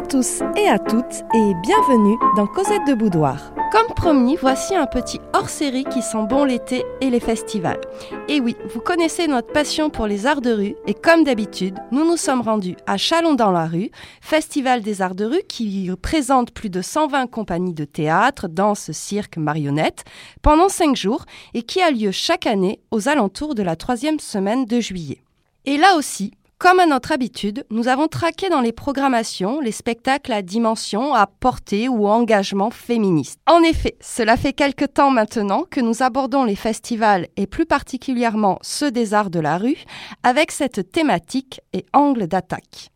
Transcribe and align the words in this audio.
tous 0.00 0.42
et 0.56 0.68
à 0.68 0.78
toutes 0.78 1.24
et 1.34 1.54
bienvenue 1.62 2.16
dans 2.36 2.46
Cosette 2.46 2.86
de 2.86 2.94
Boudoir. 2.94 3.52
Comme 3.72 3.86
promis, 3.94 4.36
voici 4.36 4.74
un 4.74 4.86
petit 4.86 5.20
hors-série 5.32 5.84
qui 5.84 6.02
sent 6.02 6.26
bon 6.28 6.44
l'été 6.44 6.84
et 7.00 7.08
les 7.08 7.20
festivals. 7.20 7.80
Et 8.28 8.40
oui, 8.40 8.56
vous 8.72 8.80
connaissez 8.80 9.26
notre 9.26 9.52
passion 9.52 9.88
pour 9.88 10.06
les 10.06 10.26
arts 10.26 10.42
de 10.42 10.52
rue 10.52 10.74
et 10.86 10.92
comme 10.92 11.24
d'habitude, 11.24 11.78
nous 11.92 12.04
nous 12.04 12.18
sommes 12.18 12.42
rendus 12.42 12.76
à 12.86 12.98
Chalon 12.98 13.34
dans 13.34 13.50
la 13.50 13.66
rue, 13.66 13.90
festival 14.20 14.82
des 14.82 15.00
arts 15.00 15.14
de 15.14 15.24
rue 15.24 15.42
qui 15.48 15.90
présente 16.00 16.52
plus 16.52 16.70
de 16.70 16.82
120 16.82 17.26
compagnies 17.28 17.74
de 17.74 17.84
théâtre, 17.84 18.48
danse, 18.48 18.92
cirque, 18.92 19.38
marionnettes 19.38 20.04
pendant 20.42 20.68
5 20.68 20.94
jours 20.94 21.24
et 21.54 21.62
qui 21.62 21.80
a 21.80 21.90
lieu 21.90 22.10
chaque 22.10 22.46
année 22.46 22.80
aux 22.90 23.08
alentours 23.08 23.54
de 23.54 23.62
la 23.62 23.76
troisième 23.76 24.20
semaine 24.20 24.66
de 24.66 24.78
juillet. 24.78 25.22
Et 25.64 25.78
là 25.78 25.96
aussi, 25.96 26.32
comme 26.58 26.80
à 26.80 26.86
notre 26.86 27.12
habitude, 27.12 27.66
nous 27.70 27.86
avons 27.86 28.08
traqué 28.08 28.48
dans 28.48 28.62
les 28.62 28.72
programmations 28.72 29.60
les 29.60 29.72
spectacles 29.72 30.32
à 30.32 30.40
dimension, 30.40 31.12
à 31.12 31.26
portée 31.26 31.86
ou 31.86 32.06
engagement 32.08 32.70
féministe. 32.70 33.40
En 33.46 33.62
effet, 33.62 33.96
cela 34.00 34.38
fait 34.38 34.54
quelque 34.54 34.86
temps 34.86 35.10
maintenant 35.10 35.64
que 35.70 35.82
nous 35.82 36.02
abordons 36.02 36.44
les 36.44 36.56
festivals 36.56 37.28
et 37.36 37.46
plus 37.46 37.66
particulièrement 37.66 38.58
ceux 38.62 38.90
des 38.90 39.12
arts 39.12 39.28
de 39.28 39.40
la 39.40 39.58
rue 39.58 39.84
avec 40.22 40.50
cette 40.50 40.90
thématique 40.90 41.60
et 41.74 41.84
angle 41.92 42.26
d'attaque. 42.26 42.90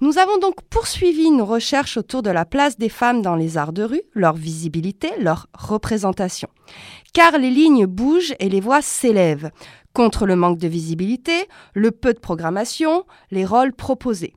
Nous 0.00 0.18
avons 0.18 0.38
donc 0.38 0.62
poursuivi 0.70 1.32
nos 1.32 1.44
recherches 1.44 1.96
autour 1.96 2.22
de 2.22 2.30
la 2.30 2.44
place 2.44 2.78
des 2.78 2.88
femmes 2.88 3.20
dans 3.20 3.34
les 3.34 3.56
arts 3.56 3.72
de 3.72 3.82
rue, 3.82 4.02
leur 4.12 4.34
visibilité, 4.34 5.10
leur 5.18 5.48
représentation. 5.54 6.48
Car 7.12 7.38
les 7.38 7.50
lignes 7.50 7.86
bougent 7.86 8.34
et 8.38 8.48
les 8.48 8.60
voix 8.60 8.80
s'élèvent 8.80 9.50
contre 9.98 10.26
le 10.26 10.36
manque 10.36 10.58
de 10.58 10.68
visibilité, 10.68 11.48
le 11.74 11.90
peu 11.90 12.14
de 12.14 12.20
programmation, 12.20 13.04
les 13.32 13.44
rôles 13.44 13.74
proposés. 13.74 14.32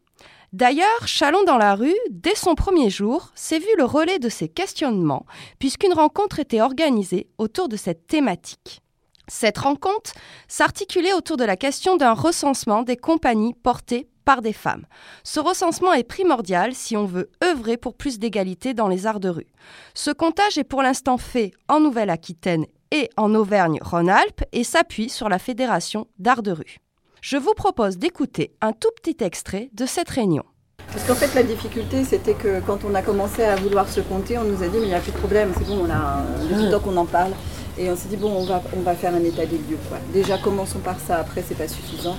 D'ailleurs, 0.53 1.05
Chalon 1.05 1.43
dans 1.43 1.59
la 1.59 1.75
rue, 1.75 1.93
dès 2.09 2.33
son 2.33 2.55
premier 2.55 2.89
jour, 2.89 3.29
s'est 3.35 3.59
vu 3.59 3.67
le 3.77 3.83
relais 3.83 4.17
de 4.17 4.27
ces 4.27 4.49
questionnements, 4.49 5.27
puisqu'une 5.59 5.93
rencontre 5.93 6.39
était 6.39 6.61
organisée 6.61 7.27
autour 7.37 7.69
de 7.69 7.77
cette 7.77 8.07
thématique. 8.07 8.81
Cette 9.27 9.59
rencontre 9.59 10.13
s'articulait 10.47 11.13
autour 11.13 11.37
de 11.37 11.45
la 11.45 11.57
question 11.57 11.95
d'un 11.95 12.13
recensement 12.13 12.81
des 12.81 12.97
compagnies 12.97 13.53
portées 13.53 14.09
par 14.25 14.41
des 14.41 14.53
femmes. 14.53 14.87
Ce 15.23 15.39
recensement 15.39 15.93
est 15.93 16.03
primordial 16.03 16.73
si 16.73 16.97
on 16.97 17.05
veut 17.05 17.29
œuvrer 17.43 17.77
pour 17.77 17.93
plus 17.93 18.17
d'égalité 18.17 18.73
dans 18.73 18.87
les 18.87 19.05
arts 19.05 19.19
de 19.19 19.29
rue. 19.29 19.47
Ce 19.93 20.09
comptage 20.09 20.57
est 20.57 20.63
pour 20.63 20.81
l'instant 20.81 21.19
fait 21.19 21.51
en 21.67 21.79
Nouvelle-Aquitaine 21.79 22.65
et 22.91 23.09
en 23.17 23.33
Auvergne-Rhône-Alpes 23.33 24.43
et 24.51 24.63
s'appuie 24.63 25.09
sur 25.09 25.29
la 25.29 25.39
Fédération 25.39 26.07
d'art 26.19 26.43
de 26.43 26.51
rue. 26.51 26.77
Je 27.21 27.37
vous 27.37 27.53
propose 27.53 27.97
d'écouter 27.97 28.51
un 28.61 28.73
tout 28.73 28.89
petit 29.01 29.23
extrait 29.23 29.69
de 29.73 29.85
cette 29.85 30.09
réunion. 30.09 30.43
Parce 30.91 31.05
qu'en 31.05 31.15
fait, 31.15 31.33
la 31.35 31.43
difficulté, 31.43 32.03
c'était 32.03 32.33
que 32.33 32.59
quand 32.61 32.79
on 32.83 32.95
a 32.95 33.01
commencé 33.01 33.43
à 33.43 33.55
vouloir 33.55 33.87
se 33.87 34.01
compter, 34.01 34.37
on 34.37 34.43
nous 34.43 34.63
a 34.63 34.67
dit, 34.67 34.77
mais 34.77 34.85
il 34.85 34.89
n'y 34.89 34.95
a 34.95 34.99
plus 34.99 35.11
de 35.11 35.17
problème, 35.17 35.51
c'est 35.57 35.65
bon, 35.65 35.85
on 35.85 35.89
a 35.89 36.23
depuis 36.49 36.69
temps 36.69 36.79
qu'on 36.79 36.97
en 36.97 37.05
parle. 37.05 37.31
Et 37.77 37.89
on 37.89 37.95
s'est 37.95 38.09
dit, 38.09 38.17
bon, 38.17 38.31
on 38.31 38.43
va, 38.43 38.61
on 38.75 38.81
va 38.81 38.95
faire 38.95 39.13
un 39.13 39.23
état 39.23 39.45
des 39.45 39.57
lieux. 39.57 39.77
Quoi. 39.87 39.99
Déjà, 40.11 40.37
commençons 40.37 40.79
par 40.79 40.99
ça, 40.99 41.17
après, 41.17 41.43
c'est 41.47 41.57
pas 41.57 41.67
suffisant. 41.67 42.17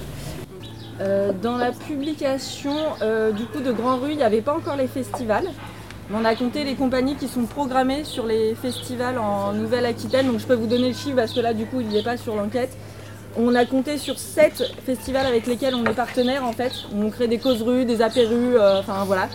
Euh, 1.01 1.33
dans 1.33 1.57
la 1.57 1.73
publication 1.73 2.75
euh, 3.03 3.33
du 3.33 3.45
coup 3.47 3.61
de 3.61 3.73
Grand 3.73 3.98
Rue, 3.98 4.12
il 4.12 4.17
n'y 4.17 4.23
avait 4.23 4.41
pas 4.41 4.55
encore 4.55 4.77
les 4.77 4.86
festivals. 4.86 5.48
On 6.11 6.25
a 6.25 6.34
compté 6.34 6.64
les 6.64 6.75
compagnies 6.75 7.14
qui 7.17 7.28
sont 7.28 7.45
programmées 7.47 8.05
sur 8.05 8.27
les 8.27 8.55
festivals 8.55 9.19
en 9.19 9.53
Nouvelle-Aquitaine, 9.53 10.27
donc 10.27 10.41
je 10.41 10.47
peux 10.47 10.55
vous 10.55 10.67
donner 10.67 10.89
le 10.89 10.95
chiffre 10.95 11.17
parce 11.17 11.33
que 11.33 11.41
là 11.41 11.55
du 11.55 11.64
coup 11.64 11.81
il 11.81 11.89
n'y 11.89 11.98
est 11.98 12.05
pas 12.05 12.17
sur 12.17 12.34
l'enquête. 12.34 12.77
On 13.36 13.55
a 13.55 13.64
compté 13.64 13.96
sur 13.96 14.18
7 14.18 14.74
festivals 14.85 15.27
avec 15.27 15.46
lesquels 15.46 15.74
on 15.74 15.85
est 15.85 15.95
partenaire 15.95 16.45
en 16.45 16.52
fait. 16.52 16.73
On 16.95 17.08
crée 17.08 17.29
des 17.29 17.39
causes 17.39 17.62
rues, 17.62 17.85
des 17.85 18.02
apérues, 18.02 18.57
euh, 18.57 18.80
enfin 18.80 19.05
voilà. 19.07 19.29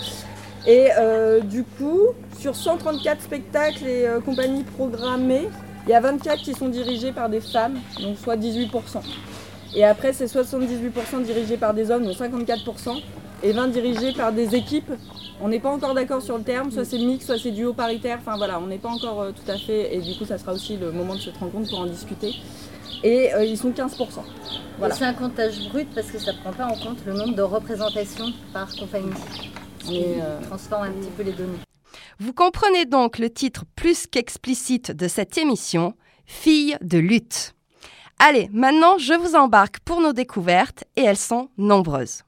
Et 0.68 0.90
euh, 1.00 1.40
du 1.40 1.64
coup, 1.64 2.02
sur 2.38 2.56
134 2.56 3.22
spectacles 3.22 3.88
et 3.88 4.06
euh, 4.06 4.20
compagnies 4.20 4.64
programmées, 4.64 5.48
il 5.88 5.92
y 5.92 5.94
a 5.94 6.02
24 6.02 6.44
qui 6.44 6.54
sont 6.54 6.68
dirigés 6.68 7.14
par 7.14 7.30
des 7.30 7.40
femmes, 7.40 7.80
donc 8.02 8.18
soit 8.22 8.36
18%. 8.36 8.70
Et 9.76 9.84
après, 9.84 10.14
c'est 10.14 10.26
78% 10.26 11.24
dirigés 11.24 11.58
par 11.58 11.74
des 11.74 11.90
hommes, 11.90 12.04
donc 12.06 12.16
54% 12.16 13.02
et 13.44 13.52
20 13.54 13.68
dirigés 13.70 14.14
par 14.14 14.32
des 14.32 14.56
équipes. 14.56 14.92
On 15.40 15.50
n'est 15.50 15.60
pas 15.60 15.70
encore 15.70 15.94
d'accord 15.94 16.22
sur 16.22 16.38
le 16.38 16.44
terme, 16.44 16.72
soit 16.72 16.84
c'est 16.84 16.98
mix, 16.98 17.26
soit 17.26 17.38
c'est 17.38 17.52
duo 17.52 17.74
paritaire, 17.74 18.18
enfin 18.20 18.38
voilà, 18.38 18.60
on 18.60 18.66
n'est 18.66 18.80
pas 18.80 18.90
encore 18.90 19.22
euh, 19.22 19.32
tout 19.32 19.52
à 19.52 19.58
fait, 19.58 19.96
et 19.96 20.02
du 20.02 20.18
coup 20.18 20.26
ça 20.26 20.40
sera 20.40 20.54
aussi 20.54 20.78
le 20.78 20.92
moment 20.92 21.14
de 21.14 21.20
cette 21.20 21.38
rencontre 21.38 21.70
pour 21.70 21.80
en 21.80 21.86
discuter. 21.86 22.34
Et 23.04 23.34
euh, 23.34 23.46
ils 23.46 23.58
sont 23.58 23.70
15%. 23.70 23.92
Voilà. 24.80 24.96
C'est 24.96 25.06
un 25.06 25.14
comptage 25.14 25.70
brut 25.70 25.88
parce 25.94 26.12
que 26.12 26.18
ça 26.18 26.34
ne 26.34 26.38
prend 26.40 26.54
pas 26.54 26.66
en 26.66 26.76
compte 26.76 27.06
le 27.06 27.14
nombre 27.14 27.36
de 27.36 27.42
représentations 27.44 28.34
par 28.52 28.76
compagnie. 28.76 29.14
Ce 29.80 29.86
qui 29.86 30.04
euh, 30.20 30.42
transforme 30.42 30.88
un 30.88 30.92
petit 30.92 31.12
peu 31.16 31.24
les 31.24 31.34
données. 31.34 31.60
Vous 32.20 32.34
comprenez 32.34 32.86
donc 32.86 33.20
le 33.20 33.30
titre 33.30 33.64
plus 33.76 34.08
qu'explicite 34.08 34.92
de 34.92 35.08
cette 35.08 35.38
émission, 35.38 35.94
Fille 36.26 36.78
de 36.82 36.98
lutte. 36.98 37.54
Allez, 38.20 38.50
maintenant 38.52 38.98
je 38.98 39.14
vous 39.14 39.36
embarque 39.36 39.80
pour 39.82 40.02
nos 40.02 40.14
découvertes 40.14 40.84
et 40.96 41.04
elles 41.04 41.16
sont 41.16 41.50
nombreuses. 41.58 42.24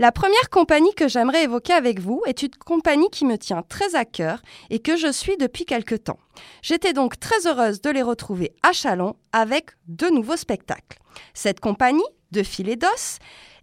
La 0.00 0.12
première 0.12 0.48
compagnie 0.50 0.94
que 0.94 1.08
j'aimerais 1.08 1.42
évoquer 1.42 1.72
avec 1.72 1.98
vous 1.98 2.22
est 2.24 2.42
une 2.42 2.54
compagnie 2.54 3.10
qui 3.10 3.24
me 3.24 3.36
tient 3.36 3.62
très 3.62 3.96
à 3.96 4.04
cœur 4.04 4.40
et 4.70 4.78
que 4.78 4.96
je 4.96 5.10
suis 5.10 5.36
depuis 5.36 5.64
quelque 5.64 5.96
temps. 5.96 6.20
J'étais 6.62 6.92
donc 6.92 7.18
très 7.18 7.48
heureuse 7.48 7.80
de 7.80 7.90
les 7.90 8.02
retrouver 8.02 8.52
à 8.62 8.72
Chalon 8.72 9.16
avec 9.32 9.70
deux 9.88 10.10
nouveaux 10.10 10.36
spectacles. 10.36 11.00
Cette 11.34 11.58
compagnie, 11.58 12.06
de 12.30 12.44
fil 12.44 12.68
et 12.68 12.76
d'os, 12.76 13.18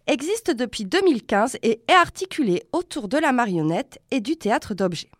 existe 0.07 0.51
depuis 0.51 0.84
2015 0.84 1.57
et 1.63 1.81
est 1.88 1.94
articulée 1.94 2.63
autour 2.73 3.07
de 3.07 3.17
la 3.17 3.31
marionnette 3.31 4.00
et 4.12 4.19
du 4.19 4.35
théâtre 4.35 4.73
d'objets. 4.73 5.12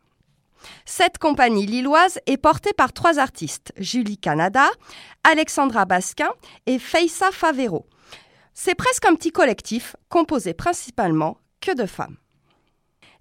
Cette 0.84 1.18
compagnie 1.18 1.66
lilloise 1.66 2.20
est 2.26 2.38
portée 2.38 2.74
par 2.74 2.92
trois 2.92 3.20
artistes, 3.20 3.72
Julie 3.78 4.18
Canada, 4.18 4.68
Alexandra 5.24 5.86
Basquin 5.86 6.32
et 6.66 6.78
Feissa 6.78 7.32
Favero. 7.32 7.86
C'est 8.58 8.74
presque 8.74 9.06
un 9.06 9.16
petit 9.16 9.32
collectif 9.32 9.98
composé 10.08 10.54
principalement 10.54 11.38
que 11.60 11.76
de 11.76 11.86
femmes. 11.86 12.16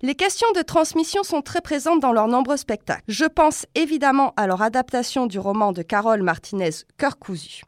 Les 0.00 0.14
questions 0.14 0.50
de 0.54 0.62
transmission 0.62 1.24
sont 1.24 1.42
très 1.42 1.60
présentes 1.60 1.98
dans 1.98 2.12
leurs 2.12 2.28
nombreux 2.28 2.56
spectacles. 2.56 3.02
Je 3.08 3.24
pense 3.24 3.66
évidemment 3.74 4.32
à 4.36 4.46
leur 4.46 4.62
adaptation 4.62 5.26
du 5.26 5.40
roman 5.40 5.72
de 5.72 5.82
Carole 5.82 6.22
Martinez 6.22 6.70
Cœur 6.98 7.18
cousu. 7.18 7.62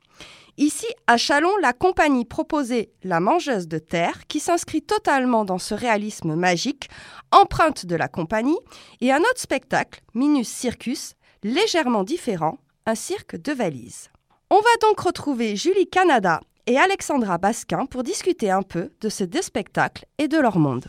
Ici, 0.59 0.87
à 1.09 1.16
Chalon, 1.16 1.50
la 1.60 1.72
compagnie 1.72 2.25
proposait 2.25 2.93
La 3.03 3.19
mangeuse 3.19 3.66
de 3.66 3.78
terre, 3.78 4.28
qui 4.28 4.38
s'inscrit 4.38 4.82
totalement 4.82 5.44
dans 5.44 5.59
ce 5.59 5.75
réalisme 5.75 6.37
magique, 6.37 6.88
empreinte 7.32 7.84
de 7.84 7.97
la 7.97 8.06
compagnie, 8.06 8.59
et 9.00 9.12
un 9.12 9.21
autre 9.21 9.41
spectacle, 9.41 10.03
Minus 10.15 10.49
Circus, 10.49 11.15
légèrement 11.43 12.05
différent, 12.05 12.59
un 12.87 12.94
cirque 12.94 13.37
de 13.37 13.53
valises. 13.53 14.09
On 14.50 14.60
va 14.60 14.76
donc 14.82 15.00
retrouver 15.00 15.56
Julie 15.56 15.91
Canada 15.91 16.41
et 16.66 16.78
Alexandra 16.78 17.38
Basquin 17.38 17.87
pour 17.87 18.03
discuter 18.03 18.50
un 18.50 18.62
peu 18.62 18.91
de 19.00 19.09
ces 19.09 19.27
deux 19.27 19.43
spectacles 19.43 20.04
et 20.19 20.28
de 20.28 20.38
leur 20.38 20.59
monde. 20.59 20.87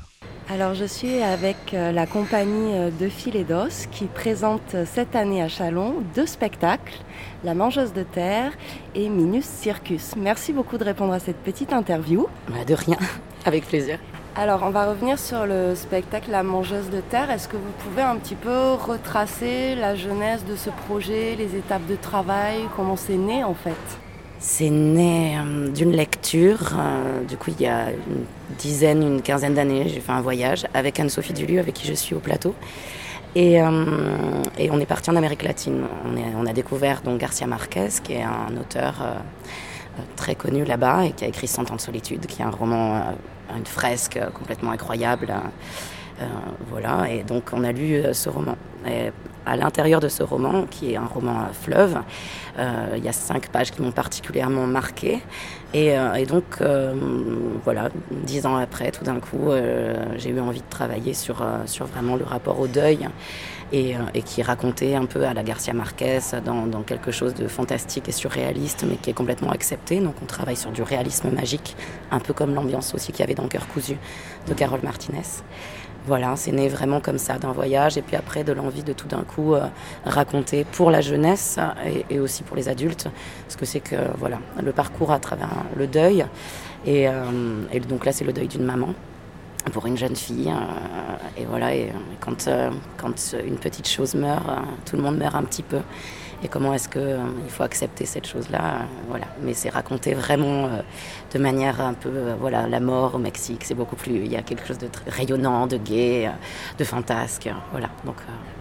Alors 0.50 0.74
je 0.74 0.86
suis 0.86 1.22
avec 1.22 1.58
euh, 1.74 1.92
la 1.92 2.08
compagnie 2.08 2.74
euh, 2.74 2.90
de 2.90 3.10
Fil 3.10 3.36
et 3.36 3.44
d'Os 3.44 3.86
qui 3.92 4.06
présente 4.06 4.76
euh, 4.76 4.86
cette 4.86 5.14
année 5.16 5.44
à 5.44 5.50
Chalon 5.50 5.96
deux 6.16 6.26
spectacles, 6.26 6.94
La 7.44 7.54
Mangeuse 7.54 7.92
de 7.92 8.04
Terre 8.04 8.54
et 8.96 9.10
Minus 9.10 9.44
Circus. 9.44 10.16
Merci 10.16 10.54
beaucoup 10.54 10.78
de 10.78 10.86
répondre 10.86 11.12
à 11.12 11.20
cette 11.20 11.38
petite 11.38 11.74
interview. 11.74 12.28
Bah, 12.48 12.64
de 12.66 12.74
rien, 12.76 12.98
avec 13.46 13.68
plaisir. 13.68 14.00
Alors 14.38 14.64
on 14.64 14.70
va 14.70 14.90
revenir 14.90 15.20
sur 15.20 15.46
le 15.46 15.76
spectacle 15.76 16.32
La 16.32 16.44
Mangeuse 16.44 16.90
de 16.90 17.02
Terre. 17.02 17.30
Est-ce 17.30 17.50
que 17.50 17.58
vous 17.58 17.74
pouvez 17.84 18.04
un 18.04 18.16
petit 18.16 18.36
peu 18.36 18.72
retracer 18.74 19.76
la 19.76 19.96
genèse 19.96 20.46
de 20.46 20.56
ce 20.56 20.70
projet, 20.70 21.36
les 21.36 21.58
étapes 21.58 21.86
de 21.88 21.96
travail, 21.98 22.62
comment 22.76 22.96
c'est 22.96 23.18
né 23.18 23.44
en 23.44 23.54
fait? 23.54 24.07
C'est 24.40 24.70
né 24.70 25.38
euh, 25.38 25.70
d'une 25.70 25.92
lecture. 25.92 26.74
Euh, 26.78 27.24
du 27.24 27.38
coup, 27.38 27.52
il 27.58 27.62
y 27.62 27.68
a 27.68 27.92
une 27.92 28.26
dizaine, 28.58 29.02
une 29.02 29.22
quinzaine 29.22 29.56
d'années, 29.56 29.90
j'ai 29.90 30.00
fait 30.00 30.12
un 30.12 30.22
voyage 30.22 30.66
avec 30.74 31.00
Anne-Sophie 31.00 31.34
Dulu, 31.34 31.60
avec 31.60 31.74
qui 31.74 31.88
je 31.88 31.94
suis 31.94 32.16
au 32.16 32.20
plateau. 32.20 32.54
Et, 33.36 33.62
euh, 33.62 34.44
on 34.72 34.80
est 34.80 34.86
parti 34.86 35.10
en 35.10 35.16
Amérique 35.16 35.44
latine. 35.44 35.84
On, 36.36 36.46
a 36.46 36.54
découvert 36.54 37.02
donc 37.02 37.20
Garcia 37.20 37.46
Marquez, 37.46 37.90
qui 38.04 38.14
est 38.14 38.24
un 38.24 38.56
auteur 38.58 38.96
très 40.16 40.34
connu 40.34 40.64
là-bas 40.64 41.06
et 41.06 41.12
qui 41.12 41.26
a 41.26 41.28
écrit 41.28 41.48
Cent 41.48 41.70
ans 41.70 41.76
de 41.76 41.82
solitude, 41.82 42.26
qui 42.26 42.42
est 42.42 42.46
un 42.46 42.50
roman, 42.50 43.16
une 43.56 43.66
fresque 43.66 44.20
complètement 44.34 44.72
incroyable. 44.72 45.34
Voilà, 46.70 47.10
et 47.10 47.24
donc 47.24 47.52
on 47.54 47.64
a 47.64 47.72
lu 47.72 48.02
ce 48.14 48.30
roman. 48.30 48.56
Et 48.88 49.12
à 49.46 49.56
l'intérieur 49.56 50.00
de 50.00 50.10
ce 50.10 50.24
roman, 50.24 50.66
qui 50.70 50.92
est 50.94 50.98
un 50.98 51.06
roman 51.06 51.48
fleuve, 51.54 52.00
il 52.58 53.04
y 53.04 53.08
a 53.08 53.14
cinq 53.14 53.48
pages 53.50 53.72
qui 53.72 53.82
m'ont 53.82 53.92
particulièrement 53.92 54.68
marqué. 54.68 55.22
Et, 55.74 55.96
donc, 56.28 56.62
voilà, 57.64 57.90
dix 58.12 58.46
ans 58.46 58.58
après, 58.58 58.92
tout 58.92 59.04
d'un 59.04 59.20
coup, 59.20 59.52
j'ai 60.18 60.30
eu 60.30 60.40
envie 60.40 60.62
de 60.62 60.70
travailler 60.70 61.14
sur, 61.14 61.46
sur 61.66 61.86
vraiment 61.86 62.16
le 62.16 62.26
rapport 62.26 62.60
au 62.60 62.68
deuil. 62.68 63.08
Et, 63.74 63.96
qui 64.24 64.40
est 64.40 64.46
raconté 64.46 64.96
un 64.96 65.06
peu 65.06 65.26
à 65.26 65.34
la 65.34 65.44
Garcia 65.44 65.74
Marquez 65.74 66.20
dans, 66.46 66.68
dans, 66.68 66.84
quelque 66.84 67.12
chose 67.12 67.34
de 67.34 67.50
fantastique 67.50 68.08
et 68.08 68.14
surréaliste, 68.14 68.86
mais 68.88 68.96
qui 68.96 69.10
est 69.10 69.14
complètement 69.14 69.52
accepté. 69.52 70.00
Donc 70.00 70.16
on 70.22 70.26
travaille 70.26 70.56
sur 70.56 70.72
du 70.72 70.82
réalisme 70.84 71.30
magique, 71.32 71.76
un 72.10 72.20
peu 72.20 72.34
comme 72.34 72.54
l'ambiance 72.54 72.94
aussi 72.94 73.12
qu'il 73.12 73.20
y 73.20 73.24
avait 73.24 73.36
dans 73.36 73.50
Cœur 73.50 73.68
cousu 73.68 73.98
de 74.48 74.54
Carole 74.54 74.80
Martinez. 74.84 75.22
Voilà, 76.08 76.38
c'est 76.38 76.54
né 76.54 76.70
vraiment 76.70 77.02
comme 77.02 77.18
ça 77.18 77.38
d'un 77.38 77.52
voyage 77.52 77.98
et 77.98 78.02
puis 78.02 78.16
après 78.16 78.46
de 78.46 78.54
l'envie 78.54 78.82
de 78.82 78.94
tout 78.94 79.10
d'un 79.10 79.24
coup 79.24 79.56
euh, 79.56 79.68
raconter 80.06 80.64
pour 80.64 80.90
la 80.90 81.02
jeunesse 81.02 81.60
et, 82.10 82.20
aussi 82.22 82.44
pour 82.44 82.56
les 82.56 82.70
adultes 82.70 83.10
ce 83.50 83.58
que 83.58 83.66
c'est 83.66 83.82
que 83.82 83.98
voilà 84.18 84.40
le 84.64 84.72
parcours 84.72 85.12
à 85.12 85.20
travers 85.20 85.50
le 85.76 85.86
deuil 85.86 86.26
et, 86.86 87.10
euh, 87.10 87.14
donc 87.90 88.06
là 88.06 88.14
c'est 88.14 88.24
le 88.24 88.32
deuil 88.32 88.48
d'une 88.48 88.64
maman 88.64 88.94
pour 89.74 89.86
une 89.86 89.98
jeune 89.98 90.16
fille 90.16 90.50
euh, 90.50 91.42
et 91.42 91.44
voilà 91.44 91.76
et 91.76 91.92
quand 92.22 92.48
quand 92.96 93.36
une 93.46 93.58
petite 93.58 93.90
chose 93.90 94.16
meurt 94.16 94.48
tout 94.86 94.96
le 94.96 95.02
monde 95.02 95.18
meurt 95.18 95.36
un 95.36 95.44
petit 95.44 95.64
peu 95.64 95.80
et 96.44 96.48
comment 96.48 96.74
est-ce 96.74 96.88
qu'il 96.88 97.02
euh, 97.02 97.50
faut 97.50 97.64
accepter 97.64 98.06
cette 98.06 98.28
chose-là. 98.28 98.86
Voilà. 99.10 99.26
Mais 99.42 99.54
c'est 99.54 99.70
raconté 99.70 100.14
vraiment 100.14 100.70
de 101.34 101.40
manière 101.40 101.82
un 101.82 101.94
peu, 101.94 102.10
voilà, 102.40 102.68
la 102.68 102.80
mort 102.80 103.16
au 103.16 103.18
Mexique, 103.18 103.64
c'est 103.64 103.74
beaucoup 103.74 103.96
plus, 103.96 104.16
il 104.16 104.32
y 104.32 104.36
a 104.36 104.42
quelque 104.42 104.66
chose 104.66 104.78
de 104.78 104.88
très 104.88 105.10
rayonnant, 105.10 105.68
de 105.68 105.78
gai, 105.78 106.30
de 106.78 106.84
fantasque, 106.84 107.50
voilà. 107.72 107.90
Donc, 108.06 108.16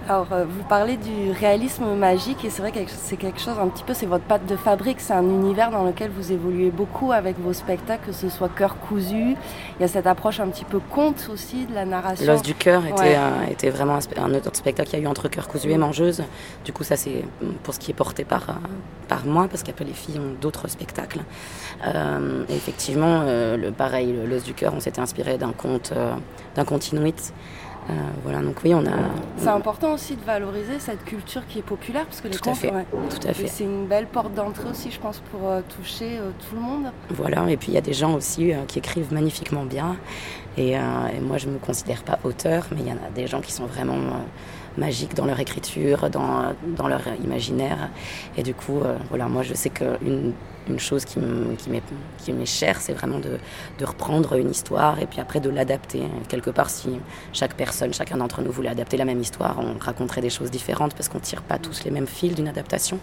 Alors, 0.09 0.27
vous 0.49 0.65
parlez 0.69 0.97
du 0.97 1.31
réalisme 1.39 1.95
magique 1.95 2.45
et 2.45 2.51
c'est 2.51 2.63
vrai 2.63 2.73
que 2.73 2.79
c'est 2.89 3.17
quelque 3.17 3.41
chose 3.41 3.59
un 3.59 3.69
petit 3.69 3.85
peu, 3.85 3.95
c'est 3.95 4.07
votre 4.07 4.25
patte 4.25 4.47
de 4.47 4.57
fabrique, 4.57 5.01
c'est 5.01 5.13
un 5.13 5.25
univers 5.25 5.71
dans 5.71 5.85
lequel 5.85 6.11
vous 6.11 6.33
évoluez 6.33 6.71
beaucoup 6.71 7.13
avec 7.13 7.39
vos 7.39 7.53
spectacles, 7.53 8.07
que 8.07 8.13
ce 8.13 8.29
soit 8.29 8.49
cœur 8.49 8.77
cousu, 8.79 9.37
il 9.79 9.81
y 9.81 9.85
a 9.85 9.89
cette 9.89 10.07
approche 10.07 10.41
un 10.41 10.49
petit 10.49 10.65
peu 10.65 10.81
conte 10.91 11.29
aussi 11.33 11.67
de 11.67 11.75
la 11.75 11.85
narration. 11.85 12.27
L'os 12.27 12.43
du 12.43 12.55
cœur 12.55 12.85
était, 12.87 13.17
était 13.51 13.71
vraiment 13.71 13.99
un, 14.17 14.35
autre 14.35 14.51
spectacle 14.55 14.91
qu'il 14.91 14.99
y 14.99 15.03
a 15.03 15.05
eu 15.05 15.09
entre 15.09 15.29
cœur 15.29 15.49
cousu 15.49 15.71
et 15.71 15.79
mangeuse. 15.79 16.23
Du 16.65 16.73
coup, 16.73 16.85
ça 16.85 16.97
c'est 16.97 17.25
pour 17.63 17.75
ce 17.75 17.79
qui 17.79 17.91
est 17.91 17.95
porté 17.95 18.25
par, 18.25 18.59
par 19.09 19.25
moi, 19.25 19.49
parce 19.49 19.63
qu'après 19.63 19.85
les 19.85 19.93
filles 19.93 20.19
ont 20.19 20.35
d'autres 20.41 20.69
spectacles. 20.69 21.21
Euh, 21.87 22.45
effectivement, 22.57 23.23
euh, 23.23 23.57
le, 23.57 23.71
pareil, 23.71 24.15
l'os 24.27 24.43
du 24.43 24.55
cœur, 24.55 24.73
on 24.75 24.81
s'était 24.81 25.01
inspiré 25.01 25.39
d'un 25.39 25.53
conte, 25.53 25.93
euh, 25.95 26.15
d'un 26.55 26.65
conte 26.65 26.93
inuit. 26.93 27.33
voilà, 28.25 28.41
donc 28.41 28.57
oui, 28.65 28.75
on 28.75 28.85
a. 28.85 28.97
C'est 29.37 29.49
important 29.49 29.93
aussi 29.93 30.17
de 30.17 30.25
valoriser 30.25 30.79
cette 30.81 31.05
culture 31.05 31.47
qui 31.47 31.61
est 31.61 31.63
populaire 31.63 32.05
parce 32.07 32.21
que 32.21 32.29
les 32.29 32.37
tout 32.37 32.51
à 32.51 32.55
fait, 32.55 32.71
tout 32.71 33.29
à 33.29 33.33
fait. 33.33 33.47
C'est 33.47 33.65
une 33.65 33.87
belle 33.87 34.07
porte 34.07 34.35
d'entrée 34.35 34.69
aussi, 34.71 34.91
je 34.91 34.99
pense, 34.99 35.21
pour 35.31 35.41
toucher 35.77 36.19
tout 36.49 36.57
le 36.57 36.63
monde. 36.63 36.87
Voilà, 37.11 37.49
et 37.49 37.57
puis 37.57 37.69
il 37.69 37.75
y 37.75 37.79
a 37.79 37.83
des 37.83 37.93
gens 37.93 38.15
aussi 38.15 38.53
qui 38.67 38.81
écrivent 38.81 39.13
magnifiquement 39.13 39.65
bien. 39.65 39.97
Et, 40.59 40.73
et, 40.73 41.21
moi, 41.21 41.39
je 41.39 41.47
me 41.49 41.59
considère 41.59 42.03
pas 42.03 42.19
auteur, 42.25 42.67
mais 42.73 42.81
il 42.81 42.89
y 42.89 42.93
en 42.93 42.97
a 42.97 43.11
des 43.15 43.29
gens 43.29 43.41
qui 43.41 43.53
sont 43.53 43.67
vraiment 43.67 43.99
magique 44.79 45.15
dans 45.15 45.27
leur 45.27 45.41
écriture, 45.41 46.11
dans, 46.11 46.55
dans 46.77 46.89
leur 46.89 47.03
imaginaire. 47.25 47.91
Et 48.37 48.43
du 48.43 48.55
coup, 48.55 48.81
euh, 48.81 48.97
voilà, 49.09 49.29
moi 49.29 49.43
je 49.43 49.55
sais 49.55 49.71
qu'une 49.71 50.33
une 50.69 50.79
chose 50.79 51.05
qui 51.05 51.19
m'est 51.19 52.47
chère, 52.47 52.81
c'est 52.81 52.93
vraiment 52.93 53.19
de, 53.19 53.39
de, 53.79 53.85
reprendre 53.85 54.35
une 54.35 54.51
histoire 54.51 55.01
et 55.01 55.07
puis 55.07 55.21
après 55.21 55.41
de 55.41 55.51
l'adapter. 55.51 56.03
Quelque 56.29 56.51
part, 56.51 56.71
si 56.71 57.01
chaque 57.33 57.55
personne, 57.55 57.93
chacun 57.93 58.17
d'entre 58.17 58.43
nous 58.43 58.53
voulait 58.53 58.71
adapter 58.71 58.97
la 58.97 59.05
même 59.05 59.21
histoire, 59.21 59.57
on 59.59 59.79
raconterait 59.79 60.21
des 60.21 60.31
choses 60.31 60.51
différentes 60.51 60.95
parce 60.95 61.09
qu'on 61.09 61.19
ne 61.19 61.23
tire 61.23 61.43
pas 61.43 61.59
tous 61.59 61.85
les 61.85 61.91
mêmes 61.91 62.07
fils 62.07 62.35
d'une 62.35 62.49
adaptation. 62.49 62.99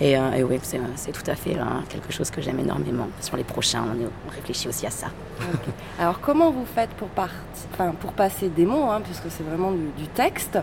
Et, 0.00 0.16
euh, 0.16 0.32
et 0.32 0.42
oui, 0.42 0.58
c'est 0.62 1.12
tout 1.12 1.30
à 1.30 1.34
fait 1.34 1.58
hein, 1.58 1.84
quelque 1.90 2.10
chose 2.10 2.30
que 2.30 2.40
j'aime 2.40 2.58
énormément. 2.58 3.08
Sur 3.20 3.36
les 3.36 3.44
prochains, 3.44 3.84
on, 3.84 4.30
réfléchit 4.30 4.68
aussi 4.68 4.86
à 4.86 4.90
ça. 4.90 5.08
Alors, 5.98 6.20
comment 6.20 6.50
vous 6.50 6.64
faites 6.64 6.90
pour, 6.90 7.08
pour 8.00 8.12
passer 8.14 8.48
des 8.48 8.64
mots, 8.64 8.90
hein, 8.90 9.02
puisque 9.04 9.30
c'est 9.30 9.42
vraiment 9.42 9.72
du, 9.72 10.06
texte, 10.14 10.58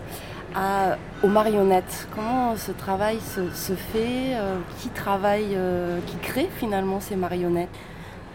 aux 1.22 1.28
marionnettes 1.28 2.08
Comment 2.14 2.56
ce 2.56 2.72
travail 2.72 3.18
se, 3.20 3.72
fait 3.72 4.34
euh, 4.34 4.58
Qui 4.80 4.88
travaille, 4.88 5.54
euh, 5.54 5.98
qui 6.06 6.16
crée 6.16 6.48
finalement 6.58 7.00
ces 7.00 7.16
marionnettes? 7.16 7.68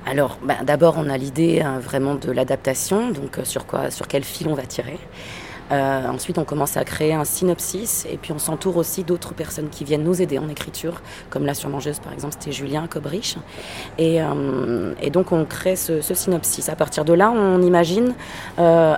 Alors, 0.06 0.38
bah, 0.44 0.57
d'abord, 0.63 0.95
on 0.98 1.10
a 1.10 1.18
l'idée 1.18 1.62
hein, 1.62 1.80
vraiment 1.80 2.15
de 2.15 2.31
l'adaptation, 2.31 3.12
donc 3.12 3.39
sur 3.44 3.65
quoi, 3.65 3.89
sur 3.89 4.07
quel 4.07 4.24
fil 4.24 4.48
on 4.50 4.54
va 4.54 4.63
tirer. 4.63 5.00
Euh, 5.71 6.07
ensuite, 6.07 6.38
on 6.38 6.44
commence 6.44 6.77
à 6.77 6.83
créer 6.83 7.13
un 7.13 7.24
synopsis 7.24 8.06
et 8.12 8.18
puis 8.18 8.31
on 8.31 8.39
s'entoure 8.39 8.77
aussi 8.77 9.04
d'autres 9.04 9.33
personnes 9.33 9.69
qui 9.69 9.83
viennent 9.83 10.04
nous 10.04 10.21
aider 10.21 10.38
en 10.38 10.50
écriture, 10.50 11.01
comme 11.30 11.45
la 11.45 11.54
surmangeuse 11.54 12.00
par 12.00 12.13
exemple, 12.13 12.36
c'était 12.38 12.51
Julien 12.51 12.88
Cobrich. 12.88 13.38
Et, 13.98 14.21
euh, 14.21 14.94
donc 15.12 15.31
on 15.31 15.45
crée 15.45 15.75
ce, 15.75 16.01
synopsis. 16.01 16.69
À 16.69 16.75
partir 16.75 17.06
de 17.06 17.13
là, 17.13 17.31
on 17.31 17.62
imagine 17.62 18.13
euh, 18.60 18.95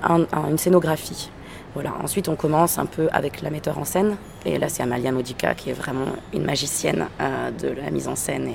une 0.50 0.58
scénographie. 0.58 1.30
Voilà. 1.76 1.94
Ensuite, 2.02 2.30
on 2.30 2.36
commence 2.36 2.80
un 2.80 2.88
peu 2.88 3.08
avec 3.12 3.42
la 3.42 3.52
metteur 3.52 3.78
en 3.78 3.86
scène. 3.86 4.18
Et 4.46 4.58
là, 4.58 4.70
c'est 4.70 4.82
Amalia 4.82 5.12
Modica 5.12 5.54
qui 5.54 5.70
est 5.70 5.74
vraiment 5.74 6.08
une 6.34 6.44
magicienne 6.44 7.08
de 7.62 7.68
la 7.68 7.92
mise 7.92 8.08
en 8.08 8.16
scène 8.16 8.50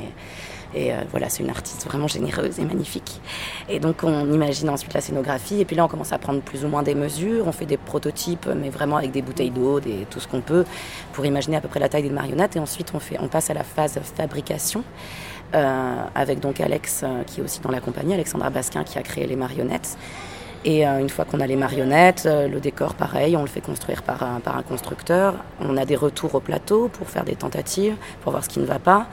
et, 0.74 0.92
euh, 0.92 1.02
voilà, 1.10 1.28
c'est 1.28 1.42
une 1.42 1.50
artiste 1.50 1.84
vraiment 1.86 2.06
généreuse 2.06 2.58
et 2.58 2.64
magnifique. 2.64 3.20
Et 3.68 3.80
donc 3.80 4.02
on 4.02 4.32
imagine 4.32 4.70
ensuite 4.70 4.94
la 4.94 5.00
scénographie. 5.00 5.60
Et 5.60 5.64
puis 5.64 5.76
là, 5.76 5.84
on 5.84 5.88
commence 5.88 6.12
à 6.12 6.18
prendre 6.18 6.40
plus 6.40 6.64
ou 6.64 6.68
moins 6.68 6.82
des 6.82 6.94
mesures. 6.94 7.46
On 7.46 7.52
fait 7.52 7.66
des 7.66 7.76
prototypes, 7.76 8.48
mais 8.56 8.70
vraiment 8.70 8.96
avec 8.96 9.10
des 9.10 9.22
bouteilles 9.22 9.50
d'eau, 9.50 9.80
tout 10.08 10.20
ce 10.20 10.28
qu'on 10.28 10.40
peut, 10.40 10.64
pour 11.12 11.26
imaginer 11.26 11.56
à 11.56 11.60
peu 11.60 11.68
près 11.68 11.80
la 11.80 11.88
taille 11.88 12.04
des 12.04 12.10
marionnettes. 12.10 12.56
Et 12.56 12.60
ensuite, 12.60 12.92
on, 12.94 13.00
fait, 13.00 13.18
on 13.20 13.28
passe 13.28 13.50
à 13.50 13.54
la 13.54 13.64
phase 13.64 13.98
fabrication. 14.16 14.84
Euh, 15.52 16.04
avec 16.14 16.38
donc 16.38 16.60
Alex, 16.60 17.02
euh, 17.02 17.24
qui 17.24 17.40
est 17.40 17.42
aussi 17.42 17.60
dans 17.60 17.72
la 17.72 17.80
compagnie, 17.80 18.14
Alexandra 18.14 18.50
Basquin, 18.50 18.84
qui 18.84 18.98
a 18.98 19.02
créé 19.02 19.26
les 19.26 19.34
marionnettes. 19.34 19.98
Et 20.64 20.84
une 20.84 21.08
fois 21.08 21.24
qu'on 21.24 21.40
a 21.40 21.46
les 21.46 21.56
marionnettes, 21.56 22.26
le 22.26 22.60
décor 22.60 22.94
pareil, 22.94 23.34
on 23.36 23.40
le 23.40 23.48
fait 23.48 23.62
construire 23.62 24.02
par 24.02 24.22
un, 24.22 24.40
par 24.40 24.58
un 24.58 24.62
constructeur. 24.62 25.34
On 25.60 25.76
a 25.78 25.86
des 25.86 25.96
retours 25.96 26.34
au 26.34 26.40
plateau 26.40 26.88
pour 26.88 27.08
faire 27.08 27.24
des 27.24 27.34
tentatives, 27.34 27.96
pour 28.20 28.32
voir 28.32 28.44
ce 28.44 28.50
qui 28.50 28.60
ne 28.60 28.66
va 28.66 28.78
pas. 28.78 29.06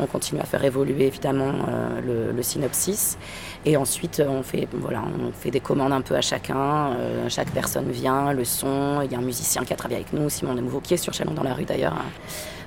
On 0.00 0.06
continue 0.06 0.40
à 0.40 0.44
faire 0.44 0.64
évoluer 0.64 1.06
évidemment 1.06 1.52
euh, 1.68 2.32
le, 2.34 2.42
synopsis. 2.42 3.16
Et 3.64 3.76
ensuite, 3.76 4.22
on 4.26 4.42
fait, 4.42 4.66
voilà, 4.72 5.02
on 5.02 5.30
fait 5.32 5.50
des 5.50 5.60
commandes 5.60 5.92
un 5.92 6.00
peu 6.00 6.16
à 6.16 6.20
chacun. 6.20 6.92
Euh, 6.98 7.28
chaque 7.28 7.50
personne 7.50 7.90
vient, 7.90 8.32
le 8.32 8.44
son. 8.44 9.00
Il 9.04 9.12
y 9.12 9.14
a 9.14 9.18
un 9.18 9.22
musicien 9.22 9.62
qui 9.62 9.72
a 9.72 9.76
travaillé 9.76 10.00
avec 10.00 10.12
nous, 10.12 10.28
Simon 10.28 10.54
Demouveau, 10.54 10.80
qui 10.80 10.94
est 10.94 10.98
sur 10.98 11.12
Chalon 11.12 11.32
dans 11.32 11.44
la 11.44 11.54
rue 11.54 11.64
d'ailleurs. 11.64 11.96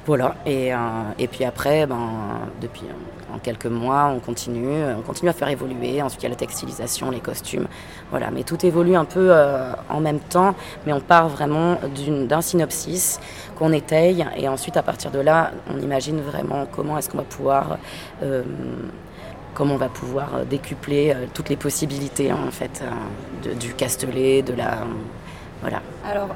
Voilà. 0.07 0.36
Et, 0.45 0.74
euh, 0.74 0.77
et 1.19 1.27
puis 1.27 1.44
après, 1.44 1.86
ben, 1.86 2.09
depuis 2.59 2.86
en 3.31 3.38
quelques 3.38 3.68
mois, 3.68 4.06
on 4.15 4.19
continue, 4.19 4.83
on 4.98 5.01
continue 5.01 5.30
à 5.30 5.33
faire 5.33 5.50
évoluer. 5.50 6.01
Ensuite, 6.01 6.24
il 6.24 6.25
y 6.25 6.27
a 6.27 6.30
la 6.30 6.36
textilisation, 6.36 7.12
les 7.12 7.19
costumes. 7.19 7.68
Voilà. 8.09 8.31
Mais 8.31 8.44
tout 8.44 8.65
évolue 8.65 8.95
un 8.95 9.06
peu 9.06 9.31
en 9.89 10.00
même 10.00 10.20
temps. 10.20 10.55
Mais 10.86 10.93
on 10.93 11.01
part 11.01 11.27
vraiment 11.27 11.77
d'un 12.00 12.41
synopsis 12.41 13.20
qu'on 13.58 13.74
étaye. 13.74 14.25
Et 14.38 14.48
ensuite, 14.48 14.77
à 14.77 14.84
partir 14.84 15.12
de 15.12 15.20
là, 15.20 15.51
on 15.74 15.79
imagine 15.79 16.22
vraiment 16.22 16.65
comment 16.72 16.98
est-ce 16.98 17.10
qu'on 17.10 17.17
va 17.17 17.24
pouvoir, 17.24 17.77
euh, 18.24 18.43
comment 19.53 19.75
on 19.75 19.77
va 19.77 19.89
pouvoir 19.89 20.46
décupler 20.50 21.12
euh, 21.12 21.25
toutes 21.34 21.50
les 21.50 21.55
possibilités 21.55 22.31
en 22.31 22.51
fait 22.51 22.84
euh, 22.84 23.55
du 23.55 23.74
castelet, 23.74 24.41
de 24.41 24.53
la, 24.53 24.77
voilà. 25.62 25.81
Alors. 26.10 26.29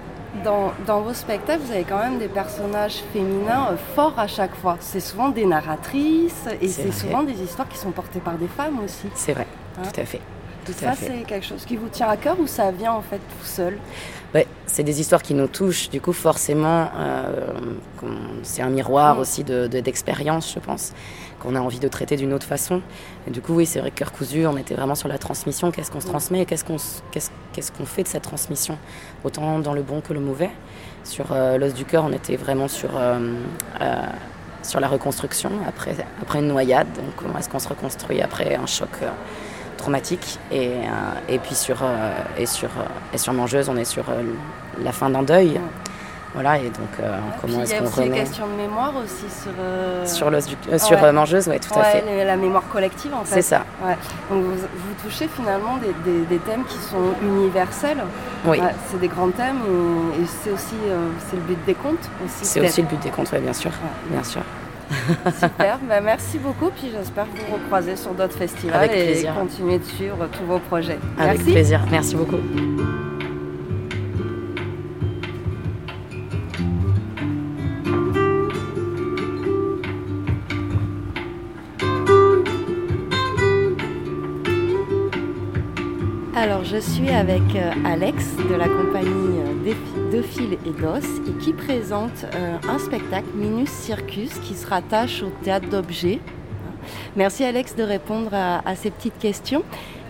Dans, 0.43 0.71
dans, 0.87 1.01
vos 1.01 1.13
spectacles, 1.13 1.61
vous 1.61 1.71
avez 1.71 1.83
quand 1.83 1.97
même 1.97 2.17
des 2.17 2.29
personnages 2.29 3.03
féminins 3.11 3.75
forts 3.95 4.17
à 4.17 4.27
chaque 4.27 4.55
fois. 4.55 4.77
C'est 4.79 5.01
souvent 5.01 5.29
des 5.29 5.45
narratrices 5.45 6.47
et 6.61 6.67
c'est 6.69 6.91
souvent 6.91 7.23
des 7.23 7.41
histoires 7.41 7.67
qui 7.67 7.77
sont 7.77 7.91
portées 7.91 8.21
par 8.21 8.35
des 8.35 8.47
femmes 8.47 8.79
aussi. 8.79 9.07
C'est 9.13 9.33
vrai, 9.33 9.47
hein 9.77 9.81
tout 9.83 9.99
à 9.99 10.05
fait. 10.05 10.21
Tout 10.65 10.73
ça, 10.73 10.93
c'est 10.95 11.23
quelque 11.25 11.45
chose 11.45 11.65
qui 11.65 11.75
vous 11.75 11.89
tient 11.89 12.07
à 12.07 12.17
cœur 12.17 12.39
ou 12.39 12.47
ça 12.47 12.71
vient 12.71 12.93
en 12.93 13.01
fait 13.01 13.17
tout 13.17 13.45
seul? 13.45 13.77
Ouais, 14.33 14.47
C'est 14.65 14.83
des 14.83 15.01
histoires 15.01 15.21
qui 15.21 15.33
nous 15.33 15.47
touchent. 15.47 15.89
Du 15.89 15.99
coup, 15.99 16.13
forcément, 16.13 16.89
euh, 16.95 17.53
c'est 18.43 18.61
un 18.61 18.69
miroir 18.69 19.15
mm. 19.15 19.19
aussi 19.19 19.43
d'expérience, 19.43 20.47
de, 20.47 20.59
je 20.59 20.65
pense, 20.65 20.93
qu'on 21.39 21.55
a 21.55 21.59
envie 21.59 21.79
de 21.79 21.87
traiter 21.87 22.15
d'une 22.15 22.31
autre 22.31 22.45
façon. 22.45 22.81
Et 23.27 23.31
du 23.31 23.41
coup, 23.41 23.53
oui, 23.55 23.65
c'est 23.65 23.79
vrai 23.79 23.91
que 23.91 23.95
Cœur 23.95 24.13
cousu, 24.13 24.45
on 24.45 24.55
était 24.55 24.75
vraiment 24.75 24.95
sur 24.95 25.09
la 25.09 25.17
transmission. 25.17 25.71
Qu'est-ce 25.71 25.91
qu'on 25.91 25.99
se 25.99 26.07
mm. 26.07 26.11
transmet 26.11 26.39
et 26.41 26.45
qu'est-ce 26.45 26.63
qu'on 26.63 26.77
qu'est-ce 27.11 27.71
qu'on 27.71 27.85
fait 27.85 28.03
de 28.03 28.07
cette 28.07 28.23
transmission? 28.23 28.77
Autant 29.23 29.59
dans 29.59 29.73
le 29.73 29.81
bon 29.81 29.99
que 29.99 30.13
le 30.13 30.21
mauvais. 30.21 30.51
Sur 31.03 31.31
euh, 31.31 31.57
l'os 31.57 31.73
du 31.73 31.83
cœur, 31.83 32.05
on 32.05 32.13
était 32.13 32.37
vraiment 32.37 32.67
sur. 32.67 32.91
Euh, 32.95 33.35
sur 34.63 34.79
la 34.79 34.87
reconstruction 34.87 35.49
après, 35.67 35.95
après 36.21 36.37
une 36.37 36.47
noyade, 36.47 36.85
donc 36.93 37.15
comment 37.17 37.39
est-ce 37.39 37.49
qu'on 37.49 37.57
se 37.57 37.67
reconstruit 37.67 38.21
après 38.21 38.53
un 38.53 38.67
choc 38.67 38.89
traumatique. 39.81 40.39
Et, 40.51 40.69
euh, 40.69 40.73
et 41.27 41.39
puis 41.39 41.55
sur, 41.55 41.83
euh, 41.83 42.11
et, 42.37 42.45
sur, 42.45 42.69
et 43.13 43.17
sur 43.17 43.33
Mangeuse, 43.33 43.69
on 43.69 43.77
est 43.77 43.85
sur 43.85 44.09
euh, 44.09 44.21
la 44.81 44.91
fin 44.91 45.09
d'un 45.09 45.23
deuil. 45.23 45.59
Voilà, 46.33 46.57
et 46.59 46.69
donc 46.69 46.87
euh, 47.01 47.17
comment 47.41 47.61
est-ce 47.61 47.75
qu'on 47.75 47.89
remet... 47.89 47.89
Il 47.89 47.89
y 47.89 47.89
a 47.89 47.89
aussi 47.89 48.09
les 48.09 48.19
questions 48.25 48.47
de 48.47 48.53
mémoire 48.53 48.93
aussi 48.95 49.41
sur... 49.43 49.51
Euh, 49.59 50.05
sur, 50.05 50.29
le, 50.29 50.37
euh, 50.37 50.77
sur 50.77 51.13
Mangeuse, 51.13 51.49
oui, 51.49 51.59
tout 51.59 51.77
à 51.77 51.83
fait. 51.83 52.25
la 52.25 52.37
mémoire 52.37 52.63
collective 52.71 53.13
en 53.13 53.25
fait. 53.25 53.35
C'est 53.35 53.41
ça. 53.41 53.65
Donc 54.29 54.45
vous, 54.45 54.93
touchez 55.03 55.27
finalement 55.27 55.77
des, 55.77 56.21
des, 56.29 56.37
thèmes 56.37 56.63
qui 56.63 56.77
sont 56.77 57.15
universels. 57.21 58.01
Oui. 58.45 58.61
c'est 58.89 58.99
des 59.01 59.09
grands 59.09 59.29
thèmes 59.29 59.59
et, 60.21 60.25
c'est 60.41 60.51
aussi 60.51 60.75
c'est 61.29 61.35
le 61.35 61.41
but 61.41 61.65
des 61.65 61.73
contes 61.73 62.09
aussi. 62.25 62.45
C'est 62.45 62.61
aussi 62.61 62.81
le 62.81 62.87
but 62.87 63.01
des 63.01 63.09
contes, 63.09 63.29
oui, 63.33 63.39
bien 63.39 63.53
sûr. 63.53 63.71
Bien 64.09 64.23
sûr. 64.23 64.41
Super, 65.39 65.79
bah, 65.87 66.01
merci 66.01 66.37
beaucoup. 66.37 66.69
Puis 66.69 66.91
j'espère 66.95 67.25
vous 67.25 67.53
recroiser 67.55 67.95
sur 67.95 68.13
d'autres 68.13 68.37
festivals 68.37 68.83
Avec 68.83 68.91
et 68.97 69.05
plaisir. 69.05 69.33
continuer 69.33 69.79
de 69.79 69.83
suivre 69.85 70.27
tous 70.31 70.45
vos 70.45 70.59
projets. 70.59 70.99
Avec 71.17 71.43
plaisir, 71.43 71.81
merci 71.89 72.15
beaucoup. 72.15 72.37
Je 86.71 86.77
suis 86.77 87.09
avec 87.09 87.41
euh, 87.55 87.71
Alex 87.85 88.37
de 88.49 88.55
la 88.55 88.69
compagnie 88.69 89.39
euh, 89.67 90.09
De 90.09 90.21
Fil 90.21 90.53
et 90.53 90.81
d'Os 90.81 91.03
et 91.27 91.43
qui 91.43 91.51
présente 91.51 92.25
euh, 92.33 92.55
un 92.69 92.79
spectacle 92.79 93.27
Minus 93.35 93.69
Circus 93.69 94.29
qui 94.39 94.55
se 94.55 94.65
rattache 94.67 95.21
au 95.21 95.31
théâtre 95.43 95.67
d'objets. 95.67 96.19
Merci 97.17 97.43
Alex 97.43 97.75
de 97.75 97.83
répondre 97.83 98.33
à, 98.33 98.75
ces 98.75 98.89
petites 98.89 99.19
questions. 99.19 99.63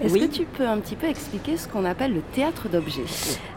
Est-ce 0.03 0.13
que 0.13 0.25
tu 0.25 0.45
peux 0.45 0.67
un 0.67 0.77
petit 0.77 0.95
peu 0.95 1.07
expliquer 1.07 1.57
ce 1.57 1.67
qu'on 1.67 1.83
appelle 1.83 2.13
le 2.13 2.21
théâtre 2.21 2.69
d'objets? 2.69 3.05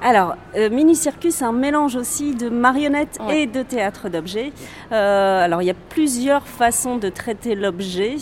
Alors, 0.03 0.35
Mini 0.71 0.97
Circus, 0.97 1.37
c'est 1.37 1.45
un 1.45 1.53
mélange 1.53 1.95
aussi 1.95 2.35
de 2.35 2.49
marionnettes 2.49 3.19
et 3.31 3.47
de 3.47 3.63
théâtre 3.63 4.09
d'objets. 4.09 4.53
alors, 4.91 5.63
il 5.63 5.67
y 5.67 5.71
a 5.71 5.77
plusieurs 5.91 6.47
façons 6.47 6.97
de 6.97 7.09
traiter 7.09 7.55
l'objet. 7.55 8.17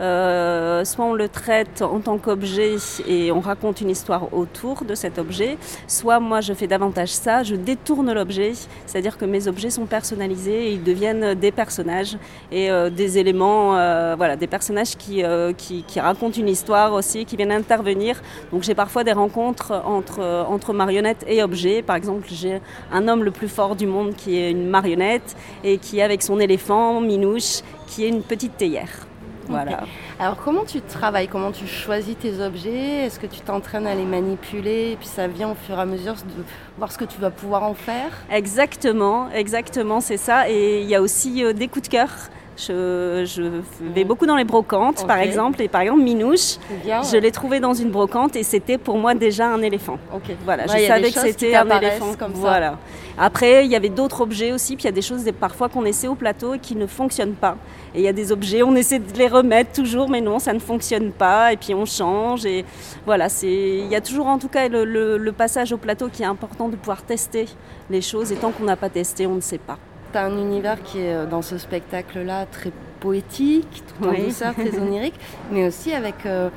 Euh, 0.00 0.84
soit 0.84 1.04
on 1.06 1.14
le 1.14 1.28
traite 1.28 1.80
en 1.80 2.00
tant 2.00 2.18
qu'objet 2.18 2.76
et 3.08 3.32
on 3.32 3.40
raconte 3.40 3.80
une 3.80 3.88
histoire 3.88 4.34
autour 4.34 4.84
de 4.84 4.94
cet 4.94 5.18
objet, 5.18 5.56
soit 5.88 6.20
moi 6.20 6.42
je 6.42 6.52
fais 6.52 6.66
davantage 6.66 7.08
ça, 7.08 7.42
je 7.42 7.54
détourne 7.54 8.12
l'objet, 8.12 8.52
c'est-à-dire 8.84 9.16
que 9.16 9.24
mes 9.24 9.48
objets 9.48 9.70
sont 9.70 9.86
personnalisés 9.86 10.68
et 10.68 10.72
ils 10.72 10.84
deviennent 10.84 11.34
des 11.34 11.50
personnages 11.50 12.18
et 12.52 12.70
euh, 12.70 12.90
des 12.90 13.16
éléments, 13.16 13.78
euh, 13.78 14.14
voilà, 14.18 14.36
des 14.36 14.46
personnages 14.46 14.96
qui, 14.96 15.22
qui, 15.56 15.82
qui, 15.84 16.00
racontent 16.00 16.38
une 16.38 16.48
histoire 16.48 16.92
aussi, 16.92 17.24
qui 17.24 17.36
viennent 17.36 17.52
intervenir. 17.52 18.20
Donc 18.52 18.62
j'ai 18.62 18.74
parfois 18.74 19.02
des 19.02 19.12
rencontres 19.12 19.72
entre, 19.86 20.20
entre 20.48 20.72
marionnettes 20.72 21.24
et 21.26 21.42
objets. 21.42 21.82
Par 21.82 21.96
exemple, 21.96 22.26
j'ai 22.30 22.60
un 22.92 23.08
homme 23.08 23.24
le 23.24 23.30
plus 23.30 23.48
fort 23.48 23.76
du 23.76 23.86
monde 23.86 24.14
qui 24.14 24.36
est 24.36 24.50
une 24.50 24.68
marionnette 24.68 25.36
et 25.64 25.78
qui 25.78 26.00
avec 26.02 26.22
son 26.22 26.38
éléphant, 26.38 27.00
Minouche, 27.00 27.62
qui 27.86 28.04
est 28.04 28.08
une 28.08 28.22
petite 28.22 28.56
théière. 28.56 29.05
Voilà. 29.48 29.80
Alors 30.18 30.36
comment 30.36 30.64
tu 30.64 30.80
travailles? 30.80 31.28
Comment 31.28 31.52
tu 31.52 31.66
choisis 31.66 32.16
tes 32.18 32.40
objets? 32.40 33.06
Est-ce 33.06 33.18
que 33.20 33.26
tu 33.26 33.40
t'entraînes 33.40 33.86
à 33.86 33.94
les 33.94 34.04
manipuler? 34.04 34.92
Et 34.92 34.96
puis 34.96 35.06
ça 35.06 35.28
vient 35.28 35.50
au 35.50 35.54
fur 35.54 35.76
et 35.78 35.80
à 35.80 35.86
mesure 35.86 36.14
de 36.14 36.44
voir 36.78 36.90
ce 36.92 36.98
que 36.98 37.04
tu 37.04 37.20
vas 37.20 37.30
pouvoir 37.30 37.62
en 37.62 37.74
faire? 37.74 38.10
Exactement, 38.30 39.30
exactement, 39.30 40.00
c'est 40.00 40.16
ça. 40.16 40.48
Et 40.48 40.80
il 40.82 40.88
y 40.88 40.94
a 40.94 41.02
aussi 41.02 41.44
euh, 41.44 41.52
des 41.52 41.68
coups 41.68 41.88
de 41.88 41.92
cœur. 41.92 42.10
Je, 42.56 43.60
vais 43.80 44.04
beaucoup 44.04 44.26
dans 44.26 44.36
les 44.36 44.44
brocantes, 44.44 45.06
par 45.06 45.18
exemple, 45.18 45.60
et 45.62 45.68
par 45.68 45.82
exemple 45.82 46.02
Minouche, 46.02 46.56
je 46.84 47.16
l'ai 47.16 47.30
trouvé 47.30 47.60
dans 47.60 47.74
une 47.74 47.90
brocante 47.90 48.36
et 48.36 48.42
c'était 48.42 48.78
pour 48.78 48.98
moi 48.98 49.14
déjà 49.14 49.48
un 49.48 49.62
éléphant. 49.62 49.98
Voilà, 50.44 50.64
je 50.66 50.86
savais 50.86 51.10
que 51.10 51.20
c'était 51.20 51.54
un 51.54 51.68
éléphant. 51.68 52.14
Comme 52.18 52.32
voilà. 52.32 52.78
Après, 53.18 53.64
il 53.64 53.70
y 53.70 53.76
avait 53.76 53.88
d'autres 53.88 54.20
objets 54.20 54.52
aussi, 54.52 54.76
puis 54.76 54.84
il 54.84 54.86
y 54.86 54.88
a 54.88 54.92
des 54.92 55.02
choses 55.02 55.24
parfois 55.40 55.68
qu'on 55.68 55.86
essaie 55.86 56.08
au 56.08 56.14
plateau 56.14 56.54
et 56.54 56.58
qui 56.58 56.76
ne 56.76 56.86
fonctionnent 56.86 57.34
pas. 57.34 57.56
Et 57.94 58.00
il 58.00 58.04
y 58.04 58.08
a 58.08 58.12
des 58.12 58.30
objets, 58.30 58.62
on 58.62 58.74
essaie 58.76 58.98
de 58.98 59.16
les 59.16 59.28
remettre 59.28 59.72
toujours, 59.72 60.10
mais 60.10 60.20
non, 60.20 60.38
ça 60.38 60.52
ne 60.52 60.58
fonctionne 60.58 61.12
pas. 61.12 61.52
Et 61.52 61.56
puis 61.56 61.72
on 61.72 61.86
change. 61.86 62.44
Et 62.44 62.64
voilà, 63.06 63.30
c'est, 63.30 63.48
il 63.48 63.86
y 63.86 63.96
a 63.96 64.02
toujours 64.02 64.26
en 64.26 64.38
tout 64.38 64.48
cas 64.48 64.68
le, 64.68 65.32
passage 65.32 65.72
au 65.72 65.78
plateau 65.78 66.08
qui 66.08 66.22
est 66.22 66.26
important 66.26 66.68
de 66.68 66.76
pouvoir 66.76 67.02
tester 67.02 67.46
les 67.88 68.02
choses. 68.02 68.32
Et 68.32 68.36
tant 68.36 68.52
qu'on 68.52 68.64
n'a 68.64 68.76
pas 68.76 68.90
testé, 68.90 69.26
on 69.26 69.34
ne 69.34 69.40
sait 69.40 69.58
pas. 69.58 69.78
Tu 70.12 70.18
as 70.18 70.24
un 70.24 70.36
univers 70.36 70.82
qui 70.82 71.00
est 71.00 71.14
euh, 71.14 71.26
dans 71.26 71.42
ce 71.42 71.58
spectacle-là 71.58 72.46
très 72.46 72.72
poétique, 73.00 73.82
tout 73.86 74.08
en 74.08 74.12
douceur, 74.12 74.54
très 74.54 74.78
onirique, 74.80 75.18
mais 75.50 75.66
aussi 75.66 75.92
avec 75.92 76.26
euh, 76.26 76.48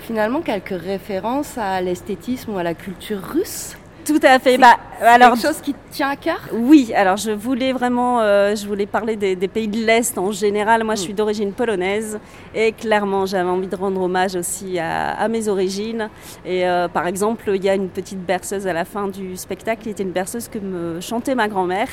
finalement 0.00 0.40
quelques 0.40 0.80
références 0.80 1.58
à 1.58 1.80
l'esthétisme 1.80 2.54
ou 2.54 2.58
à 2.58 2.62
la 2.62 2.74
culture 2.74 3.20
russe. 3.20 3.76
Tout 4.08 4.20
à 4.22 4.38
fait. 4.38 4.56
Bah, 4.56 4.78
alors, 5.02 5.34
quelque 5.34 5.42
chose 5.42 5.60
qui 5.60 5.74
tient 5.90 6.08
à 6.08 6.16
cœur? 6.16 6.40
Oui, 6.50 6.94
alors 6.94 7.18
je 7.18 7.30
voulais 7.30 7.74
vraiment, 7.74 8.20
euh, 8.22 8.54
je 8.54 8.66
voulais 8.66 8.86
parler 8.86 9.16
des, 9.16 9.36
pays 9.48 9.68
de 9.68 9.84
l'Est 9.84 10.16
en 10.16 10.32
général. 10.32 10.82
Moi, 10.82 10.94
je 10.94 11.02
suis 11.02 11.12
mm. 11.12 11.16
d'origine 11.16 11.52
polonaise 11.52 12.18
et 12.54 12.72
clairement, 12.72 13.26
j'avais 13.26 13.50
envie 13.50 13.66
de 13.66 13.76
rendre 13.76 14.00
hommage 14.00 14.34
aussi 14.34 14.78
à, 14.78 15.28
mes 15.28 15.48
origines. 15.48 16.08
Et 16.46 16.66
euh, 16.66 16.88
par 16.88 17.06
exemple, 17.06 17.50
il 17.54 17.62
y 17.62 17.68
a 17.68 17.74
une 17.74 17.90
petite 17.90 18.24
berceuse 18.24 18.66
à 18.66 18.72
la 18.72 18.86
fin 18.86 19.08
du 19.08 19.36
spectacle 19.36 19.82
qui 19.82 19.90
était 19.90 20.04
une 20.04 20.12
berceuse 20.12 20.48
que 20.48 20.58
me 20.58 21.02
chantait 21.02 21.34
ma 21.34 21.46
grand-mère. 21.46 21.90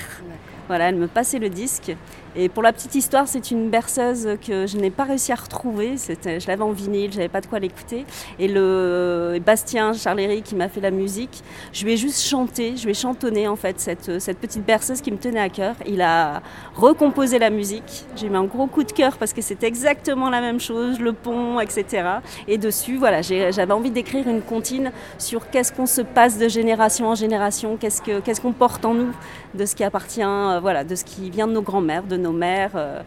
Voilà, 0.67 0.89
elle 0.89 0.95
me 0.95 1.07
passait 1.07 1.39
le 1.39 1.49
disque. 1.49 1.95
Et 2.37 2.49
pour 2.49 2.63
la 2.63 2.73
petite 2.73 2.95
histoire, 2.95 3.29
c'est 3.29 3.49
une 3.51 3.69
berceuse 3.69 4.37
que 4.45 4.67
je 4.67 4.77
n'ai 4.77 4.89
pas 4.89 5.05
réussi 5.05 5.31
à 5.31 5.35
retrouver. 5.35 5.95
Je 5.97 6.47
l'avais 6.47 6.63
en 6.63 6.71
vinyle, 6.71 7.13
j'avais 7.13 7.29
pas 7.29 7.39
de 7.39 7.45
quoi 7.47 7.59
l'écouter. 7.59 8.05
Et 8.39 8.49
le 8.49 9.39
Bastien 9.45 9.93
Charléry 9.93 10.41
qui 10.41 10.55
m'a 10.55 10.67
fait 10.67 10.81
la 10.81 10.91
musique, 10.91 11.43
je 11.71 11.85
lui 11.85 11.93
ai 11.93 11.97
juste 11.97 12.21
chanté, 12.21 12.75
je 12.75 12.83
lui 12.83 12.91
ai 12.91 12.93
chantonné 12.93 13.47
en 13.47 13.55
fait 13.55 13.79
cette, 13.79 14.39
petite 14.39 14.65
berceuse 14.65 14.99
qui 14.99 15.11
me 15.11 15.17
tenait 15.17 15.39
à 15.39 15.47
cœur. 15.47 15.75
Il 15.87 16.01
a 16.01 16.41
recomposé 16.75 17.39
la 17.39 17.49
musique. 17.49 18.05
J'ai 18.17 18.27
mis 18.27 18.35
un 18.35 18.43
gros 18.43 18.67
coup 18.67 18.83
de 18.83 18.91
cœur 18.91 19.17
parce 19.17 19.31
que 19.31 19.41
c'était 19.41 19.67
exactement 19.67 20.29
la 20.29 20.41
même 20.41 20.59
chose, 20.59 20.99
le 20.99 21.13
pont, 21.13 21.61
etc. 21.61 22.03
Et 22.49 22.57
dessus, 22.57 22.97
voilà, 22.97 23.21
j'avais 23.21 23.71
envie 23.71 23.91
d'écrire 23.91 24.27
une 24.27 24.41
comptine 24.41 24.91
sur 25.17 25.49
qu'est-ce 25.49 25.71
qu'on 25.71 25.85
se 25.85 26.01
passe 26.01 26.37
de 26.37 26.49
génération 26.49 27.07
en 27.07 27.15
génération, 27.15 27.77
qu'est-ce 27.77 28.41
qu'on 28.41 28.51
porte 28.51 28.83
en 28.83 28.93
nous, 28.93 29.13
de 29.53 29.65
ce 29.65 29.73
qui 29.73 29.83
appartient, 29.85 30.21
euh, 30.21 30.59
voilà, 30.61 30.83
de 30.83 30.95
ce 30.95 31.05
qui 31.05 31.29
vient 31.29 31.47
de 31.47 31.53
nos 31.53 31.61
grands-mères, 31.61 32.03
de 32.03 32.17
nos 32.17 32.24
mères. 32.33 32.71
Euh, 32.75 33.01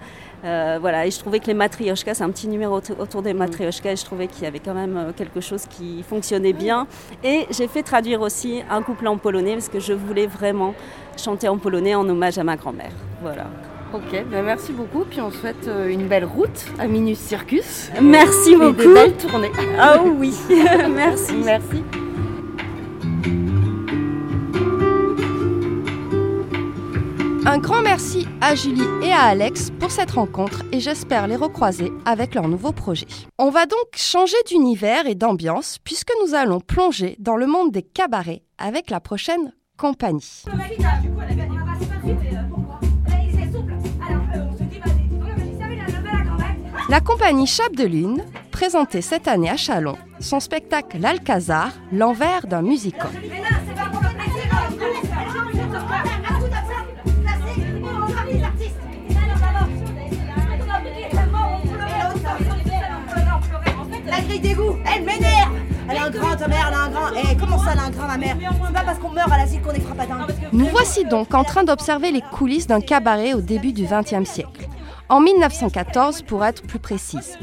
euh, 0.44 0.78
voilà, 0.80 1.06
et 1.06 1.10
je 1.10 1.18
trouvais 1.18 1.40
que 1.40 1.46
les 1.46 1.54
matrioshkas, 1.54 2.14
c'est 2.14 2.24
un 2.24 2.30
petit 2.30 2.46
numéro 2.46 2.80
autour 2.98 3.22
des 3.22 3.34
matrioshkas, 3.34 3.92
et 3.92 3.96
je 3.96 4.04
trouvais 4.04 4.28
qu'il 4.28 4.44
y 4.44 4.46
avait 4.46 4.60
quand 4.60 4.74
même 4.74 4.96
euh, 4.96 5.12
quelque 5.16 5.40
chose 5.40 5.66
qui 5.68 6.04
fonctionnait 6.04 6.52
bien. 6.52 6.86
Et 7.24 7.46
j'ai 7.50 7.66
fait 7.66 7.82
traduire 7.82 8.20
aussi 8.20 8.62
un 8.70 8.82
couplet 8.82 9.08
en 9.08 9.18
polonais 9.18 9.54
parce 9.54 9.68
que 9.68 9.80
je 9.80 9.92
voulais 9.92 10.26
vraiment 10.26 10.74
chanter 11.16 11.48
en 11.48 11.58
polonais 11.58 11.94
en 11.94 12.08
hommage 12.08 12.38
à 12.38 12.44
ma 12.44 12.56
grand-mère. 12.56 12.92
Voilà. 13.20 13.46
Ok, 13.92 14.24
ben 14.30 14.44
merci 14.44 14.72
beaucoup. 14.72 15.04
Puis 15.08 15.20
on 15.20 15.30
souhaite 15.30 15.68
une 15.88 16.06
belle 16.08 16.26
route 16.26 16.66
à 16.78 16.86
Minus 16.86 17.18
Circus. 17.18 17.90
Merci 18.00 18.54
beaucoup. 18.54 18.74
Des 18.74 18.94
belles 18.94 19.16
tournées. 19.16 19.50
Ah 19.78 20.02
oui, 20.04 20.34
merci. 20.90 21.34
Merci. 21.42 21.82
Un 27.50 27.56
grand 27.56 27.80
merci 27.80 28.28
à 28.42 28.54
Julie 28.54 28.82
et 29.02 29.10
à 29.10 29.22
Alex 29.22 29.70
pour 29.80 29.90
cette 29.90 30.10
rencontre 30.10 30.64
et 30.70 30.80
j'espère 30.80 31.26
les 31.26 31.34
recroiser 31.34 31.90
avec 32.04 32.34
leur 32.34 32.46
nouveau 32.46 32.72
projet. 32.72 33.06
On 33.38 33.48
va 33.48 33.64
donc 33.64 33.96
changer 33.96 34.36
d'univers 34.46 35.06
et 35.06 35.14
d'ambiance 35.14 35.78
puisque 35.82 36.12
nous 36.22 36.34
allons 36.34 36.60
plonger 36.60 37.16
dans 37.18 37.36
le 37.36 37.46
monde 37.46 37.72
des 37.72 37.80
cabarets 37.80 38.42
avec 38.58 38.90
la 38.90 39.00
prochaine 39.00 39.54
compagnie. 39.78 40.44
La 46.90 47.00
compagnie 47.00 47.46
Chape 47.46 47.76
de 47.76 47.84
Lune 47.84 48.22
présentait 48.50 49.00
cette 49.00 49.26
année 49.26 49.48
à 49.48 49.56
Chalon 49.56 49.96
son 50.20 50.40
spectacle 50.40 50.98
L'Alcazar, 50.98 51.72
l'envers 51.92 52.46
d'un 52.46 52.60
musical. 52.60 53.10
Elle 64.18 65.04
m'énerve 65.04 65.52
Elle 65.88 65.96
a 65.96 66.04
un 66.04 66.10
grand, 66.10 66.36
ta 66.36 66.48
mère, 66.48 66.66
elle 66.68 66.74
a 66.74 66.82
un 66.82 66.90
grand. 66.90 67.08
Eh, 67.16 67.36
comment 67.36 67.58
ça, 67.58 67.70
elle 67.72 67.78
a 67.78 67.84
un 67.84 67.90
grand, 67.90 68.06
ma 68.06 68.16
mère 68.16 68.36
C'est 68.40 68.72
pas 68.72 68.82
parce 68.82 68.98
qu'on 68.98 69.10
meurt 69.10 69.30
à 69.30 69.38
l'asile 69.38 69.60
qu'on 69.62 69.70
est 69.70 69.80
frappadin. 69.80 70.26
Nous 70.52 70.66
voici 70.66 71.04
donc 71.04 71.34
en 71.34 71.44
train 71.44 71.64
d'observer 71.64 72.10
les 72.10 72.20
coulisses 72.20 72.66
d'un 72.66 72.80
cabaret 72.80 73.34
au 73.34 73.40
début 73.40 73.72
du 73.72 73.84
XXe 73.84 74.28
siècle. 74.28 74.68
En 75.08 75.20
1914, 75.20 76.22
pour 76.22 76.44
être 76.44 76.62
plus 76.62 76.78
précise. 76.78 77.38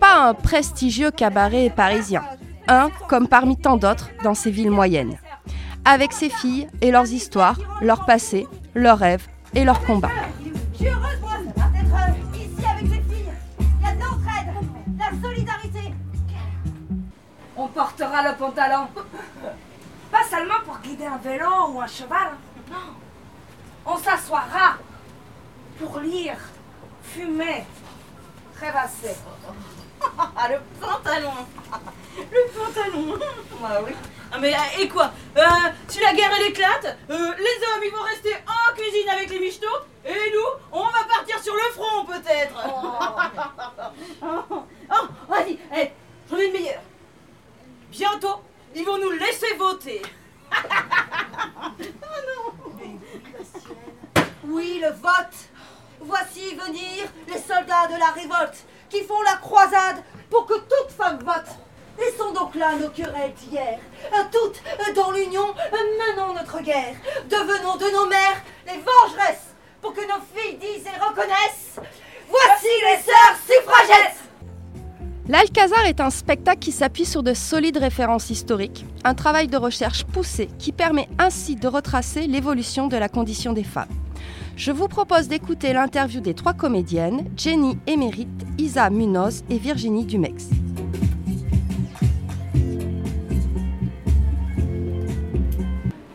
Pas 0.00 0.28
un 0.28 0.34
prestigieux 0.34 1.10
cabaret 1.10 1.70
parisien. 1.74 2.22
Un 2.68 2.88
comme 3.08 3.28
parmi 3.28 3.56
tant 3.56 3.76
d'autres 3.76 4.10
dans 4.22 4.34
ces 4.34 4.50
villes 4.50 4.70
moyennes. 4.70 5.18
Avec 5.84 6.12
ses 6.12 6.30
filles 6.30 6.68
et 6.80 6.90
leurs 6.90 7.12
histoires, 7.12 7.58
leurs 7.82 8.06
passés, 8.06 8.46
leurs 8.74 8.98
rêves 8.98 9.26
et 9.54 9.64
leurs 9.64 9.84
combats. 9.84 10.08
Portera 17.74 18.22
le 18.22 18.36
pantalon. 18.36 18.86
Pas 20.10 20.22
seulement 20.30 20.60
pour 20.64 20.78
guider 20.78 21.06
un 21.06 21.16
vélo 21.18 21.48
ou 21.70 21.80
un 21.80 21.86
cheval. 21.86 22.30
Non. 22.70 22.94
on 23.84 23.96
s'assoira 23.98 24.76
pour 25.78 25.98
lire, 25.98 26.38
fumer, 27.02 27.64
rêvasser. 28.58 29.16
Ah, 30.36 30.48
le 30.50 30.58
pantalon 30.80 31.32
Le 32.30 32.50
pantalon 32.52 33.18
Bah 33.60 33.80
oui. 33.84 33.92
Ah, 34.30 34.38
mais 34.38 34.52
euh, 34.52 34.80
et 34.80 34.88
quoi? 34.88 35.10
Euh, 35.36 35.42
Si 35.88 35.98
la 36.00 36.12
guerre 36.12 36.30
elle 36.38 36.48
éclate, 36.48 36.98
euh, 37.08 37.32
les 37.38 37.66
hommes 37.66 37.82
ils 37.84 37.90
vont 37.90 38.02
rester 38.02 38.34
en 38.46 38.74
cuisine 38.74 39.08
avec 39.08 39.30
les 39.30 39.38
michetots 39.40 39.66
et 40.04 40.10
nous, 40.10 40.62
on 40.72 40.84
va 40.84 41.04
partir 41.08 41.42
sur 41.42 41.54
le 41.54 41.72
front 41.72 42.04
peut-être 42.04 42.54
Oh, 44.22 44.64
oh, 44.92 45.06
vas-y, 45.28 45.58
eh, 45.74 45.90
j'en 46.30 46.36
ai 46.36 46.46
une 46.46 46.52
meilleure. 46.52 46.82
Bientôt, 47.90 48.42
ils 48.74 48.84
vont 48.84 48.98
nous 48.98 49.12
laisser 49.12 49.54
voter. 49.56 50.02
Oui, 54.46 54.80
le 54.82 54.90
vote. 54.90 55.36
Voici 56.00 56.54
venir 56.54 57.04
les 57.28 57.38
soldats 57.38 57.86
de 57.86 57.98
la 57.98 58.10
révolte 58.10 58.64
qui 58.90 59.02
font 59.04 59.22
la 59.22 59.36
croisade 59.36 60.02
pour 60.28 60.44
que 60.46 60.54
toute 60.54 60.90
femme 60.96 61.18
vote. 61.24 61.46
Laissons 61.98 62.32
donc 62.32 62.54
là 62.56 62.74
nos 62.74 62.88
querelles 62.90 63.32
d'hier, 63.34 63.78
euh, 64.12 64.22
toutes 64.32 64.60
euh, 64.66 64.92
dans 64.94 65.12
l'union, 65.12 65.46
euh, 65.48 66.16
menons 66.16 66.34
notre 66.34 66.60
guerre. 66.60 66.96
Devenons 67.30 67.76
de 67.76 67.90
nos 67.92 68.06
mères 68.06 68.42
les 68.66 68.78
vengeresses 68.78 69.54
pour 69.80 69.94
que 69.94 70.00
nos 70.00 70.20
filles 70.34 70.56
disent 70.56 70.86
et 70.86 71.00
reconnaissent 71.00 71.78
Voici 72.28 72.66
les 72.88 73.00
sœurs 73.02 73.36
suffragettes 73.48 74.16
L'Alcazar 75.28 75.86
est 75.86 76.00
un 76.00 76.10
spectacle 76.10 76.53
qui 76.64 76.72
s'appuie 76.72 77.04
sur 77.04 77.22
de 77.22 77.34
solides 77.34 77.76
références 77.76 78.30
historiques, 78.30 78.86
un 79.04 79.12
travail 79.12 79.48
de 79.48 79.58
recherche 79.58 80.04
poussé 80.04 80.48
qui 80.58 80.72
permet 80.72 81.10
ainsi 81.18 81.56
de 81.56 81.68
retracer 81.68 82.26
l'évolution 82.26 82.88
de 82.88 82.96
la 82.96 83.10
condition 83.10 83.52
des 83.52 83.64
femmes. 83.64 83.90
Je 84.56 84.72
vous 84.72 84.88
propose 84.88 85.28
d'écouter 85.28 85.74
l'interview 85.74 86.22
des 86.22 86.32
trois 86.32 86.54
comédiennes, 86.54 87.26
Jenny 87.36 87.76
Émérite, 87.86 88.46
Isa 88.56 88.88
Munoz 88.88 89.44
et 89.50 89.58
Virginie 89.58 90.06
Dumex. 90.06 90.48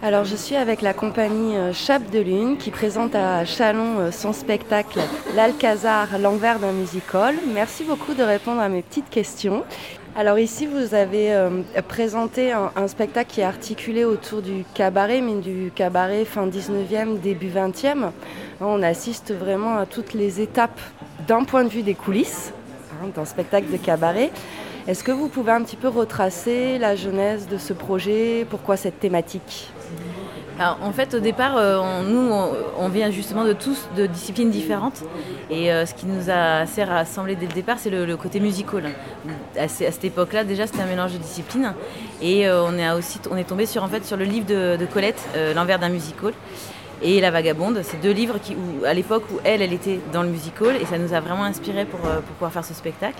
Alors 0.02 0.24
je 0.24 0.36
suis 0.36 0.56
avec 0.56 0.82
la 0.82 0.94
compagnie 0.94 1.58
euh, 1.58 1.74
Chape 1.74 2.10
de 2.10 2.20
Lune 2.20 2.58
qui 2.58 2.72
présente 2.72 3.14
à 3.16 3.44
Chalon 3.44 4.00
euh, 4.00 4.12
son 4.12 4.32
spectacle 4.32 5.00
L'Alcazar, 5.36 6.18
l'envers 6.18 6.58
d'un 6.58 6.72
musical. 6.72 7.36
Merci 7.54 7.84
beaucoup 7.84 8.14
de 8.14 8.24
répondre 8.24 8.62
à 8.62 8.70
mes 8.70 8.82
petites 8.82 9.10
questions. 9.10 9.66
Alors 10.16 10.40
ici 10.40 10.66
vous 10.66 10.96
avez 10.96 11.34
euh, 11.34 11.62
présenté 11.88 12.52
un, 12.52 12.88
spectacle 12.88 13.30
qui 13.32 13.42
est 13.42 13.46
articulé 13.46 14.04
autour 14.04 14.42
du 14.42 14.66
cabaret, 14.74 15.22
mais 15.22 15.36
du 15.36 15.72
cabaret 15.74 16.26
fin 16.26 16.48
19e, 16.48 17.20
début 17.20 17.50
20e. 17.50 18.12
On 18.60 18.82
assiste 18.82 19.34
vraiment 19.34 19.78
à 19.78 19.86
toutes 19.86 20.14
les 20.14 20.42
étapes 20.42 20.80
d'un 21.28 21.44
point 21.44 21.64
de 21.64 21.70
vue 21.70 21.84
des 21.84 21.94
coulisses 21.94 22.52
hein, 22.94 23.10
d'un 23.16 23.26
spectacle 23.26 23.72
de 23.72 23.78
cabaret. 23.78 24.32
Est-ce 24.88 25.04
que 25.04 25.12
vous 25.12 25.28
pouvez 25.28 25.52
un 25.52 25.62
petit 25.62 25.78
peu 25.78 25.88
retracer 25.88 26.80
la 26.80 26.96
genèse 26.96 27.48
de 27.48 27.58
ce 27.58 27.74
projet? 27.74 28.46
Pourquoi 28.50 28.76
cette 28.78 29.00
thématique? 29.00 29.72
En 30.60 30.92
fait, 30.92 31.14
au 31.14 31.20
départ, 31.20 31.56
euh, 31.56 32.04
nous, 32.04 32.34
on, 32.78 32.90
vient 32.90 33.12
justement 33.12 33.46
de 33.46 33.54
tous 33.54 33.88
de 33.96 34.06
disciplines 34.06 34.52
différentes. 34.52 35.04
Et 35.50 35.72
euh, 35.72 35.86
ce 35.86 35.94
qui 35.94 36.06
nous 36.06 36.30
a 36.30 36.60
assez 36.60 36.84
rassemblés 36.84 37.36
dès 37.36 37.46
le 37.46 37.54
départ, 37.54 37.78
c'est 37.80 37.90
le, 37.90 38.18
côté 38.18 38.42
musical. 38.42 38.84
À, 39.58 39.70
ce- 39.70 39.86
à 39.86 39.92
cette 39.92 40.04
époque-là, 40.04 40.44
déjà, 40.44 40.68
c'était 40.68 40.82
un 40.82 40.88
mélange 40.88 41.14
de 41.14 41.18
disciplines. 41.18 41.74
Et 42.22 42.46
euh, 42.46 42.62
on, 42.66 42.78
est 42.78 42.92
aussi, 42.92 43.20
tombé 43.20 43.66
sur, 43.66 43.88
le 43.88 44.24
livre 44.26 44.46
de, 44.46 44.86
Colette, 44.92 45.22
L'envers 45.56 45.80
d'un 45.80 45.90
musical. 45.90 46.34
Et 47.02 47.22
La 47.22 47.32
Vagabonde, 47.32 47.80
c'est 47.84 48.02
deux 48.02 48.12
livres 48.12 48.38
qui, 48.44 48.58
à 48.86 48.94
l'époque 48.94 49.24
où 49.34 49.40
elle, 49.46 49.62
elle 49.62 49.72
était 49.72 50.02
dans 50.12 50.24
le 50.24 50.28
musical, 50.28 50.76
et 50.76 50.86
ça 50.86 50.98
nous 50.98 51.14
a 51.14 51.22
vraiment 51.22 51.46
inspiré 51.46 51.86
pour, 51.86 52.02
pouvoir 52.02 52.52
faire 52.52 52.66
ce 52.66 52.74
spectacle. 52.74 53.20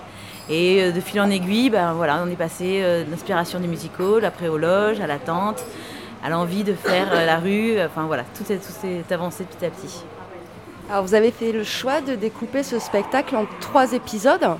Et 0.50 0.92
de 0.92 1.00
fil 1.00 1.18
en 1.18 1.30
aiguille, 1.30 1.70
ben, 1.70 1.94
voilà, 1.94 2.22
on 2.22 2.30
est 2.30 2.36
passé 2.36 2.82
de 2.82 3.10
l'inspiration 3.10 3.58
du 3.58 3.68
musical, 3.68 4.26
après 4.26 4.48
aux 4.48 4.58
loges, 4.58 5.00
à 5.00 5.06
la 5.06 5.18
tente, 5.18 5.64
à 6.22 6.28
l'envie 6.30 6.64
de 6.64 6.74
faire 6.74 7.08
euh, 7.12 7.26
la 7.26 7.38
rue, 7.38 7.80
enfin 7.80 8.06
voilà, 8.06 8.24
tout 8.36 8.52
est, 8.52 8.58
tout 8.58 9.14
avancé 9.14 9.44
petit 9.44 9.64
à 9.64 9.70
petit. 9.70 10.04
Alors 10.90 11.04
vous 11.04 11.14
avez 11.14 11.30
fait 11.30 11.52
le 11.52 11.64
choix 11.64 12.00
de 12.00 12.14
découper 12.14 12.62
ce 12.62 12.78
spectacle 12.78 13.36
en 13.36 13.46
trois 13.60 13.92
épisodes 13.92 14.56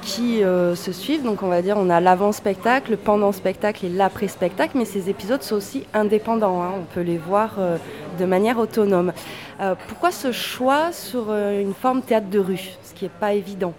qui 0.00 0.42
euh, 0.42 0.74
se 0.74 0.92
suivent. 0.92 1.22
Donc 1.22 1.42
on 1.42 1.48
va 1.48 1.60
dire 1.60 1.76
on 1.78 1.90
a 1.90 2.00
l'avant-spectacle, 2.00 2.92
le 2.92 2.96
pendant-spectacle 2.96 3.84
et 3.84 3.88
l'après-spectacle, 3.90 4.78
mais 4.78 4.86
ces 4.86 5.10
épisodes 5.10 5.42
sont 5.42 5.56
aussi 5.56 5.84
indépendants. 5.92 6.62
hein. 6.62 6.70
On 6.78 6.84
peut 6.94 7.02
les 7.02 7.18
voir 7.18 7.50
euh, 7.58 7.76
de 8.18 8.24
manière 8.24 8.58
autonome. 8.58 9.12
Euh, 9.60 9.74
pourquoi 9.88 10.10
ce 10.10 10.32
choix 10.32 10.92
sur 10.92 11.26
euh, 11.28 11.60
une 11.60 11.74
forme 11.74 12.00
théâtre 12.00 12.28
de 12.30 12.38
rue, 12.38 12.70
ce 12.82 12.94
qui 12.94 13.04
n'est 13.04 13.10
pas 13.20 13.34
évident? 13.34 13.74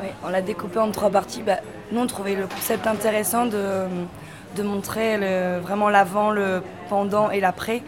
Oui, 0.00 0.08
on 0.24 0.28
l'a 0.28 0.42
découpé 0.42 0.78
en 0.78 0.90
trois 0.90 1.10
parties. 1.10 1.42
Bah, 1.42 1.58
nous, 1.92 2.00
on 2.00 2.06
trouvait 2.06 2.34
le 2.34 2.46
concept 2.46 2.86
intéressant 2.86 3.46
de, 3.46 3.84
de 4.56 4.62
montrer 4.62 5.18
vraiment 5.60 5.88
l'avant, 5.88 6.30
le 6.30 6.62
pendant 6.88 7.30
et 7.30 7.40
l'après. 7.40 7.82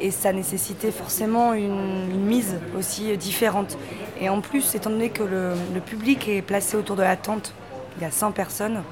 Et 0.00 0.10
ça 0.10 0.32
nécessitait 0.32 0.90
forcément 0.90 1.52
une, 1.54 2.06
mise 2.26 2.58
aussi 2.76 3.16
différente. 3.16 3.76
Et 4.20 4.28
en 4.28 4.40
plus, 4.40 4.74
étant 4.74 4.90
donné 4.90 5.10
que 5.10 5.22
le, 5.22 5.80
public 5.80 6.28
est 6.28 6.42
placé 6.42 6.76
autour 6.76 6.96
de 6.96 7.02
la 7.02 7.16
tente, 7.16 7.54
il 7.96 8.02
y 8.02 8.06
a 8.06 8.10
100 8.10 8.32
personnes, 8.32 8.82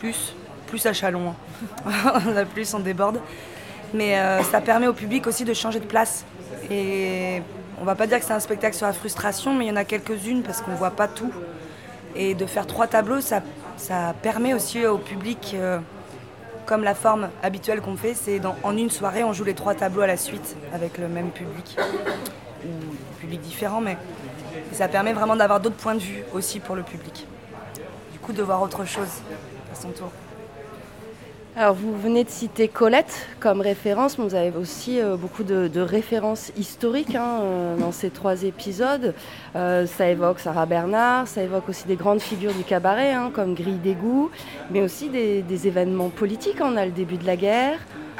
plus, 0.00 0.34
plus 0.66 0.84
à 0.86 0.92
Chalon. 0.92 1.34
hein. 1.86 2.20
on 2.26 2.36
a 2.36 2.44
plus, 2.44 2.74
on 2.74 2.80
déborde. 2.80 3.20
Mais 3.92 4.18
euh, 4.18 4.42
ça 4.42 4.60
permet 4.60 4.88
au 4.88 4.92
public 4.92 5.26
aussi 5.26 5.44
de 5.44 5.54
changer 5.54 5.78
de 5.78 5.86
place. 5.86 6.24
Et 6.70 7.42
on 7.80 7.84
va 7.84 7.94
pas 7.94 8.06
dire 8.06 8.18
que 8.18 8.24
c'est 8.24 8.32
un 8.32 8.40
spectacle 8.40 8.76
sur 8.76 8.86
la 8.86 8.92
frustration, 8.92 9.54
mais 9.54 9.66
il 9.66 9.68
y 9.68 9.70
en 9.70 9.76
a 9.76 9.84
quelques-unes 9.84 10.42
parce 10.42 10.60
qu'on 10.60 10.74
voit 10.74 10.90
pas 10.90 11.08
tout. 11.08 11.32
Et 12.16 12.34
de 12.34 12.46
faire 12.46 12.66
trois 12.66 12.86
tableaux, 12.86 13.20
ça, 13.20 13.42
ça 13.76 14.14
permet 14.22 14.54
aussi 14.54 14.86
au 14.86 14.98
public, 14.98 15.52
euh, 15.54 15.78
comme 16.66 16.84
la 16.84 16.94
forme 16.94 17.28
habituelle 17.42 17.80
qu'on 17.80 17.96
fait, 17.96 18.14
c'est 18.14 18.40
en 18.62 18.76
une 18.76 18.90
soirée, 18.90 19.24
on 19.24 19.32
joue 19.32 19.44
les 19.44 19.54
trois 19.54 19.74
tableaux 19.74 20.02
à 20.02 20.06
la 20.06 20.16
suite 20.16 20.56
avec 20.72 20.98
le 20.98 21.08
même 21.08 21.30
public, 21.30 21.76
ou 22.64 22.70
public 23.20 23.40
différent, 23.40 23.80
mais 23.80 23.96
ça 24.72 24.88
permet 24.88 25.12
vraiment 25.12 25.36
d'avoir 25.36 25.60
d'autres 25.60 25.76
points 25.76 25.94
de 25.94 26.00
vue 26.00 26.24
aussi 26.32 26.60
pour 26.60 26.74
le 26.74 26.82
public. 26.82 27.26
Du 28.12 28.18
coup, 28.18 28.32
de 28.32 28.42
voir 28.42 28.62
autre 28.62 28.84
chose 28.84 29.08
à 29.72 29.74
son 29.74 29.90
tour. 29.90 30.10
Alors 31.56 31.74
vous 31.74 31.96
venez 31.96 32.24
de 32.24 32.30
citer 32.30 32.66
Colette 32.66 33.28
comme 33.38 33.60
référence, 33.60 34.18
mais 34.18 34.24
vous 34.24 34.34
avez 34.34 34.52
aussi 34.58 35.00
euh, 35.00 35.16
beaucoup 35.16 35.44
de, 35.44 35.80
références 35.80 36.50
historiques 36.56 37.14
hein, 37.14 37.42
euh, 37.42 37.76
dans 37.76 37.92
ces 37.92 38.10
trois 38.10 38.42
épisodes. 38.42 39.14
Euh, 39.54 39.86
ça 39.86 40.10
évoque 40.10 40.40
Sarah 40.40 40.66
Bernard, 40.66 41.28
ça 41.28 41.44
évoque 41.44 41.68
aussi 41.68 41.86
des 41.86 41.94
grandes 41.94 42.20
figures 42.20 42.52
du 42.52 42.64
cabaret, 42.64 43.12
hein, 43.12 43.30
comme 43.32 43.54
Grille 43.54 43.78
d'égout, 43.78 44.32
mais 44.72 44.82
aussi 44.82 45.10
des, 45.10 45.44
événements 45.68 46.08
politiques. 46.08 46.56
On 46.60 46.76
a 46.76 46.84
le 46.84 46.90
début 46.90 47.18
de 47.18 47.24
la 47.26 47.36
guerre, 47.36 47.78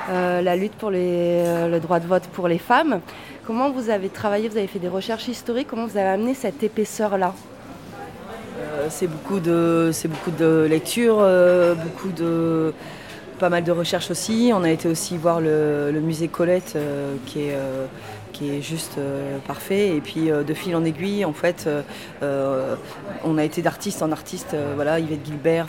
la 0.09 0.55
lutte 0.55 0.75
pour 0.75 0.93
les, 0.93 1.69
le 1.69 1.81
droit 1.81 1.99
de 1.99 2.07
vote 2.07 2.23
pour 2.33 2.47
les 2.47 2.59
femmes. 2.59 3.01
Comment 3.45 3.69
vous 3.71 3.91
avez 3.91 4.11
travaillé, 4.11 4.49
vous 4.49 4.57
avez 4.57 4.69
fait 4.69 4.79
des 4.79 4.89
recherches 4.89 5.27
historiques, 5.27 5.67
comment 5.69 5.87
vous 5.87 5.99
avez 5.99 6.09
amené 6.09 6.35
cette 6.35 6.63
épaisseur-là? 6.63 7.35
C'est 8.91 9.09
beaucoup 9.09 9.41
de 9.41 9.91
c'est 9.93 10.09
beaucoup 10.09 10.31
de 10.31 10.67
lectures, 10.71 11.27
beaucoup 11.85 12.13
de 12.13 12.73
pas 13.39 13.49
mal 13.49 13.65
de 13.65 13.73
recherches 13.73 14.11
aussi. 14.11 14.53
On 14.55 14.65
a 14.65 14.71
été 14.71 14.89
aussi 14.89 15.17
voir 15.17 15.41
le, 15.41 15.93
musée 16.01 16.29
Colette 16.29 16.75
euh, 16.77 17.17
qui 17.27 17.41
est 17.41 17.55
euh, 17.55 17.87
qui 18.33 18.51
est 18.51 18.63
juste 18.63 18.99
euh, 18.99 19.39
parfait 19.47 19.97
et 19.97 20.01
puis 20.01 20.29
de 20.29 20.55
fil 20.55 20.75
en 20.75 20.85
aiguille 20.85 21.25
en 21.25 21.33
fait 21.33 21.69
on 22.21 23.39
a 23.39 23.45
été 23.45 23.63
d'artiste 23.63 24.03
en 24.03 24.11
artiste 24.11 24.57
voilà 24.75 24.99
Yvette 24.99 25.25
Gilbert 25.25 25.69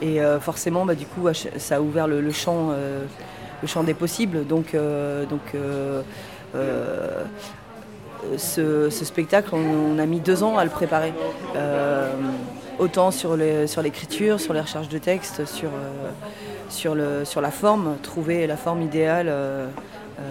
et 0.00 0.20
forcément 0.40 0.86
bah, 0.86 0.94
du 0.94 1.04
coup 1.04 1.26
ça 1.56 1.76
a 1.76 1.80
ouvert 1.80 2.06
le, 2.06 2.30
champ 2.30 2.70
le 3.60 3.66
champ 3.68 3.82
des 3.82 3.94
possibles 3.94 4.46
donc 4.46 4.76
donc 5.28 5.56
ce, 8.36 8.88
spectacle, 8.90 9.50
on, 9.54 9.98
a 9.98 10.06
mis 10.06 10.20
deux 10.20 10.44
ans 10.44 10.58
à 10.58 10.64
le 10.64 10.70
préparer. 10.70 11.12
Autant 12.78 13.10
sur 13.10 13.36
les- 13.36 13.66
sur 13.66 13.82
l'écriture, 13.82 14.40
sur 14.40 14.54
les 14.54 14.60
recherches 14.60 14.88
de 14.88 14.98
texte, 14.98 15.44
sur, 15.44 15.68
sur, 16.70 16.94
la 16.94 17.50
forme, 17.50 17.96
trouver 18.02 18.46
la 18.46 18.56
forme 18.56 18.82
idéale 18.82 19.26
euh, 19.28 19.68
euh, 20.18 20.22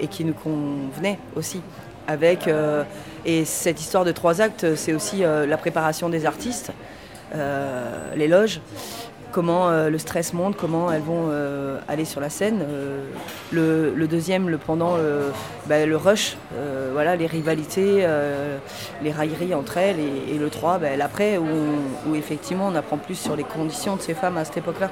et 0.00 0.08
qui 0.08 0.24
nous 0.24 0.34
convenait 0.34 1.18
aussi. 1.36 1.60
Avec, 2.08 2.48
euh, 2.48 2.82
et 3.24 3.44
cette 3.44 3.80
histoire 3.80 4.04
de 4.04 4.12
trois 4.12 4.40
actes, 4.40 4.74
c'est 4.74 4.92
aussi 4.92 5.20
la 5.20 5.56
préparation 5.56 6.08
des 6.08 6.26
artistes, 6.26 6.72
les 8.16 8.28
loges, 8.28 8.60
comment 9.30 9.70
le 9.70 9.98
stress 9.98 10.34
monte, 10.34 10.56
comment 10.56 10.90
elles 10.90 11.02
vont 11.02 11.30
aller 11.86 12.04
sur 12.04 12.20
la 12.20 12.28
scène. 12.28 12.66
Le, 13.52 14.06
deuxième, 14.10 14.48
le 14.48 14.58
pendant, 14.58 14.96
bah, 15.68 15.86
le 15.86 15.96
rush, 15.96 16.36
voilà, 16.92 17.14
les 17.14 17.26
rivalités, 17.26 18.04
les 19.00 19.12
railleries 19.12 19.54
entre 19.54 19.78
elles. 19.78 20.00
Et, 20.00 20.38
le 20.38 20.50
3, 20.50 20.78
bah, 20.78 20.96
l'après, 20.96 21.38
où 21.38 22.16
effectivement 22.16 22.66
on 22.66 22.74
apprend 22.74 22.98
plus 22.98 23.14
sur 23.14 23.36
les 23.36 23.44
conditions 23.44 23.94
de 23.94 24.02
ces 24.02 24.14
femmes 24.14 24.36
à 24.36 24.44
cette 24.44 24.56
époque-là. 24.58 24.90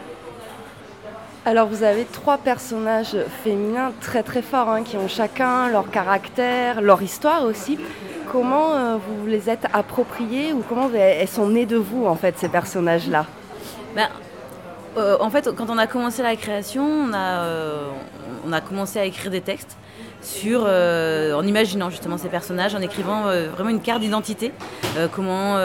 Alors 1.46 1.68
vous 1.68 1.82
avez 1.84 2.04
trois 2.04 2.36
personnages 2.36 3.16
féminins 3.42 3.92
très 4.02 4.22
très 4.22 4.42
forts 4.42 4.68
hein, 4.68 4.82
qui 4.82 4.98
ont 4.98 5.08
chacun 5.08 5.70
leur 5.70 5.90
caractère, 5.90 6.82
leur 6.82 7.00
histoire 7.00 7.44
aussi. 7.44 7.78
Comment 8.30 8.74
euh, 8.74 8.96
vous 8.96 9.26
les 9.26 9.48
êtes 9.48 9.66
appropriés 9.72 10.52
ou 10.52 10.62
comment 10.68 10.90
elles 10.94 11.26
sont 11.26 11.48
nées 11.48 11.64
de 11.64 11.76
vous 11.76 12.04
en 12.04 12.14
fait 12.14 12.38
ces 12.38 12.50
personnages-là? 12.50 13.24
Ben, 13.96 14.08
euh, 14.98 15.16
En 15.18 15.30
fait 15.30 15.50
quand 15.56 15.70
on 15.70 15.78
a 15.78 15.86
commencé 15.86 16.22
la 16.22 16.36
création, 16.36 16.84
on 16.84 17.12
a, 17.14 17.44
euh, 17.44 17.88
on 18.46 18.52
a 18.52 18.60
commencé 18.60 18.98
à 18.98 19.06
écrire 19.06 19.30
des 19.30 19.40
textes 19.40 19.78
sur, 20.22 20.64
euh, 20.66 21.32
en 21.32 21.46
imaginant 21.46 21.90
justement 21.90 22.18
ces 22.18 22.28
personnages, 22.28 22.74
en 22.74 22.80
écrivant 22.80 23.26
euh, 23.26 23.48
vraiment 23.48 23.70
une 23.70 23.80
carte 23.80 24.00
d'identité, 24.00 24.52
euh, 24.96 25.08
comment 25.10 25.56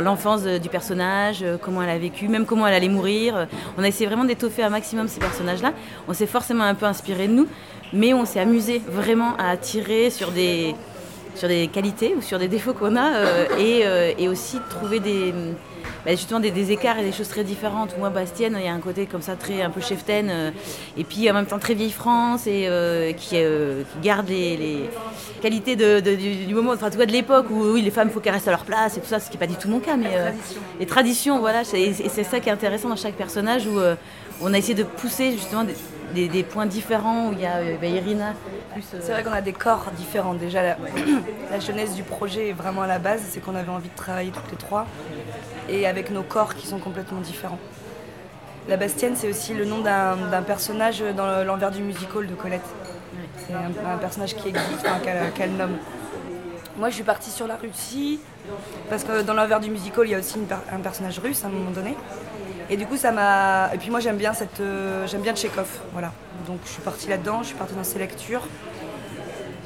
l'enfance 0.00 0.42
du 0.44 0.68
personnage, 0.68 1.44
comment 1.62 1.82
elle 1.82 1.90
a 1.90 1.98
vécu, 1.98 2.28
même 2.28 2.46
comment 2.46 2.66
elle 2.66 2.74
allait 2.74 2.88
mourir. 2.88 3.46
On 3.78 3.82
a 3.82 3.88
essayé 3.88 4.06
vraiment 4.06 4.24
d'étoffer 4.24 4.62
un 4.62 4.70
maximum 4.70 5.08
ces 5.08 5.20
personnages-là. 5.20 5.72
On 6.08 6.12
s'est 6.12 6.26
forcément 6.26 6.64
un 6.64 6.74
peu 6.74 6.86
inspiré 6.86 7.28
de 7.28 7.32
nous, 7.32 7.46
mais 7.92 8.14
on 8.14 8.24
s'est 8.24 8.40
amusé 8.40 8.82
vraiment 8.86 9.36
à 9.38 9.56
tirer 9.56 10.10
sur 10.10 10.30
des, 10.30 10.74
sur 11.34 11.48
des 11.48 11.68
qualités 11.68 12.14
ou 12.16 12.22
sur 12.22 12.38
des 12.38 12.48
défauts 12.48 12.74
qu'on 12.74 12.96
a 12.96 13.10
et, 13.58 13.84
et, 14.18 14.28
aussi 14.28 14.58
trouver 14.68 15.00
des 15.00 15.32
bah, 16.04 16.12
justement 16.12 16.40
des, 16.40 16.72
écarts 16.72 16.98
et 16.98 17.02
des 17.02 17.12
choses 17.12 17.28
très 17.28 17.44
différentes. 17.44 17.96
Moi, 17.98 18.10
Bastienne, 18.10 18.56
il 18.58 18.64
y 18.64 18.68
a 18.68 18.72
un 18.72 18.80
côté 18.80 19.06
comme 19.06 19.22
ça 19.22 19.36
très 19.36 19.62
un 19.62 19.70
peu 19.70 19.80
cheftaine, 19.80 20.28
euh, 20.30 20.50
et 20.96 21.04
puis 21.04 21.30
en 21.30 21.34
même 21.34 21.46
temps 21.46 21.58
très 21.58 21.74
vieille 21.74 21.90
France 21.90 22.46
et 22.46 22.66
euh, 22.68 23.12
qui, 23.12 23.36
euh, 23.36 23.82
qui, 23.82 24.00
garde 24.00 24.28
les, 24.28 24.88
qualités 25.40 25.76
de, 25.76 26.00
du, 26.00 26.54
moment, 26.54 26.72
enfin, 26.72 26.90
de 26.90 27.02
l'époque 27.04 27.46
où 27.50 27.72
oui, 27.72 27.82
les 27.82 27.90
femmes, 27.90 28.08
il 28.08 28.14
faut 28.14 28.20
qu'elles 28.20 28.34
restent 28.34 28.48
à 28.48 28.52
leur 28.52 28.64
place 28.64 28.96
et 28.96 29.00
tout 29.00 29.06
ça, 29.06 29.18
ce 29.18 29.26
qui 29.26 29.36
n'est 29.36 29.46
pas 29.46 29.52
du 29.52 29.56
tout 29.56 29.68
mon 29.68 29.80
cas, 29.80 29.96
mais 29.96 30.10
les 30.78 30.86
traditions, 30.86 31.40
voilà, 31.40 31.62
et 31.74 31.92
c'est 31.92 32.24
ça 32.24 32.40
qui 32.40 32.48
est 32.48 32.52
intéressant 32.52 32.88
dans 32.88 32.96
chaque 32.96 33.14
personnage 33.14 33.66
où 33.66 33.80
on 34.40 34.54
a 34.54 34.58
essayé 34.58 34.74
de 34.74 34.84
pousser 34.84 35.32
justement 35.32 35.64
des, 36.14 36.42
points 36.44 36.66
différents 36.66 37.28
où 37.28 37.32
il 37.32 37.40
y 37.40 37.46
a 37.46 37.60
bah, 37.80 37.86
Irina. 37.86 38.34
C'est 38.80 39.12
vrai 39.12 39.22
qu'on 39.22 39.32
a 39.32 39.40
des 39.40 39.52
corps 39.52 39.90
différents. 39.96 40.34
Déjà, 40.34 40.62
la, 40.62 40.76
la, 41.50 41.60
jeunesse 41.60 41.94
du 41.94 42.02
projet 42.02 42.50
est 42.50 42.52
vraiment 42.52 42.82
à 42.82 42.86
la 42.86 42.98
base, 42.98 43.22
c'est 43.30 43.40
qu'on 43.40 43.54
avait 43.54 43.70
envie 43.70 43.88
de 43.88 43.96
travailler 43.96 44.30
toutes 44.30 44.50
les 44.50 44.56
trois 44.56 44.86
et 45.68 45.86
avec 45.86 46.10
nos 46.10 46.22
corps 46.22 46.54
qui 46.54 46.66
sont 46.66 46.78
complètement 46.78 47.20
différents. 47.20 47.58
La 48.68 48.76
Bastienne, 48.76 49.14
c'est 49.16 49.28
aussi 49.28 49.54
le 49.54 49.64
nom 49.64 49.80
d'un 49.80 50.42
personnage 50.42 51.02
dans 51.16 51.44
l'envers 51.44 51.70
du 51.70 51.82
musical 51.82 52.26
de 52.26 52.34
Colette. 52.34 52.62
C'est 53.46 53.54
un, 53.54 53.98
personnage 53.98 54.36
qui 54.36 54.48
existe, 54.48 54.86
qu'elle 55.34 55.52
nomme. 55.52 55.76
Moi, 56.76 56.88
je 56.88 56.94
suis 56.94 57.04
partie 57.04 57.30
sur 57.30 57.46
la 57.46 57.56
Russie 57.56 58.20
parce 58.88 59.04
que 59.04 59.22
dans 59.22 59.34
l'envers 59.34 59.60
du 59.60 59.70
musical, 59.70 60.06
il 60.06 60.10
y 60.10 60.14
a 60.14 60.18
aussi 60.18 60.38
un 60.72 60.78
personnage 60.78 61.18
russe 61.18 61.44
à 61.44 61.48
un 61.48 61.50
moment 61.50 61.70
donné. 61.70 61.96
Et 62.70 62.76
du 62.76 62.86
coup, 62.86 62.96
ça 62.96 63.10
m'a. 63.10 63.70
Et 63.74 63.78
puis 63.78 63.90
moi, 63.90 64.00
j'aime 64.00 64.16
bien 64.16 64.32
cette, 64.32 64.60
euh, 64.60 65.06
j'aime 65.06 65.20
bien 65.20 65.34
voilà. 65.92 66.12
Donc, 66.46 66.58
je 66.64 66.70
suis 66.70 66.82
partie 66.82 67.08
là-dedans. 67.08 67.42
Je 67.42 67.48
suis 67.48 67.56
partie 67.56 67.74
dans 67.74 67.84
ses 67.84 67.98
lectures. 67.98 68.46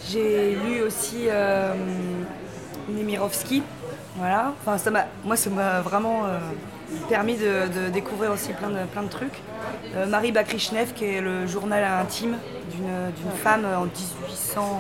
J'ai 0.09 0.56
lu 0.56 0.82
aussi 0.82 1.26
euh, 1.28 1.72
Nemirovsky, 2.88 3.62
voilà. 4.16 4.52
Enfin, 4.61 4.79
ça 4.79 4.90
moi, 5.24 5.37
ça 5.37 5.50
m'a 5.50 5.81
vraiment 5.81 6.24
euh, 6.24 6.38
permis 7.09 7.37
de, 7.37 7.88
découvrir 7.92 8.33
aussi 8.33 8.52
plein 8.52 8.70
de, 8.70 8.85
plein 8.92 9.02
de 9.02 9.09
trucs. 9.09 9.40
Euh, 9.94 10.07
Marie 10.07 10.33
Bakrishnev, 10.33 10.92
qui 10.94 11.05
est 11.05 11.20
le 11.20 11.46
journal 11.46 11.85
intime 11.85 12.37
d'une 12.70 13.33
femme 13.42 13.64
en 13.64 13.85
1800. 13.85 14.79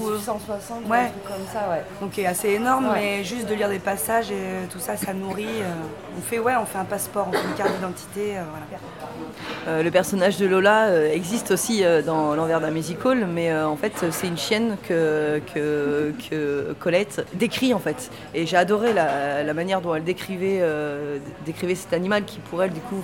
1860, 0.00 0.82
euh, 0.84 0.90
ouais. 0.90 1.12
comme 1.26 1.46
ça, 1.52 1.68
ouais. 1.70 1.82
Donc 2.00 2.18
est 2.18 2.26
assez 2.26 2.48
énorme, 2.50 2.90
mais 2.94 3.22
juste 3.22 3.48
de 3.48 3.54
lire 3.54 3.68
des 3.68 3.78
passages 3.78 4.30
et 4.30 4.66
tout 4.70 4.80
ça, 4.80 4.96
ça 4.96 5.14
nourrit. 5.14 5.62
On 6.18 6.20
fait, 6.20 6.38
ouais, 6.38 6.54
on 6.60 6.66
fait 6.66 6.78
un 6.78 6.84
passeport, 6.84 7.28
on 7.28 7.32
fait 7.32 7.46
une 7.48 7.54
carte 7.54 7.74
d'identité, 7.74 8.32
voilà. 8.50 8.80
Euh, 9.66 9.82
le 9.82 9.90
personnage 9.90 10.38
de 10.38 10.46
Lola 10.46 10.86
euh, 10.86 11.12
existe 11.12 11.50
aussi 11.50 11.84
euh, 11.84 12.00
dans 12.00 12.34
l'envers 12.34 12.60
d'un 12.60 12.70
musical, 12.70 13.26
mais 13.26 13.54
en 13.54 13.76
fait 13.76 13.92
c'est 14.10 14.26
une 14.26 14.38
chienne 14.38 14.76
que, 14.88 15.40
que, 15.54 16.74
Colette 16.78 17.26
décrit 17.34 17.74
en 17.74 17.78
fait. 17.78 18.10
Et 18.34 18.46
j'ai 18.46 18.56
adoré 18.56 18.92
la, 18.92 19.54
manière 19.54 19.80
dont 19.80 19.94
elle 19.94 20.04
décrivait, 20.04 20.62
décrivait 21.44 21.74
cet 21.74 21.92
animal 21.92 22.24
qui 22.24 22.38
pour 22.38 22.62
elle 22.62 22.70
du 22.70 22.80
coup, 22.80 23.02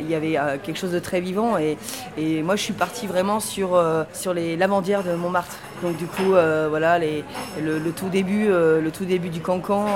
il 0.00 0.08
y 0.08 0.14
avait 0.14 0.36
quelque 0.62 0.78
chose 0.78 0.92
de 0.92 0.98
très 0.98 1.20
vivant. 1.20 1.56
Et, 1.56 1.78
et 2.18 2.42
moi 2.42 2.56
je 2.56 2.62
suis 2.62 2.74
partie 2.74 3.06
vraiment 3.06 3.40
sur, 3.40 3.82
sur 4.12 4.34
les 4.34 4.56
lavandières 4.56 5.02
de 5.02 5.14
Montmartre. 5.14 5.56
Donc 5.82 5.96
du 5.96 6.06
coup 6.06 6.34
voilà 6.68 6.98
les, 6.98 7.24
le, 7.62 7.90
tout 7.92 8.08
début, 8.08 8.48
le 8.48 8.90
tout 8.92 9.04
début 9.04 9.30
du 9.30 9.40
cancan 9.40 9.86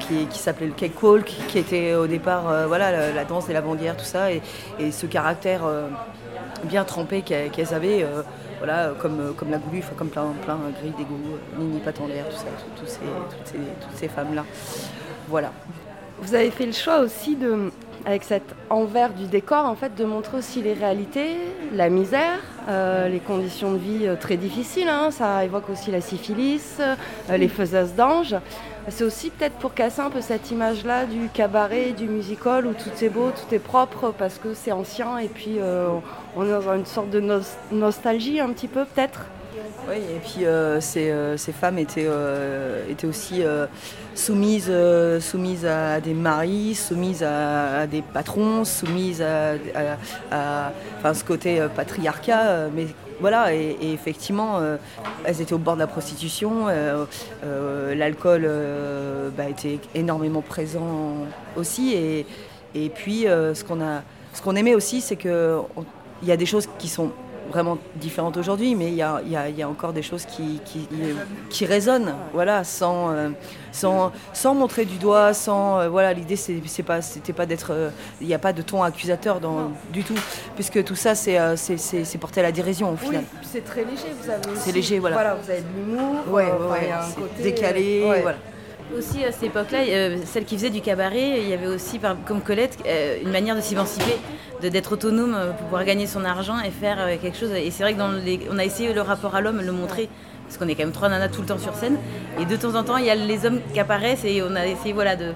qui, 0.00 0.26
qui 0.26 0.38
s'appelait 0.38 0.66
le 0.66 0.72
cake 0.72 1.02
walk, 1.02 1.25
qui 1.48 1.58
était 1.58 1.94
au 1.94 2.06
départ 2.06 2.66
voilà 2.66 3.12
la, 3.12 3.24
danse 3.24 3.46
des 3.46 3.52
lavandières, 3.52 3.96
tout 3.96 4.04
ça. 4.04 4.32
Et, 4.32 4.42
et 4.78 4.92
ce 4.92 5.06
caractère 5.06 5.62
euh, 5.64 5.88
bien 6.64 6.84
trempé 6.84 7.22
qu'elles 7.22 7.74
avaient, 7.74 8.02
euh, 8.02 8.22
voilà, 8.58 8.92
comme, 8.98 9.34
comme 9.36 9.50
la 9.50 9.58
Goulue, 9.58 9.82
comme 9.96 10.08
plein, 10.08 10.32
plein 10.44 10.58
Grille 10.80 10.92
d'égout, 10.96 11.18
Nini 11.58 11.80
tout 11.80 12.36
ça, 12.36 12.46
toutes, 12.76 12.88
ces, 12.88 13.00
toutes 13.00 13.96
ces 13.96 14.08
femmes-là. 14.08 14.44
Voilà. 15.28 15.52
Vous 16.20 16.34
avez 16.34 16.50
fait 16.50 16.66
le 16.66 16.72
choix 16.72 17.00
aussi 17.00 17.36
de, 17.36 17.70
avec 18.06 18.24
cet 18.24 18.42
envers 18.70 19.12
du 19.12 19.26
décor, 19.26 19.66
en 19.66 19.74
fait, 19.74 19.94
de 19.94 20.04
montrer 20.04 20.38
aussi 20.38 20.62
les 20.62 20.72
réalités, 20.72 21.36
la 21.72 21.90
misère, 21.90 22.38
euh, 22.68 23.08
les 23.08 23.20
conditions 23.20 23.72
de 23.72 23.78
vie 23.78 24.08
très 24.18 24.36
difficiles. 24.36 24.88
Hein. 24.88 25.10
Ça 25.10 25.44
évoque 25.44 25.68
aussi 25.68 25.90
la 25.90 26.00
syphilis, 26.00 26.80
les 27.28 27.48
faiseuses 27.48 27.94
d'anges. 27.94 28.36
C'est 28.88 29.02
aussi 29.02 29.30
peut-être 29.30 29.56
pour 29.56 29.74
casser 29.74 30.00
un 30.00 30.10
peu 30.10 30.20
cette 30.20 30.50
image-là 30.52 31.06
du 31.06 31.28
cabaret, 31.28 31.92
du 31.92 32.06
musical 32.06 32.66
où 32.66 32.72
tout 32.72 33.04
est 33.04 33.08
beau, 33.08 33.30
tout 33.32 33.52
est 33.52 33.58
propre 33.58 34.14
parce 34.16 34.38
que 34.38 34.54
c'est 34.54 34.70
ancien 34.70 35.18
et 35.18 35.28
puis 35.28 35.58
euh, 35.58 35.88
on 36.36 36.46
est 36.46 36.50
dans 36.50 36.72
une 36.72 36.86
sorte 36.86 37.10
de 37.10 37.20
nostalgie 37.72 38.38
un 38.38 38.50
petit 38.52 38.68
peu 38.68 38.84
peut-être? 38.84 39.26
Oui, 39.88 39.96
et 39.96 40.18
puis 40.18 40.44
euh, 40.44 40.80
euh, 40.96 41.36
ces, 41.36 41.52
femmes 41.52 41.78
étaient, 41.78 42.08
étaient 42.90 43.06
aussi 43.06 43.42
soumises, 44.14 44.72
soumises 45.20 45.66
à 45.66 46.00
des 46.00 46.14
maris, 46.14 46.74
soumises 46.74 47.22
à, 47.22 47.86
des 47.86 48.02
patrons, 48.02 48.64
soumises 48.64 49.22
à, 49.22 49.54
ce 51.14 51.24
côté 51.24 51.64
patriarcat, 51.74 52.68
mais 52.74 52.86
voilà, 53.20 53.54
et, 53.54 53.76
effectivement, 53.82 54.58
euh, 54.58 54.76
elles 55.24 55.40
étaient 55.40 55.54
au 55.54 55.58
bord 55.58 55.74
de 55.74 55.80
la 55.80 55.86
prostitution. 55.86 56.68
Euh, 56.68 57.06
euh, 57.44 57.94
l'alcool 57.94 58.48
bah, 59.36 59.48
était 59.48 59.78
énormément 59.94 60.42
présent 60.42 61.16
aussi. 61.56 61.94
Et, 61.94 62.26
et 62.74 62.88
puis, 62.90 63.22
ce 63.22 63.64
qu'on 63.64 63.80
a, 63.80 64.02
ce 64.32 64.42
qu'on 64.42 64.56
aimait 64.56 64.74
aussi, 64.74 65.00
c'est 65.00 65.16
qu'il 65.16 65.60
y 66.22 66.32
a 66.32 66.36
des 66.36 66.46
choses 66.46 66.68
qui 66.78 66.88
sont 66.88 67.10
vraiment 67.48 67.78
différentes 67.96 68.36
aujourd'hui, 68.36 68.74
mais 68.74 68.88
il 68.88 68.94
y 68.94 69.02
a, 69.02 69.20
y 69.24 69.62
a, 69.62 69.68
encore 69.68 69.92
des 69.92 70.02
choses 70.02 70.24
qui, 70.24 70.60
qui, 70.64 70.88
qui 71.50 71.66
résonnent, 71.66 72.14
voilà, 72.32 72.64
sans, 72.64 73.10
euh, 73.10 73.30
sans, 73.72 74.12
sans, 74.32 74.54
montrer 74.54 74.84
du 74.84 74.96
doigt, 74.96 75.34
sans, 75.34 75.80
euh, 75.80 75.88
voilà, 75.88 76.12
l'idée 76.12 76.36
c'est 76.36 76.82
pas, 76.82 77.02
c'était 77.02 77.32
pas 77.32 77.46
d'être, 77.46 77.72
euh, 77.72 77.90
il 78.20 78.26
n'y 78.26 78.34
a 78.34 78.38
pas 78.38 78.52
de 78.52 78.62
ton 78.62 78.82
accusateur 78.82 79.40
dans, 79.40 79.72
du 79.92 80.02
tout, 80.04 80.18
puisque 80.54 80.82
tout 80.84 80.96
ça 80.96 81.14
c'est, 81.14 81.38
c'est, 81.56 82.18
porté 82.18 82.40
à 82.40 82.44
la 82.44 82.52
dérision 82.52 82.92
au 82.92 82.96
final. 82.96 83.24
Oui, 83.32 83.38
c'est 83.42 83.64
très 83.64 83.84
léger, 83.84 84.12
vous 84.20 84.30
avez 84.30 84.42
C'est 84.56 84.72
léger, 84.72 84.98
voilà. 84.98 85.16
Voilà, 85.16 85.34
vous 85.34 85.50
avez 85.50 85.60
de 85.60 85.66
l'humour, 85.76 86.24
ouais, 86.30 86.44
ouais, 86.44 86.90
côté 87.16 87.42
décalé, 87.42 88.20
voilà. 88.22 88.38
Aussi 88.94 89.24
à 89.24 89.32
cette 89.32 89.44
époque-là, 89.44 89.78
celle 90.24 90.44
qui 90.44 90.56
faisait 90.56 90.70
du 90.70 90.80
cabaret, 90.80 91.40
il 91.40 91.48
y 91.48 91.52
avait 91.52 91.66
aussi, 91.66 91.98
comme 92.26 92.40
Colette, 92.40 92.78
une 93.22 93.30
manière 93.30 93.56
de 93.56 93.60
s'émanciper 93.60 94.16
d'être 94.60 94.92
autonome 94.92 95.34
euh, 95.34 95.52
pour 95.52 95.64
pouvoir 95.64 95.84
gagner 95.84 96.06
son 96.06 96.24
argent 96.24 96.58
et 96.60 96.70
faire 96.70 96.98
euh, 97.00 97.16
quelque 97.20 97.36
chose. 97.36 97.52
Et 97.52 97.70
c'est 97.70 97.82
vrai 97.82 97.94
que 97.94 97.98
dans 97.98 98.10
on 98.50 98.58
a 98.58 98.64
essayé 98.64 98.92
le 98.92 99.00
rapport 99.00 99.34
à 99.34 99.40
l'homme, 99.40 99.60
le 99.60 99.72
montrer, 99.72 100.08
parce 100.44 100.56
qu'on 100.56 100.68
est 100.68 100.74
quand 100.74 100.84
même 100.84 100.92
trois 100.92 101.08
nanas 101.08 101.28
tout 101.28 101.40
le 101.40 101.46
temps 101.46 101.58
sur 101.58 101.74
scène. 101.74 101.98
Et 102.40 102.44
de 102.44 102.56
temps 102.56 102.74
en 102.74 102.82
temps, 102.82 102.96
il 102.96 103.04
y 103.04 103.10
a 103.10 103.14
les 103.14 103.46
hommes 103.46 103.60
qui 103.72 103.80
apparaissent 103.80 104.24
et 104.24 104.42
on 104.42 104.54
a 104.54 104.66
essayé 104.66 104.92
voilà, 104.92 105.16
de, 105.16 105.32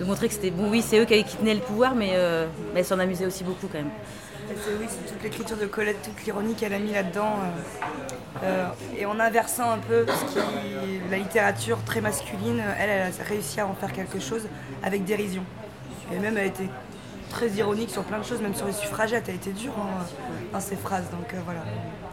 de 0.00 0.04
montrer 0.04 0.28
que 0.28 0.34
c'était 0.34 0.50
bon. 0.50 0.68
Oui, 0.70 0.82
c'est 0.86 0.98
eux 0.98 1.04
qui, 1.04 1.24
tenaient 1.36 1.54
le 1.54 1.60
pouvoir, 1.60 1.94
mais, 1.94 2.10
euh, 2.14 2.46
mais 2.72 2.80
elles 2.80 2.86
s'en 2.86 2.98
amusaient 2.98 3.26
aussi 3.26 3.44
beaucoup 3.44 3.68
quand 3.70 3.78
même. 3.78 3.90
Oui, 4.48 4.86
c'est 4.88 5.12
toute 5.12 5.22
l'écriture 5.22 5.56
de 5.56 5.66
Colette, 5.66 5.98
toute 6.02 6.24
l'ironie 6.24 6.54
qu'elle 6.54 6.72
a 6.72 6.78
mis 6.78 6.92
là-dedans. 6.92 7.36
Et 8.96 9.06
en 9.06 9.18
inversant 9.18 9.70
un 9.70 9.78
peu 9.78 10.06
ce 10.06 10.32
qui, 10.32 10.38
la 11.10 11.18
littérature 11.18 11.78
très 11.84 12.00
masculine, 12.00 12.62
elle, 12.78 12.90
elle 12.90 13.02
a 13.02 13.24
réussi 13.24 13.60
à 13.60 13.66
en 13.66 13.74
faire 13.74 13.92
quelque 13.92 14.20
chose 14.20 14.48
avec 14.82 15.04
dérision. 15.04 15.42
Et 16.12 16.18
même 16.18 16.36
elle 16.36 16.44
a 16.44 16.46
été 16.46 16.68
très 17.28 17.48
ironique 17.50 17.90
sur 17.90 18.02
plein 18.04 18.18
de 18.18 18.24
choses, 18.24 18.40
même 18.40 18.54
sur 18.54 18.66
les 18.66 18.72
suffragettes. 18.72 19.24
Elle 19.28 19.36
était 19.36 19.50
dure 19.50 19.72
hein, 19.78 20.04
dans 20.52 20.60
ses 20.60 20.76
phrases. 20.76 21.10
Donc 21.10 21.32
euh, 21.34 21.38
voilà. 21.44 21.60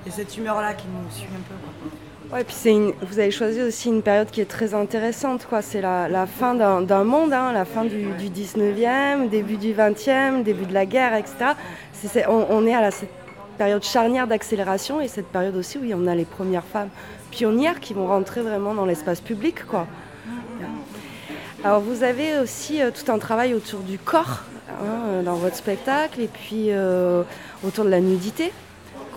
A 0.07 0.11
cette 0.11 0.37
humeur-là 0.37 0.73
qui 0.73 0.85
nous 0.87 1.11
suit 1.11 1.27
un 1.33 1.41
peu. 1.49 2.35
Ouais, 2.35 2.43
puis 2.43 2.55
vous 3.07 3.19
avez 3.19 3.31
choisi 3.31 3.61
aussi 3.61 3.89
une 3.89 4.01
période 4.01 4.29
qui 4.29 4.41
est 4.41 4.49
très 4.49 4.73
intéressante. 4.73 5.45
Quoi. 5.47 5.61
C'est 5.61 5.81
la, 5.81 6.25
fin 6.25 6.55
d'un, 6.55 7.03
monde, 7.03 7.33
hein, 7.33 7.51
la 7.53 7.65
fin 7.65 7.85
du, 7.85 8.07
19e, 8.07 9.29
début 9.29 9.57
du 9.57 9.73
20e, 9.73 10.43
début 10.43 10.65
de 10.65 10.73
la 10.73 10.85
guerre, 10.85 11.15
etc. 11.15 11.53
on, 12.27 12.65
est 12.65 12.73
à 12.73 12.81
la, 12.81 12.89
période 13.55 13.83
charnière 13.83 14.27
d'accélération 14.27 15.01
et 15.01 15.07
cette 15.07 15.27
période 15.27 15.55
aussi 15.55 15.77
où 15.77 15.83
on 15.93 16.07
a 16.07 16.15
les 16.15 16.25
premières 16.25 16.63
femmes 16.63 16.89
pionnières 17.31 17.79
qui 17.79 17.93
vont 17.93 18.07
rentrer 18.07 18.41
vraiment 18.41 18.73
dans 18.73 18.85
l'espace 18.85 19.21
public. 19.21 19.65
Quoi. 19.65 19.87
Alors 21.63 21.81
vous 21.81 22.03
avez 22.03 22.37
aussi 22.39 22.81
euh, 22.81 22.91
tout 22.91 23.11
un 23.11 23.17
travail 23.17 23.53
autour 23.53 23.79
du 23.79 23.97
corps 23.97 24.43
hein, 24.69 25.23
dans 25.23 25.35
votre 25.35 25.55
spectacle 25.55 26.21
et 26.21 26.27
puis 26.27 26.67
euh, 26.69 27.23
autour 27.65 27.85
de 27.85 27.89
la 27.89 27.99
nudité. 27.99 28.51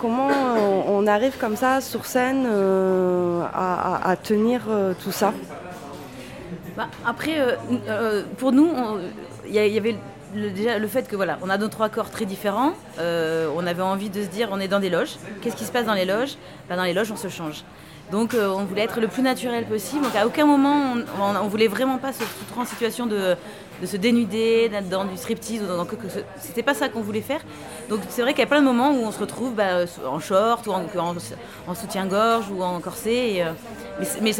Comment 0.01 0.29
on, 0.87 1.07
arrive 1.07 1.37
comme 1.37 1.57
ça 1.57 1.81
sur 1.81 2.05
scène 2.05 2.45
euh, 2.47 3.43
à, 3.53 4.15
tenir 4.15 4.61
euh, 4.69 4.93
tout 5.03 5.11
ça? 5.11 5.33
Bah, 6.77 6.87
Après, 7.05 7.57
pour 8.37 8.53
nous, 8.53 8.69
il 9.45 9.53
y, 9.53 9.77
avait 9.77 9.97
le, 10.35 10.87
fait 10.87 11.07
que 11.07 11.15
voilà, 11.15 11.37
on 11.41 11.49
a 11.49 11.57
nos 11.57 11.67
trois 11.67 11.89
corps 11.89 12.09
très 12.09 12.25
différents. 12.25 12.73
on 12.97 13.67
avait 13.67 13.81
envie 13.81 14.09
de 14.09 14.23
se 14.23 14.27
dire, 14.27 14.49
on 14.51 14.59
est 14.59 14.67
dans 14.67 14.79
des 14.79 14.89
loges. 14.89 15.15
Qu'est-ce 15.41 15.55
qui 15.55 15.65
se 15.65 15.71
passe 15.71 15.85
dans 15.85 15.93
les 15.93 16.05
loges? 16.05 16.35
Bah, 16.69 16.75
Dans 16.75 16.83
les 16.83 16.93
loges, 16.93 17.11
on 17.11 17.17
se 17.17 17.27
change. 17.27 17.63
Donc 18.11 18.35
on 18.35 18.63
voulait 18.63 18.81
être 18.81 18.99
le 18.99 19.07
plus 19.07 19.21
naturel 19.21 19.65
possible. 19.65 20.03
Donc 20.03 20.15
à 20.15 20.25
aucun 20.25 20.45
moment 20.45 20.95
on, 21.19 21.35
on, 21.43 21.47
voulait 21.47 21.67
vraiment 21.67 21.99
pas 21.99 22.11
se 22.11 22.21
retrouver 22.21 22.61
en 22.61 22.65
situation 22.65 23.05
de, 23.05 23.35
se 23.85 23.97
dénuder, 23.97 24.67
d'être 24.69 24.89
dans 24.89 25.05
du 25.05 25.15
striptease. 25.15 25.61
Ou 25.61 25.85
que 25.85 25.95
c'était 26.39 26.63
pas 26.63 26.73
ça 26.73 26.89
qu'on 26.89 27.01
voulait 27.01 27.21
faire. 27.21 27.41
Donc 27.87 27.99
c'est 28.09 28.23
vrai 28.23 28.33
qu'il 28.33 28.39
y 28.39 28.43
a 28.43 28.47
plein 28.47 28.61
de 28.61 28.65
moments 28.65 28.91
où 28.91 29.05
on 29.05 29.11
se 29.11 29.19
retrouve 29.19 29.53
bah, 29.53 29.85
en 30.07 30.19
short 30.19 30.65
ou 30.65 30.71
en, 30.71 31.75
soutien-gorge 31.75 32.45
ou 32.51 32.63
en 32.63 32.79
corset. 32.79 33.43
Euh, 33.43 33.51
mais, 34.21 34.31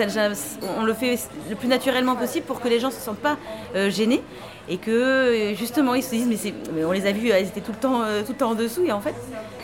on 0.78 0.84
le 0.84 0.94
fait 0.94 1.20
le 1.50 1.56
plus 1.56 1.68
naturellement 1.68 2.16
possible 2.16 2.46
pour 2.46 2.62
que 2.62 2.68
les 2.68 2.80
gens 2.80 2.88
ne 2.88 2.94
se 2.94 3.02
sentent 3.02 3.18
pas 3.20 3.38
euh, 3.76 3.92
gênés 3.92 4.24
et 4.70 4.78
que 4.78 5.54
justement 5.58 5.96
ils 5.96 6.04
se 6.04 6.12
disent 6.12 6.54
mais, 6.74 6.86
on 6.86 6.92
les 6.92 7.08
a 7.08 7.12
vus, 7.12 7.30
ils 7.30 7.48
étaient 7.48 7.62
tout 7.62 7.72
le 7.72 7.78
temps, 7.78 8.02
euh, 8.04 8.22
tout 8.22 8.34
le 8.34 8.38
temps 8.38 8.52
en 8.52 8.56
dessous 8.56 8.86
et 8.86 8.92
en 8.92 9.02
fait 9.02 9.16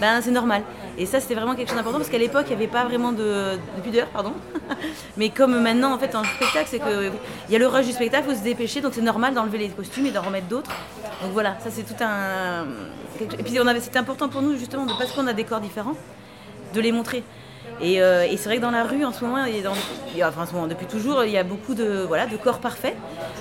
ben, 0.01 0.19
c'est 0.21 0.31
normal. 0.31 0.63
Et 0.97 1.05
ça 1.05 1.19
c'était 1.19 1.35
vraiment 1.35 1.55
quelque 1.55 1.67
chose 1.67 1.77
d'important 1.77 1.99
parce 1.99 2.09
qu'à 2.09 2.17
l'époque 2.17 2.45
il 2.47 2.57
n'y 2.57 2.63
avait 2.63 2.71
pas 2.71 2.83
vraiment 2.83 3.11
de, 3.11 3.57
pudeur, 3.83 4.07
pardon. 4.07 4.33
mais 5.17 5.29
comme 5.29 5.61
maintenant 5.61 5.93
en 5.93 5.99
fait 5.99 6.15
en 6.15 6.23
spectacle 6.23 6.67
c'est 6.69 6.79
qu'il 6.79 7.11
y 7.49 7.55
a 7.55 7.59
le 7.59 7.67
rush 7.67 7.85
du 7.85 7.91
spectacle, 7.91 8.25
il 8.27 8.33
faut 8.33 8.39
se 8.39 8.43
dépêcher 8.43 8.81
donc 8.81 8.93
c'est 8.95 9.01
normal 9.01 9.35
d'enlever 9.35 9.59
les 9.59 9.69
costumes 9.69 10.07
et 10.07 10.11
d'en 10.11 10.23
remettre 10.23 10.47
d'autres. 10.47 10.71
Donc 11.21 11.31
voilà, 11.31 11.57
ça 11.59 11.69
c'est 11.69 11.83
tout 11.83 12.03
un... 12.03 12.65
Et 13.21 13.43
puis 13.43 13.57
c'était 13.81 13.99
important 13.99 14.27
pour 14.27 14.41
nous 14.41 14.57
justement 14.57 14.85
parce 14.97 15.11
qu'on 15.13 15.27
a 15.27 15.33
des 15.33 15.43
corps 15.43 15.61
différents 15.61 15.95
de 16.73 16.81
les 16.81 16.91
montrer. 16.91 17.23
Euh, 17.81 18.23
et, 18.23 18.37
c'est 18.37 18.45
vrai 18.45 18.57
que 18.57 18.61
dans 18.61 18.71
la 18.71 18.83
rue, 18.83 19.03
en 19.03 19.11
ce 19.11 19.23
moment, 19.23 19.43
enfin, 20.23 20.43
en 20.43 20.45
ce 20.45 20.53
moment, 20.53 20.67
depuis 20.67 20.85
toujours, 20.85 21.23
il 21.23 21.31
y 21.31 21.37
a 21.37 21.43
beaucoup 21.43 21.73
de, 21.73 22.05
voilà, 22.07 22.25
de 22.25 22.37
corps 22.37 22.59
parfaits 22.59 22.95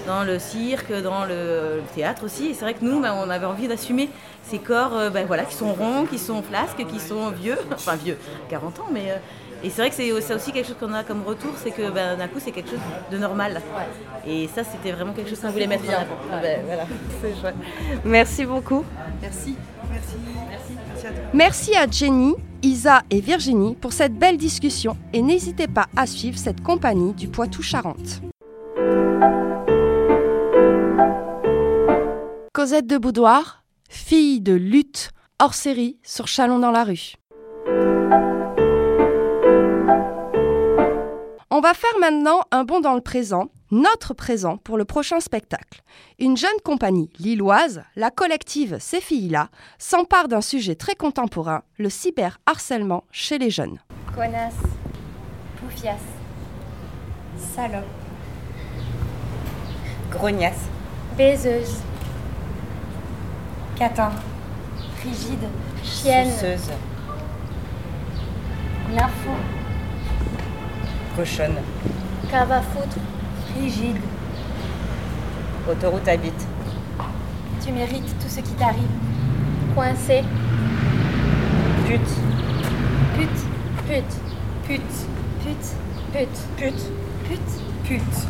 dans 0.06 0.24
le 0.24 0.38
cirque, 0.38 0.92
dans 0.92 1.24
le, 1.24 1.82
théâtre 1.94 2.24
aussi. 2.24 2.48
Et 2.48 2.54
c'est 2.54 2.64
vrai 2.64 2.74
que 2.74 2.84
nous, 2.84 3.00
ben, 3.00 3.14
on 3.14 3.30
avait 3.30 3.46
envie 3.46 3.68
d'assumer 3.68 4.10
ces 4.42 4.58
corps 4.58 4.96
euh, 4.96 5.10
ben, 5.10 5.26
voilà, 5.26 5.44
qui 5.44 5.54
sont 5.54 5.72
ronds, 5.72 6.06
qui 6.06 6.18
sont 6.18 6.42
flasques, 6.42 6.84
qui 6.86 7.00
sont 7.00 7.30
vieux, 7.30 7.58
enfin 7.72 7.96
vieux, 7.96 8.18
40 8.48 8.80
ans, 8.80 8.88
mais. 8.92 9.10
Euh, 9.10 9.16
et 9.62 9.70
c'est 9.70 9.80
vrai 9.80 9.88
que 9.88 9.96
c'est 9.96 10.34
aussi 10.34 10.52
quelque 10.52 10.66
chose 10.66 10.76
qu'on 10.78 10.92
a 10.92 11.04
comme 11.04 11.22
retour, 11.22 11.52
c'est 11.56 11.70
que 11.70 11.90
ben, 11.90 12.18
d'un 12.18 12.28
coup 12.28 12.38
c'est 12.38 12.50
quelque 12.50 12.68
chose 12.68 12.80
de 13.10 13.16
normal. 13.16 13.62
Et 14.26 14.46
ça 14.54 14.62
c'était 14.62 14.92
vraiment 14.92 15.14
quelque 15.14 15.30
chose 15.30 15.40
qu'on 15.40 15.48
voulait 15.48 15.66
mettre 15.66 15.84
en 15.88 16.02
avant. 16.02 16.18
Voilà. 16.66 16.84
Merci 18.04 18.44
beaucoup. 18.44 18.84
Merci. 19.22 19.56
Merci. 19.90 20.16
Merci 21.32 21.74
à, 21.76 21.90
Jenny 21.90 22.34
Isa 22.62 23.02
et 23.10 23.20
Virginie 23.20 23.74
pour 23.74 23.92
cette 23.92 24.14
belle 24.14 24.36
discussion 24.36 24.96
et 25.12 25.20
n'hésitez 25.22 25.68
pas 25.68 25.86
à 25.96 26.06
suivre 26.06 26.38
cette 26.38 26.62
compagnie 26.62 27.12
du 27.12 27.28
Poitou-Charentes. 27.28 28.22
Cosette 32.52 32.86
de 32.86 32.96
Boudoir, 32.96 33.64
fille 33.88 34.40
de 34.40 34.54
lutte, 34.54 35.10
hors 35.42 35.54
série 35.54 35.98
sur 36.02 36.26
Chalon 36.28 36.58
dans 36.58 36.70
la 36.70 36.84
rue. 36.84 37.14
On 41.50 41.60
va 41.60 41.74
faire 41.74 41.98
maintenant 42.00 42.40
un 42.50 42.64
bond 42.64 42.80
dans 42.80 42.94
le 42.94 43.00
présent 43.00 43.50
notre 43.74 44.14
présent 44.14 44.56
pour 44.56 44.78
le 44.78 44.84
prochain 44.84 45.18
spectacle. 45.18 45.82
Une 46.20 46.36
jeune 46.36 46.60
compagnie 46.64 47.10
lilloise, 47.18 47.82
la 47.96 48.10
collective 48.10 48.76
Ces 48.78 49.00
filles-là, 49.00 49.48
s'empare 49.78 50.28
d'un 50.28 50.40
sujet 50.40 50.76
très 50.76 50.94
contemporain, 50.94 51.62
le 51.78 51.90
cyberharcèlement 51.90 53.02
chez 53.10 53.36
les 53.36 53.50
jeunes. 53.50 53.80
Connasse, 54.14 54.54
poufias, 55.56 55.96
salope, 57.36 57.84
grognasse, 60.08 60.68
baiseuse, 61.16 61.80
catin, 63.76 64.12
frigide, 64.98 65.48
chienne, 65.82 66.30
suceuse, 66.30 66.70
nympho, 68.92 69.30
cochonne, 71.16 71.56
cave 72.30 72.52
à 72.52 72.62
foutre, 72.62 72.98
rigide. 73.60 74.00
Autoroute 75.68 76.08
habite. 76.08 76.46
Tu 77.64 77.72
mérites 77.72 78.18
tout 78.18 78.28
ce 78.28 78.40
qui 78.40 78.52
t'arrive. 78.52 78.82
Coincé. 79.74 80.22
Pute. 81.86 82.00
Pute. 83.16 83.28
Pute. 83.86 84.02
Pute. 84.66 84.80
Pute. 85.42 85.56
Pute. 86.12 86.28
Pute. 86.56 86.74
Pute. 87.28 87.40
Pute. 87.84 88.28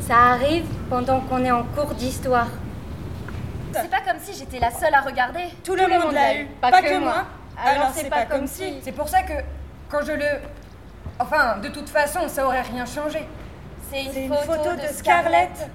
Ça 0.00 0.16
arrive 0.32 0.64
pendant 0.88 1.20
qu'on 1.20 1.44
est 1.44 1.50
en 1.50 1.64
cours 1.64 1.94
d'histoire. 1.94 2.48
C'est 3.72 3.90
pas 3.90 4.00
comme 4.00 4.18
si 4.20 4.32
j'étais 4.38 4.58
la 4.58 4.70
seule 4.70 4.94
à 4.94 5.02
regarder. 5.02 5.44
Tout, 5.62 5.74
le, 5.74 5.82
monde 5.86 6.12
l'a 6.12 6.34
eu, 6.34 6.46
pas, 6.60 6.82
que, 6.82 6.98
moi. 6.98 7.24
Alors 7.62 7.90
c'est 7.94 8.08
pas, 8.08 8.24
comme 8.24 8.46
si. 8.46 8.74
C'est 8.82 8.92
pour 8.92 9.08
ça 9.08 9.22
que 9.22 9.34
quand 9.90 10.00
je 10.04 10.12
le 10.12 10.40
Enfin, 11.20 11.58
de 11.58 11.68
toute 11.68 11.88
façon, 11.88 12.20
ça 12.28 12.46
aurait 12.46 12.62
rien 12.62 12.86
changé. 12.86 13.26
C'est 13.90 14.04
une, 14.04 14.34
photo, 14.34 14.74
de 14.74 14.92
Scarlett, 14.92 15.70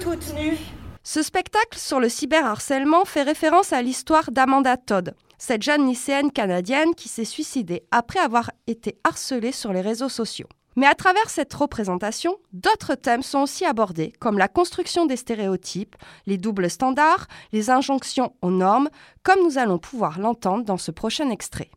toute, 0.00 0.34
nue. 0.34 0.58
Ce 1.02 1.22
spectacle 1.22 1.78
sur 1.78 2.00
le 2.00 2.08
cyberharcèlement 2.08 3.04
fait 3.04 3.22
référence 3.22 3.72
à 3.72 3.80
l'histoire 3.80 4.30
d'Amanda 4.30 4.76
Todd, 4.76 5.14
cette 5.38 5.62
jeune 5.62 5.86
lycéenne 5.86 6.32
canadienne 6.32 6.94
qui 6.94 7.08
s'est 7.08 7.24
suicidée 7.24 7.84
après 7.90 8.18
avoir 8.18 8.50
été 8.66 8.98
harcelée 9.04 9.52
sur 9.52 9.72
les 9.72 9.80
réseaux 9.80 10.08
sociaux. 10.08 10.48
Mais 10.76 10.86
à 10.86 10.94
travers 10.94 11.30
cette 11.30 11.54
représentation, 11.54 12.36
d'autres 12.52 12.94
thèmes 12.94 13.22
sont 13.22 13.40
aussi 13.40 13.64
abordés, 13.64 14.12
comme 14.20 14.38
la 14.38 14.48
construction 14.48 15.06
des 15.06 15.16
stéréotypes, 15.16 15.96
les 16.26 16.36
doubles 16.36 16.70
standards, 16.70 17.26
les 17.52 17.70
injonctions 17.70 18.34
aux 18.42 18.50
normes, 18.50 18.88
comme 19.22 19.42
nous 19.42 19.58
allons 19.58 19.78
pouvoir 19.78 20.18
l'entendre 20.18 20.64
dans 20.64 20.76
ce 20.76 20.90
prochain 20.90 21.30
extrait. 21.30 21.70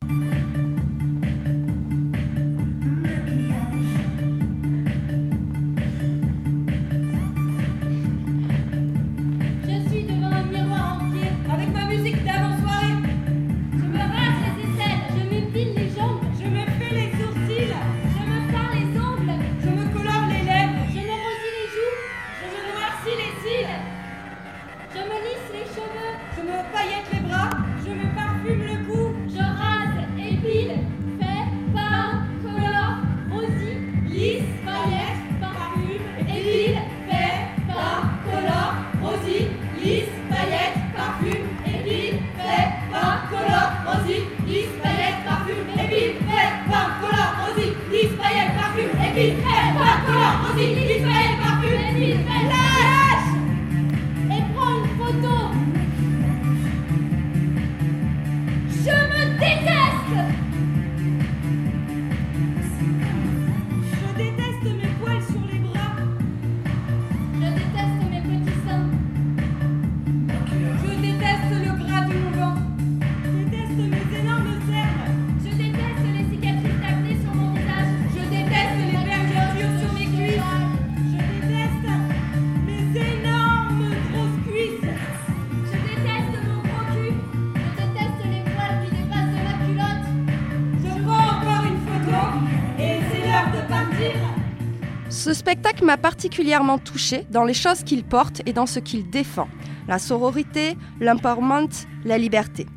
M'a 95.82 95.98
particulièrement 95.98 96.78
touchée 96.78 97.26
dans 97.32 97.44
les 97.44 97.56
choses 97.56 97.84
qu'il 97.84 98.04
porte 98.04 98.42
et 98.46 98.54
dans 98.54 98.68
ce 98.68 98.80
qu'il 98.80 99.10
défend. 99.10 99.48
La 99.88 99.98
sororité, 99.98 100.78
l'empowerment, 101.00 101.68
la 102.06 102.20
liberté. 102.20 102.68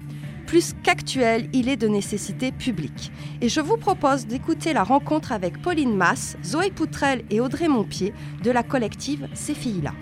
Plus 0.46 0.74
qu'actuel, 0.82 1.48
il 1.52 1.68
est 1.68 1.76
de 1.76 1.86
nécessité 1.86 2.50
publique. 2.50 3.12
Et 3.42 3.50
je 3.50 3.60
vous 3.60 3.76
propose 3.76 4.26
d'écouter 4.26 4.72
la 4.72 4.84
rencontre 4.84 5.32
avec 5.32 5.60
Pauline 5.60 5.94
Mass, 5.94 6.38
Zoé 6.42 6.70
Poutrel 6.70 7.24
et 7.28 7.40
Audrey 7.40 7.68
Montpied 7.68 8.14
de 8.42 8.50
la 8.50 8.62
collective 8.62 9.28
filles-là. 9.34 9.92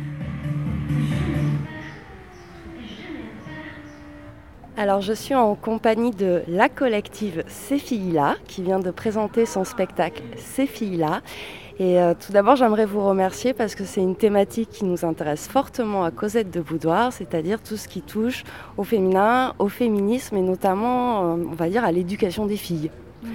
Alors 4.76 5.02
je 5.02 5.12
suis 5.12 5.34
en 5.34 5.54
compagnie 5.54 6.12
de 6.12 6.42
la 6.48 6.68
collective 6.68 7.44
filles-là 7.46 8.36
qui 8.48 8.62
vient 8.62 8.78
de 8.78 8.90
présenter 8.90 9.44
son 9.44 9.64
spectacle 9.64 10.22
filles-là. 10.36 11.20
Et 11.78 12.00
euh, 12.00 12.14
tout 12.14 12.32
d'abord 12.32 12.56
j'aimerais 12.56 12.86
vous 12.86 13.04
remercier 13.04 13.54
parce 13.54 13.74
que 13.74 13.84
c'est 13.84 14.00
une 14.00 14.16
thématique 14.16 14.68
qui 14.70 14.84
nous 14.84 15.04
intéresse 15.04 15.48
fortement 15.48 16.04
à 16.04 16.10
Cosette 16.10 16.50
de 16.50 16.60
Boudoir, 16.60 17.12
c'est-à-dire 17.12 17.62
tout 17.62 17.76
ce 17.76 17.88
qui 17.88 18.02
touche 18.02 18.44
au 18.76 18.84
féminin, 18.84 19.54
au 19.58 19.68
féminisme 19.68 20.36
et 20.36 20.42
notamment 20.42 21.22
euh, 21.22 21.36
on 21.50 21.54
va 21.54 21.68
dire 21.68 21.84
à 21.84 21.92
l'éducation 21.92 22.46
des 22.46 22.56
filles. 22.56 22.90
Mmh. 23.22 23.28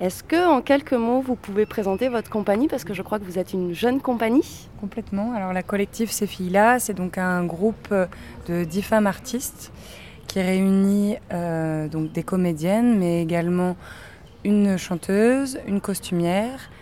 Est-ce 0.00 0.22
que, 0.22 0.46
en 0.48 0.62
quelques 0.62 0.92
mots, 0.92 1.20
vous 1.20 1.34
pouvez 1.34 1.66
présenter 1.66 2.08
votre 2.08 2.30
compagnie? 2.30 2.68
Parce 2.68 2.84
que 2.84 2.94
je 2.94 3.02
crois 3.02 3.18
que 3.18 3.24
vous 3.24 3.36
êtes 3.36 3.52
une 3.52 3.74
jeune 3.74 4.00
compagnie. 4.00 4.68
Complètement. 4.80 5.32
Alors, 5.32 5.52
la 5.52 5.64
collective 5.64 6.12
Ces 6.12 6.28
filles-là, 6.28 6.78
c'est 6.78 6.94
donc 6.94 7.18
un 7.18 7.44
groupe 7.44 7.92
de 8.46 8.62
dix 8.62 8.82
femmes 8.82 9.08
artistes 9.08 9.72
qui 10.28 10.40
réunit 10.40 11.16
euh, 11.32 11.88
donc 11.88 12.12
des 12.12 12.22
comédiennes, 12.22 12.96
mais 12.96 13.22
également 13.22 13.76
une 14.44 14.76
chanteuse, 14.76 15.58
une 15.66 15.80
costumière, 15.80 16.60
euh, 16.60 16.77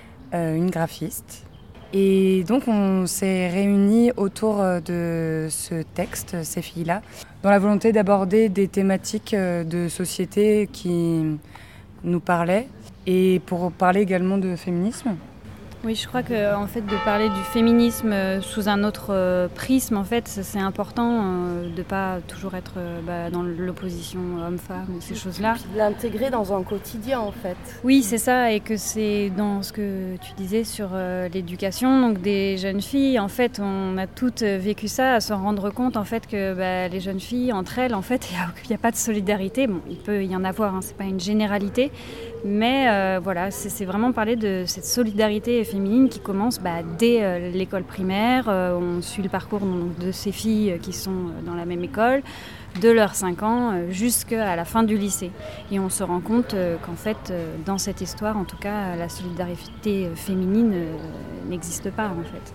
une 0.55 0.71
graphiste. 0.71 1.47
Et 1.93 2.45
donc 2.45 2.69
on 2.69 3.07
s'est 3.07 3.49
réunis 3.49 4.11
autour 4.17 4.61
euh, 4.61 4.81
de 4.81 5.49
ce 5.51 5.83
texte, 5.83 6.43
ces 6.43 6.63
filles-là, 6.63 7.03
dans 7.43 7.51
la 7.51 7.59
volonté 7.59 7.93
d'aborder 7.93 8.49
des 8.49 8.69
thématiques 8.69 9.35
de 9.35 9.89
société 9.89 10.69
qui 10.73 11.39
nous 12.03 12.21
parlaient 12.21 12.69
et 13.07 13.41
pour 13.47 13.71
parler 13.73 14.01
également 14.01 14.39
de 14.39 14.57
féminisme. 14.57 15.17
Oui, 15.85 15.95
je 15.95 16.09
crois 16.09 16.23
que 16.23 16.55
en 16.55 16.67
fait 16.67 16.81
de 16.81 17.05
parler 17.05 17.29
du 17.29 17.41
féminisme 17.53 18.13
euh, 18.13 18.41
sous 18.41 18.69
un 18.69 18.83
autre 18.83 19.09
euh, 19.11 19.47
prisme, 19.49 19.97
en 19.97 20.05
fait, 20.05 20.27
c'est 20.27 20.59
important 20.59 21.23
euh, 21.23 21.75
de 21.75 21.83
pas 21.83 22.19
toujours 22.27 22.55
être 22.55 22.75
bah, 23.07 23.31
dans 23.31 23.43
l'opposition 23.43 24.21
homme-femme 24.45 24.87
ces 25.01 25.15
choses-là. 25.15 25.55
L'intégrer 25.77 26.31
dans 26.31 26.57
un 26.57 26.63
quotidien, 26.63 27.21
en 27.21 27.31
fait. 27.31 27.57
Oui, 27.85 28.03
c'est 28.03 28.19
ça, 28.19 28.53
et 28.53 28.61
que 28.61 28.77
c'est 28.77 29.31
dans 29.37 29.63
ce 29.63 29.73
que 29.73 30.17
tu 30.17 30.33
disais 30.37 30.65
sur 30.65 30.89
l'éducation, 31.33 32.01
donc 32.01 32.21
des 32.21 32.57
jeunes 32.57 32.81
filles. 32.81 33.19
En 33.21 33.29
fait, 33.29 33.61
on 33.63 33.99
a 33.99 34.07
toutes 34.07 34.43
vécu 34.43 34.89
ça, 34.89 35.15
à 35.15 35.21
se 35.21 35.33
rendre 35.33 35.71
compte 35.71 35.97
en 35.97 36.05
fait 36.05 36.27
que 36.27 36.55
bah, 36.55 36.89
les 36.89 37.01
jeunes 37.01 37.21
filles 37.21 37.53
entre 37.53 37.79
elles, 37.79 37.95
en 37.95 38.03
fait, 38.03 38.29
il 38.65 38.69
n'y 38.69 38.75
a, 38.75 38.79
pas 38.79 38.91
de 38.91 38.97
solidarité. 38.97 39.67
Bon, 39.67 39.81
il 39.89 39.97
peut 39.97 40.25
y 40.25 40.35
en 40.35 40.45
avoir, 40.45 40.75
hein, 40.75 40.81
c'est 40.83 40.97
pas 40.97 41.05
une 41.05 41.21
généralité, 41.21 41.93
mais 42.45 43.19
voilà, 43.21 43.51
c'est 43.51 43.85
vraiment 43.85 44.13
parler 44.13 44.37
de 44.37 44.65
cette 44.67 44.87
solidarité 44.87 45.65
féminine 45.67 46.09
qui 46.09 46.21
commence 46.21 46.61
bah, 46.61 46.83
dès 46.99 47.23
euh, 47.23 47.51
l'école 47.51 47.83
primaire. 47.83 48.47
Euh, 48.49 48.79
on 48.79 49.03
suit 49.03 49.23
le 49.23 49.29
parcours 49.29 49.61
de 49.61 50.13
ces 50.13 50.33
filles 50.33 50.79
qui 50.81 50.93
sont 50.93 51.11
euh, 51.11 51.43
dans 51.45 51.55
la 51.55 51.67
même 51.67 51.85
école, 51.85 52.23
de 52.81 52.89
leurs 52.89 53.15
5 53.15 53.43
ans 53.43 53.73
jusqu'à 53.91 54.57
la 54.57 54.65
fin 54.65 54.83
du 54.83 54.97
lycée. 54.97 55.31
Et 55.71 55.79
on 55.79 55.89
se 55.89 56.03
rend 56.03 56.21
compte 56.21 56.55
qu'en 56.85 56.95
fait, 56.95 57.33
dans 57.65 57.79
cette 57.79 58.03
histoire, 58.03 58.37
en 58.37 58.45
tout 58.45 58.59
cas, 58.59 58.97
la 58.97 59.09
solidarité 59.09 60.11
féminine 60.15 60.75
n'existe 61.49 61.91
pas 61.91 62.09
en 62.09 62.23
fait. 62.23 62.53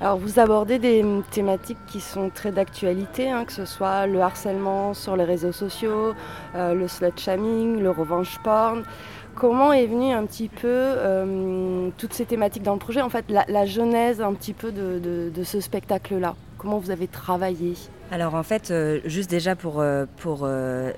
Alors 0.00 0.18
vous 0.18 0.38
abordez 0.38 0.78
des 0.78 1.04
thématiques 1.32 1.84
qui 1.88 2.00
sont 2.00 2.30
très 2.30 2.52
d'actualité, 2.52 3.30
hein, 3.30 3.44
que 3.44 3.52
ce 3.52 3.64
soit 3.64 4.06
le 4.06 4.20
harcèlement 4.20 4.94
sur 4.94 5.16
les 5.16 5.24
réseaux 5.24 5.52
sociaux, 5.52 6.14
le 6.54 6.86
slut 6.86 7.18
shaming, 7.18 7.80
le 7.80 7.90
revenge 7.90 8.38
porn. 8.44 8.84
Comment 9.36 9.74
est 9.74 9.86
venue 9.86 10.12
un 10.12 10.24
petit 10.24 10.48
peu 10.48 10.64
euh, 10.64 11.90
toutes 11.98 12.14
ces 12.14 12.24
thématiques 12.24 12.62
dans 12.62 12.72
le 12.72 12.78
projet 12.78 13.02
En 13.02 13.10
fait, 13.10 13.26
la, 13.28 13.66
genèse 13.66 14.22
un 14.22 14.32
petit 14.32 14.54
peu 14.54 14.72
de, 14.72 15.44
ce 15.44 15.60
spectacle-là? 15.60 16.34
Comment 16.56 16.78
vous 16.78 16.90
avez 16.90 17.06
travaillé? 17.06 17.74
Alors 18.10 18.34
en 18.34 18.42
fait, 18.42 18.70
euh, 18.70 19.00
juste 19.04 19.28
déjà 19.28 19.54
pour, 19.54 19.80
euh, 19.80 20.06
pour 20.16 20.48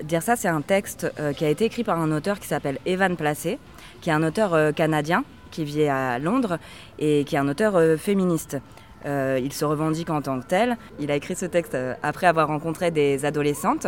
dire 0.03 0.21
ça, 0.23 0.37
c'est 0.37 0.47
un 0.47 0.61
texte 0.61 1.11
qui 1.35 1.43
a 1.43 1.49
été 1.49 1.65
écrit 1.65 1.83
par 1.83 1.99
un 1.99 2.13
auteur 2.13 2.39
qui 2.39 2.47
s'appelle 2.47 2.79
Evan 2.85 3.17
Placé, 3.17 3.59
qui 3.99 4.09
est 4.09 4.13
un 4.13 4.23
auteur 4.23 4.73
canadien 4.73 5.25
qui 5.51 5.65
vit 5.65 5.87
à 5.87 6.17
Londres 6.17 6.59
et 6.97 7.25
qui 7.25 7.35
est 7.35 7.39
un 7.39 7.49
auteur 7.49 7.99
féministe. 7.99 8.57
Euh, 9.05 9.39
il 9.41 9.53
se 9.53 9.65
revendique 9.65 10.09
en 10.09 10.21
tant 10.21 10.39
que 10.39 10.45
tel. 10.45 10.77
Il 10.99 11.11
a 11.11 11.15
écrit 11.15 11.35
ce 11.35 11.45
texte 11.45 11.75
euh, 11.75 11.93
après 12.03 12.27
avoir 12.27 12.47
rencontré 12.47 12.91
des 12.91 13.25
adolescentes. 13.25 13.87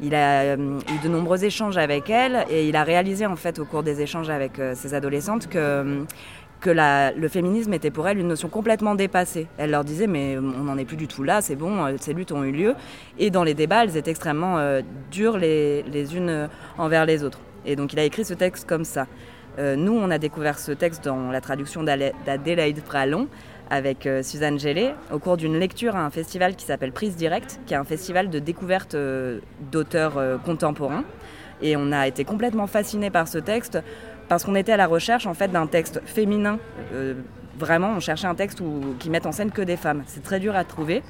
Il 0.00 0.14
a 0.14 0.42
euh, 0.42 0.56
eu 0.56 1.02
de 1.02 1.08
nombreux 1.08 1.44
échanges 1.44 1.78
avec 1.78 2.10
elles 2.10 2.44
et 2.50 2.68
il 2.68 2.76
a 2.76 2.84
réalisé 2.84 3.26
en 3.26 3.36
fait 3.36 3.58
au 3.58 3.64
cours 3.64 3.82
des 3.82 4.02
échanges 4.02 4.30
avec 4.30 4.60
ces 4.74 4.94
adolescentes 4.94 5.48
que 5.48 6.04
que 6.60 6.68
le 6.68 7.28
féminisme 7.28 7.72
était 7.72 7.90
pour 7.90 8.06
elles 8.06 8.18
une 8.18 8.28
notion 8.28 8.50
complètement 8.50 8.94
dépassée. 8.94 9.46
Elle 9.56 9.70
leur 9.70 9.82
disait 9.82 10.06
mais 10.06 10.36
on 10.36 10.64
n'en 10.64 10.76
est 10.76 10.84
plus 10.84 10.98
du 10.98 11.08
tout 11.08 11.22
là, 11.22 11.40
c'est 11.40 11.56
bon, 11.56 11.96
ces 11.98 12.12
luttes 12.12 12.32
ont 12.32 12.44
eu 12.44 12.52
lieu. 12.52 12.74
Et 13.18 13.30
dans 13.30 13.44
les 13.44 13.54
débats, 13.54 13.84
elles 13.84 13.96
étaient 13.96 14.10
extrêmement 14.10 14.58
dures 15.10 15.38
les, 15.38 15.82
les, 15.84 16.14
unes 16.14 16.50
envers 16.76 17.06
les 17.06 17.24
autres. 17.24 17.40
Et 17.64 17.76
donc 17.76 17.94
il 17.94 17.98
a 17.98 18.04
écrit 18.04 18.26
ce 18.26 18.34
texte 18.34 18.68
comme 18.68 18.84
ça. 18.84 19.06
nous, 19.58 19.94
on 19.94 20.10
a 20.10 20.18
découvert 20.18 20.58
ce 20.58 20.72
texte 20.72 21.02
dans 21.02 21.30
la 21.30 21.40
traduction 21.40 21.82
d'Adélaïde 21.82 22.82
Pralon, 22.82 23.28
avec 23.70 24.06
euh, 24.06 24.22
Suzanne 24.22 24.58
Gélé 24.58 24.92
au 25.12 25.18
cours 25.18 25.36
d'une 25.36 25.58
lecture 25.58 25.96
à 25.96 26.04
un 26.04 26.10
festival 26.10 26.56
qui 26.56 26.66
s'appelle 26.66 26.92
Prise 26.92 27.16
Directe, 27.16 27.60
qui 27.66 27.74
est 27.74 27.76
un 27.76 27.84
festival 27.84 28.28
de 28.28 28.38
découverte 28.40 28.94
euh, 28.94 29.38
d'auteurs 29.70 30.18
euh, 30.18 30.36
contemporains. 30.38 31.04
Et 31.62 31.76
on 31.76 31.92
a 31.92 32.06
été 32.08 32.24
complètement 32.24 32.66
fascinés 32.66 33.10
par 33.10 33.28
ce 33.28 33.38
texte 33.38 33.78
parce 34.28 34.44
qu'on 34.44 34.54
était 34.54 34.72
à 34.72 34.76
la 34.76 34.86
recherche 34.86 35.26
en 35.26 35.34
fait 35.34 35.48
d'un 35.48 35.66
texte 35.66 36.00
féminin. 36.04 36.58
vraiment, 37.58 37.92
on 37.96 38.00
cherchait 38.00 38.26
un 38.26 38.34
texte 38.34 38.62
qui 38.98 39.10
mette 39.10 39.26
en 39.26 39.32
scène 39.32 39.50
que 39.50 39.60
des 39.60 39.76
femmes. 39.76 40.02
C'est 40.06 40.22
très 40.22 40.40
dur 40.40 40.56
à 40.56 40.64
trouver. 40.64 41.02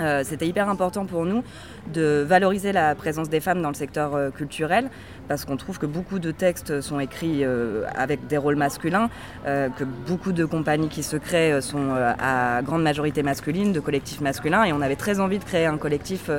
Euh, 0.00 0.22
c'était 0.24 0.46
hyper 0.46 0.68
important 0.68 1.06
pour 1.06 1.24
nous 1.24 1.44
de 1.92 2.24
valoriser 2.26 2.72
la 2.72 2.94
présence 2.94 3.28
des 3.28 3.40
femmes 3.40 3.62
dans 3.62 3.68
le 3.68 3.74
secteur 3.74 4.14
euh, 4.14 4.30
culturel 4.30 4.90
parce 5.28 5.44
qu'on 5.44 5.56
trouve 5.56 5.78
que 5.78 5.86
beaucoup 5.86 6.18
de 6.18 6.32
textes 6.32 6.80
sont 6.80 6.98
écrits 6.98 7.44
euh, 7.44 7.84
avec 7.94 8.26
des 8.26 8.36
rôles 8.36 8.56
masculins, 8.56 9.08
que 9.44 9.84
beaucoup 9.84 10.32
de 10.32 10.44
compagnies 10.44 10.88
qui 10.88 11.02
se 11.02 11.16
créent 11.16 11.60
sont 11.62 11.94
à 11.94 12.60
grande 12.62 12.82
majorité 12.82 13.22
masculine, 13.22 13.72
de 13.72 13.80
collectifs 13.80 14.20
masculins, 14.20 14.64
et 14.64 14.72
on 14.72 14.80
avait 14.80 14.96
très 14.96 15.20
envie 15.20 15.38
de 15.38 15.44
créer 15.44 15.66
un 15.66 15.78
collectif 15.78 16.30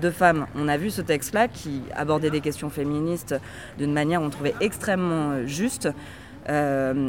de 0.00 0.10
femmes. 0.10 0.46
On 0.56 0.68
a 0.68 0.76
vu 0.76 0.90
ce 0.90 1.00
texte-là 1.00 1.48
qui 1.48 1.82
abordait 1.96 2.30
des 2.30 2.40
questions 2.40 2.68
féministes 2.68 3.34
d'une 3.78 3.92
manière 3.92 4.20
on 4.20 4.30
trouvait 4.30 4.54
extrêmement 4.60 5.46
juste, 5.46 5.88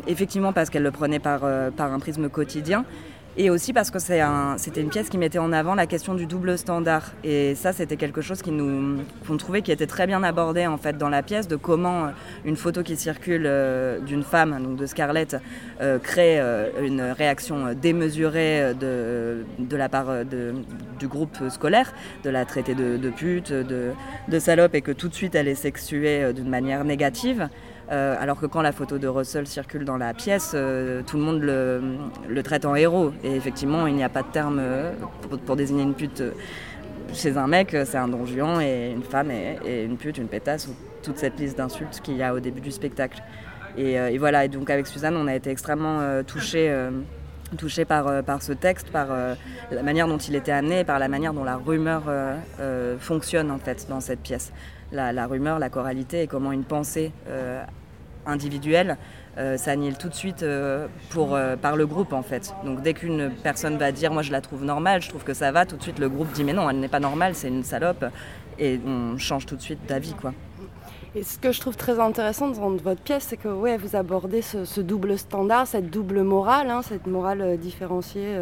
effectivement 0.07 0.53
parce 0.53 0.69
qu'elle 0.69 0.83
le 0.83 0.91
prenait 0.91 1.19
par, 1.19 1.41
par 1.75 1.91
un 1.91 1.99
prisme 1.99 2.29
quotidien 2.29 2.85
et 3.37 3.49
aussi 3.49 3.73
parce 3.73 3.91
que 3.91 3.99
c'était 3.99 4.81
une 4.81 4.89
pièce 4.89 5.09
qui 5.09 5.17
mettait 5.17 5.39
en 5.39 5.51
avant 5.51 5.75
la 5.75 5.87
question 5.87 6.13
du 6.13 6.25
double 6.25 6.57
standard. 6.57 7.11
Et 7.23 7.53
ça, 7.55 7.73
c'était 7.73 7.97
quelque 7.97 8.21
chose 8.21 8.41
qui 8.41 8.51
nous, 8.51 8.99
qu'on 9.27 9.37
trouvait 9.37 9.61
qui 9.61 9.71
était 9.71 9.87
très 9.87 10.07
bien 10.07 10.23
abordé 10.23 10.67
en 10.67 10.77
fait 10.77 10.97
dans 10.97 11.09
la 11.09 11.21
pièce, 11.21 11.47
de 11.47 11.55
comment 11.55 12.11
une 12.45 12.55
photo 12.55 12.81
qui 12.81 12.95
circule 12.95 13.43
euh, 13.45 13.99
d'une 13.99 14.23
femme, 14.23 14.57
donc 14.63 14.77
de 14.77 14.85
Scarlett, 14.85 15.37
euh, 15.81 15.99
crée 15.99 16.39
euh, 16.39 16.69
une 16.81 17.01
réaction 17.01 17.73
démesurée 17.73 18.73
de, 18.79 19.43
la 19.71 19.89
part 19.89 20.07
du 20.99 21.07
groupe 21.07 21.37
scolaire, 21.49 21.93
de 22.23 22.29
la 22.29 22.45
traiter 22.45 22.73
de, 22.73 23.09
pute, 23.09 23.51
de 23.51 24.39
salope, 24.39 24.75
et 24.75 24.81
que 24.81 24.91
tout 24.91 25.09
de 25.09 25.13
suite 25.13 25.35
elle 25.35 25.47
est 25.47 25.55
sexuée 25.55 26.31
d'une 26.33 26.49
manière 26.49 26.85
négative. 26.85 27.49
Euh, 27.91 28.15
alors 28.19 28.39
que 28.39 28.47
quand 28.47 28.61
la 28.61 28.71
photo 28.71 28.97
de 28.97 29.07
Russell 29.07 29.45
circule 29.45 29.85
dans 29.85 29.97
la 29.97 30.13
pièce, 30.13 30.53
euh, 30.55 31.01
tout 31.05 31.17
le 31.17 31.23
monde 31.23 31.41
le, 31.41 32.43
traite 32.43 32.65
en 32.65 32.75
héros. 32.75 33.11
Et 33.23 33.35
effectivement, 33.35 33.87
il 33.87 33.95
n'y 33.95 34.03
a 34.03 34.09
pas 34.09 34.23
de 34.23 34.31
terme 34.31 34.57
euh, 34.59 34.93
pour, 35.45 35.55
désigner 35.55 35.83
une 35.83 35.93
pute 35.93 36.23
chez 37.13 37.37
un 37.37 37.47
mec, 37.47 37.75
c'est 37.85 37.97
un 37.97 38.07
don 38.07 38.25
juan 38.25 38.59
et 38.61 38.91
une 38.91 39.03
femme 39.03 39.29
et, 39.31 39.83
une 39.83 39.97
pute, 39.97 40.17
une 40.17 40.27
pétasse, 40.27 40.67
ou 40.67 40.75
toute 41.03 41.17
cette 41.17 41.39
liste 41.39 41.57
d'insultes 41.57 42.01
qu'il 42.03 42.17
y 42.17 42.23
a 42.23 42.33
au 42.33 42.39
début 42.39 42.61
du 42.61 42.71
spectacle. 42.71 43.21
Et, 43.77 44.17
voilà, 44.17 44.45
et 44.45 44.47
donc 44.47 44.69
avec 44.69 44.87
Suzanne, 44.87 45.15
on 45.15 45.27
a 45.27 45.35
été 45.35 45.49
extrêmement 45.49 46.23
touchés 46.23 46.73
touché 47.57 47.85
par, 47.85 48.23
par 48.23 48.41
ce 48.41 48.53
texte, 48.53 48.89
par 48.89 49.07
la 49.71 49.83
manière 49.83 50.07
dont 50.07 50.17
il 50.17 50.35
était 50.35 50.51
amené, 50.51 50.83
par 50.83 50.97
la 50.97 51.07
manière 51.07 51.33
dont 51.33 51.43
la 51.43 51.57
rumeur 51.57 52.03
fonctionne 52.99 53.51
en 53.51 53.59
fait 53.59 53.85
dans 53.87 54.01
cette 54.01 54.21
pièce 54.21 54.51
la, 54.91 55.27
rumeur, 55.27 55.59
la 55.59 55.69
choralité 55.69 56.23
et 56.23 56.27
comment 56.27 56.51
une 56.51 56.63
pensée 56.63 57.11
euh, 57.27 57.63
individuelle 58.25 58.97
euh, 59.37 59.57
s'annule 59.57 59.97
tout 59.97 60.09
de 60.09 60.13
suite 60.13 60.43
euh, 60.43 60.87
pour, 61.09 61.37
par 61.61 61.75
le 61.75 61.85
groupe 61.85 62.13
en 62.13 62.23
fait. 62.23 62.53
Donc 62.63 62.81
dès 62.81 62.93
qu'une 62.93 63.31
personne 63.43 63.77
va 63.77 63.91
dire 63.91 64.11
moi 64.11 64.21
je 64.21 64.31
la 64.31 64.41
trouve 64.41 64.63
normale, 64.63 65.01
je 65.01 65.09
trouve 65.09 65.23
que 65.23 65.33
ça 65.33 65.51
va, 65.51 65.65
tout 65.65 65.77
de 65.77 65.83
suite 65.83 65.99
le 65.99 66.09
groupe 66.09 66.31
dit 66.31 66.43
mais 66.43 66.53
non 66.53 66.69
elle 66.69 66.79
n'est 66.79 66.87
pas 66.87 66.99
normale, 66.99 67.35
c'est 67.35 67.49
une 67.49 67.63
salope 67.63 68.05
et 68.57 68.79
on 68.85 69.17
change 69.17 69.45
tout 69.45 69.55
de 69.55 69.61
suite 69.61 69.85
d'avis 69.87 70.13
quoi. 70.13 70.33
Et 71.13 71.23
ce 71.23 71.37
que 71.37 71.53
je 71.53 71.61
trouve 71.61 71.77
très 71.77 71.97
intéressant 71.99 72.49
dans 72.49 72.71
votre 72.71 73.01
pièce, 73.01 73.27
c'est 73.29 73.37
que 73.37 73.47
vous 73.47 73.95
abordez 73.95 74.41
ce, 74.41 74.81
double 74.81 75.17
standard, 75.17 75.65
cette 75.65 75.89
double 75.89 76.23
morale, 76.23 76.69
hein, 76.69 76.81
cette 76.81 77.07
morale 77.07 77.57
différenciée 77.57 78.37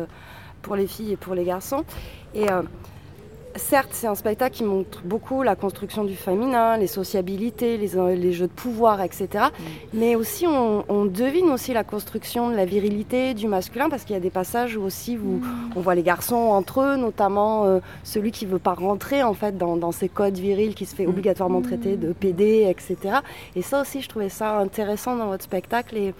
pour 0.63 0.75
les 0.75 0.87
filles 0.87 1.11
et 1.11 1.15
pour 1.15 1.35
les 1.35 1.43
garçons. 1.43 1.83
Et 2.33 2.47
certes, 3.55 3.89
c'est 3.91 4.07
un 4.07 4.15
spectacle 4.15 4.55
qui 4.55 4.63
montre 4.63 5.01
beaucoup 5.03 5.43
la 5.43 5.55
construction 5.55 6.03
du 6.03 6.15
féminin, 6.15 6.77
les 6.77 6.87
sociabilités, 6.87 7.77
les, 7.77 8.33
jeux 8.33 8.47
de 8.47 8.51
pouvoir, 8.51 9.01
etc. 9.01 9.27
Mm. 9.33 9.63
Mais 9.93 10.15
aussi, 10.15 10.45
on, 10.47 11.05
devine 11.05 11.49
aussi 11.49 11.73
la 11.73 11.83
construction 11.83 12.49
de 12.49 12.55
la 12.55 12.65
virilité 12.65 13.33
du 13.33 13.47
masculin, 13.47 13.89
parce 13.89 14.03
qu'il 14.03 14.13
y 14.13 14.17
a 14.17 14.21
des 14.21 14.29
passages 14.29 14.77
où 14.77 14.81
aussi 14.81 15.17
où 15.17 15.37
mm. 15.37 15.71
on 15.75 15.81
voit 15.81 15.95
les 15.95 16.03
garçons 16.03 16.35
entre 16.35 16.81
eux, 16.81 16.95
notamment 16.95 17.65
euh, 17.65 17.79
celui 18.03 18.31
qui 18.31 18.45
veut 18.45 18.59
pas 18.59 18.73
rentrer 18.73 19.23
en 19.23 19.33
fait 19.33 19.57
dans, 19.57 19.91
ces 19.91 20.09
codes 20.09 20.37
virils, 20.37 20.75
qui 20.75 20.85
se 20.85 20.95
fait 20.95 21.05
mm. 21.05 21.09
obligatoirement 21.09 21.61
traiter 21.61 21.97
de 21.97 22.13
PD, 22.13 22.67
etc. 22.69 23.17
Et 23.55 23.61
ça 23.61 23.81
aussi, 23.81 24.01
je 24.01 24.09
trouvais 24.09 24.29
ça 24.29 24.57
intéressant 24.57 25.15
dans 25.15 25.27
votre 25.27 25.43
spectacle. 25.43 25.97
Et, 25.97 26.13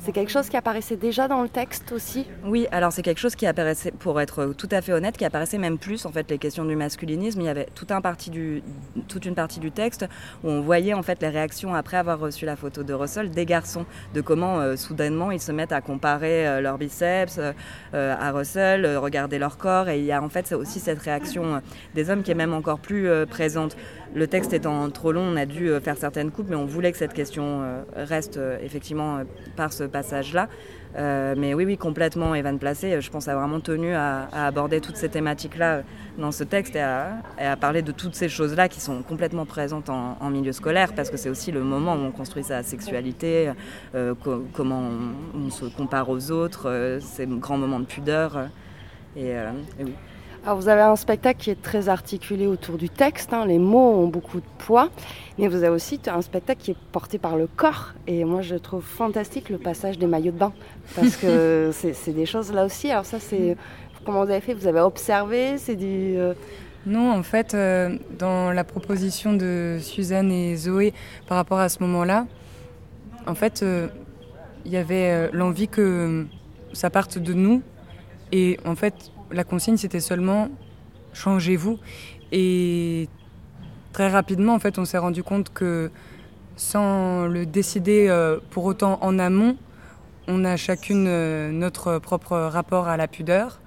c'est 0.00 0.12
quelque 0.12 0.30
chose 0.30 0.48
qui 0.48 0.56
apparaissait 0.56 0.96
déjà 0.96 1.28
dans 1.28 1.42
le 1.42 1.48
texte 1.48 1.92
aussi 1.92 2.26
Oui, 2.44 2.66
alors 2.70 2.92
c'est 2.92 3.02
quelque 3.02 3.18
chose 3.18 3.34
qui 3.34 3.46
apparaissait, 3.46 3.90
pour 3.90 4.20
être 4.20 4.54
tout 4.56 4.68
à 4.70 4.80
fait 4.80 4.92
honnête, 4.92 5.16
qui 5.16 5.24
apparaissait 5.24 5.58
même 5.58 5.78
plus 5.78 6.06
en 6.06 6.12
fait 6.12 6.30
les 6.30 6.38
questions 6.38 6.64
du 6.64 6.76
masculinisme. 6.76 7.40
Il 7.40 7.46
y 7.46 7.48
avait 7.48 7.68
toute 7.74 7.90
une 7.90 9.34
partie 9.34 9.60
du 9.60 9.70
texte 9.70 10.06
où 10.44 10.48
on 10.48 10.60
voyait 10.60 10.94
en 10.94 11.02
fait 11.02 11.20
les 11.20 11.28
réactions 11.28 11.74
après 11.74 11.96
avoir 11.96 12.18
reçu 12.18 12.46
la 12.46 12.56
photo 12.56 12.82
de 12.82 12.94
Russell 12.94 13.30
des 13.30 13.44
garçons, 13.44 13.86
de 14.14 14.20
comment 14.20 14.60
euh, 14.60 14.76
soudainement 14.76 15.30
ils 15.30 15.40
se 15.40 15.52
mettent 15.52 15.72
à 15.72 15.80
comparer 15.80 16.46
euh, 16.46 16.60
leurs 16.60 16.78
biceps 16.78 17.38
euh, 17.38 18.14
à 18.18 18.30
Russell, 18.32 18.86
regarder 18.96 19.38
leur 19.38 19.56
corps. 19.58 19.88
Et 19.88 19.98
il 19.98 20.04
y 20.04 20.12
a 20.12 20.22
en 20.22 20.28
fait 20.28 20.52
aussi 20.52 20.80
cette 20.80 21.00
réaction 21.00 21.60
des 21.94 22.10
hommes 22.10 22.22
qui 22.22 22.30
est 22.30 22.36
même 22.36 22.54
encore 22.54 22.78
plus 22.78 23.08
présente. 23.26 23.76
Le 24.14 24.26
texte 24.26 24.52
étant 24.52 24.88
trop 24.90 25.12
long, 25.12 25.22
on 25.22 25.36
a 25.36 25.46
dû 25.46 25.70
faire 25.80 25.96
certaines 25.96 26.30
coupes, 26.30 26.48
mais 26.48 26.56
on 26.56 26.64
voulait 26.64 26.92
que 26.92 26.98
cette 26.98 27.12
question 27.12 27.62
reste 27.94 28.40
effectivement 28.62 29.20
par 29.56 29.72
ce 29.72 29.84
passage-là. 29.84 30.48
Euh, 30.96 31.34
mais 31.36 31.54
oui, 31.54 31.64
oui, 31.64 31.76
complètement, 31.76 32.34
Evan 32.34 32.58
Placé, 32.58 33.00
je 33.00 33.10
pense, 33.10 33.28
a 33.28 33.34
vraiment 33.34 33.60
tenu 33.60 33.92
à, 33.92 34.28
aborder 34.32 34.80
toutes 34.80 34.96
ces 34.96 35.08
thématiques-là 35.08 35.82
dans 36.16 36.32
ce 36.32 36.44
texte 36.44 36.76
et 36.76 36.80
à, 36.80 37.56
parler 37.60 37.82
de 37.82 37.92
toutes 37.92 38.14
ces 38.14 38.28
choses-là 38.28 38.68
qui 38.68 38.80
sont 38.80 39.02
complètement 39.02 39.44
présentes 39.44 39.90
en, 39.90 40.30
milieu 40.30 40.52
scolaire, 40.52 40.92
parce 40.94 41.10
que 41.10 41.16
c'est 41.16 41.28
aussi 41.28 41.52
le 41.52 41.62
moment 41.62 41.94
où 41.94 41.98
on 41.98 42.10
construit 42.10 42.42
sa 42.42 42.62
sexualité, 42.62 43.52
euh, 43.94 44.14
comment 44.52 44.90
on, 45.34 45.50
se 45.50 45.66
compare 45.66 46.08
aux 46.08 46.30
autres, 46.30 46.68
euh, 46.68 47.00
ces 47.00 47.26
grands 47.26 47.58
moments 47.58 47.80
de 47.80 47.86
pudeur. 47.86 48.48
et 49.16 49.34
oui. 49.80 49.94
Alors 50.48 50.58
vous 50.58 50.70
avez 50.70 50.80
un 50.80 50.96
spectacle 50.96 51.38
qui 51.38 51.50
est 51.50 51.60
très 51.60 51.90
articulé 51.90 52.46
autour 52.46 52.78
du 52.78 52.88
texte, 52.88 53.34
hein. 53.34 53.44
les 53.44 53.58
mots 53.58 53.92
ont 53.96 54.06
beaucoup 54.06 54.38
de 54.38 54.46
poids, 54.56 54.88
mais 55.38 55.46
vous 55.46 55.56
avez 55.56 55.68
aussi 55.68 56.00
un 56.06 56.22
spectacle 56.22 56.62
qui 56.62 56.70
est 56.70 56.76
porté 56.90 57.18
par 57.18 57.36
le 57.36 57.46
corps. 57.46 57.92
Et 58.06 58.24
moi 58.24 58.40
je 58.40 58.54
trouve 58.54 58.82
fantastique 58.82 59.50
le 59.50 59.58
passage 59.58 59.98
des 59.98 60.06
maillots 60.06 60.32
de 60.32 60.38
bain, 60.38 60.54
parce 60.96 61.16
que 61.16 61.70
c'est 61.74 62.14
des 62.14 62.24
choses 62.24 62.50
là 62.50 62.64
aussi. 62.64 62.90
Alors 62.90 63.04
ça 63.04 63.20
c'est 63.20 63.58
comment 64.06 64.24
vous 64.24 64.30
avez 64.30 64.40
fait? 64.40 64.54
Vous 64.54 64.66
avez 64.66 64.80
observé? 64.80 65.58
C'est 65.58 65.76
du... 65.76 66.16
Euh, 66.16 66.32
non, 66.86 67.12
en 67.12 67.22
fait, 67.22 67.52
euh, 67.52 67.98
dans 68.18 68.50
la 68.50 68.64
proposition 68.64 69.34
de 69.34 69.76
Suzanne 69.82 70.32
et 70.32 70.56
Zoé 70.56 70.94
par 71.26 71.36
rapport 71.36 71.58
à 71.58 71.68
ce 71.68 71.82
moment-là, 71.82 72.26
en 73.26 73.34
fait, 73.34 73.62
euh, 73.62 73.88
il 74.64 74.72
y 74.72 74.78
avait 74.78 75.30
l'envie 75.30 75.68
que 75.68 76.24
ça 76.72 76.88
parte 76.88 77.18
de 77.18 77.34
nous. 77.34 77.60
Et 78.32 78.58
en 78.64 78.74
fait, 78.74 79.12
la 79.30 79.44
consigne, 79.44 79.76
c'était 79.76 80.00
seulement 80.00 80.48
changez-vous. 81.12 81.78
Et 82.32 83.08
très 83.92 84.08
rapidement, 84.08 84.54
en 84.54 84.58
fait, 84.58 84.78
on 84.78 84.84
s'est 84.84 84.98
rendu 84.98 85.22
compte 85.22 85.52
que 85.52 85.90
sans 86.56 87.26
le 87.26 87.46
décider 87.46 88.08
euh, 88.08 88.38
pour 88.50 88.64
autant 88.64 88.98
en 89.02 89.18
amont, 89.18 89.56
on 90.26 90.44
a 90.44 90.56
chacune 90.56 91.06
euh, 91.08 91.50
notre 91.50 91.98
propre 91.98 92.36
rapport 92.36 92.88
à 92.88 92.96
la 92.96 93.08
pudeur 93.08 93.60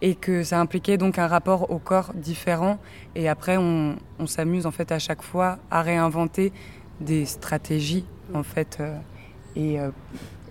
et 0.00 0.14
que 0.14 0.42
ça 0.42 0.60
impliquait 0.60 0.96
donc 0.96 1.18
un 1.18 1.26
rapport 1.26 1.70
au 1.70 1.78
corps 1.78 2.12
différent. 2.14 2.78
Et 3.14 3.28
après, 3.28 3.56
on, 3.56 3.96
s'amuse 4.26 4.66
en 4.66 4.70
fait 4.70 4.92
à 4.92 4.98
chaque 4.98 5.22
fois 5.22 5.58
à 5.70 5.82
réinventer 5.82 6.52
des 7.00 7.26
stratégies 7.26 8.04
en 8.32 8.42
fait 8.42 8.78
euh, 8.80 8.96
et 9.56 9.78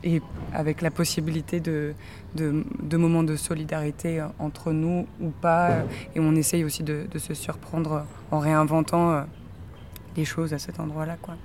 et 0.04 0.22
avec 0.54 0.82
la 0.82 0.92
possibilité 0.92 1.60
de, 1.60 1.94
de, 2.36 2.98
moments 2.98 3.24
de 3.24 3.36
solidarité 3.36 4.20
euh, 4.20 4.28
entre 4.40 4.72
nous 4.72 5.08
ou 5.22 5.30
pas. 5.30 5.70
Euh, 5.70 5.84
et 6.16 6.20
on 6.20 6.36
essaye 6.36 6.64
aussi 6.64 6.84
de, 6.84 7.06
de 7.10 7.20
se 7.20 7.34
surprendre 7.34 8.06
en 8.32 8.40
réinventant 8.40 9.26
les 10.16 10.24
euh, 10.24 10.26
choses 10.26 10.54
à 10.54 10.60
cet 10.60 10.80
endroit-là. 10.80 11.18
Quoi. 11.22 11.36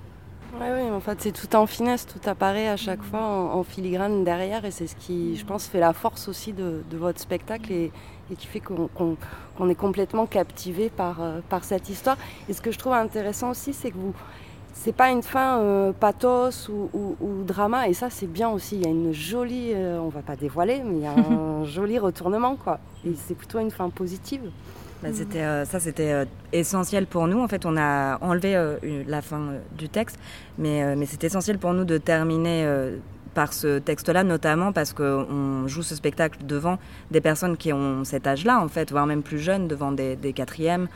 Oui, 0.59 0.67
oui, 0.73 0.89
en 0.89 0.99
fait, 0.99 1.21
c'est 1.21 1.31
tout 1.31 1.55
en 1.55 1.67
finesse, 1.67 2.07
tout 2.07 2.27
apparaît 2.27 2.69
à 2.69 2.77
chaque 2.77 3.03
fois 3.03 3.21
en, 3.21 3.63
filigrane 3.63 4.23
derrière, 4.23 4.65
et 4.65 4.71
c'est 4.71 4.87
ce 4.87 4.95
qui, 4.95 5.37
je 5.37 5.45
pense, 5.45 5.67
fait 5.67 5.79
la 5.79 5.93
force 5.93 6.27
aussi 6.27 6.53
de, 6.53 6.81
de 6.89 6.97
votre 6.97 7.19
spectacle 7.19 7.71
et, 7.71 7.91
et 8.31 8.35
qui 8.35 8.47
fait 8.47 8.59
qu'on 8.59 9.69
est 9.69 9.75
complètement 9.75 10.25
captivé 10.25 10.89
par, 10.89 11.21
par 11.49 11.63
cette 11.63 11.87
histoire. 11.89 12.17
Et 12.49 12.53
ce 12.53 12.61
que 12.61 12.71
je 12.71 12.79
trouve 12.79 12.93
intéressant 12.93 13.51
aussi, 13.51 13.73
c'est 13.73 13.91
que 13.91 13.97
vous, 13.97 14.15
c'est 14.79 14.93
pas 14.93 15.09
une 15.09 15.23
fin 15.23 15.59
euh, 15.59 15.91
pathos 15.91 16.69
ou, 16.69 17.15
drama 17.45 17.87
et 17.89 17.93
ça 17.93 18.09
c'est 18.09 18.27
bien 18.27 18.49
aussi. 18.49 18.77
Il 18.77 18.83
y 18.83 18.85
a 18.85 18.89
une 18.89 19.13
jolie 19.13 19.73
euh, 19.73 19.99
on 19.99 20.07
va 20.07 20.21
pas 20.21 20.35
dévoiler 20.35 20.81
mais 20.85 20.97
il 20.97 21.03
y 21.03 21.05
a 21.05 21.11
un 21.31 21.65
joli 21.65 21.99
retournement 21.99 22.55
quoi. 22.55 22.79
Et 23.05 23.13
c'est 23.15 23.35
plutôt 23.35 23.59
une 23.59 23.71
fin 23.71 23.89
positive. 23.89 24.41
Bah, 25.03 25.09
c'était 25.13 25.41
euh, 25.41 25.65
ça 25.65 25.79
c'était 25.79 26.25
essentiel 26.53 27.07
pour 27.07 27.27
nous. 27.27 27.41
En 27.41 27.47
fait 27.47 27.65
on 27.65 27.75
a 27.77 28.17
enlevé 28.21 28.57
la 29.05 29.21
fin 29.21 29.41
du 29.77 29.89
texte 29.89 30.17
mais 30.57 30.95
mais 30.95 31.05
c'est 31.05 31.23
essentiel 31.25 31.57
pour 31.57 31.73
nous 31.73 31.83
de 31.83 31.97
terminer 31.97 32.65
par 33.33 33.53
ce 33.53 33.79
texte-là, 33.79 34.23
notamment 34.23 34.71
parce 34.71 34.93
qu'on 34.93 35.67
joue 35.67 35.83
ce 35.83 35.95
spectacle 35.95 36.39
devant 36.45 36.79
des 37.11 37.21
personnes 37.21 37.57
qui 37.57 37.71
ont 37.71 38.03
cet 38.03 38.27
âge-là, 38.27 38.59
en 38.59 38.67
fait, 38.67 38.91
voire 38.91 39.05
même 39.05 39.21
plus 39.21 39.39
jeunes, 39.39 39.67
devant 39.67 39.91
des, 39.91 40.15
des 40.15 40.33
quatrièmes, 40.33 40.87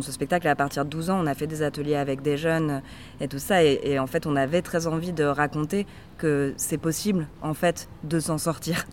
ce 0.00 0.12
spectacle, 0.12 0.48
à 0.48 0.54
partir 0.54 0.84
de 0.84 0.90
12 0.90 1.10
ans, 1.10 1.20
on 1.22 1.26
a 1.26 1.34
fait 1.34 1.46
des 1.46 1.62
ateliers 1.62 1.96
avec 1.96 2.22
des 2.22 2.36
jeunes 2.36 2.82
et 3.20 3.28
tout 3.28 3.38
ça. 3.38 3.62
Et, 3.62 3.98
en 3.98 4.06
fait, 4.06 4.26
on 4.26 4.36
avait 4.36 4.62
très 4.62 4.86
envie 4.86 5.12
de 5.12 5.24
raconter 5.24 5.86
que 6.18 6.54
c'est 6.56 6.78
possible, 6.78 7.26
en 7.42 7.54
fait, 7.54 7.88
de 8.04 8.20
s'en 8.20 8.38
sortir. 8.38 8.86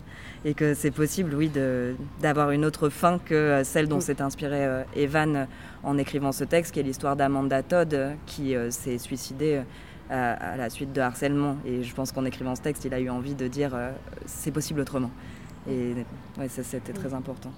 Et 0.46 0.52
que 0.52 0.74
c'est 0.74 0.90
possible, 0.90 1.34
oui, 1.34 1.50
d'avoir 2.20 2.50
une 2.50 2.64
autre 2.66 2.90
fin 2.90 3.18
que 3.18 3.62
celle 3.64 3.88
dont 3.88 4.00
s'est 4.00 4.20
inspiré 4.20 4.66
euh, 4.66 4.82
Evan 4.94 5.46
en 5.82 5.96
écrivant 5.96 6.32
ce 6.32 6.44
texte, 6.44 6.74
qui 6.74 6.80
est 6.80 6.82
l'histoire 6.82 7.16
d'Amanda 7.16 7.62
Todd, 7.62 8.16
qui 8.26 8.54
euh, 8.54 8.70
s'est 8.70 8.98
suicidée 8.98 9.62
à, 10.10 10.56
la 10.56 10.70
suite 10.70 10.92
de 10.92 11.00
harcèlement. 11.00 11.56
Et 11.64 11.82
je 11.82 11.94
pense 11.94 12.12
qu'en 12.12 12.24
écrivant 12.24 12.54
ce 12.54 12.62
texte, 12.62 12.84
il 12.84 12.94
a 12.94 13.00
eu 13.00 13.10
envie 13.10 13.34
de 13.34 13.48
dire 13.48 13.74
euh, 13.74 13.90
c'est 14.26 14.50
possible 14.50 14.80
autrement. 14.80 15.10
Et 15.68 15.94
ouais, 16.38 16.48
ça, 16.48 16.62
c'était 16.62 16.92
très 16.92 17.14
important. 17.14 17.50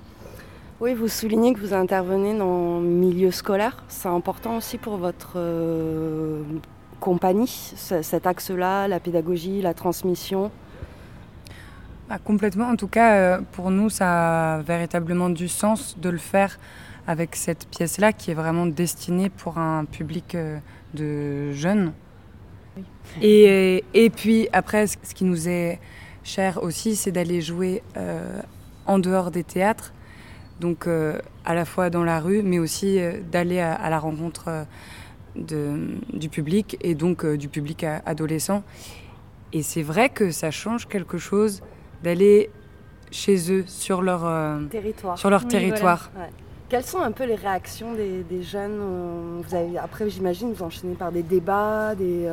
Oui, 0.79 0.93
vous 0.93 1.09
soulignez 1.09 1.55
que 1.55 1.61
vous 1.61 1.72
intervenez 1.72 2.37
dans 2.37 2.81
le 2.81 2.87
milieu 2.87 3.31
scolaire. 3.31 3.83
C'est 3.89 4.11
important 4.11 4.59
aussi 4.59 4.77
pour 4.77 4.99
votre 4.99 5.33
euh, 5.37 6.43
compagnie, 7.01 7.49
cet 7.49 8.27
axe-là, 8.27 8.87
la 8.87 9.01
pédagogie, 9.01 9.62
la 9.62 9.72
transmission 9.72 10.51
bah, 12.11 12.18
Complètement. 12.22 12.66
En 12.66 12.77
tout 12.77 12.89
cas, 12.89 13.14
euh, 13.14 13.41
pour 13.53 13.70
nous, 13.70 13.89
ça 13.89 14.57
a 14.57 14.59
véritablement 14.61 15.31
du 15.31 15.49
sens 15.49 15.99
de 15.99 16.11
le 16.11 16.18
faire 16.18 16.59
avec 17.07 17.37
cette 17.37 17.66
pièce-là 17.68 18.12
qui 18.12 18.33
est 18.33 18.35
vraiment 18.35 18.66
destinée 18.66 19.31
pour 19.31 19.57
un 19.57 19.87
public 19.87 20.35
euh, 20.35 20.59
de 20.93 21.53
jeunes. 21.53 21.95
Et, 23.22 23.83
et, 23.95 24.11
puis 24.11 24.51
après, 24.53 24.87
ce 24.89 25.14
qui 25.14 25.24
nous 25.24 25.49
est 25.49 25.81
cher 26.22 26.62
aussi, 26.62 26.97
c'est 26.97 27.12
d'aller 27.12 27.41
jouer 27.41 27.83
en 28.85 28.99
dehors 28.99 29.31
des 29.31 29.45
théâtres 29.45 29.95
donc 30.61 30.87
euh, 30.87 31.19
à 31.45 31.55
la 31.55 31.65
fois 31.65 31.91
dans 31.91 32.05
la 32.05 32.21
rue, 32.21 32.43
mais 32.43 32.59
aussi 32.59 32.99
euh, 32.99 33.21
d'aller 33.31 33.61
à, 33.61 33.91
la 33.91 33.99
rencontre 33.99 34.45
euh, 34.49 34.65
de, 35.35 35.99
du 36.13 36.29
public 36.29 36.77
et 36.81 36.95
donc 36.95 37.27
du 37.27 37.49
public 37.49 37.85
adolescent. 37.85 38.63
Et 39.53 39.63
c'est 39.63 39.83
vrai 39.83 40.09
que 40.09 40.31
ça 40.31 40.51
change 40.51 40.89
quelque 40.89 41.19
chose 41.19 41.63
d'aller 42.03 42.51
chez 43.11 43.53
eux, 43.53 43.65
sur 43.67 44.03
leur 44.03 44.29
territoire. 44.71 45.19
Sur 45.19 45.31
leur 45.31 45.47
territoire. 45.47 46.11
Quelles 46.69 46.85
sont 46.85 47.01
un 47.01 47.13
peu 47.13 47.25
les 47.25 47.37
réactions 47.37 47.95
des, 47.95 48.25
des 48.25 48.43
jeunes 48.43 49.41
vous 49.41 49.55
avez, 49.55 49.79
Après, 49.79 50.11
j'imagine, 50.11 50.53
vous 50.53 50.65
enchaînez 50.65 50.95
par 50.95 51.13
des 51.13 51.23
débats, 51.23 51.95
des... 51.95 52.29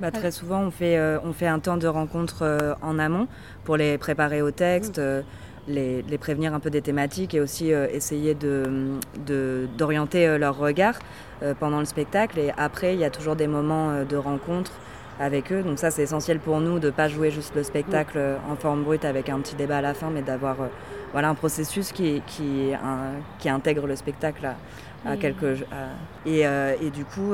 Bah, 0.00 0.10
très 0.10 0.30
souvent, 0.30 0.60
on 0.60 0.70
fait, 0.70 0.98
on 1.22 1.32
fait 1.32 1.46
un 1.46 1.60
temps 1.60 1.76
de 1.76 1.86
rencontre 1.86 2.76
en 2.82 2.98
amont 2.98 3.28
pour 3.64 3.76
les 3.76 3.96
préparer 3.96 4.42
au 4.42 4.50
texte. 4.50 4.98
Mmh 4.98 5.22
les, 5.68 6.18
prévenir 6.18 6.54
un 6.54 6.60
peu 6.60 6.70
des 6.70 6.82
thématiques 6.82 7.34
et 7.34 7.40
aussi 7.40 7.72
euh, 7.72 7.86
essayer 7.92 8.34
d'orienter 8.34 10.26
de, 10.26 10.30
euh, 10.30 10.38
leur 10.38 10.56
regard 10.56 10.98
euh, 11.42 11.54
pendant 11.58 11.78
le 11.78 11.84
spectacle. 11.84 12.38
Et 12.38 12.52
après, 12.56 12.94
il 12.94 13.00
y 13.00 13.04
a 13.04 13.10
toujours 13.10 13.36
des 13.36 13.46
moments 13.46 14.04
de 14.04 14.16
rencontre 14.16 14.72
avec 15.20 15.52
eux. 15.52 15.62
Donc 15.62 15.78
ça, 15.78 15.90
c'est 15.90 16.02
essentiel 16.02 16.38
pour 16.38 16.60
nous 16.60 16.78
de 16.78 16.86
ne 16.86 16.92
pas 16.92 17.08
jouer 17.08 17.30
juste 17.30 17.54
le 17.54 17.62
spectacle 17.62 18.18
en 18.50 18.56
forme 18.56 18.84
brute 18.84 19.04
avec 19.04 19.28
un 19.28 19.38
petit 19.40 19.56
débat 19.56 19.78
à 19.78 19.82
la 19.82 19.94
fin, 19.94 20.10
mais 20.10 20.22
d'avoir 20.22 20.56
voilà, 21.12 21.28
un 21.28 21.34
processus 21.34 21.92
qui, 21.92 22.22
qui, 22.26 22.70
qui 23.38 23.48
intègre 23.48 23.86
le 23.86 23.96
spectacle 23.96 24.48
à, 25.04 25.16
quelques... 25.16 25.64
et, 26.24 26.42
et, 26.42 26.90
du, 26.90 27.04
coup, 27.04 27.32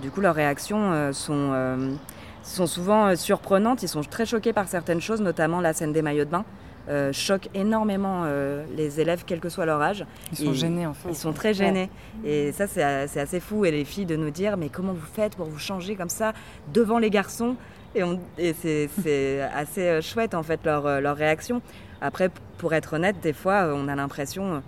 du 0.00 0.10
coup, 0.10 0.20
leurs 0.20 0.34
réactions 0.34 1.12
sont, 1.12 1.96
sont 2.44 2.66
souvent 2.66 3.16
surprenantes. 3.16 3.82
Ils 3.82 3.88
sont 3.88 4.02
très 4.02 4.24
choqués 4.24 4.52
par 4.52 4.68
certaines 4.68 5.00
choses, 5.00 5.20
notamment 5.20 5.60
la 5.60 5.72
scène 5.72 5.92
des 5.92 6.02
maillots 6.02 6.24
de 6.24 6.30
bain. 6.30 6.44
Euh, 6.88 7.12
choque 7.12 7.48
énormément 7.54 8.22
euh, 8.24 8.64
les 8.76 9.00
élèves, 9.00 9.22
quel 9.24 9.38
que 9.38 9.48
soit 9.48 9.66
leur 9.66 9.80
âge. 9.80 10.04
Ils 10.32 10.38
sont 10.38 10.52
gênés 10.52 10.86
en 10.86 10.94
fait. 10.94 11.10
Ils 11.10 11.16
sont 11.16 11.32
très 11.32 11.54
gênés. 11.54 11.90
Ouais. 12.24 12.30
Et 12.30 12.52
ça, 12.52 12.66
c'est 12.66 12.82
assez 12.82 13.40
fou. 13.40 13.64
Et 13.64 13.70
les 13.70 13.84
filles 13.84 14.06
de 14.06 14.16
nous 14.16 14.30
dire, 14.30 14.56
mais 14.56 14.68
comment 14.68 14.92
vous 14.92 15.06
faites 15.06 15.36
pour 15.36 15.46
vous 15.46 15.58
changer 15.58 15.94
comme 15.94 16.08
ça 16.08 16.32
devant 16.72 16.98
les 16.98 17.10
garçons? 17.10 17.56
Et, 17.94 18.52
c'est 18.52 19.40
assez 19.54 19.82
euh, 19.82 20.00
chouette 20.00 20.34
en 20.34 20.42
fait 20.42 20.60
leur, 20.64 21.00
leur 21.00 21.16
réaction. 21.16 21.62
Après, 22.00 22.30
pour 22.58 22.74
être 22.74 22.94
honnête, 22.94 23.16
des 23.22 23.32
fois, 23.32 23.72
on 23.74 23.86
a 23.86 23.94
l'impression 23.94 24.62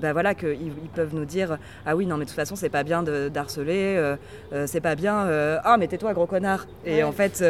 ben 0.00 0.12
voilà, 0.12 0.34
qu'ils 0.34 0.50
ils 0.62 0.88
peuvent 0.94 1.14
nous 1.14 1.24
dire 1.24 1.58
Ah 1.86 1.96
oui, 1.96 2.06
non, 2.06 2.16
mais 2.16 2.24
de 2.24 2.30
toute 2.30 2.36
façon, 2.36 2.56
c'est 2.56 2.68
pas 2.68 2.82
bien 2.84 3.02
d'harceler, 3.02 3.94
euh, 3.96 4.16
euh, 4.52 4.64
c'est 4.66 4.80
pas 4.80 4.94
bien, 4.94 5.24
euh, 5.26 5.58
ah, 5.64 5.76
mais 5.78 5.86
tais-toi, 5.88 6.12
gros 6.14 6.26
connard. 6.26 6.66
Et 6.84 6.96
Ouais. 6.96 7.02
en 7.02 7.12
fait, 7.12 7.42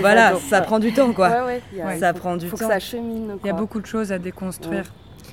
voilà, 0.00 0.34
ça 0.48 0.60
prend 0.62 0.78
du 0.78 0.92
temps, 0.92 1.12
quoi. 1.12 1.28
Ouais, 1.28 1.40
ouais, 1.46 1.62
il 1.72 1.78
y 1.78 1.82
a- 1.82 1.98
ça 1.98 2.12
faut- 2.12 2.18
prend 2.20 2.36
du 2.36 2.48
faut 2.48 2.56
que 2.56 2.62
temps. 2.62 2.68
ça 2.68 2.78
chemine. 2.78 3.36
Il 3.42 3.46
y 3.46 3.50
a 3.50 3.54
beaucoup 3.54 3.80
de 3.80 3.86
choses 3.86 4.12
à 4.12 4.18
déconstruire. 4.18 4.84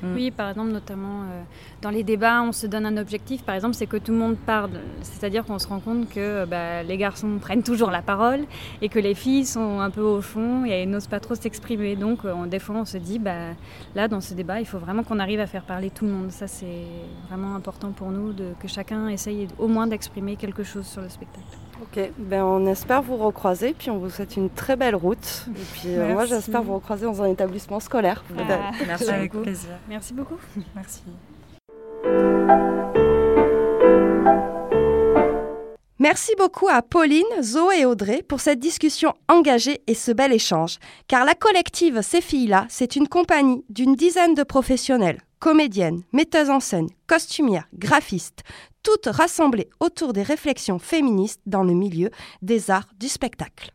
Mm. 0.01 0.13
Oui, 0.15 0.31
par 0.31 0.49
exemple, 0.49 0.71
notamment 0.71 1.23
euh, 1.23 1.41
dans 1.81 1.89
les 1.89 2.03
débats, 2.03 2.41
on 2.41 2.51
se 2.51 2.67
donne 2.67 2.85
un 2.85 2.97
objectif, 2.97 3.43
par 3.43 3.55
exemple, 3.55 3.73
c'est 3.75 3.85
que 3.87 3.97
tout 3.97 4.11
le 4.11 4.17
monde 4.17 4.37
parle. 4.37 4.71
C'est-à-dire 5.01 5.43
qu'on 5.45 5.59
se 5.59 5.67
rend 5.67 5.79
compte 5.79 6.09
que 6.09 6.19
euh, 6.19 6.45
bah, 6.45 6.83
les 6.83 6.97
garçons 6.97 7.37
prennent 7.41 7.63
toujours 7.63 7.91
la 7.91 8.01
parole 8.01 8.41
et 8.81 8.89
que 8.89 8.99
les 8.99 9.15
filles 9.15 9.45
sont 9.45 9.79
un 9.79 9.89
peu 9.89 10.01
au 10.01 10.21
fond 10.21 10.65
et 10.65 10.85
n'osent 10.85 11.07
pas 11.07 11.19
trop 11.19 11.35
s'exprimer. 11.35 11.95
Donc, 11.95 12.25
euh, 12.25 12.33
on- 12.33 12.45
des 12.45 12.59
fois, 12.59 12.75
on 12.75 12.85
se 12.85 12.97
dit, 12.97 13.19
bah, 13.19 13.53
là, 13.95 14.07
dans 14.07 14.21
ce 14.21 14.33
débat, 14.33 14.59
il 14.59 14.65
faut 14.65 14.79
vraiment 14.79 15.03
qu'on 15.03 15.19
arrive 15.19 15.39
à 15.39 15.47
faire 15.47 15.63
parler 15.63 15.89
tout 15.89 16.05
le 16.05 16.11
monde. 16.11 16.31
Ça, 16.31 16.47
c'est 16.47 16.83
vraiment 17.29 17.55
important 17.55 17.91
pour 17.91 18.09
nous, 18.11 18.33
que 18.59 18.67
chacun 18.67 19.07
essaye 19.09 19.47
au 19.57 19.67
moins 19.67 19.87
d'exprimer 19.87 20.35
quelque 20.35 20.63
chose 20.63 20.85
sur 20.85 21.01
le 21.01 21.09
spectacle. 21.09 21.45
Ok, 21.81 22.11
ben 22.17 22.43
on 22.43 22.65
espère 22.67 23.01
vous 23.01 23.15
recroiser, 23.15 23.73
puis 23.77 23.89
on 23.89 23.97
vous 23.97 24.09
souhaite 24.09 24.35
une 24.35 24.49
très 24.49 24.75
belle 24.75 24.95
route. 24.95 25.45
Et 25.49 25.59
puis 25.73 25.95
euh, 25.95 26.13
moi 26.13 26.25
j'espère 26.25 26.61
vous 26.61 26.75
recroiser 26.75 27.05
dans 27.05 27.21
un 27.21 27.27
établissement 27.27 27.79
scolaire. 27.79 28.23
Ah, 28.37 28.71
Merci 28.85 29.09
Avec 29.09 29.31
beaucoup. 29.31 29.43
plaisir. 29.43 29.69
Merci 29.87 30.13
beaucoup. 30.13 30.37
Merci. 30.75 31.03
Merci 36.01 36.31
beaucoup 36.37 36.69
à 36.69 36.81
Pauline, 36.81 37.25
Zoé 37.41 37.81
et 37.81 37.85
Audrey 37.85 38.23
pour 38.25 38.39
cette 38.39 38.59
discussion 38.59 39.13
engagée 39.27 39.81
et 39.85 39.93
ce 39.93 40.13
bel 40.13 40.31
échange. 40.31 40.77
Car 41.09 41.25
la 41.25 41.35
collective 41.35 42.01
Ces 42.01 42.21
filles-là, 42.21 42.65
c'est 42.69 42.95
une 42.95 43.09
compagnie 43.09 43.65
d'une 43.67 43.95
dizaine 43.95 44.33
de 44.33 44.43
professionnels, 44.43 45.21
comédiennes, 45.39 46.03
metteuses 46.13 46.49
en 46.49 46.61
scène, 46.61 46.87
costumières, 47.05 47.67
graphistes, 47.73 48.43
toutes 48.81 49.07
rassemblées 49.07 49.69
autour 49.81 50.13
des 50.13 50.23
réflexions 50.23 50.79
féministes 50.79 51.41
dans 51.45 51.63
le 51.63 51.73
milieu 51.73 52.11
des 52.41 52.71
arts 52.71 52.87
du 52.97 53.09
spectacle. 53.09 53.73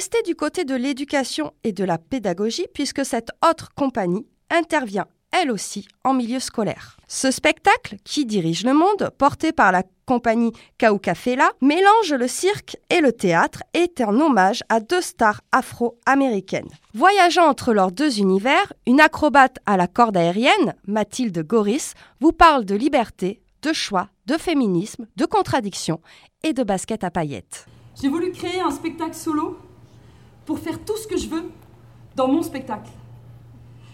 Rester 0.00 0.22
du 0.22 0.34
côté 0.34 0.64
de 0.64 0.74
l'éducation 0.74 1.52
et 1.62 1.72
de 1.72 1.84
la 1.84 1.98
pédagogie 1.98 2.64
puisque 2.72 3.04
cette 3.04 3.32
autre 3.46 3.68
compagnie 3.74 4.26
intervient 4.48 5.06
elle 5.30 5.50
aussi 5.50 5.86
en 6.04 6.14
milieu 6.14 6.40
scolaire. 6.40 6.96
Ce 7.06 7.30
spectacle, 7.30 7.96
qui 8.02 8.24
dirige 8.24 8.64
le 8.64 8.72
monde, 8.72 9.10
porté 9.18 9.52
par 9.52 9.72
la 9.72 9.82
compagnie 10.06 10.52
Kaucafela, 10.78 11.50
mélange 11.60 12.14
le 12.14 12.26
cirque 12.28 12.78
et 12.88 13.02
le 13.02 13.12
théâtre 13.12 13.62
et 13.74 13.80
est 13.80 14.00
un 14.00 14.18
hommage 14.18 14.62
à 14.70 14.80
deux 14.80 15.02
stars 15.02 15.42
afro-américaines. 15.52 16.70
Voyageant 16.94 17.46
entre 17.46 17.74
leurs 17.74 17.92
deux 17.92 18.20
univers, 18.20 18.72
une 18.86 19.02
acrobate 19.02 19.58
à 19.66 19.76
la 19.76 19.86
corde 19.86 20.16
aérienne, 20.16 20.74
Mathilde 20.86 21.46
Goris, 21.46 21.92
vous 22.20 22.32
parle 22.32 22.64
de 22.64 22.74
liberté, 22.74 23.42
de 23.60 23.74
choix, 23.74 24.08
de 24.24 24.38
féminisme, 24.38 25.06
de 25.16 25.26
contradiction 25.26 26.00
et 26.42 26.54
de 26.54 26.62
basket 26.62 27.04
à 27.04 27.10
paillettes. 27.10 27.66
J'ai 28.00 28.08
voulu 28.08 28.32
créer 28.32 28.62
un 28.62 28.70
spectacle 28.70 29.14
solo 29.14 29.58
pour 30.44 30.58
faire 30.58 30.78
tout 30.84 30.96
ce 30.96 31.06
que 31.06 31.16
je 31.16 31.28
veux 31.28 31.44
dans 32.16 32.28
mon 32.28 32.42
spectacle. 32.42 32.90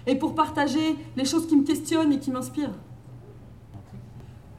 Et 0.06 0.14
pour 0.14 0.34
partager 0.34 0.96
les 1.16 1.24
choses 1.24 1.46
qui 1.46 1.56
me 1.56 1.64
questionnent 1.64 2.12
et 2.12 2.18
qui 2.18 2.30
m'inspirent. 2.30 2.74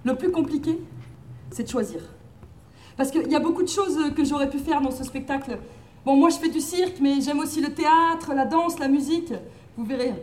Le 0.04 0.16
plus 0.16 0.32
compliqué, 0.32 0.80
c'est 1.52 1.64
de 1.64 1.70
choisir. 1.70 2.02
Parce 2.98 3.12
qu'il 3.12 3.32
y 3.32 3.36
a 3.36 3.40
beaucoup 3.40 3.64
de 3.64 3.68
choses 3.68 4.12
que 4.16 4.26
j'aurais 4.26 4.50
pu 4.50 4.60
faire 4.60 4.82
dans 4.82 4.92
ce 4.92 5.04
spectacle. 5.04 5.60
Bon, 6.06 6.16
moi 6.16 6.30
je 6.30 6.38
fais 6.38 6.50
du 6.50 6.60
cirque, 6.60 7.00
mais 7.00 7.22
j'aime 7.22 7.40
aussi 7.40 7.62
le 7.62 7.74
théâtre, 7.74 8.34
la 8.34 8.46
danse, 8.46 8.80
la 8.80 8.88
musique. 8.88 9.34
Vous 9.78 9.86
verrez. 9.86 10.14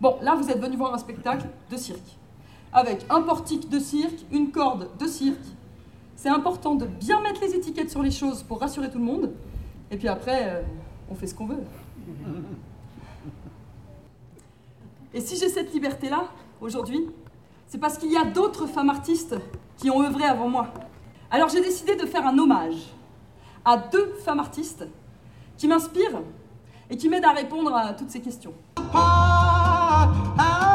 Bon, 0.00 0.16
là 0.20 0.34
vous 0.34 0.50
êtes 0.50 0.60
venu 0.60 0.76
voir 0.76 0.94
un 0.94 0.98
spectacle 0.98 1.46
de 1.70 1.76
cirque. 1.76 2.16
Avec 2.72 3.06
un 3.08 3.22
portique 3.22 3.68
de 3.70 3.78
cirque, 3.78 4.26
une 4.30 4.50
corde 4.50 4.90
de 4.98 5.06
cirque, 5.06 5.38
c'est 6.16 6.28
important 6.28 6.74
de 6.74 6.86
bien 6.86 7.20
mettre 7.22 7.40
les 7.40 7.54
étiquettes 7.54 7.90
sur 7.90 8.02
les 8.02 8.10
choses 8.10 8.42
pour 8.42 8.60
rassurer 8.60 8.90
tout 8.90 8.98
le 8.98 9.04
monde. 9.04 9.32
Et 9.90 9.96
puis 9.96 10.08
après, 10.08 10.48
euh, 10.48 10.62
on 11.10 11.14
fait 11.14 11.26
ce 11.26 11.34
qu'on 11.34 11.46
veut. 11.46 11.62
Et 15.14 15.20
si 15.20 15.36
j'ai 15.36 15.48
cette 15.48 15.72
liberté-là, 15.72 16.28
aujourd'hui, 16.60 17.06
c'est 17.66 17.78
parce 17.78 17.98
qu'il 17.98 18.12
y 18.12 18.16
a 18.16 18.24
d'autres 18.24 18.66
femmes 18.66 18.90
artistes 18.90 19.36
qui 19.76 19.90
ont 19.90 20.02
œuvré 20.02 20.24
avant 20.24 20.48
moi. 20.48 20.72
Alors 21.30 21.48
j'ai 21.48 21.60
décidé 21.60 21.96
de 21.96 22.06
faire 22.06 22.26
un 22.26 22.38
hommage 22.38 22.94
à 23.64 23.76
deux 23.76 24.12
femmes 24.24 24.40
artistes 24.40 24.86
qui 25.56 25.66
m'inspirent 25.68 26.22
et 26.90 26.96
qui 26.96 27.08
m'aident 27.08 27.24
à 27.24 27.32
répondre 27.32 27.74
à 27.74 27.94
toutes 27.94 28.10
ces 28.10 28.20
questions. 28.20 28.54
I 30.38 30.65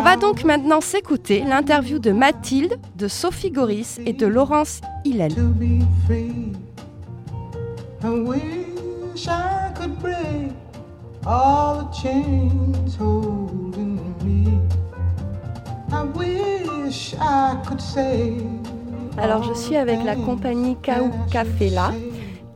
On 0.00 0.02
va 0.02 0.16
donc 0.16 0.44
maintenant 0.44 0.80
s'écouter 0.80 1.44
l'interview 1.46 1.98
de 1.98 2.10
Mathilde, 2.10 2.78
de 2.96 3.06
Sophie 3.06 3.50
Goris 3.50 4.00
et 4.06 4.14
de 4.14 4.26
Laurence 4.26 4.80
Hillel. 5.04 5.30
Alors 19.18 19.42
je 19.42 19.52
suis 19.52 19.76
avec 19.76 20.02
la 20.02 20.16
compagnie 20.16 20.76
Kaou 20.82 21.10
Café 21.30 21.68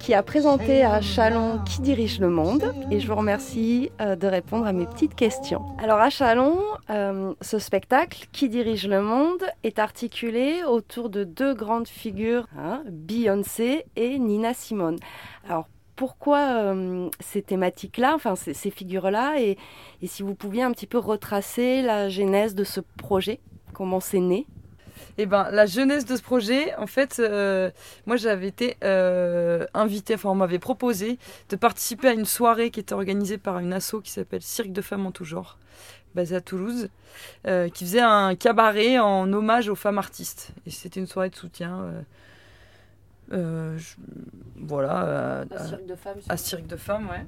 qui 0.05 0.13
a 0.13 0.23
présenté 0.23 0.85
à 0.85 1.01
Chalon 1.01 1.61
Qui 1.65 1.81
dirige 1.81 2.21
le 2.21 2.29
monde 2.29 2.75
et 2.91 3.01
je 3.01 3.09
vous 3.09 3.15
remercie 3.15 3.91
euh, 4.03 4.17
de 4.17 4.27
répondre 4.27 4.67
à 4.67 4.75
mes 4.75 4.85
petites 4.85 5.15
questions. 5.15 5.65
Alors 5.83 5.99
à 5.99 6.11
Chalon, 6.11 6.59
euh, 6.91 7.33
ce 7.41 7.59
spectacle 7.59 8.27
Qui 8.31 8.51
dirige 8.51 8.87
le 8.87 9.01
monde 9.01 9.43
est 9.63 9.79
articulé 9.79 10.63
autour 10.63 11.09
de 11.09 11.25
deux 11.25 11.55
grandes 11.55 11.89
figures, 11.89 12.47
hein, 12.59 12.83
Beyoncé 12.87 13.87
et 13.97 14.19
Nina 14.19 14.53
Simone. 14.53 14.99
Alors 15.49 15.69
pourquoi 15.97 16.51
euh, 16.51 17.09
ces 17.21 17.41
thématiques-là, 17.41 18.13
enfin 18.15 18.37
ces, 18.37 18.53
ces 18.53 18.71
figures-là 18.71 19.41
et, 19.41 19.57
et 20.03 20.07
si 20.07 20.23
vous 20.23 20.35
pouviez 20.35 20.65
un 20.65 20.73
petit 20.73 20.87
peu 20.87 20.99
retracer 20.99 21.81
la 21.81 22.11
genèse 22.11 22.55
de 22.55 22.65
ce 22.65 22.81
projet, 22.99 23.41
comment 23.73 24.01
c'est 24.01 24.21
né? 24.21 24.47
Eh 25.19 25.27
ben, 25.27 25.49
la 25.51 25.67
jeunesse 25.67 26.05
de 26.05 26.17
ce 26.17 26.23
projet, 26.23 26.75
en 26.77 26.87
fait, 26.87 27.17
euh, 27.21 27.71
moi 28.07 28.17
j'avais 28.17 28.49
été 28.49 28.77
euh, 28.85 29.67
invitée, 29.75 30.15
enfin 30.15 30.31
on 30.31 30.35
m'avait 30.35 30.59
proposé 30.59 31.19
de 31.51 31.57
participer 31.57 32.09
à 32.09 32.13
une 32.13 32.25
soirée 32.25 32.71
qui 32.71 32.81
était 32.81 32.93
organisée 32.95 33.39
par 33.39 33.59
une 33.59 33.73
asso 33.73 33.97
qui 34.03 34.11
s'appelle 34.11 34.43
Cirque 34.43 34.73
de 34.73 34.83
femmes 34.83 35.07
en 35.07 35.11
tout 35.13 35.25
genre, 35.25 35.59
basée 36.15 36.37
à 36.37 36.41
Toulouse, 36.41 36.89
euh, 37.47 37.69
qui 37.69 37.85
faisait 37.85 38.01
un 38.01 38.35
cabaret 38.35 38.99
en 38.99 39.33
hommage 39.33 39.69
aux 39.69 39.75
femmes 39.75 39.99
artistes. 39.99 40.51
Et 40.67 40.71
c'était 40.71 41.01
une 41.01 41.07
soirée 41.07 41.31
de 41.31 41.37
soutien. 41.37 41.93
je- 43.31 43.95
voilà, 44.57 45.41
à, 45.43 45.55
À 45.55 45.59
Cirque 45.67 45.87
de 45.87 45.95
Femmes, 45.97 46.19
à 46.29 46.37
Cirque 46.37 46.67
de 46.67 46.77
femmes, 46.77 47.09
ouais. 47.09 47.25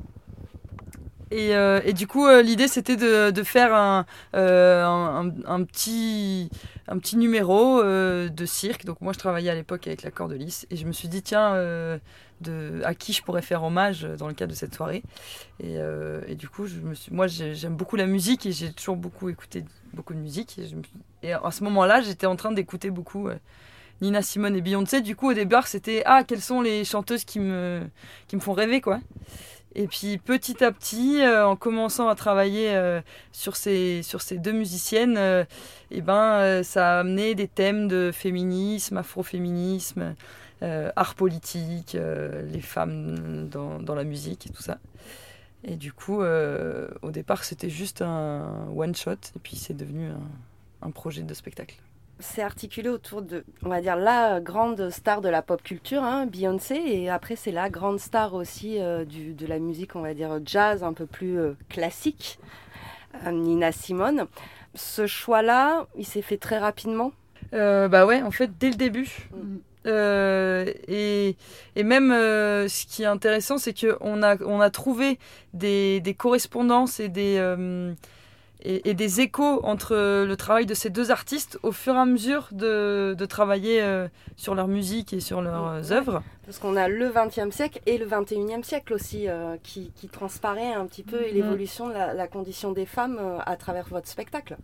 Et, 1.30 1.54
euh, 1.56 1.80
et 1.84 1.92
du 1.92 2.06
coup, 2.06 2.26
euh, 2.26 2.40
l'idée 2.42 2.68
c'était 2.68 2.96
de, 2.96 3.42
faire 3.42 3.74
un, 3.74 4.06
euh, 4.34 4.84
un, 4.84 5.30
un- 5.44 5.64
petit, 5.64 6.48
un 6.88 6.98
petit 6.98 7.16
numéro 7.16 7.82
de 7.82 8.46
cirque. 8.46 8.84
Donc, 8.84 9.00
moi 9.00 9.12
je 9.12 9.18
travaillais 9.18 9.50
à 9.50 9.54
l'époque 9.54 9.86
avec 9.86 10.02
la 10.02 10.10
Cordelis 10.10 10.64
et 10.70 10.76
je 10.76 10.86
me 10.86 10.92
suis 10.92 11.08
dit, 11.08 11.22
tiens, 11.22 11.54
à 12.84 12.94
qui 12.94 13.12
je 13.12 13.22
pourrais 13.22 13.42
faire 13.42 13.64
hommage 13.64 14.02
dans 14.18 14.28
le 14.28 14.34
cadre 14.34 14.52
de 14.52 14.56
cette 14.56 14.74
soirée. 14.74 15.02
Et, 15.60 16.34
du 16.36 16.48
coup, 16.48 16.66
je 16.66 16.76
me 16.80 16.94
suis, 16.94 17.12
moi 17.12 17.26
j'ai- 17.26 17.54
j'aime 17.54 17.74
beaucoup 17.76 17.96
la 17.96 18.06
musique 18.06 18.46
et 18.46 18.52
j'ai 18.52 18.72
toujours 18.72 18.96
beaucoup 18.96 19.28
écouté 19.28 19.64
beaucoup 19.94 20.14
de 20.14 20.18
musique. 20.18 20.58
Et, 20.58 20.66
je 20.68 20.76
à 21.32 21.50
ce 21.50 21.64
moment-là, 21.64 22.02
j'étais 22.02 22.26
en 22.26 22.36
train 22.36 22.52
d'écouter 22.52 22.90
beaucoup. 22.90 23.28
Nina 24.02 24.20
Simone 24.20 24.54
et 24.56 24.60
Beyoncé. 24.60 25.00
Du 25.00 25.16
coup, 25.16 25.30
au 25.30 25.34
départ, 25.34 25.66
c'était 25.66 26.02
ah, 26.04 26.22
quelles 26.22 26.42
sont 26.42 26.60
les 26.60 26.84
chanteuses 26.84 27.24
qui 27.24 27.40
me, 27.40 27.80
qui 28.28 28.36
me 28.36 28.40
font 28.42 28.52
rêver, 28.52 28.80
quoi. 28.82 29.00
Et 29.78 29.88
puis 29.88 30.16
petit 30.16 30.64
à 30.64 30.72
petit, 30.72 31.20
euh, 31.20 31.46
en 31.46 31.54
commençant 31.54 32.08
à 32.08 32.14
travailler 32.14 32.74
euh, 32.74 33.02
sur, 33.30 33.56
ces, 33.56 34.02
sur 34.02 34.22
ces 34.22 34.38
deux 34.38 34.52
musiciennes, 34.52 35.18
euh, 35.18 35.44
eh 35.90 36.00
ben, 36.00 36.40
euh, 36.40 36.62
ça 36.62 36.96
a 36.96 37.00
amené 37.00 37.34
des 37.34 37.46
thèmes 37.46 37.86
de 37.86 38.10
féminisme, 38.10 38.96
afroféminisme, 38.96 40.14
art 40.62 41.14
politique, 41.14 41.94
les 41.94 42.62
femmes 42.62 43.48
dans, 43.50 43.78
dans 43.78 43.94
la 43.94 44.04
musique 44.04 44.46
et 44.46 44.50
tout 44.50 44.62
ça. 44.62 44.78
Et 45.62 45.76
du 45.76 45.92
coup, 45.92 46.22
au 46.22 47.10
départ, 47.10 47.44
c'était 47.44 47.68
juste 47.68 48.00
un 48.00 48.66
one-shot, 48.74 49.12
et 49.12 49.38
puis 49.42 49.56
c'est 49.56 49.76
devenu 49.76 50.08
un 50.80 50.90
projet 50.90 51.22
de 51.22 51.34
spectacle. 51.34 51.76
C'est 52.18 52.42
articulé 52.42 52.88
autour 52.88 53.22
de, 53.22 53.44
on 53.62 53.68
va 53.68 53.80
dire, 53.80 53.96
la 53.96 54.40
grande 54.40 54.90
star 54.90 55.20
de 55.20 55.28
la 55.28 55.42
pop 55.42 55.62
culture, 55.62 56.02
hein, 56.02 56.26
Beyoncé, 56.26 56.74
et 56.74 57.10
après 57.10 57.36
c'est 57.36 57.52
la 57.52 57.68
grande 57.68 58.00
star 58.00 58.34
aussi 58.34 58.80
euh, 58.80 59.04
du, 59.04 59.34
de 59.34 59.46
la 59.46 59.58
musique, 59.58 59.96
on 59.96 60.00
va 60.00 60.14
dire, 60.14 60.40
jazz 60.44 60.82
un 60.82 60.92
peu 60.92 61.06
plus 61.06 61.38
euh, 61.38 61.56
classique, 61.68 62.38
euh, 63.26 63.32
Nina 63.32 63.72
Simone. 63.72 64.26
Ce 64.74 65.06
choix-là, 65.06 65.86
il 65.96 66.06
s'est 66.06 66.22
fait 66.22 66.38
très 66.38 66.58
rapidement? 66.58 67.12
Euh, 67.54 67.88
bah 67.88 68.06
ouais, 68.06 68.22
en 68.22 68.30
fait, 68.30 68.58
dès 68.58 68.70
le 68.70 68.76
début. 68.76 69.28
Euh, 69.86 70.72
et, 70.88 71.36
et 71.76 71.82
même 71.84 72.10
euh, 72.10 72.66
ce 72.66 72.86
qui 72.86 73.04
est 73.04 73.06
intéressant, 73.06 73.56
c'est 73.56 73.72
qu'on 73.72 74.22
a, 74.22 74.36
on 74.42 74.60
a 74.60 74.70
trouvé 74.70 75.18
des, 75.54 76.00
des 76.00 76.14
correspondances 76.14 76.98
et 76.98 77.08
des, 77.08 77.36
euh, 77.38 77.92
et, 78.68 78.90
et 78.90 78.94
des 78.94 79.20
échos 79.20 79.60
entre 79.64 79.94
le 80.24 80.34
travail 80.36 80.66
de 80.66 80.74
ces 80.74 80.90
deux 80.90 81.10
artistes 81.10 81.58
au 81.62 81.72
fur 81.72 81.94
et 81.94 81.98
à 81.98 82.04
mesure 82.04 82.48
de, 82.52 83.14
de 83.16 83.24
travailler 83.26 83.80
euh, 83.82 84.08
sur 84.36 84.54
leur 84.54 84.68
musique 84.68 85.12
et 85.12 85.20
sur 85.20 85.40
leurs 85.40 85.92
œuvres. 85.92 86.22
Parce 86.44 86.58
qu'on 86.58 86.76
a 86.76 86.88
le 86.88 87.10
XXe 87.10 87.54
siècle 87.54 87.80
et 87.86 87.98
le 87.98 88.06
XXIe 88.06 88.62
siècle 88.62 88.92
aussi 88.92 89.28
euh, 89.28 89.56
qui, 89.62 89.90
qui 89.96 90.08
transparaît 90.08 90.72
un 90.74 90.86
petit 90.86 91.02
peu 91.02 91.22
et 91.22 91.32
l'évolution 91.32 91.88
de 91.88 91.92
la, 91.94 92.14
la 92.14 92.28
condition 92.28 92.72
des 92.72 92.86
femmes 92.86 93.18
euh, 93.20 93.38
à 93.46 93.56
travers 93.56 93.88
votre 93.88 94.08
spectacle. 94.08 94.56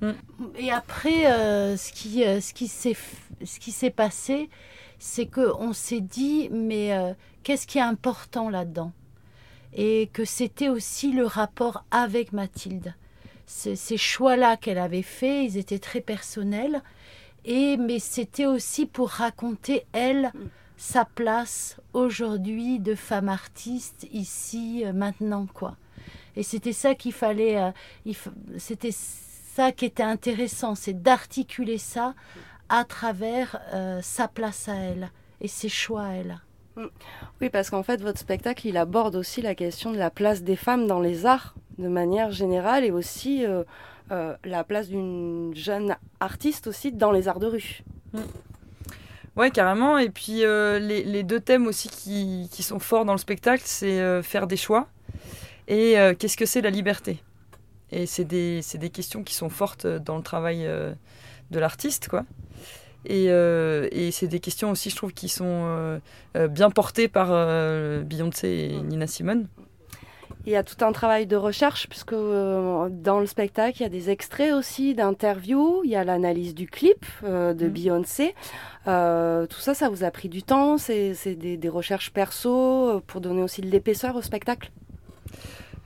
Et 0.56 0.70
après, 0.70 1.26
euh, 1.32 1.76
ce 1.76 1.92
qui, 1.92 2.24
euh, 2.24 2.40
ce 2.40 2.52
qui 2.54 2.68
s'est 2.68 2.92
f- 2.92 3.44
ce 3.46 3.58
qui 3.58 3.72
s'est 3.72 3.90
passé, 3.90 4.48
c'est 4.98 5.26
qu'on 5.26 5.72
s'est 5.72 6.00
dit, 6.00 6.48
mais 6.52 6.92
euh, 6.96 7.12
qu'est-ce 7.42 7.66
qui 7.66 7.78
est 7.78 7.82
important 7.82 8.48
là-dedans? 8.50 8.92
Et 9.74 10.08
que 10.12 10.24
c'était 10.24 10.68
aussi 10.68 11.12
le 11.12 11.24
rapport 11.26 11.84
avec 11.90 12.32
Mathilde. 12.32 12.94
Ce- 13.54 13.74
ces 13.74 13.98
choix-là 13.98 14.56
qu'elle 14.56 14.78
avait 14.78 15.02
faits, 15.02 15.44
ils 15.52 15.58
étaient 15.58 15.78
très 15.78 16.00
personnels. 16.00 16.82
Et, 17.44 17.76
mais 17.76 17.98
c'était 17.98 18.46
aussi 18.46 18.86
pour 18.86 19.08
raconter, 19.10 19.84
elle, 19.92 20.32
sa 20.76 21.04
place 21.04 21.76
aujourd'hui 21.92 22.78
de 22.78 22.94
femme 22.94 23.28
artiste, 23.28 24.06
ici, 24.12 24.82
euh, 24.84 24.92
maintenant, 24.92 25.46
quoi. 25.52 25.76
Et 26.34 26.42
c'était 26.42 26.72
ça 26.72 26.94
qu'il 26.94 27.12
fallait. 27.12 27.58
euh, 27.58 28.12
c'était 28.56 28.90
ça 28.92 29.70
qui 29.70 29.84
était 29.84 30.02
intéressant, 30.02 30.74
c'est 30.74 31.02
d'articuler 31.02 31.78
ça 31.78 32.14
à 32.70 32.84
travers 32.84 33.60
euh, 33.74 34.00
sa 34.02 34.28
place 34.28 34.68
à 34.68 34.74
elle 34.76 35.10
et 35.42 35.48
ses 35.48 35.68
choix 35.68 36.04
à 36.04 36.12
elle. 36.12 36.40
Mm. 36.76 36.86
Oui, 37.40 37.50
parce 37.50 37.68
qu'en 37.68 37.82
fait, 37.82 38.00
votre 38.00 38.18
spectacle, 38.18 38.66
il 38.66 38.78
aborde 38.78 39.14
aussi 39.14 39.42
la 39.42 39.54
question 39.54 39.92
de 39.92 39.98
la 39.98 40.10
place 40.10 40.42
des 40.42 40.56
femmes 40.56 40.86
dans 40.86 41.00
les 41.00 41.26
arts 41.26 41.54
de 41.78 41.88
manière 41.88 42.30
générale 42.30 42.84
et 42.84 42.90
aussi 42.90 43.44
euh, 43.44 43.64
euh, 44.10 44.34
la 44.44 44.64
place 44.64 44.88
d'une 44.88 45.52
jeune 45.54 45.96
artiste 46.20 46.66
aussi 46.66 46.92
dans 46.92 47.12
les 47.12 47.28
arts 47.28 47.40
de 47.40 47.46
rue. 47.46 47.82
Ouais, 49.36 49.50
carrément. 49.50 49.98
Et 49.98 50.10
puis 50.10 50.44
euh, 50.44 50.78
les, 50.78 51.02
les 51.04 51.22
deux 51.22 51.40
thèmes 51.40 51.66
aussi 51.66 51.88
qui, 51.88 52.48
qui 52.52 52.62
sont 52.62 52.78
forts 52.78 53.04
dans 53.04 53.12
le 53.12 53.18
spectacle, 53.18 53.62
c'est 53.64 54.22
faire 54.22 54.46
des 54.46 54.56
choix 54.56 54.88
et 55.68 55.94
qu'est-ce 56.18 56.36
que 56.36 56.46
c'est 56.46 56.60
la 56.60 56.70
liberté. 56.70 57.22
Et 57.90 58.06
c'est 58.06 58.24
des, 58.24 58.62
questions 58.92 59.22
qui 59.22 59.34
sont 59.34 59.50
fortes 59.50 59.86
dans 59.86 60.16
le 60.16 60.22
travail 60.22 60.68
de 61.50 61.58
l'artiste, 61.58 62.08
quoi. 62.08 62.24
Et, 63.04 63.26
euh, 63.30 63.88
et 63.90 64.10
c'est 64.12 64.28
des 64.28 64.40
questions 64.40 64.70
aussi, 64.70 64.90
je 64.90 64.96
trouve, 64.96 65.12
qui 65.12 65.28
sont 65.28 65.44
euh, 65.46 66.48
bien 66.48 66.70
portées 66.70 67.08
par 67.08 67.28
euh, 67.30 68.02
Beyoncé 68.02 68.48
et 68.48 68.80
Nina 68.80 69.06
Simone. 69.06 69.48
Il 70.46 70.52
y 70.52 70.56
a 70.56 70.62
tout 70.62 70.84
un 70.84 70.92
travail 70.92 71.26
de 71.26 71.36
recherche, 71.36 71.88
puisque 71.88 72.12
euh, 72.12 72.88
dans 72.90 73.20
le 73.20 73.26
spectacle, 73.26 73.78
il 73.78 73.82
y 73.82 73.86
a 73.86 73.88
des 73.88 74.10
extraits 74.10 74.52
aussi 74.52 74.94
d'interviews, 74.94 75.82
il 75.84 75.90
y 75.90 75.96
a 75.96 76.04
l'analyse 76.04 76.54
du 76.54 76.66
clip 76.66 77.04
euh, 77.24 77.54
de 77.54 77.68
Beyoncé. 77.68 78.34
Euh, 78.88 79.46
tout 79.46 79.60
ça, 79.60 79.74
ça 79.74 79.88
vous 79.88 80.04
a 80.04 80.10
pris 80.10 80.28
du 80.28 80.42
temps, 80.42 80.78
c'est 80.78 81.14
des, 81.36 81.56
des 81.56 81.68
recherches 81.68 82.12
perso 82.12 83.00
pour 83.06 83.20
donner 83.20 83.42
aussi 83.42 83.60
de 83.60 83.68
l'épaisseur 83.68 84.16
au 84.16 84.22
spectacle? 84.22 84.70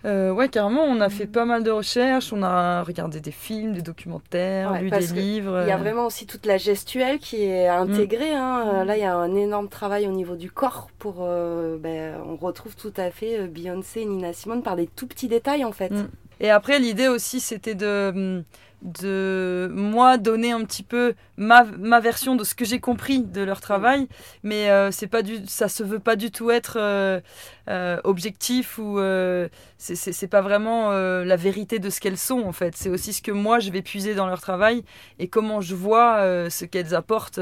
Euh, 0.06 0.30
ouais, 0.30 0.48
carrément, 0.48 0.82
on 0.84 1.00
a 1.00 1.08
fait 1.08 1.26
pas 1.26 1.44
mal 1.44 1.64
de 1.64 1.70
recherches, 1.72 2.32
on 2.32 2.42
a 2.44 2.82
regardé 2.84 3.18
des 3.20 3.32
films, 3.32 3.72
des 3.72 3.82
documentaires, 3.82 4.70
Ouais, 4.72 4.82
lu 4.82 4.90
des 4.90 5.00
livres. 5.08 5.62
Il 5.64 5.68
y 5.68 5.72
a 5.72 5.74
euh. 5.74 5.78
vraiment 5.78 6.06
aussi 6.06 6.26
toute 6.26 6.46
la 6.46 6.58
gestuelle 6.58 7.18
qui 7.18 7.42
est 7.42 7.66
intégrée. 7.66 8.32
hein. 8.32 8.62
Euh, 8.72 8.84
Là, 8.84 8.96
il 8.96 9.00
y 9.00 9.04
a 9.04 9.16
un 9.16 9.34
énorme 9.34 9.68
travail 9.68 10.06
au 10.06 10.12
niveau 10.12 10.36
du 10.36 10.50
corps 10.50 10.88
pour. 11.00 11.16
euh, 11.20 11.76
ben, 11.78 12.14
on 12.24 12.36
retrouve 12.36 12.76
tout 12.76 12.92
à 12.96 13.10
fait 13.10 13.48
Beyoncé 13.48 14.02
et 14.02 14.04
Nina 14.04 14.32
Simone 14.32 14.62
par 14.62 14.76
des 14.76 14.86
tout 14.86 15.08
petits 15.08 15.28
détails 15.28 15.64
en 15.64 15.72
fait. 15.72 15.90
Mm. 15.90 16.08
Et 16.40 16.50
après, 16.50 16.78
l'idée 16.78 17.08
aussi, 17.08 17.40
c'était 17.40 17.74
de, 17.74 18.44
de 18.82 19.70
moi 19.72 20.18
donner 20.18 20.52
un 20.52 20.62
petit 20.64 20.82
peu 20.82 21.14
ma, 21.38 21.64
ma 21.78 21.98
version 22.00 22.36
de 22.36 22.44
ce 22.44 22.54
que 22.54 22.64
j'ai 22.64 22.78
compris 22.78 23.20
de 23.20 23.40
leur 23.42 23.60
travail, 23.60 24.06
mais 24.42 24.70
euh, 24.70 24.90
c'est 24.90 25.06
pas 25.06 25.22
du, 25.22 25.38
ça 25.46 25.68
se 25.68 25.82
veut 25.82 25.98
pas 25.98 26.14
du 26.14 26.30
tout 26.30 26.50
être 26.50 26.76
euh, 26.78 27.20
euh, 27.68 27.98
objectif 28.04 28.78
ou 28.78 28.98
c'est- 29.78 30.26
pas 30.28 30.42
vraiment 30.42 30.90
la 30.90 31.36
vérité 31.36 31.78
de 31.78 31.88
ce 31.88 32.00
qu'elles 32.00 32.18
sont 32.18 32.42
en 32.42 32.52
fait. 32.52 32.76
C'est 32.76 32.88
aussi 32.90 33.12
ce 33.12 33.22
que 33.22 33.30
moi 33.32 33.58
je 33.60 33.70
vais 33.70 33.82
puiser 33.82 34.14
dans 34.14 34.26
leur 34.26 34.40
travail 34.40 34.82
et 35.18 35.28
comment 35.28 35.60
je 35.60 35.74
vois 35.74 36.20
ce 36.50 36.64
qu'elles 36.64 36.94
apportent 36.94 37.40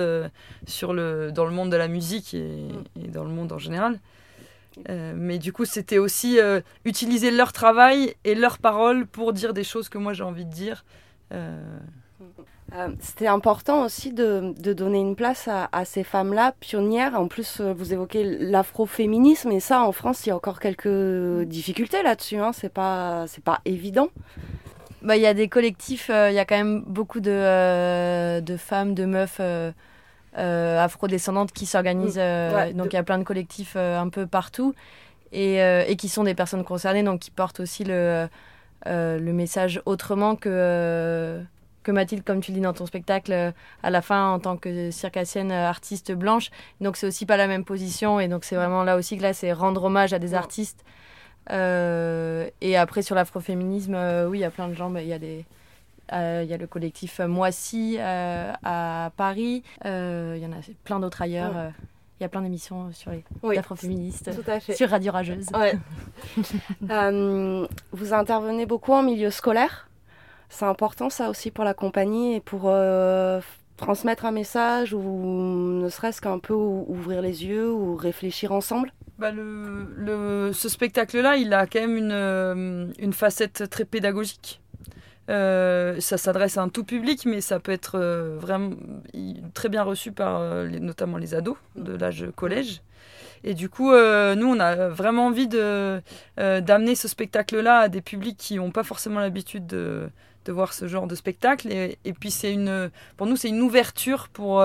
sur 0.66 0.92
le, 0.92 1.32
dans 1.32 1.46
le 1.46 1.50
monde 1.52 1.70
de 1.70 1.76
la 1.76 1.88
musique 1.88 2.34
et, 2.34 2.68
et 3.02 3.08
dans 3.08 3.24
le 3.24 3.30
monde 3.30 3.52
en 3.52 3.58
général. 3.58 3.98
Euh, 4.88 5.12
mais 5.16 5.38
du 5.38 5.52
coup, 5.52 5.64
c'était 5.64 5.98
aussi 5.98 6.38
euh, 6.38 6.60
utiliser 6.84 7.30
leur 7.30 7.52
travail 7.52 8.14
et 8.24 8.34
leurs 8.34 8.58
paroles 8.58 9.06
pour 9.06 9.32
dire 9.32 9.54
des 9.54 9.64
choses 9.64 9.88
que 9.88 9.98
moi 9.98 10.12
j'ai 10.12 10.24
envie 10.24 10.44
de 10.44 10.52
dire. 10.52 10.84
Euh, 11.32 11.78
Euh, 12.74 12.88
C'était 12.98 13.28
important 13.28 13.84
aussi 13.84 14.12
de, 14.12 14.52
de 14.58 14.72
donner 14.72 14.98
une 14.98 15.14
place 15.14 15.46
à, 15.46 15.68
à 15.70 15.84
ces 15.84 16.02
femmes-là, 16.02 16.54
pionnières. 16.58 17.14
En 17.14 17.28
plus, 17.28 17.60
vous 17.60 17.92
évoquez 17.92 18.24
l'afroféminisme, 18.24 19.52
et 19.52 19.60
ça, 19.60 19.82
en 19.82 19.92
France, 19.92 20.24
il 20.24 20.30
y 20.30 20.32
a 20.32 20.36
encore 20.36 20.58
quelques 20.58 21.44
difficultés 21.46 22.02
là-dessus. 22.02 22.38
Hein. 22.38 22.52
C'est 22.52 22.72
pas, 22.72 23.26
c'est 23.28 23.44
pas 23.44 23.60
évident. 23.64 24.08
Bah, 25.02 25.16
il 25.16 25.22
y 25.22 25.26
a 25.26 25.34
des 25.34 25.48
collectifs, 25.48 26.10
euh, 26.10 26.30
il 26.30 26.34
y 26.34 26.40
a 26.40 26.46
quand 26.46 26.56
même 26.56 26.82
beaucoup 26.86 27.20
de, 27.20 27.30
euh, 27.30 28.40
de 28.40 28.56
femmes, 28.56 28.94
de 28.94 29.04
meufs 29.04 29.40
afrodescendantes 30.36 31.52
qui 31.52 31.66
s'organisent. 31.66 32.18
euh, 32.18 32.54
Ouais, 32.54 32.72
donc 32.72 32.92
il 32.92 32.96
y 32.96 32.98
a 32.98 33.02
plein 33.02 33.18
de 33.18 33.24
collectifs 33.24 33.74
euh, 33.76 33.98
un 34.00 34.08
peu 34.08 34.26
partout 34.26 34.74
et, 35.32 35.62
euh, 35.62 35.84
et 35.86 35.96
qui 35.96 36.08
sont 36.08 36.24
des 36.24 36.34
personnes 36.34 36.64
concernées, 36.64 37.02
donc 37.02 37.20
qui 37.20 37.30
portent 37.30 37.60
aussi 37.60 37.84
le, 37.84 38.28
euh, 38.86 39.18
le 39.18 39.32
message 39.32 39.80
autrement 39.86 40.36
que, 40.36 40.48
euh, 40.50 41.42
que 41.82 41.92
Mathilde, 41.92 42.24
comme 42.24 42.40
tu 42.40 42.50
le 42.52 42.56
dis 42.56 42.62
dans 42.62 42.72
ton 42.72 42.86
spectacle, 42.86 43.32
euh, 43.32 43.50
à 43.82 43.90
la 43.90 44.00
fin 44.02 44.30
en 44.32 44.38
tant 44.40 44.56
que 44.56 44.90
circassienne 44.90 45.52
euh, 45.52 45.68
artiste 45.68 46.12
blanche. 46.12 46.50
Donc 46.80 46.96
c'est 46.96 47.06
aussi 47.06 47.26
pas 47.26 47.36
la 47.36 47.46
même 47.46 47.64
position 47.64 48.20
et 48.20 48.28
donc 48.28 48.44
c'est 48.44 48.56
vraiment 48.56 48.84
là 48.84 48.96
aussi 48.96 49.16
que 49.18 49.22
là 49.22 49.32
c'est 49.34 49.52
rendre 49.52 49.84
hommage 49.84 50.12
à 50.12 50.18
des 50.18 50.34
artistes. 50.34 50.84
Euh, 51.50 52.48
et 52.60 52.76
après 52.76 53.02
sur 53.02 53.14
l'afroféminisme, 53.14 53.94
euh, 53.94 54.26
oui, 54.28 54.38
il 54.38 54.40
y 54.42 54.44
a 54.44 54.50
plein 54.50 54.68
de 54.68 54.74
gens, 54.74 54.90
bah, 54.90 55.02
il 55.02 55.08
y 55.08 55.12
a 55.12 55.18
des... 55.18 55.44
euh, 56.12 56.42
Il 56.44 56.50
y 56.50 56.54
a 56.54 56.56
le 56.56 56.66
collectif 56.66 57.20
Moissy 57.20 57.96
euh, 57.98 58.52
à 58.62 59.10
Paris. 59.16 59.62
Euh, 59.84 60.34
Il 60.36 60.42
y 60.42 60.46
en 60.46 60.52
a 60.52 60.60
plein 60.84 61.00
d'autres 61.00 61.22
ailleurs. 61.22 61.52
Ouais. 61.52 61.60
euh, 61.60 61.70
Il 62.20 62.22
y 62.22 62.26
a 62.26 62.28
plein 62.28 62.42
d'émissions 62.42 62.92
sur 62.92 63.10
les 63.10 63.24
Oui, 63.42 63.58
afroféministes 63.58 64.30
tout 64.34 64.48
à 64.50 64.60
fait. 64.60 64.74
sur 64.74 64.88
Radio 64.90 65.12
Rageuse. 65.12 65.46
Ouais. 65.54 65.74
Euh, 66.90 67.66
vous 67.92 68.12
intervenez 68.14 68.66
beaucoup 68.66 68.92
en 68.92 69.02
milieu 69.02 69.30
scolaire. 69.30 69.88
C'est 70.48 70.64
important 70.66 71.10
ça 71.10 71.30
aussi 71.30 71.50
pour 71.50 71.64
la 71.64 71.74
compagnie 71.74 72.34
et 72.34 72.40
pour 72.40 72.62
euh, 72.66 73.40
transmettre 73.76 74.24
un 74.26 74.30
message 74.30 74.92
ou 74.94 75.00
ne 75.82 75.88
serait-ce 75.88 76.20
qu'un 76.20 76.38
peu 76.38 76.54
ou- 76.54 76.84
ouvrir 76.88 77.22
les 77.22 77.44
yeux 77.44 77.72
ou 77.72 77.96
réfléchir 77.96 78.52
ensemble? 78.52 78.92
Bah, 79.18 79.30
le, 79.30 79.86
le- 79.96 80.52
ce 80.52 80.68
spectacle-là, 80.68 81.36
il 81.36 81.52
a 81.54 81.66
quand 81.66 81.80
même 81.80 81.96
une, 81.96 82.92
une 82.98 83.12
facette 83.12 83.68
très 83.70 83.84
pédagogique. 83.84 84.60
Euh, 85.30 86.00
ça 86.00 86.18
s'adresse 86.18 86.58
à 86.58 86.62
un 86.62 86.68
tout 86.68 86.84
public, 86.84 87.24
mais 87.24 87.40
ça 87.40 87.58
peut 87.58 87.72
être 87.72 87.98
euh, 87.98 88.36
vraiment 88.38 88.72
très 89.54 89.68
bien 89.68 89.82
reçu 89.82 90.12
par 90.12 90.38
euh, 90.40 90.68
notamment 90.68 91.16
les 91.16 91.34
ados 91.34 91.56
de 91.76 91.96
l'âge 91.96 92.26
collège. 92.36 92.82
Et 93.42 93.52
du 93.52 93.68
coup, 93.68 93.90
nous, 93.92 94.46
on 94.46 94.58
a 94.58 94.88
vraiment 94.88 95.26
envie 95.26 95.48
de, 95.48 96.00
d'amener 96.38 96.94
ce 96.94 97.08
spectacle-là 97.08 97.80
à 97.80 97.88
des 97.88 98.00
publics 98.00 98.38
qui 98.38 98.56
n'ont 98.56 98.70
pas 98.70 98.84
forcément 98.84 99.20
l'habitude 99.20 99.66
de, 99.66 100.08
de 100.46 100.52
voir 100.52 100.72
ce 100.72 100.88
genre 100.88 101.06
de 101.06 101.14
spectacle. 101.14 101.68
Et, 101.70 102.12
puis, 102.14 102.30
c'est 102.30 102.50
une, 102.50 102.90
pour 103.18 103.26
nous, 103.26 103.36
c'est 103.36 103.50
une 103.50 103.60
ouverture 103.60 104.30
pour, 104.30 104.64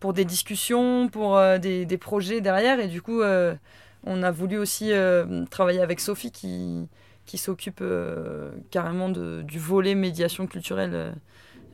pour 0.00 0.12
des 0.14 0.24
discussions, 0.24 1.08
pour 1.10 1.40
des, 1.60 1.98
projets 2.00 2.40
derrière. 2.40 2.80
Et 2.80 2.88
du 2.88 3.02
coup, 3.02 3.22
on 3.22 4.22
a 4.24 4.30
voulu 4.32 4.58
aussi 4.58 4.90
travailler 5.52 5.80
avec 5.80 6.00
Sophie 6.00 6.32
qui, 6.32 6.88
qui 7.32 7.38
s'occupe 7.38 7.78
euh, 7.80 8.50
carrément 8.70 9.08
de, 9.08 9.40
du 9.40 9.58
volet 9.58 9.94
médiation 9.94 10.46
culturelle 10.46 10.90
euh, 10.92 11.12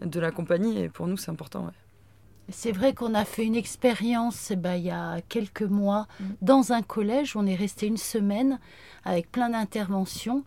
de 0.06 0.20
la 0.20 0.30
compagnie. 0.30 0.78
Et 0.78 0.88
pour 0.88 1.09
nous, 1.09 1.16
c'est 1.16 1.32
important. 1.32 1.64
ouais. 1.64 1.72
C'est 2.48 2.70
vrai 2.70 2.94
qu'on 2.94 3.12
a 3.12 3.24
fait 3.24 3.44
une 3.44 3.56
expérience 3.56 4.52
eh 4.52 4.56
ben, 4.56 4.76
il 4.76 4.84
y 4.84 4.92
a 4.92 5.20
quelques 5.28 5.64
mois 5.64 6.06
Mm. 6.20 6.24
dans 6.42 6.72
un 6.72 6.82
collège. 6.82 7.34
On 7.34 7.44
est 7.44 7.56
resté 7.56 7.88
une 7.88 7.96
semaine 7.96 8.61
avec 9.04 9.32
plein 9.32 9.50
d'interventions. 9.50 10.44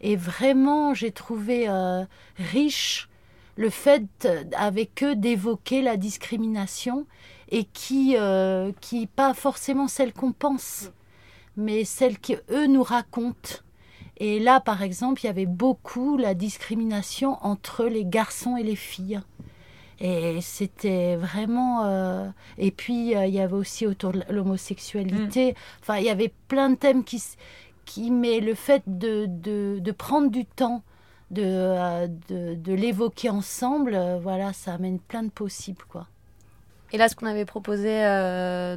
Et 0.00 0.16
vraiment, 0.16 0.94
j'ai 0.94 1.10
trouvé 1.12 1.68
euh, 1.68 2.06
riche 2.38 3.10
le 3.56 3.68
fait 3.68 4.26
avec 4.56 5.04
eux 5.04 5.14
d'évoquer 5.14 5.82
la 5.82 5.98
discrimination 5.98 7.06
et 7.50 7.64
qui, 7.64 8.16
euh, 8.18 8.72
qui 8.80 9.06
pas 9.06 9.34
forcément 9.34 9.88
celle 9.88 10.14
qu'on 10.14 10.32
pense, 10.32 10.90
mais 11.58 11.84
celle 11.84 12.18
qu'eux 12.18 12.66
nous 12.66 12.82
racontent. 12.82 13.58
Et 14.18 14.38
là, 14.38 14.60
par 14.60 14.82
exemple, 14.82 15.20
il 15.22 15.26
y 15.26 15.30
avait 15.30 15.46
beaucoup 15.46 16.16
la 16.16 16.34
discrimination 16.34 17.38
entre 17.44 17.84
les 17.86 18.04
garçons 18.04 18.56
et 18.56 18.62
les 18.62 18.76
filles. 18.76 19.20
Et 20.00 20.40
c'était 20.40 21.16
vraiment. 21.16 21.84
euh, 21.84 22.28
Et 22.58 22.70
puis, 22.70 23.16
euh, 23.16 23.26
il 23.26 23.34
y 23.34 23.40
avait 23.40 23.54
aussi 23.54 23.86
autour 23.86 24.12
de 24.12 24.22
l'homosexualité. 24.28 25.54
Enfin, 25.80 25.98
il 25.98 26.04
y 26.04 26.10
avait 26.10 26.32
plein 26.48 26.70
de 26.70 26.74
thèmes 26.76 27.04
qui. 27.04 27.22
mais 28.10 28.40
le 28.40 28.54
fait 28.54 28.82
de, 28.86 29.26
de, 29.26 29.78
de 29.80 29.92
prendre 29.92 30.30
du 30.30 30.46
temps, 30.46 30.82
de, 31.30 31.42
euh, 31.44 32.08
de, 32.28 32.54
de 32.54 32.72
l'évoquer 32.72 33.30
ensemble, 33.30 33.98
voilà, 34.20 34.52
ça 34.52 34.74
amène 34.74 34.98
plein 34.98 35.22
de 35.22 35.30
possibles, 35.30 35.84
quoi. 35.88 36.06
Et 36.92 36.96
là, 36.96 37.08
ce 37.08 37.16
qu'on 37.16 37.26
avait 37.26 37.44
proposé 37.44 38.02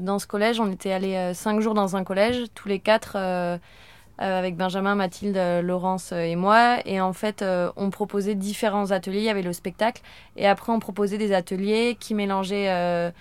dans 0.02 0.18
ce 0.18 0.26
collège, 0.26 0.60
on 0.60 0.72
était 0.72 0.92
allés 0.92 1.34
cinq 1.36 1.62
jours 1.62 1.76
dans 1.76 1.96
un 1.96 2.04
collège, 2.04 2.46
tous 2.56 2.68
les 2.68 2.80
quatre, 2.80 3.16
euh, 4.20 4.40
avec 4.40 4.56
Benjamin, 4.56 4.96
Mathilde, 4.96 5.38
euh, 5.38 5.62
Laurence 5.62 6.12
euh, 6.12 6.22
et 6.22 6.36
moi. 6.36 6.80
Et 6.86 7.00
en 7.00 7.14
fait, 7.14 7.46
on 7.76 7.90
proposait 7.92 8.34
différents 8.34 8.92
ateliers. 8.92 9.20
Il 9.20 9.26
y 9.26 9.30
avait 9.30 9.44
le 9.44 9.54
spectacle. 9.54 10.02
Et 10.36 10.48
après, 10.48 10.72
on 10.72 10.80
proposait 10.80 11.20
des 11.20 11.34
ateliers 11.34 11.98
qui 12.00 12.16
mélangeaient 12.16 13.14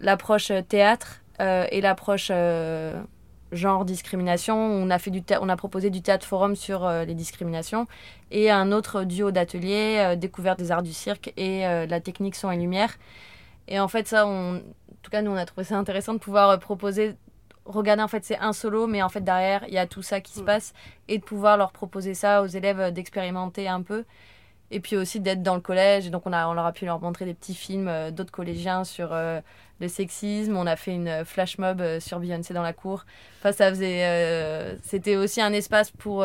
l'approche 0.00 0.52
théâtre 0.68 1.22
et 1.40 1.80
l'approche 1.80 2.30
genre 3.52 3.84
discrimination. 3.84 4.56
On 4.56 4.90
a, 4.90 4.98
fait 4.98 5.10
du 5.10 5.22
on 5.40 5.48
a 5.48 5.56
proposé 5.56 5.90
du 5.90 6.02
théâtre 6.02 6.26
forum 6.26 6.56
sur 6.56 6.88
les 6.88 7.14
discriminations 7.14 7.86
et 8.30 8.50
un 8.50 8.72
autre 8.72 9.04
duo 9.04 9.30
d'ateliers, 9.30 10.16
découverte 10.16 10.58
des 10.58 10.70
arts 10.70 10.82
du 10.82 10.92
cirque 10.92 11.32
et 11.36 11.60
la 11.62 12.00
technique 12.00 12.34
son 12.34 12.50
et 12.50 12.56
lumière. 12.56 12.96
Et 13.68 13.78
en 13.78 13.88
fait, 13.88 14.08
ça, 14.08 14.26
en 14.26 14.58
tout 15.02 15.10
cas, 15.10 15.22
nous, 15.22 15.30
on 15.30 15.36
a 15.36 15.46
trouvé 15.46 15.64
ça 15.64 15.76
intéressant 15.76 16.14
de 16.14 16.18
pouvoir 16.18 16.58
proposer, 16.58 17.16
regarder, 17.64 18.02
en 18.02 18.08
fait, 18.08 18.24
c'est 18.24 18.38
un 18.38 18.52
solo, 18.52 18.86
mais 18.86 19.02
en 19.02 19.08
fait, 19.08 19.22
derrière, 19.22 19.64
il 19.68 19.74
y 19.74 19.78
a 19.78 19.86
tout 19.86 20.02
ça 20.02 20.20
qui 20.20 20.32
se 20.32 20.40
passe, 20.40 20.72
et 21.08 21.18
de 21.18 21.24
pouvoir 21.24 21.56
leur 21.56 21.72
proposer 21.72 22.14
ça 22.14 22.42
aux 22.42 22.46
élèves, 22.46 22.80
euh, 22.80 22.90
d'expérimenter 22.90 23.68
un 23.68 23.82
peu, 23.82 24.04
et 24.70 24.80
puis 24.80 24.96
aussi 24.96 25.20
d'être 25.20 25.42
dans 25.42 25.54
le 25.54 25.60
collège. 25.60 26.10
Donc, 26.10 26.26
on, 26.26 26.32
a, 26.32 26.46
on 26.48 26.54
leur 26.54 26.66
a 26.66 26.72
pu 26.72 26.86
leur 26.86 27.00
montrer 27.00 27.24
des 27.24 27.34
petits 27.34 27.54
films 27.54 27.88
euh, 27.88 28.10
d'autres 28.10 28.32
collégiens 28.32 28.84
sur 28.84 29.10
euh, 29.12 29.40
le 29.80 29.88
sexisme. 29.88 30.56
On 30.56 30.66
a 30.66 30.76
fait 30.76 30.94
une 30.94 31.24
flash 31.24 31.58
mob 31.58 31.80
euh, 31.80 32.00
sur 32.00 32.18
Beyoncé 32.20 32.54
dans 32.54 32.62
la 32.62 32.72
cour. 32.72 33.04
Enfin, 33.38 33.52
ça 33.52 33.68
faisait... 33.70 34.78
C'était 34.82 35.16
aussi 35.16 35.40
un 35.40 35.52
espace 35.52 35.90
pour 35.90 36.24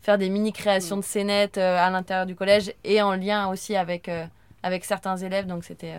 faire 0.00 0.18
des 0.18 0.28
mini-créations 0.28 0.96
de 0.96 1.02
scénettes 1.02 1.58
à 1.58 1.90
l'intérieur 1.90 2.26
du 2.26 2.34
collège, 2.34 2.72
et 2.84 3.02
en 3.02 3.14
lien 3.14 3.48
aussi 3.48 3.76
avec, 3.76 4.10
avec 4.62 4.84
certains 4.84 5.16
élèves, 5.16 5.46
donc 5.46 5.64
c'était... 5.64 5.96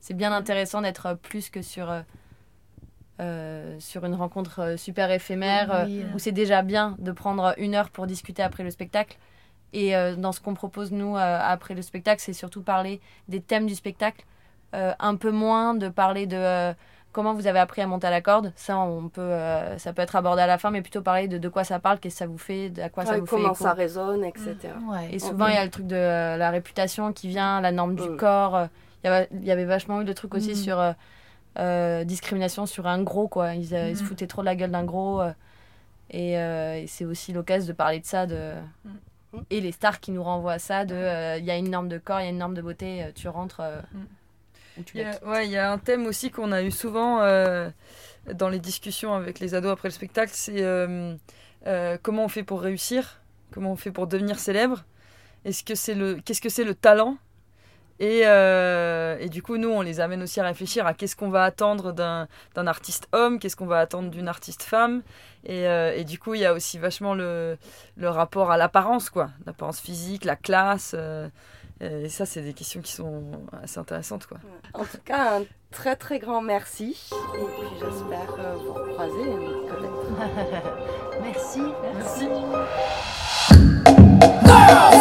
c'est 0.00 0.14
bien 0.14 0.32
intéressant 0.32 0.82
d'être 0.82 1.14
plus 1.14 1.48
que 1.48 1.62
sur, 1.62 1.92
euh, 3.20 3.76
sur 3.78 4.04
une 4.04 4.14
rencontre 4.14 4.60
euh, 4.60 4.76
super 4.76 5.10
éphémère 5.10 5.72
euh, 5.74 5.84
Oui. 5.86 6.04
où 6.14 6.18
c'est 6.18 6.32
déjà 6.32 6.62
bien 6.62 6.96
de 6.98 7.12
prendre 7.12 7.54
une 7.58 7.74
heure 7.74 7.90
pour 7.90 8.06
discuter 8.06 8.42
après 8.42 8.62
le 8.62 8.70
spectacle. 8.70 9.16
Et 9.72 9.96
euh, 9.96 10.14
dans 10.16 10.32
ce 10.32 10.40
qu'on 10.40 10.54
propose, 10.54 10.92
nous, 10.92 11.16
euh, 11.16 11.38
après 11.42 11.74
le 11.74 11.82
spectacle, 11.82 12.20
c'est 12.22 12.32
surtout 12.32 12.62
parler 12.62 13.00
des 13.28 13.40
thèmes 13.40 13.66
du 13.66 13.74
spectacle, 13.74 14.24
euh, 14.74 14.92
un 14.98 15.16
peu 15.16 15.30
moins 15.30 15.74
de 15.74 15.88
parler 15.88 16.26
de 16.26 16.36
euh, 16.36 16.72
comment 17.12 17.32
vous 17.34 17.46
avez 17.46 17.58
appris 17.58 17.80
à 17.82 17.86
monter 17.86 18.06
à 18.06 18.10
la 18.10 18.20
corde. 18.20 18.52
Ça, 18.56 18.78
on 18.78 19.08
peut, 19.08 19.20
euh, 19.22 19.76
ça 19.78 19.92
peut 19.92 20.02
être 20.02 20.16
abordé 20.16 20.42
à 20.42 20.46
la 20.46 20.58
fin, 20.58 20.70
mais 20.70 20.82
plutôt 20.82 21.00
parler 21.02 21.28
de, 21.28 21.38
de 21.38 21.48
quoi 21.48 21.64
ça 21.64 21.78
parle, 21.78 21.98
qu'est-ce 21.98 22.14
que 22.14 22.18
ça 22.18 22.26
vous 22.26 22.38
fait, 22.38 22.70
de- 22.70 22.82
à 22.82 22.88
quoi 22.90 23.04
ça 23.06 23.18
vous 23.18 23.24
comment 23.26 23.54
fait 23.54 23.64
ça 23.64 23.70
écho. 23.70 23.78
résonne, 23.78 24.24
etc. 24.24 24.54
Et 25.10 25.18
souvent, 25.18 25.46
Ok. 25.46 25.50
il 25.52 25.54
y 25.56 25.58
a 25.58 25.64
le 25.64 25.70
truc 25.70 25.86
de 25.86 25.96
euh, 25.96 26.36
la 26.36 26.50
réputation 26.50 27.12
qui 27.12 27.28
vient, 27.28 27.60
la 27.60 27.72
norme 27.72 27.96
du 27.96 28.08
corps. 28.16 28.54
euh, 28.56 28.66
Il 29.04 29.08
y 29.08 29.10
avait- 29.12 29.28
il 29.32 29.44
y 29.44 29.50
avait 29.50 29.64
vachement 29.66 30.00
eu 30.00 30.04
de 30.04 30.12
trucs 30.12 30.34
aussi 30.34 30.52
Mm. 30.52 30.56
sur 30.56 30.80
euh, 31.58 32.04
discrimination 32.04 32.66
sur 32.66 32.86
un 32.86 33.02
gros, 33.02 33.28
quoi. 33.28 33.54
Ils, 33.54 33.74
euh, 33.74 33.90
ils 33.90 33.96
se 33.96 34.02
Mm. 34.02 34.06
foutaient 34.06 34.26
trop 34.26 34.42
de 34.42 34.46
la 34.46 34.56
gueule 34.56 34.70
d'un 34.70 34.84
gros. 34.84 35.20
euh, 35.20 35.32
et 36.10 36.32
et 36.34 36.86
c'est 36.86 37.04
aussi 37.04 37.32
l'occasion 37.32 37.66
de 37.68 37.72
parler 37.76 38.00
de 38.00 38.06
ça. 38.06 38.26
De... 38.26 38.52
Et 39.50 39.60
les 39.60 39.72
stars 39.72 40.00
qui 40.00 40.12
nous 40.12 40.22
renvoient 40.22 40.54
à 40.54 40.58
ça, 40.58 40.84
de 40.84 40.94
euh, 40.94 41.36
il 41.38 41.44
y 41.44 41.50
a 41.50 41.56
une 41.56 41.70
norme 41.70 41.88
de 41.88 41.98
corps, 41.98 42.20
il 42.20 42.24
y 42.24 42.26
a 42.26 42.30
une 42.30 42.38
norme 42.38 42.54
de 42.54 42.62
beauté, 42.62 43.10
tu 43.14 43.28
rentres. 43.28 43.60
ou 44.78 44.82
tu 44.82 44.98
Il 44.98 45.00
y 45.02 45.04
a- 45.04 45.24
ouais, 45.26 45.46
il 45.46 45.50
y 45.52 45.56
a 45.56 45.70
un 45.70 45.78
thème 45.78 46.06
aussi 46.06 46.30
qu'on 46.30 46.52
a 46.52 46.62
eu 46.62 46.70
souvent 46.70 47.20
euh, 47.22 47.68
dans 48.34 48.48
les 48.48 48.58
discussions 48.60 49.14
avec 49.14 49.40
les 49.40 49.54
ados 49.54 49.72
après 49.72 49.88
le 49.88 49.92
spectacle, 49.94 50.32
c'est 50.34 50.62
euh, 50.62 51.14
euh, 51.66 51.98
comment 52.02 52.24
on 52.24 52.28
fait 52.28 52.44
pour 52.44 52.60
réussir, 52.62 53.20
comment 53.52 53.72
on 53.72 53.76
fait 53.76 53.90
pour 53.90 54.06
devenir 54.06 54.38
célèbre, 54.38 54.84
est-ce 55.44 55.64
que 55.64 55.74
c'est 55.74 55.94
le, 55.94 56.16
qu'est-ce 56.24 56.40
que 56.40 56.48
c'est 56.48 56.64
le 56.64 56.74
talent 56.74 57.16
et, 57.98 58.22
euh, 58.26 59.16
et 59.18 59.28
du 59.28 59.42
coup, 59.42 59.56
nous, 59.56 59.70
on 59.70 59.80
les 59.80 60.00
amène 60.00 60.22
aussi 60.22 60.40
à 60.40 60.44
réfléchir 60.44 60.86
à 60.86 60.94
qu'est-ce 60.94 61.16
qu'on 61.16 61.30
va 61.30 61.44
attendre 61.44 61.92
d'un, 61.92 62.28
d'un 62.54 62.66
artiste 62.66 63.08
homme, 63.12 63.38
qu'est-ce 63.38 63.56
qu'on 63.56 63.66
va 63.66 63.80
attendre 63.80 64.10
d'une 64.10 64.28
artiste 64.28 64.62
femme. 64.62 65.02
Et, 65.44 65.66
euh, 65.66 65.94
et 65.96 66.04
du 66.04 66.18
coup, 66.18 66.34
il 66.34 66.40
y 66.40 66.44
a 66.46 66.52
aussi 66.52 66.78
vachement 66.78 67.14
le, 67.14 67.56
le 67.96 68.08
rapport 68.08 68.50
à 68.50 68.56
l'apparence, 68.56 69.08
quoi. 69.10 69.30
L'apparence 69.46 69.80
physique, 69.80 70.24
la 70.24 70.36
classe. 70.36 70.94
euh, 70.94 71.28
et 71.80 72.08
ça, 72.08 72.24
c'est 72.26 72.40
des 72.40 72.54
questions 72.54 72.80
qui 72.80 72.92
sont 72.92 73.22
assez 73.62 73.78
intéressantes, 73.78 74.26
quoi. 74.26 74.38
En 74.74 74.84
tout 74.84 74.98
cas, 75.04 75.38
un 75.38 75.42
très 75.70 75.94
très 75.94 76.18
grand 76.18 76.40
merci. 76.40 77.10
Et 77.12 77.44
puis 77.44 77.68
j'espère 77.78 78.34
vous 78.64 78.72
recroiser 78.72 79.28
euh, 79.28 79.68
peut-être. 79.68 80.06
merci. 81.22 81.60
Merci. 81.94 82.28
Girls, 84.46 84.96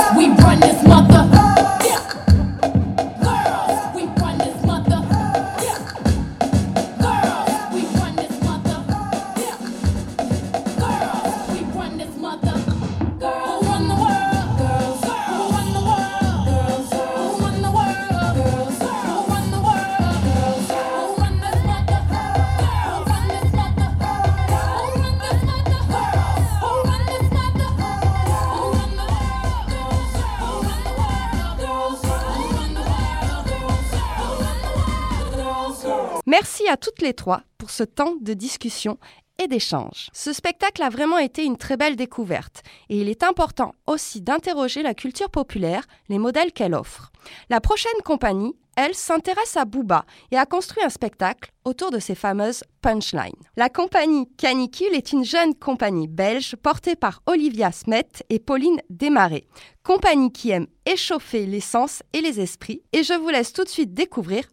À 36.68 36.78
toutes 36.78 37.02
les 37.02 37.14
trois 37.14 37.44
pour 37.60 37.70
ce 37.70 37.84
temps 37.84 38.16
de 38.20 38.34
discussion 38.34 38.98
et 39.38 39.48
d'échange. 39.48 40.10
Ce 40.14 40.34
spectacle 40.34 40.82
a 40.82 40.90
vraiment 40.90 41.20
été 41.20 41.44
une 41.44 41.58
très 41.58 41.78
belle 41.78 41.96
découverte 41.96 42.64
et 42.90 43.00
il 43.00 43.08
est 43.08 43.24
important 43.24 43.76
aussi 43.86 44.22
d'interroger 44.22 44.82
la 44.82 44.96
culture 44.96 45.30
populaire, 45.30 45.84
les 46.10 46.18
modèles 46.18 46.54
qu'elle 46.54 46.74
offre. 46.74 47.12
La 47.50 47.62
prochaine 47.62 48.02
compagnie, 48.04 48.56
elle, 48.78 48.96
s'intéresse 48.96 49.58
à 49.58 49.66
Booba 49.66 50.06
et 50.32 50.38
a 50.38 50.46
construit 50.46 50.84
un 50.84 50.90
spectacle 50.90 51.52
autour 51.66 51.92
de 51.92 52.00
ses 52.00 52.16
fameuses 52.16 52.64
punchlines. 52.82 53.32
La 53.56 53.70
compagnie 53.70 54.28
Canicule 54.36 54.94
est 54.94 55.12
une 55.12 55.24
jeune 55.24 55.54
compagnie 55.56 56.08
belge 56.08 56.56
portée 56.56 56.96
par 56.96 57.22
Olivia 57.28 57.72
Smet 57.72 58.10
et 58.30 58.40
Pauline 58.40 58.82
Desmarais. 58.90 59.46
Compagnie 59.84 60.32
qui 60.32 60.50
aime 60.50 60.68
échauffer 60.86 61.46
les 61.46 61.62
sens 61.62 62.02
et 62.14 62.22
les 62.22 62.42
esprits 62.42 62.82
et 62.92 63.04
je 63.04 63.14
vous 63.14 63.30
laisse 63.30 63.54
tout 63.54 63.64
de 63.64 63.70
suite 63.70 63.94
découvrir 63.94 64.46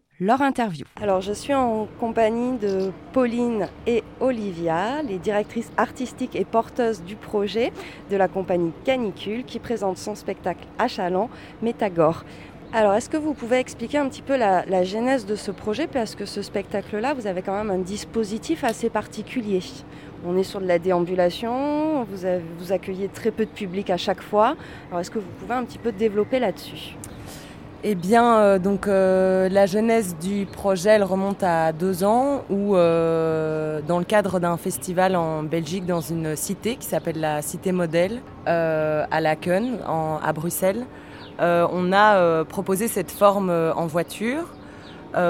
Alors 1.00 1.20
je 1.20 1.32
suis 1.32 1.52
en 1.52 1.88
compagnie 1.98 2.56
de 2.56 2.92
Pauline 3.12 3.66
et 3.88 4.04
Olivia, 4.20 5.02
les 5.02 5.18
directrices 5.18 5.72
artistiques 5.76 6.36
et 6.36 6.44
porteuses 6.44 7.02
du 7.02 7.16
projet 7.16 7.72
de 8.08 8.16
la 8.16 8.28
compagnie 8.28 8.70
Canicule 8.84 9.42
qui 9.44 9.58
présente 9.58 9.98
son 9.98 10.14
spectacle 10.14 10.64
à 10.78 10.86
Chaland, 10.86 11.28
Métagore. 11.60 12.22
Alors 12.72 12.94
est-ce 12.94 13.10
que 13.10 13.16
vous 13.16 13.34
pouvez 13.34 13.58
expliquer 13.58 13.98
un 13.98 14.08
petit 14.08 14.22
peu 14.22 14.36
la, 14.36 14.84
genèse 14.84 15.26
de 15.26 15.34
ce 15.34 15.50
projet? 15.50 15.88
Parce 15.88 16.14
que 16.14 16.24
ce 16.24 16.40
spectacle-là, 16.40 17.14
vous 17.14 17.26
avez 17.26 17.42
quand 17.42 17.56
même 17.56 17.72
un 17.72 17.78
dispositif 17.78 18.62
assez 18.62 18.90
particulier. 18.90 19.58
On 20.24 20.36
est 20.36 20.44
sur 20.44 20.60
de 20.60 20.68
la 20.68 20.78
déambulation, 20.78 22.04
vous 22.04 22.72
accueillez 22.72 23.08
très 23.08 23.32
peu 23.32 23.44
de 23.44 23.50
public 23.50 23.90
à 23.90 23.96
chaque 23.96 24.22
fois. 24.22 24.54
Alors 24.88 25.00
est-ce 25.00 25.10
que 25.10 25.18
vous 25.18 25.30
pouvez 25.40 25.54
un 25.54 25.64
petit 25.64 25.78
peu 25.78 25.90
développer 25.90 26.38
là-dessus? 26.38 26.96
Eh 27.84 27.96
bien, 27.96 28.36
euh, 28.38 28.58
donc 28.60 28.86
euh, 28.86 29.48
la 29.48 29.66
genèse 29.66 30.14
du 30.20 30.46
projet, 30.46 30.98
remonte 31.02 31.42
à 31.42 31.72
deux 31.72 32.04
ans, 32.04 32.44
où 32.48 32.76
euh, 32.76 33.80
dans 33.88 33.98
le 33.98 34.04
cadre 34.04 34.38
d'un 34.38 34.56
festival 34.56 35.16
en 35.16 35.42
Belgique, 35.42 35.84
dans 35.84 36.00
une 36.00 36.36
cité 36.36 36.76
qui 36.76 36.86
s'appelle 36.86 37.18
la 37.18 37.42
Cité 37.42 37.72
Modèle, 37.72 38.20
à 38.46 39.20
Laken, 39.20 39.78
en- 39.86 40.18
à 40.22 40.32
Bruxelles, 40.32 40.86
on 41.40 41.92
a 41.92 42.44
proposé 42.44 42.86
cette 42.86 43.10
forme 43.10 43.50
en 43.50 43.86
voiture 43.86 44.44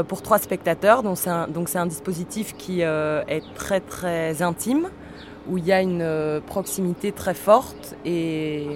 pour 0.09 0.21
trois 0.21 0.39
spectateurs. 0.39 1.03
Donc 1.03 1.17
c'est 1.19 1.31
un, 1.79 1.87
dispositif 1.87 2.55
qui 2.57 2.83
est 2.83 3.43
très 3.55 3.81
très 3.81 4.43
intime, 4.43 4.89
où 5.49 5.57
il 5.57 5.65
y 5.65 5.73
a 5.73 5.81
une 5.81 6.41
proximité 6.47 7.13
très 7.13 7.35
forte 7.35 7.97
et 8.05 8.67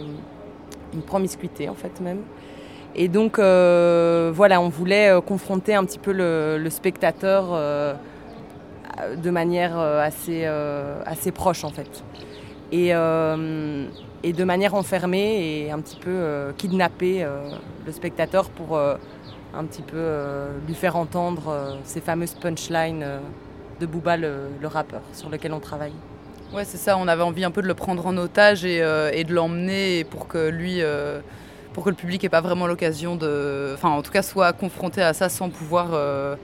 une 0.95 1.03
promiscuité 1.03 1.69
en 1.69 1.75
fait 1.75 2.01
même. 2.01 2.23
Et 2.99 3.09
donc 3.09 3.39
euh, 3.39 4.33
voilà, 4.35 4.59
on 4.63 4.71
voulait 4.71 5.11
euh, 5.11 5.21
confronter 5.21 5.75
un 5.75 5.85
petit 5.85 5.99
peu 5.99 6.13
le, 6.13 6.67
spectateur 6.71 7.49
euh, 7.51 7.95
de 9.23 9.31
manière 9.31 9.79
assez, 9.79 10.47
assez 10.47 11.31
proche 11.31 11.63
en 11.63 11.71
fait. 11.71 12.03
Et, 12.73 12.93
de 12.93 14.45
manière 14.45 14.75
enfermée 14.75 15.67
et 15.67 15.71
un 15.71 15.81
petit 15.81 15.97
peu 15.97 16.53
kidnapper 16.57 17.27
le 17.85 17.93
spectateur 17.93 18.49
pour 18.49 18.79
un 18.79 19.65
petit 19.67 19.83
peu 19.83 20.15
lui 20.67 20.75
faire 20.75 20.97
entendre 20.97 21.79
ces 21.85 22.01
fameuses 22.01 22.35
punchlines 22.35 23.07
de 23.79 23.87
Booba 23.87 24.17
le, 24.17 24.49
rappeur 24.65 25.03
sur 25.13 25.29
lequel 25.29 25.53
on 25.53 25.61
travaille. 25.61 25.93
Ouais, 26.55 26.65
c'est 26.65 26.79
ça. 26.79 26.97
On 26.97 27.07
avait 27.07 27.23
envie 27.23 27.45
un 27.45 27.51
peu 27.51 27.61
de 27.61 27.69
le 27.69 27.75
prendre 27.75 28.07
en 28.07 28.17
otage 28.17 28.65
et, 28.65 28.81
de 28.81 29.35
l'emmener 29.35 30.05
pour 30.05 30.27
que 30.27 30.49
lui, 30.49 30.81
pour 31.77 31.85
que 31.85 31.91
le 31.91 31.95
public 31.95 32.25
ait 32.25 32.31
pas 32.31 32.41
vraiment 32.41 32.67
l'occasion 32.67 33.17
de, 33.17 33.73
enfin, 33.75 33.91
en 33.91 34.01
tout 34.01 34.11
cas, 34.11 34.23
soit 34.23 34.55
confronté 34.55 35.03
à 35.03 35.13
ça 35.13 35.29
sans 35.29 35.51
pouvoir 35.51 35.89
euh, 35.93 36.35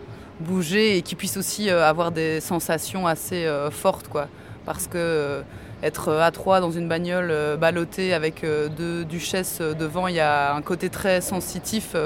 bouger 0.41 0.99
et 0.99 1.01
qu'il 1.01 1.17
puisse 1.17 1.39
aussi 1.39 1.71
euh, 1.71 1.89
avoir 1.89 2.13
des 2.13 2.39
sensations 2.43 3.07
assez 3.07 3.47
euh, 3.47 3.71
fortes, 3.71 4.09
quoi. 4.09 4.29
Parce 4.67 4.87
que 4.87 5.43
être 5.83 6.13
à 6.13 6.31
trois 6.33 6.61
dans 6.61 6.71
une 6.71 6.87
bagnole 6.87 7.35
ballottée 7.59 8.13
avec 8.13 8.45
deux 8.77 9.07
duchesses 9.07 9.61
devant, 9.61 10.07
il 10.07 10.17
y 10.17 10.21
a 10.21 10.55
un 10.55 10.63
côté 10.63 10.89
très 10.91 11.21
sensitif. 11.21 11.97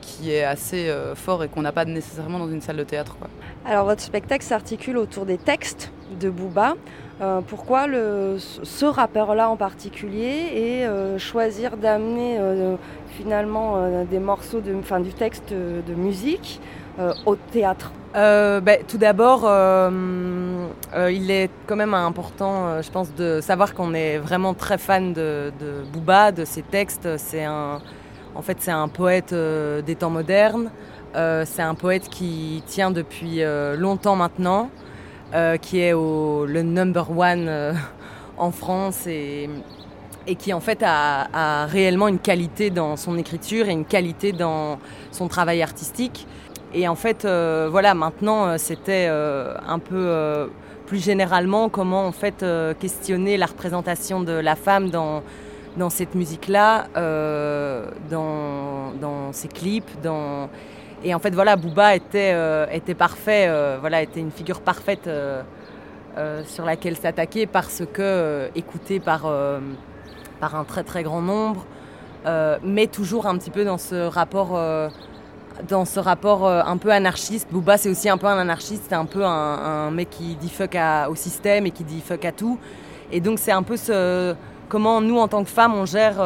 qui 0.00 0.32
est 0.32 0.44
assez 0.44 0.90
fort 1.14 1.44
et 1.44 1.48
qu'on 1.48 1.62
n'a 1.62 1.72
pas 1.72 1.84
nécessairement 1.84 2.38
dans 2.38 2.50
une 2.50 2.62
salle 2.62 2.78
de 2.78 2.84
théâtre. 2.84 3.16
Alors 3.66 3.84
votre 3.84 4.02
spectacle 4.02 4.44
s'articule 4.44 4.96
autour 4.96 5.26
des 5.26 5.38
textes 5.38 5.92
de 6.18 6.28
Booba. 6.30 6.74
Euh, 7.22 7.40
pourquoi 7.46 7.86
ce 8.36 8.84
rappeur-là 8.84 9.48
en 9.48 9.56
particulier 9.56 10.50
et 10.54 10.86
euh, 10.86 11.18
choisir 11.18 11.78
d'amener 11.78 12.36
euh, 12.38 12.76
finalement 13.16 13.88
des 14.10 14.18
morceaux 14.18 14.60
de, 14.60 14.74
enfin, 14.78 15.00
du 15.00 15.14
texte 15.14 15.50
de 15.52 15.94
musique 15.94 16.60
au 17.24 17.36
théâtre? 17.36 17.92
Ben, 18.14 18.78
tout 18.86 18.98
d'abord, 18.98 19.50
il 20.94 21.30
est 21.30 21.50
quand 21.66 21.76
même 21.76 21.94
important, 21.94 22.82
je 22.82 22.90
pense, 22.90 23.14
de 23.14 23.40
savoir 23.40 23.74
qu'on 23.74 23.94
est 23.94 24.18
vraiment 24.18 24.52
très 24.52 24.78
fan 24.78 25.12
de, 25.14 25.52
de 25.58 25.82
Booba, 25.92 26.32
de 26.32 26.44
ses 26.44 26.62
textes. 26.62 27.08
C'est 27.16 27.46
en 27.46 28.42
fait, 28.42 28.58
c'est 28.60 28.70
un 28.70 28.88
poète 28.88 29.34
des 29.34 29.94
temps 29.94 30.10
modernes. 30.10 30.70
C'est 31.14 31.62
un 31.62 31.74
poète 31.74 32.08
qui 32.10 32.62
tient 32.66 32.90
depuis 32.90 33.40
longtemps 33.76 34.16
maintenant, 34.16 34.68
euh, 35.34 35.56
qui 35.56 35.80
est 35.80 35.90
le 35.92 36.62
number 36.62 37.10
one 37.10 37.46
euh, 37.48 37.72
en 38.36 38.52
France 38.52 39.08
et, 39.08 39.50
qui 40.38 40.52
en 40.52 40.60
fait 40.60 40.82
a, 40.84 41.66
réellement 41.66 42.06
une 42.06 42.20
qualité 42.20 42.70
dans 42.70 42.96
son 42.96 43.18
écriture 43.18 43.68
et 43.68 43.72
une 43.72 43.84
qualité 43.84 44.32
dans 44.32 44.78
son 45.10 45.26
travail 45.26 45.62
artistique. 45.62 46.26
Et 46.74 46.86
en 46.86 46.94
fait, 46.94 47.24
euh, 47.24 47.68
voilà, 47.70 47.94
maintenant, 47.94 48.56
c'était 48.58 49.06
un 49.08 49.78
peu 49.78 50.48
plus 50.86 51.04
généralement 51.04 51.68
comment 51.68 52.06
en 52.06 52.12
fait 52.12 52.44
questionner 52.80 53.36
la 53.36 53.46
représentation 53.46 54.20
de 54.20 54.32
la 54.32 54.54
femme 54.56 54.90
dans 54.90 55.22
dans 55.76 55.90
cette 55.90 56.14
musique-là, 56.14 56.86
dans 58.10 58.92
dans 59.00 59.32
ses 59.32 59.48
clips, 59.48 59.90
dans 60.02 60.48
et 61.06 61.14
en 61.14 61.20
fait 61.20 61.32
voilà, 61.32 61.54
Booba 61.54 61.94
était 61.94 62.32
euh, 62.34 62.66
parfait, 62.98 63.46
euh, 63.48 63.78
voilà, 63.80 64.02
était 64.02 64.18
une 64.18 64.32
figure 64.32 64.60
parfaite 64.60 65.06
euh, 65.06 65.42
sur 66.44 66.64
laquelle 66.64 66.96
s'attaquer 66.96 67.46
parce 67.46 67.84
que 67.92 68.50
écouté 68.56 68.98
par 68.98 69.26
un 69.26 70.64
très 70.64 70.82
très 70.82 71.04
grand 71.04 71.22
nombre, 71.22 71.64
mais 72.64 72.88
toujours 72.88 73.26
un 73.26 73.38
petit 73.38 73.52
peu 73.52 73.64
dans 73.64 73.78
ce 73.78 74.08
rapport 74.08 74.58
un 74.58 74.90
peu 76.76 76.90
anarchiste. 76.90 77.46
Booba, 77.52 77.78
c'est 77.78 77.88
aussi 77.88 78.08
un 78.08 78.18
peu 78.18 78.26
un 78.26 78.38
anarchiste, 78.38 78.86
c'est 78.88 78.96
un 78.96 79.04
peu 79.04 79.24
un, 79.24 79.92
mec 79.92 80.10
qui 80.10 80.34
dit 80.34 80.50
fuck 80.50 80.76
au 81.08 81.14
système 81.14 81.66
et 81.66 81.70
qui 81.70 81.84
dit 81.84 82.00
fuck 82.00 82.24
à 82.24 82.32
tout. 82.32 82.58
Et 83.12 83.20
donc, 83.20 83.38
c'est 83.38 83.52
un 83.52 83.62
peu 83.62 83.76
ce, 83.76 84.34
comment 84.68 85.00
nous, 85.00 85.18
en 85.18 85.28
tant 85.28 85.44
que 85.44 85.50
femmes, 85.50 85.76
on 85.76 85.86
gère 85.86 86.16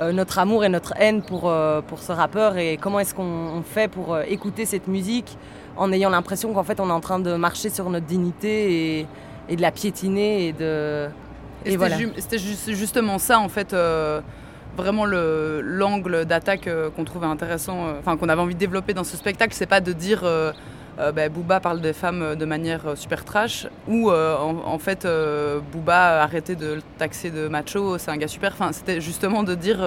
euh, 0.00 0.12
notre 0.12 0.38
amour 0.38 0.64
et 0.64 0.68
notre 0.68 0.92
haine 0.98 1.22
pour, 1.22 1.48
euh, 1.48 1.80
pour 1.80 2.00
ce 2.00 2.12
rappeur 2.12 2.56
et 2.56 2.76
comment 2.80 2.98
est-ce 3.00 3.14
qu'on 3.14 3.22
on 3.22 3.62
fait 3.62 3.88
pour 3.88 4.14
euh, 4.14 4.22
écouter 4.28 4.66
cette 4.66 4.88
musique 4.88 5.36
en 5.76 5.92
ayant 5.92 6.10
l'impression 6.10 6.52
qu'en 6.52 6.64
fait, 6.64 6.80
on 6.80 6.88
est 6.88 6.92
en 6.92 7.00
train 7.00 7.18
de 7.18 7.34
marcher 7.36 7.70
sur 7.70 7.88
notre 7.90 8.06
dignité 8.06 8.98
et, 9.00 9.06
et 9.48 9.56
de 9.56 9.62
la 9.62 9.70
piétiner 9.70 10.48
et 10.48 10.52
de. 10.52 11.06
Et, 11.64 11.70
c'était 11.70 11.76
voilà. 11.76 11.96
ju- 11.98 12.12
c'était 12.18 12.38
ju- 12.38 12.74
justement 12.74 13.18
ça, 13.18 13.38
en 13.40 13.48
fait, 13.48 13.74
vraiment 14.76 15.04
le- 15.04 15.60
l'angle 15.62 16.24
d'attaque 16.24 16.68
qu'on 16.96 17.04
trouvait 17.04 17.26
intéressant, 17.26 17.86
enfin 17.98 18.16
qu'on 18.16 18.28
avait 18.28 18.40
envie 18.42 18.54
de 18.54 18.58
développer 18.60 18.92
dans 18.94 19.04
ce 19.04 19.16
spectacle, 19.16 19.54
c'est 19.54 19.66
pas 19.66 19.80
de 19.80 19.92
dire 19.92 20.22
euh, 20.98 21.12
bah, 21.12 21.28
Booba 21.28 21.60
parle 21.60 21.80
des 21.80 21.92
femmes 21.92 22.22
euh, 22.22 22.34
de 22.34 22.44
manière 22.44 22.86
euh, 22.86 22.94
super 22.96 23.24
trash, 23.24 23.66
ou 23.88 24.10
euh, 24.10 24.36
en, 24.36 24.56
en 24.66 24.78
fait 24.78 25.04
euh, 25.04 25.60
Booba 25.72 26.22
arrêtez 26.22 26.54
de 26.54 26.74
le 26.74 26.82
taxer 26.98 27.30
de 27.30 27.48
macho, 27.48 27.98
c'est 27.98 28.10
un 28.10 28.16
gars 28.16 28.28
super. 28.28 28.52
Enfin, 28.52 28.72
c'était 28.72 29.00
justement 29.00 29.42
de 29.42 29.54
dire 29.54 29.78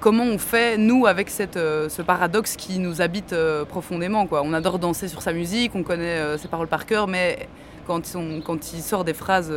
comment 0.00 0.24
on 0.24 0.38
fait, 0.38 0.78
nous, 0.78 1.06
avec 1.06 1.28
cette, 1.28 1.56
ce 1.56 2.02
paradoxe 2.02 2.56
qui 2.56 2.78
nous 2.78 3.02
habite 3.02 3.34
profondément. 3.68 4.26
Quoi. 4.26 4.42
On 4.44 4.54
adore 4.54 4.78
danser 4.78 5.08
sur 5.08 5.20
sa 5.20 5.32
musique, 5.32 5.72
on 5.74 5.82
connaît 5.82 6.38
ses 6.38 6.48
paroles 6.48 6.68
par 6.68 6.86
cœur, 6.86 7.06
mais 7.06 7.48
quand, 7.86 8.00
on- 8.14 8.40
quand 8.40 8.72
il 8.72 8.80
sort 8.80 9.04
des 9.04 9.12
phrases 9.14 9.52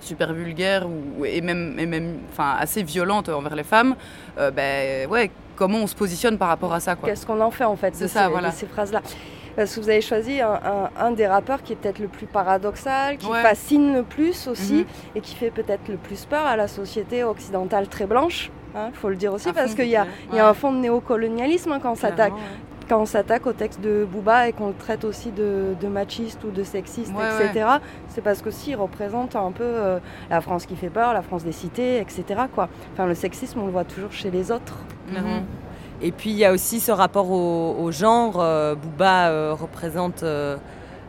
super 0.00 0.32
vulgaires 0.34 0.86
ou, 0.86 1.24
et 1.24 1.40
même, 1.40 1.76
et 1.78 1.86
même 1.86 2.18
enfin, 2.30 2.56
assez 2.60 2.82
violentes 2.82 3.28
envers 3.30 3.56
les 3.56 3.64
femmes, 3.64 3.94
ben, 4.36 5.08
ouais, 5.08 5.30
comment 5.56 5.78
on 5.78 5.86
se 5.86 5.94
positionne 5.94 6.36
par 6.36 6.48
rapport 6.48 6.74
à 6.74 6.80
ça. 6.80 6.94
Qu'est-ce 6.96 7.24
qu'on 7.24 7.40
en 7.40 7.50
fait 7.50 7.64
en 7.64 7.76
fait 7.76 7.92
de 7.92 7.96
ces, 7.96 8.08
ça, 8.08 8.28
voilà. 8.28 8.50
de 8.50 8.54
ces 8.54 8.66
phrases-là? 8.66 9.00
Parce 9.58 9.74
que 9.74 9.80
vous 9.80 9.88
avez 9.90 10.00
choisi 10.00 10.40
un, 10.40 10.52
un- 10.52 10.90
un 10.96 11.10
des 11.10 11.26
rappeurs 11.26 11.64
qui 11.64 11.72
est 11.72 11.76
peut-être 11.76 11.98
le 11.98 12.06
plus 12.06 12.26
paradoxal, 12.26 13.16
qui 13.16 13.26
Ouais. 13.26 13.42
fascine 13.42 13.92
le 13.92 14.04
plus 14.04 14.46
aussi, 14.46 14.74
Mhm. 14.74 14.84
et 15.16 15.20
qui 15.20 15.34
fait 15.34 15.50
peut-être 15.50 15.88
le 15.88 15.96
plus 15.96 16.26
peur 16.26 16.46
à 16.46 16.56
la 16.56 16.68
société 16.68 17.24
occidentale 17.24 17.88
très 17.88 18.06
blanche. 18.06 18.52
Il 18.76 18.94
faut 18.94 19.08
le 19.08 19.16
dire 19.16 19.32
aussi, 19.32 19.48
À 19.48 19.52
parce 19.52 19.74
qu'il 19.74 19.88
y 19.88 19.96
a, 19.96 20.02
ouais. 20.02 20.08
il 20.30 20.36
y 20.36 20.38
a 20.38 20.48
un 20.48 20.54
fond 20.54 20.70
de 20.70 20.76
néocolonialisme 20.78 21.72
hein, 21.72 21.80
quand 21.82 21.90
on 21.90 21.96
s'attaque. 21.96 22.34
Quand 22.88 23.00
on 23.02 23.06
s'attaque 23.06 23.46
au 23.48 23.52
texte 23.52 23.80
de 23.80 24.06
Booba 24.08 24.48
et 24.48 24.52
qu'on 24.52 24.68
le 24.68 24.74
traite 24.74 25.04
aussi 25.04 25.32
de, 25.32 25.74
de 25.80 25.88
machiste 25.88 26.44
ou 26.44 26.50
de 26.50 26.62
sexiste, 26.62 27.12
Ouais, 27.12 27.46
etc., 27.46 27.66
c'est 28.06 28.20
parce 28.22 28.40
qu'aussi 28.40 28.70
il 28.70 28.76
représente 28.76 29.34
un 29.34 29.50
peu 29.50 29.64
euh, 29.64 29.98
la 30.30 30.40
France 30.40 30.66
qui 30.66 30.76
fait 30.76 30.88
peur, 30.88 31.12
la 31.14 31.22
France 31.22 31.42
des 31.44 31.52
cités, 31.52 31.98
etc. 31.98 32.24
Quoi. 32.54 32.68
Enfin, 32.94 33.06
le 33.06 33.14
sexisme, 33.16 33.58
on 33.60 33.66
le 33.66 33.72
voit 33.72 33.84
toujours 33.84 34.12
chez 34.12 34.30
les 34.30 34.52
autres. 34.52 34.78
Et 36.00 36.12
puis 36.12 36.30
il 36.30 36.36
y 36.36 36.44
a 36.44 36.52
aussi 36.52 36.80
ce 36.80 36.92
rapport 36.92 37.30
au, 37.30 37.74
au 37.80 37.90
genre. 37.90 38.36
Euh, 38.40 38.74
Booba 38.74 39.28
euh, 39.28 39.54
représente 39.58 40.22
euh, 40.22 40.56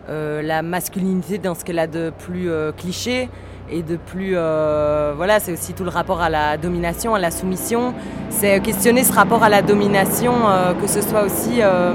euh, 0.10 0.42
la 0.42 0.62
masculinité 0.64 1.38
dans 1.38 1.54
ce 1.54 1.64
qu'elle 1.64 1.78
a 1.80 1.88
de 1.88 2.12
plus 2.18 2.50
euh, 2.50 2.72
cliché 2.72 3.30
et 3.72 3.84
de 3.84 3.98
plus 3.98 4.32
euh, 4.34 5.14
voilà 5.16 5.40
c'est 5.40 5.54
aussi 5.54 5.74
tout 5.74 5.84
le 5.84 5.92
rapport 5.92 6.22
à 6.22 6.30
la 6.30 6.58
domination 6.58 7.14
à 7.14 7.20
la 7.20 7.30
soumission. 7.30 7.94
C'est 8.32 8.60
questionner 8.62 9.04
ce 9.04 9.14
rapport 9.14 9.44
à 9.44 9.50
la 9.50 9.62
domination 9.62 10.34
euh, 10.50 10.74
que 10.74 10.88
ce 10.88 11.02
soit 11.02 11.22
aussi 11.24 11.62
euh, 11.62 11.94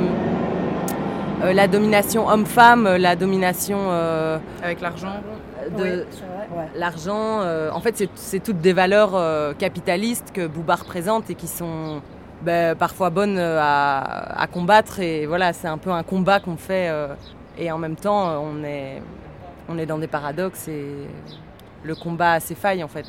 euh, 1.43 1.53
la 1.53 1.67
domination 1.67 2.29
homme-femme 2.29 2.97
la 2.97 3.17
domination 3.17 3.79
euh, 3.91 4.39
avec 4.63 4.81
l'argent. 4.81 5.15
de 5.77 5.83
ouais, 5.85 6.69
l'argent 6.77 7.41
euh, 7.41 7.71
en 7.73 7.81
fait 7.81 8.09
c'est- 8.15 8.39
toutes 8.39 8.61
des 8.61 8.73
valeurs 8.73 9.13
euh, 9.15 9.53
capitalistes 9.55 10.31
que 10.33 10.47
Booba 10.47 10.77
représente 10.77 11.29
et 11.31 11.35
qui 11.35 11.49
sont 11.49 12.01
ben, 12.45 12.77
parfois 12.77 13.09
bonnes 13.11 13.39
euh, 13.39 13.59
à, 13.61 14.47
combattre 14.53 15.01
et 15.01 15.27
voilà 15.27 15.53
c'est 15.53 15.67
un 15.67 15.79
peu 15.79 15.91
un 15.91 16.03
combat 16.03 16.41
qu'on 16.41 16.57
fait 16.59 16.89
euh, 16.91 17.09
et 17.59 17.73
en 17.73 17.79
même 17.79 17.97
temps 17.97 18.43
on 18.43 18.63
est 18.63 19.01
on 19.69 19.79
est 19.79 19.87
dans 19.87 19.99
des 19.99 20.07
paradoxes 20.07 20.69
et 20.69 21.09
le 21.83 21.95
combat 21.95 22.33
a 22.33 22.41
ses 22.41 22.55
failles 22.55 22.85
en 22.85 22.89
fait. 22.89 23.07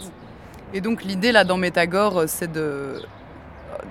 Et 0.73 0.79
donc 0.79 1.03
l'idée 1.03 1.33
là 1.33 1.43
dans 1.43 1.57
Métagore, 1.57 2.21
euh, 2.21 2.25
c'est 2.27 2.51
de 2.51 3.01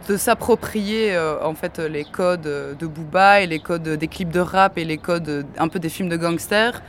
de 0.08 0.16
s'approprier 0.16 1.16
en 1.42 1.54
fait 1.54 1.78
les 1.78 2.04
codes 2.04 2.42
de 2.78 2.86
Booba 2.86 3.42
et 3.42 3.46
les 3.46 3.58
codes 3.58 3.88
des 3.88 4.08
clips 4.08 4.30
de 4.30 4.40
rap 4.40 4.76
et 4.78 4.84
les 4.84 4.98
codes 4.98 5.46
un 5.58 5.68
peu 5.68 5.78
des 5.78 5.90
films 5.90 6.08
de 6.08 6.16
gangsters, 6.16 6.82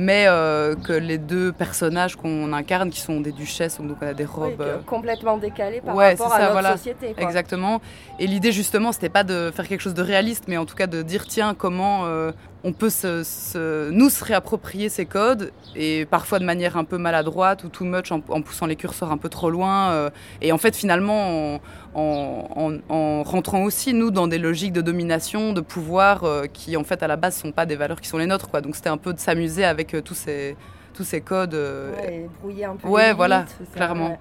mais 0.00 0.24
euh, 0.26 0.74
que 0.74 0.92
les 0.92 1.18
deux 1.18 1.52
personnages 1.52 2.16
qu'on 2.16 2.52
incarne, 2.52 2.90
qui 2.90 3.00
sont 3.00 3.20
des 3.20 3.32
duchesses, 3.32 3.80
donc 3.80 3.98
on 4.00 4.06
a 4.06 4.14
des 4.14 4.24
robes. 4.24 4.54
Oui, 4.58 4.84
complètement 4.86 5.36
décalé 5.36 5.80
par 5.80 5.94
ouais, 5.94 6.10
rapport 6.10 6.32
à 6.32 6.40
notre 6.40 6.52
voilà. 6.52 6.72
société. 6.72 7.12
quoi. 7.12 7.22
Exactement. 7.22 7.80
Et 8.18 8.26
l'idée 8.26 8.52
justement, 8.52 8.92
c'était 8.92 9.10
pas 9.10 9.24
de 9.24 9.52
faire 9.54 9.68
quelque 9.68 9.82
chose 9.82 9.94
de 9.94 10.02
réaliste, 10.02 10.44
mais 10.48 10.56
en 10.56 10.64
tout 10.64 10.74
cas 10.74 10.86
de 10.86 11.02
dire 11.02 11.26
tiens 11.26 11.54
comment 11.54 12.06
euh, 12.06 12.32
on 12.62 12.72
peut 12.72 12.90
se, 12.90 13.22
se- 13.24 13.90
nous 13.90 14.10
se 14.10 14.22
réapproprier 14.24 14.88
ces 14.90 15.06
codes 15.06 15.50
et 15.74 16.04
parfois 16.04 16.38
de 16.38 16.44
manière 16.44 16.76
un 16.76 16.84
peu 16.84 16.98
maladroite 16.98 17.64
ou 17.64 17.68
too 17.68 17.84
much 17.84 18.12
en, 18.12 18.20
en 18.28 18.42
poussant 18.42 18.66
les 18.66 18.76
curseurs 18.76 19.10
un 19.10 19.16
peu 19.16 19.28
trop 19.30 19.48
loin. 19.50 19.90
euh, 19.92 20.10
et 20.42 20.52
en 20.52 20.58
fait 20.58 20.76
finalement 20.76 21.54
en, 21.54 21.60
en- 21.94 22.48
en- 22.56 22.94
en 22.94 23.22
rentrant 23.22 23.62
aussi 23.62 23.94
nous 23.94 24.10
dans 24.10 24.28
des 24.28 24.38
logiques 24.38 24.72
de 24.74 24.82
domination, 24.82 25.52
de 25.54 25.60
pouvoir 25.62 26.24
euh, 26.24 26.44
qui 26.52 26.76
en 26.76 26.84
fait 26.84 27.02
à 27.02 27.06
la 27.06 27.16
base 27.16 27.36
sont 27.36 27.52
pas 27.52 27.64
des 27.66 27.76
valeurs 27.76 28.00
qui 28.00 28.08
sont 28.08 28.18
les 28.18 28.26
nôtres 28.26 28.48
quoi. 28.50 28.60
Donc 28.60 28.76
c'était 28.76 28.90
un 28.90 28.98
peu 28.98 29.12
de 29.14 29.18
s'amuser 29.18 29.64
avec 29.64 29.94
euh, 29.94 30.02
tous 30.02 30.14
ces 30.14 30.56
tous 30.92 31.04
ces 31.04 31.20
codes. 31.22 31.54
Ouais, 31.54 32.14
et 32.14 32.28
brouiller 32.42 32.64
un 32.66 32.76
peu 32.76 32.86
Ouais, 32.88 33.12
voilà, 33.14 33.46
clairement. 33.74 34.18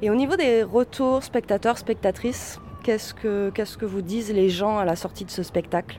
Et 0.00 0.10
au 0.10 0.14
niveau 0.14 0.36
des 0.36 0.62
retours 0.62 1.22
spectateurs, 1.22 1.76
spectatrices, 1.76 2.60
qu'est-ce 2.82 3.12
que, 3.14 3.50
qu'est-ce 3.50 3.76
que 3.76 3.84
vous 3.84 4.00
disent 4.02 4.32
les 4.32 4.48
gens 4.48 4.78
à 4.78 4.84
la 4.84 4.96
sortie 4.96 5.24
de 5.24 5.30
ce 5.30 5.42
spectacle? 5.42 5.98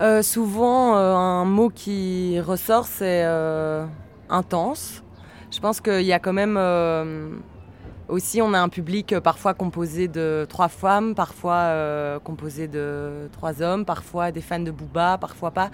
Euh, 0.00 0.22
souvent, 0.22 0.96
euh, 0.96 1.14
un 1.14 1.44
mot 1.44 1.68
qui 1.68 2.40
ressort, 2.40 2.86
c'est 2.86 3.22
euh, 3.24 3.84
intense. 4.30 5.02
Je 5.50 5.60
pense 5.60 5.82
qu'il 5.82 6.02
y 6.02 6.12
a 6.14 6.18
quand 6.18 6.32
même 6.32 6.58
aussi, 8.08 8.40
on 8.40 8.54
a 8.54 8.60
un 8.60 8.68
public 8.70 9.18
parfois 9.18 9.52
composé 9.52 10.08
de 10.08 10.46
trois 10.48 10.68
femmes, 10.68 11.14
parfois 11.14 12.20
composé 12.24 12.68
de 12.68 13.28
trois 13.32 13.60
hommes, 13.60 13.84
parfois 13.84 14.30
des 14.30 14.40
fans 14.40 14.60
de 14.60 14.70
Booba, 14.70 15.18
parfois 15.18 15.50
pas. 15.50 15.70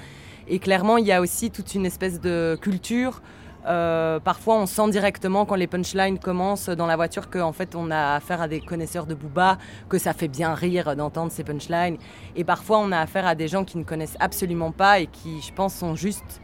Et 0.49 0.59
clairement, 0.59 0.97
il 0.97 1.07
y 1.07 1.13
a 1.13 1.21
aussi 1.21 1.51
toute 1.51 1.75
une 1.75 1.85
espèce 1.85 2.21
de 2.21 2.59
culture. 2.61 3.21
Euh, 3.67 4.21
parfois, 4.21 4.57
on 4.57 4.67
sent 4.67 4.91
directement 4.91 5.45
quand 5.45 5.57
les 5.57 5.67
punchlines 5.67 6.19
commencent 6.19 6.69
dans 6.69 6.87
la 6.87 6.97
voiture 6.97 7.29
qu'en 7.31 7.53
fait, 7.53 7.75
on 7.75 7.91
a 7.91 8.15
affaire 8.15 8.41
à 8.41 8.49
des 8.49 8.61
connaisseurs 8.61 9.07
de 9.07 9.15
Booba, 9.15 9.59
que 9.89 9.99
ça 9.99 10.13
fait 10.13 10.29
bien 10.29 10.55
rire 10.55 10.95
d'entendre 10.97 11.33
ces 11.33 11.45
punchlines. 11.45 11.97
Et 12.37 12.45
parfois, 12.45 12.79
on 12.79 12.93
a 12.93 13.01
affaire 13.01 13.27
à 13.27 13.35
des 13.35 13.49
gens 13.49 13.65
qui 13.65 13.79
ne 13.79 13.85
connaissent 13.85 14.17
absolument 14.21 14.73
pas 14.73 15.01
et 15.01 15.07
qui, 15.09 15.41
je 15.41 15.53
pense, 15.53 15.75
sont 15.75 15.97
juste. 15.97 16.41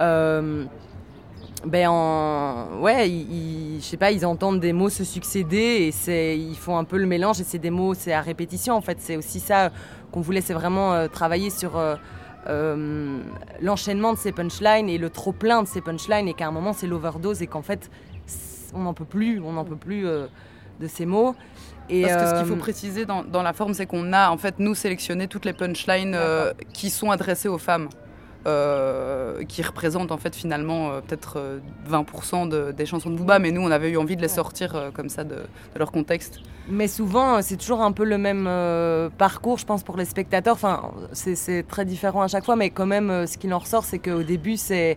euh, 0.00 0.64
ben 1.64 1.88
en 1.88 2.80
ouais 2.80 3.08
je 3.80 3.84
sais 3.84 3.96
pas 3.96 4.12
ils 4.12 4.24
entendent 4.24 4.60
des 4.60 4.72
mots 4.72 4.90
se 4.90 5.02
succéder 5.02 5.56
et 5.88 5.90
c'est 5.92 6.38
ils 6.38 6.56
font 6.56 6.78
un 6.78 6.84
peu 6.84 6.98
le 6.98 7.06
mélange 7.06 7.40
et 7.40 7.44
c'est 7.44 7.58
des 7.58 7.70
mots 7.70 7.94
c'est 7.94 8.12
à 8.12 8.20
répétition 8.20 8.74
en 8.76 8.80
fait 8.80 8.98
c'est 9.00 9.16
aussi 9.16 9.40
ça 9.40 9.70
qu'on 10.12 10.20
voulait 10.20 10.40
c'est 10.40 10.54
vraiment 10.54 10.92
euh, 10.92 11.08
travailler 11.08 11.50
sur 11.50 11.76
euh, 12.46 12.58
euh, 12.68 13.20
l'enchaînement 13.60 14.12
de 14.12 14.18
ces 14.18 14.32
punchlines 14.32 14.88
et 14.88 14.98
le 14.98 15.10
trop 15.10 15.32
plein 15.32 15.62
de 15.62 15.68
ces 15.68 15.80
punchlines 15.80 16.28
et 16.28 16.34
qu'à 16.34 16.46
un 16.46 16.50
moment 16.50 16.72
c'est 16.72 16.86
l'overdose 16.86 17.42
et 17.42 17.46
qu'en 17.46 17.62
fait 17.62 17.90
on 18.74 18.80
n'en 18.80 18.94
peut 18.94 19.04
plus 19.04 19.40
on 19.40 19.52
n'en 19.52 19.64
peut 19.64 19.76
plus 19.76 20.06
euh, 20.06 20.26
de 20.80 20.86
ces 20.86 21.06
mots. 21.06 21.34
Et 21.90 22.02
Parce 22.02 22.14
que 22.14 22.28
ce 22.28 22.34
qu'il 22.34 22.52
euh, 22.52 22.54
faut 22.54 22.60
préciser 22.60 23.06
dans, 23.06 23.24
dans 23.24 23.42
la 23.42 23.52
forme, 23.52 23.74
c'est 23.74 23.86
qu'on 23.86 24.12
a 24.12 24.30
en 24.30 24.36
fait 24.36 24.58
nous 24.58 24.74
sélectionné 24.74 25.26
toutes 25.26 25.44
les 25.44 25.54
punchlines 25.54 26.14
euh, 26.14 26.52
qui 26.72 26.90
sont 26.90 27.10
adressées 27.10 27.48
aux 27.48 27.58
femmes, 27.58 27.88
euh, 28.46 29.42
qui 29.44 29.62
représentent 29.62 30.12
en 30.12 30.16
fait 30.16 30.34
finalement 30.34 30.90
euh, 30.92 31.00
peut-être 31.00 31.34
euh, 31.38 31.58
20% 31.90 32.48
de- 32.48 32.72
des 32.72 32.86
chansons 32.86 33.10
de 33.10 33.16
Booba, 33.16 33.38
mais 33.38 33.50
nous 33.50 33.60
on 33.60 33.70
avait 33.70 33.90
eu 33.90 33.96
envie 33.96 34.16
de 34.16 34.22
les 34.22 34.28
sortir 34.28 34.74
euh, 34.76 34.90
comme 34.92 35.08
ça 35.08 35.24
de, 35.24 35.34
de 35.34 35.78
leur 35.78 35.90
contexte. 35.92 36.40
Mais 36.68 36.86
souvent, 36.88 37.36
euh, 37.36 37.38
c'est 37.42 37.56
toujours 37.56 37.82
un 37.82 37.92
peu 37.92 38.04
le 38.04 38.18
même 38.18 38.46
euh, 38.46 39.08
parcours, 39.16 39.58
je 39.58 39.66
pense, 39.66 39.82
pour 39.82 39.96
les 39.96 40.04
spectateurs. 40.04 40.54
Enfin, 40.54 40.92
c'est- 41.12 41.66
très 41.66 41.84
différent 41.84 42.22
à 42.22 42.28
chaque 42.28 42.44
fois, 42.44 42.56
mais 42.56 42.70
quand 42.70 42.86
même, 42.86 43.10
euh, 43.10 43.26
ce 43.26 43.38
qu'il 43.38 43.52
en 43.54 43.58
ressort, 43.58 43.84
c'est 43.84 43.98
qu'au 43.98 44.22
début, 44.22 44.56
c'est 44.56 44.96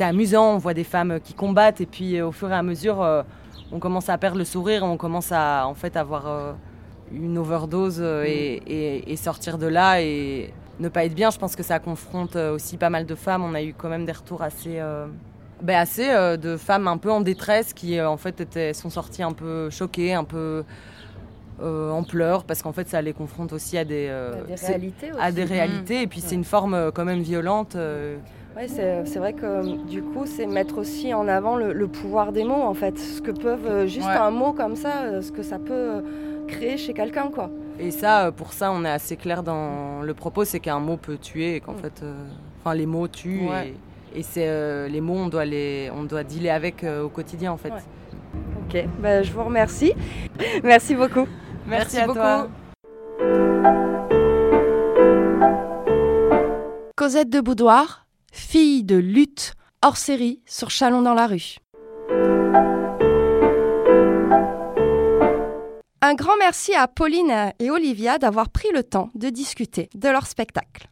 amusant. 0.00 0.54
On 0.54 0.58
voit 0.58 0.74
des 0.74 0.84
femmes 0.84 1.18
qui 1.22 1.34
combattent, 1.34 1.80
et 1.80 1.86
puis 1.86 2.16
euh, 2.18 2.28
au 2.28 2.32
fur 2.32 2.50
et 2.50 2.54
à 2.54 2.62
mesure, 2.62 3.02
euh, 3.02 3.22
on 3.72 3.78
commence 3.80 4.08
à 4.08 4.16
perdre 4.16 4.38
le 4.38 4.44
sourire, 4.44 4.82
on 4.84 4.96
commence 4.96 5.30
à 5.32 5.66
en 5.66 5.74
fait 5.74 5.96
avoir 5.96 6.26
euh, 6.26 6.52
une 7.12 7.36
overdose 7.38 7.98
euh, 8.00 8.24
et, 8.26 8.62
et- 8.66 9.12
et 9.12 9.16
sortir 9.16 9.58
de 9.58 9.66
là 9.66 10.00
et 10.00 10.52
ne 10.80 10.88
pas 10.88 11.04
être 11.04 11.14
bien. 11.14 11.30
Je 11.30 11.38
pense 11.38 11.56
que 11.56 11.62
ça 11.62 11.78
confronte 11.78 12.36
euh, 12.36 12.54
aussi 12.54 12.76
pas 12.76 12.90
mal 12.90 13.06
de 13.06 13.14
femmes. 13.14 13.42
On 13.44 13.54
a 13.54 13.62
eu 13.62 13.74
quand 13.76 13.88
même 13.88 14.04
des 14.04 14.12
retours 14.12 14.42
assez. 14.42 14.78
euh, 14.78 15.06
ben, 15.60 15.76
assez 15.76 16.08
euh, 16.08 16.36
de 16.36 16.56
femmes 16.56 16.86
un 16.86 16.98
peu 16.98 17.10
en 17.10 17.20
détresse 17.20 17.72
qui 17.72 18.00
en 18.00 18.16
fait 18.16 18.40
étaient, 18.40 18.72
sont 18.72 18.90
sorties 18.90 19.24
un 19.24 19.32
peu 19.32 19.70
choquées, 19.70 20.14
un 20.14 20.22
peu 20.22 20.62
euh, 21.60 21.90
en 21.90 22.04
pleurs 22.04 22.44
parce 22.44 22.62
qu'en 22.62 22.70
fait 22.72 22.88
ça 22.88 23.02
les 23.02 23.12
confronte 23.12 23.52
aussi 23.52 23.76
à 23.76 23.84
des, 23.84 24.08
À 24.08 24.36
des 24.46 24.54
réalités 24.54 25.10
à 25.18 25.26
aussi. 25.26 25.34
des 25.34 25.44
réalités 25.44 26.02
et 26.02 26.06
puis 26.06 26.20
c'est 26.20 26.36
une 26.36 26.44
forme 26.44 26.92
quand 26.94 27.04
même 27.04 27.22
violente 27.22 27.76
Ouais, 28.56 28.66
c'est 28.68 29.18
vrai 29.18 29.32
que 29.34 29.84
du 29.86 30.02
coup, 30.02 30.26
c'est 30.26 30.46
mettre 30.46 30.78
aussi 30.78 31.14
en 31.14 31.28
avant 31.28 31.54
le, 31.56 31.72
le 31.72 31.86
pouvoir 31.86 32.32
des 32.32 32.42
mots, 32.42 32.62
en 32.62 32.74
fait. 32.74 32.98
Ce 32.98 33.20
que 33.22 33.30
peuvent, 33.30 33.86
juste 33.86 34.08
Ouais. 34.08 34.14
un 34.16 34.32
mot 34.32 34.52
comme 34.52 34.74
ça, 34.74 35.22
ce 35.22 35.30
que 35.30 35.42
ça 35.44 35.60
peut 35.60 36.02
créer 36.48 36.76
chez 36.76 36.92
quelqu'un, 36.92 37.30
quoi. 37.32 37.50
Et 37.78 37.90
ça 37.90 38.26
euh, 38.26 38.30
pour 38.32 38.52
ça 38.52 38.70
on 38.72 38.84
est 38.84 38.90
assez 38.90 39.16
clair 39.16 39.42
dans 39.42 40.02
le 40.02 40.14
propos 40.14 40.44
c'est 40.44 40.60
qu'un 40.60 40.80
mot 40.80 40.96
peut 40.96 41.16
tuer 41.18 41.56
et 41.56 41.60
qu'en 41.60 41.74
fait 41.74 42.00
euh, 42.02 42.14
enfin 42.60 42.74
les 42.74 42.86
mots 42.86 43.08
tuent 43.08 43.48
Ouais. 43.48 43.74
et, 44.14 44.20
et 44.20 44.22
c'est 44.22 44.48
euh, 44.48 44.88
les 44.88 45.00
mots 45.00 45.14
on 45.16 45.28
doit 45.28 45.44
les 45.44 45.90
on 45.94 46.04
doit 46.04 46.24
dealer 46.24 46.50
avec 46.50 46.82
euh, 46.84 47.02
au 47.04 47.08
quotidien 47.08 47.52
en 47.52 47.56
fait 47.56 47.72
Ok, 48.70 48.84
bah, 49.00 49.22
je 49.22 49.32
vous 49.32 49.42
remercie. 49.44 49.94
Merci 50.62 50.94
beaucoup. 50.94 51.26
Merci, 51.66 51.96
à 51.98 52.04
toi 52.04 52.48
Cosette 56.96 57.30
de 57.30 57.40
Boudoir, 57.40 58.06
fille 58.32 58.84
de 58.84 58.96
lutte, 58.96 59.54
hors 59.82 59.96
série 59.96 60.42
sur 60.44 60.68
Chalon 60.70 61.00
dans 61.02 61.14
la 61.14 61.26
rue. 61.26 61.56
Un 66.08 66.14
grand 66.14 66.38
merci 66.38 66.74
à 66.74 66.88
Pauline 66.88 67.52
et 67.58 67.70
Olivia 67.70 68.16
d'avoir 68.16 68.48
pris 68.48 68.70
le 68.72 68.82
temps 68.82 69.10
de 69.14 69.28
discuter 69.28 69.90
de 69.94 70.08
leur 70.08 70.26
spectacle. 70.26 70.88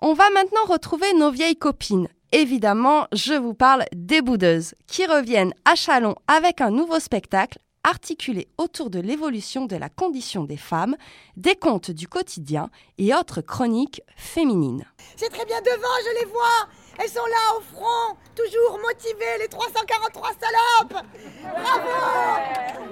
On 0.00 0.14
va 0.14 0.30
maintenant 0.30 0.64
retrouver 0.66 1.12
nos 1.12 1.30
vieilles 1.30 1.58
copines. 1.58 2.08
Évidemment, 2.32 3.06
je 3.12 3.34
vous 3.34 3.52
parle 3.52 3.84
des 3.94 4.22
boudeuses, 4.22 4.74
qui 4.86 5.04
reviennent 5.04 5.52
à 5.66 5.74
Chalon 5.74 6.14
avec 6.26 6.62
un 6.62 6.70
nouveau 6.70 7.00
spectacle 7.00 7.58
articulé 7.84 8.48
autour 8.56 8.88
de 8.88 8.98
l'évolution 8.98 9.66
de 9.66 9.76
la 9.76 9.90
condition 9.90 10.44
des 10.44 10.56
femmes, 10.56 10.96
des 11.36 11.54
contes 11.54 11.90
du 11.90 12.08
quotidien 12.08 12.70
et 12.96 13.14
autres 13.14 13.42
chroniques 13.42 14.00
féminines. 14.16 14.86
C'est 15.16 15.28
très 15.28 15.44
bien 15.44 15.60
devant, 15.60 15.96
je 16.02 16.20
les 16.20 16.32
vois. 16.32 16.68
Elles 16.98 17.10
sont 17.10 17.18
là 17.26 17.58
au 17.58 17.60
front, 17.74 18.16
toujours 18.34 18.78
motivées, 18.80 19.38
les 19.40 19.48
343 19.48 20.28
salopes. 20.40 21.04
Bravo 21.42 21.88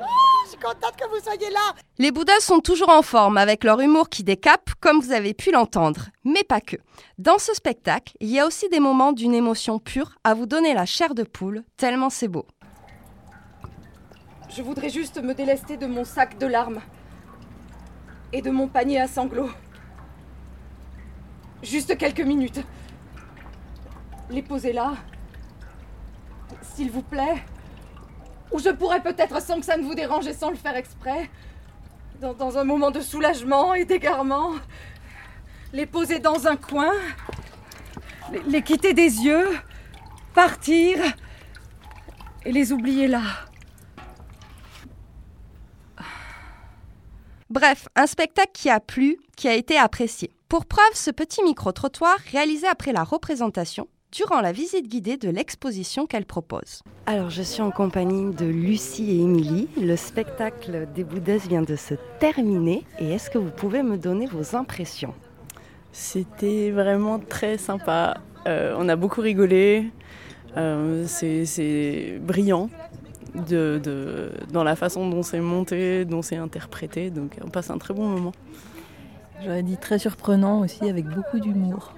Oh, 0.01 0.05
Je 0.45 0.51
suis 0.51 0.59
contente 0.59 0.97
que 0.97 1.09
vous 1.09 1.23
soyez 1.25 1.51
là. 1.51 1.75
Les 1.99 2.11
Bouddhas 2.11 2.41
sont 2.41 2.61
toujours 2.61 2.91
en 2.91 3.03
forme 3.03 3.39
avec 3.39 3.65
leur 3.65 3.81
humour 3.81 4.09
qui 4.11 4.23
décape, 4.25 4.71
comme 4.81 5.01
vous 5.01 5.13
avez 5.13 5.33
pu 5.33 5.51
l'entendre. 5.53 6.09
Mais 6.25 6.43
pas 6.45 6.61
que. 6.61 6.77
Dans 7.19 7.39
ce 7.39 7.55
spectacle, 7.55 8.13
il 8.21 8.29
y 8.29 8.39
a 8.39 8.47
aussi 8.47 8.69
des 8.69 8.81
moments 8.81 9.13
d'une 9.13 9.35
émotion 9.35 9.79
pure 9.79 10.17
à 10.23 10.35
vous 10.35 10.47
donner 10.47 10.75
la 10.75 10.85
chair 10.87 11.15
de 11.15 11.23
poule, 11.23 11.65
tellement 11.77 12.11
c'est 12.11 12.29
beau. 12.29 12.47
Je 14.51 14.63
voudrais 14.63 14.91
juste 14.91 15.21
me 15.21 15.35
délester 15.35 15.77
de 15.77 15.87
mon 15.87 16.05
sac 16.05 16.39
de 16.39 16.47
larmes 16.47 16.81
et 18.33 18.43
de 18.43 18.51
mon 18.51 18.69
panier 18.69 19.01
à 19.01 19.09
sanglots. 19.09 19.51
Juste 21.63 21.97
quelques 21.97 22.21
minutes. 22.21 22.61
Les 24.31 24.43
poser 24.43 24.73
là, 24.73 24.95
s'il 26.63 26.91
vous 26.91 27.03
plaît. 27.03 27.45
Ou 28.53 28.59
je 28.59 28.71
pourrais 28.71 29.03
peut-être, 29.03 29.43
sans 29.43 29.59
que 29.59 29.67
ça 29.67 29.77
ne 29.77 29.83
vous 29.83 29.95
dérange 29.95 30.27
et 30.27 30.33
sans 30.33 30.51
le 30.51 30.57
faire 30.57 30.77
exprès, 30.77 31.31
dans, 32.21 32.59
un 32.59 32.65
moment 32.65 32.91
de 32.91 33.01
soulagement 33.01 33.75
et 33.75 33.85
d'égarement, 33.85 34.53
les 35.73 35.87
poser 35.87 36.21
dans 36.21 36.47
un 36.47 36.57
coin, 36.57 36.93
les 38.47 38.63
quitter 38.63 38.95
des 38.95 39.25
yeux, 39.25 39.59
partir 40.35 40.99
et 42.45 42.53
les 42.53 42.73
oublier 42.73 43.09
là. 43.09 43.23
Bref, 47.51 47.89
un 47.95 48.07
spectacle 48.07 48.53
qui 48.53 48.71
a 48.71 48.81
plu, 48.81 49.19
qui 49.37 49.49
a 49.49 49.55
été 49.55 49.79
apprécié. 49.79 50.31
Pour 50.49 50.67
preuve, 50.67 50.95
ce 50.95 51.11
petit 51.11 51.43
micro-trottoir 51.43 52.17
réalisé 52.33 52.67
après 52.67 52.93
la 52.93 53.05
représentation 53.05 53.87
durant 54.15 54.41
la 54.41 54.53
visite 54.53 54.89
guidée 54.89 55.17
de 55.17 55.29
l'exposition 55.29 56.07
qu'elle 56.07 56.25
propose. 56.25 56.83
Alors, 57.07 57.31
je 57.31 57.43
suis 57.43 57.63
en 57.63 57.73
compagnie 57.73 58.33
de 58.33 58.47
Lucie 58.47 59.11
et 59.11 59.21
Émilie. 59.21 59.69
Le 59.77 59.97
spectacle 59.97 60.87
des 60.95 61.03
Boudeuses 61.03 61.49
vient 61.49 61.63
de 61.63 61.75
se 61.75 61.95
terminer. 62.21 62.85
Et 63.01 63.11
est-ce 63.11 63.29
que 63.29 63.39
vous 63.39 63.51
pouvez 63.51 63.83
me 63.83 63.99
donner 63.99 64.27
vos 64.27 64.55
impressions? 64.55 65.15
C'était 65.91 66.71
vraiment 66.71 67.19
très 67.19 67.59
sympa. 67.59 68.19
Euh, 68.47 68.77
on 68.79 68.89
a 68.89 68.95
beaucoup 68.95 69.21
rigolé. 69.21 69.91
Euh, 70.57 71.05
c'est 71.09 72.19
brillant 72.21 72.71
de, 73.35 73.81
de, 73.83 74.31
dans 74.53 74.63
la 74.63 74.77
façon 74.77 75.11
dont 75.11 75.25
c'est 75.25 75.41
monté, 75.41 76.05
dont 76.05 76.23
c'est 76.23 76.37
interprété. 76.37 77.11
Donc 77.11 77.37
on 77.45 77.49
passe 77.49 77.71
un 77.71 77.79
très 77.79 77.95
bon 77.95 78.07
moment. 78.07 78.33
J'aurais 79.43 79.65
dit 79.65 79.77
très 79.77 79.99
surprenant 79.99 80.61
aussi, 80.61 80.89
avec 80.89 81.07
beaucoup 81.07 81.41
d'humour. 81.41 81.93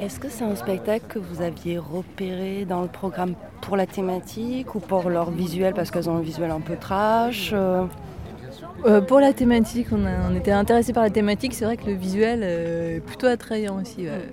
Est-ce 0.00 0.18
que 0.18 0.28
c'est 0.28 0.44
un 0.44 0.56
spectacle 0.56 1.06
que 1.08 1.18
vous 1.18 1.42
aviez 1.42 1.78
repéré 1.78 2.64
dans 2.64 2.82
le 2.82 2.88
programme 2.88 3.34
pour 3.60 3.76
la 3.76 3.86
thématique 3.86 4.74
ou 4.74 4.80
pour 4.80 5.08
leur 5.10 5.30
visuel 5.30 5.74
parce 5.74 5.90
qu'elles 5.90 6.08
ont 6.08 6.16
un 6.16 6.22
visuel 6.22 6.50
un 6.50 6.60
peu 6.60 6.76
trash 6.76 7.50
euh... 7.52 7.84
Euh, 8.84 9.00
Pour 9.00 9.20
la 9.20 9.32
thématique, 9.32 9.88
on, 9.92 10.04
a, 10.06 10.30
on 10.30 10.34
était 10.34 10.50
intéressé 10.50 10.92
par 10.92 11.04
la 11.04 11.10
thématique. 11.10 11.54
C'est 11.54 11.64
vrai 11.64 11.76
que 11.76 11.86
le 11.86 11.92
visuel 11.94 12.40
euh, 12.42 12.96
est 12.96 13.00
plutôt 13.00 13.26
attrayant 13.26 13.80
aussi. 13.80 14.06
Ouais. 14.06 14.28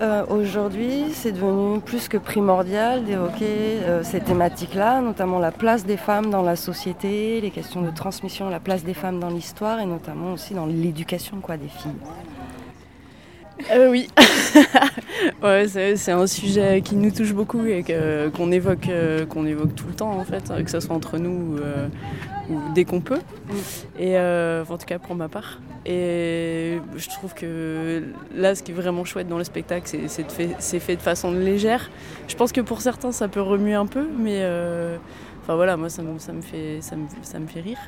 Euh, 0.00 0.24
Aujourd'hui, 0.28 1.06
c'est 1.12 1.32
devenu 1.32 1.80
plus 1.80 2.08
que 2.08 2.18
primordial 2.18 3.04
d'évoquer 3.04 3.78
ces 4.02 4.20
thématiques-là, 4.20 5.00
notamment 5.00 5.38
la 5.38 5.50
place 5.50 5.84
des 5.84 5.96
femmes 5.96 6.30
dans 6.30 6.42
la 6.42 6.54
société, 6.54 7.40
les 7.40 7.50
questions 7.50 7.82
de 7.82 7.90
transmission, 7.90 8.48
la 8.48 8.60
place 8.60 8.84
des 8.84 8.94
femmes 8.94 9.18
dans 9.18 9.30
l'histoire 9.30 9.80
et 9.80 9.86
notamment 9.86 10.34
aussi 10.34 10.54
dans 10.54 10.66
l'éducation 10.66 11.38
des 11.38 11.68
filles. 11.68 11.90
Euh, 13.70 13.90
oui, 13.90 14.08
ouais, 15.42 15.66
c'est 15.68 16.12
un 16.12 16.26
sujet 16.26 16.80
qui 16.82 16.94
nous 16.96 17.10
touche 17.10 17.32
beaucoup 17.32 17.64
et 17.66 17.84
qu'on 18.34 18.52
évoque, 18.52 18.88
euh, 18.88 19.26
qu'on 19.26 19.46
évoque 19.46 19.74
tout 19.74 19.86
le 19.88 19.94
temps 19.94 20.12
en 20.12 20.24
fait, 20.24 20.52
que 20.64 20.70
ce 20.70 20.80
soit 20.80 20.94
entre 20.94 21.18
nous 21.18 21.56
euh, 21.58 21.88
ou 22.48 22.60
dès 22.74 22.84
qu'on 22.84 23.00
peut. 23.00 23.20
Et 23.98 24.16
euh, 24.16 24.64
en 24.68 24.78
tout 24.78 24.86
cas 24.86 24.98
pour 24.98 25.14
ma 25.14 25.28
part. 25.28 25.60
Et 25.86 26.80
je 26.96 27.08
trouve 27.08 27.34
que 27.34 28.02
là, 28.34 28.54
ce 28.54 28.62
qui 28.62 28.72
est 28.72 28.74
vraiment 28.74 29.04
chouette 29.04 29.28
dans 29.28 29.38
le 29.38 29.44
spectacle, 29.44 29.88
c'est 30.06 30.30
fait, 30.30 30.80
fait 30.80 30.96
de 30.96 31.02
façon 31.02 31.32
légère. 31.32 31.90
Je 32.28 32.36
pense 32.36 32.52
que 32.52 32.60
pour 32.60 32.80
certains, 32.80 33.12
ça 33.12 33.28
peut 33.28 33.40
remuer 33.40 33.74
un 33.74 33.86
peu, 33.86 34.06
mais 34.18 34.42
Enfin 35.48 35.56
voilà, 35.56 35.78
moi 35.78 35.88
ça 35.88 36.02
me, 36.02 36.18
ça 36.18 36.34
me, 36.34 36.42
fait, 36.42 36.82
ça 36.82 36.94
me, 36.94 37.06
ça 37.22 37.38
me 37.38 37.46
fait 37.46 37.60
rire. 37.60 37.78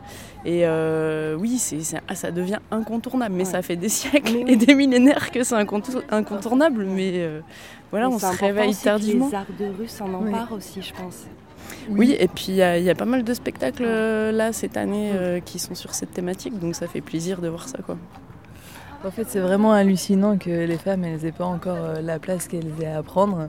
Et 0.46 0.62
euh, 0.64 1.36
oui, 1.36 1.58
c'est, 1.58 2.00
ah, 2.08 2.14
ça 2.14 2.30
devient 2.30 2.58
incontournable, 2.70 3.34
mais 3.34 3.44
ouais. 3.44 3.50
ça 3.50 3.60
fait 3.60 3.76
des 3.76 3.90
siècles 3.90 4.32
oui. 4.34 4.44
et 4.48 4.56
des 4.56 4.74
millénaires 4.74 5.30
que 5.30 5.42
c'est 5.44 5.56
incontournable. 5.56 6.86
Mais 6.86 7.12
euh, 7.16 7.42
voilà, 7.90 8.08
mais 8.08 8.14
on 8.14 8.18
se 8.18 8.38
réveille 8.38 8.74
tardivement. 8.74 9.28
les 9.28 9.34
arts 9.34 9.44
de 9.58 9.66
rue 9.78 9.88
s'en 9.88 10.10
emparent 10.14 10.52
oui. 10.52 10.56
aussi, 10.56 10.80
je 10.80 10.94
pense. 10.94 11.26
Oui, 11.90 11.96
oui 11.98 12.16
et 12.18 12.28
puis 12.28 12.46
il 12.48 12.54
y, 12.54 12.84
y, 12.84 12.90
a 12.90 12.94
pas 12.94 13.04
mal 13.04 13.24
de 13.24 13.34
spectacles 13.34 13.84
euh, 13.84 14.32
là 14.32 14.54
cette 14.54 14.78
année 14.78 15.12
euh, 15.14 15.40
qui 15.40 15.58
sont 15.58 15.74
sur 15.74 15.94
cette 15.94 16.14
thématique, 16.14 16.58
donc 16.58 16.74
ça 16.74 16.86
fait 16.86 17.02
plaisir 17.02 17.42
de 17.42 17.48
voir 17.48 17.68
ça. 17.68 17.76
quoi. 17.84 17.98
En 19.04 19.10
fait, 19.10 19.24
c'est 19.28 19.40
vraiment 19.40 19.72
hallucinant 19.72 20.36
que 20.36 20.50
les 20.50 20.76
femmes, 20.76 21.04
elles 21.04 21.20
n'aient 21.20 21.32
pas 21.32 21.46
encore 21.46 21.76
euh, 21.76 22.00
la 22.00 22.18
place 22.18 22.48
qu'elles 22.48 22.72
aient 22.82 22.86
à 22.86 23.02
prendre. 23.02 23.48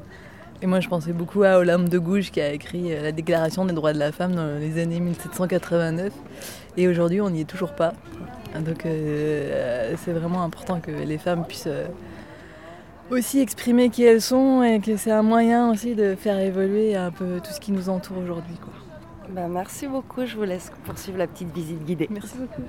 Et 0.63 0.67
moi, 0.67 0.79
je 0.79 0.87
pensais 0.87 1.11
beaucoup 1.11 1.43
à 1.43 1.57
Olympe 1.57 1.89
de 1.89 1.97
Gouges 1.97 2.29
qui 2.29 2.39
a 2.39 2.51
écrit 2.51 2.89
la 2.89 3.11
Déclaration 3.11 3.65
des 3.65 3.73
droits 3.73 3.93
de 3.93 3.99
la 3.99 4.11
femme 4.11 4.35
dans 4.35 4.59
les 4.59 4.79
années 4.79 4.99
1789. 4.99 6.13
Et 6.77 6.87
aujourd'hui, 6.87 7.19
on 7.19 7.31
n'y 7.31 7.41
est 7.41 7.49
toujours 7.49 7.73
pas. 7.73 7.93
Donc, 8.59 8.85
euh, 8.85 9.95
c'est 9.97 10.11
vraiment 10.11 10.43
important 10.43 10.79
que 10.79 10.91
les 10.91 11.17
femmes 11.17 11.45
puissent 11.45 11.65
euh, 11.67 11.87
aussi 13.09 13.39
exprimer 13.39 13.89
qui 13.89 14.03
elles 14.03 14.21
sont 14.21 14.61
et 14.61 14.79
que 14.79 14.97
c'est 14.97 15.11
un 15.11 15.23
moyen 15.23 15.71
aussi 15.71 15.95
de 15.95 16.15
faire 16.15 16.39
évoluer 16.39 16.95
un 16.95 17.11
peu 17.11 17.39
tout 17.43 17.51
ce 17.51 17.59
qui 17.59 17.71
nous 17.71 17.89
entoure 17.89 18.17
aujourd'hui. 18.19 18.55
Ben, 19.29 19.47
merci 19.47 19.87
beaucoup. 19.87 20.25
Je 20.25 20.35
vous 20.35 20.43
laisse 20.43 20.71
poursuivre 20.83 21.17
la 21.17 21.27
petite 21.27 21.53
visite 21.53 21.83
guidée. 21.85 22.07
Merci 22.11 22.35
beaucoup. 22.37 22.63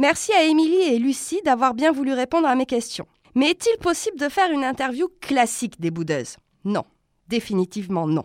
Merci 0.00 0.32
à 0.32 0.44
Émilie 0.44 0.94
et 0.94 0.98
Lucie 1.00 1.40
d'avoir 1.44 1.74
bien 1.74 1.90
voulu 1.90 2.12
répondre 2.12 2.46
à 2.46 2.54
mes 2.54 2.66
questions. 2.66 3.08
Mais 3.34 3.50
est-il 3.50 3.76
possible 3.78 4.16
de 4.16 4.28
faire 4.28 4.48
une 4.52 4.62
interview 4.62 5.08
classique 5.20 5.80
des 5.80 5.90
boudeuses? 5.90 6.36
Non, 6.64 6.84
définitivement 7.26 8.06
non. 8.06 8.24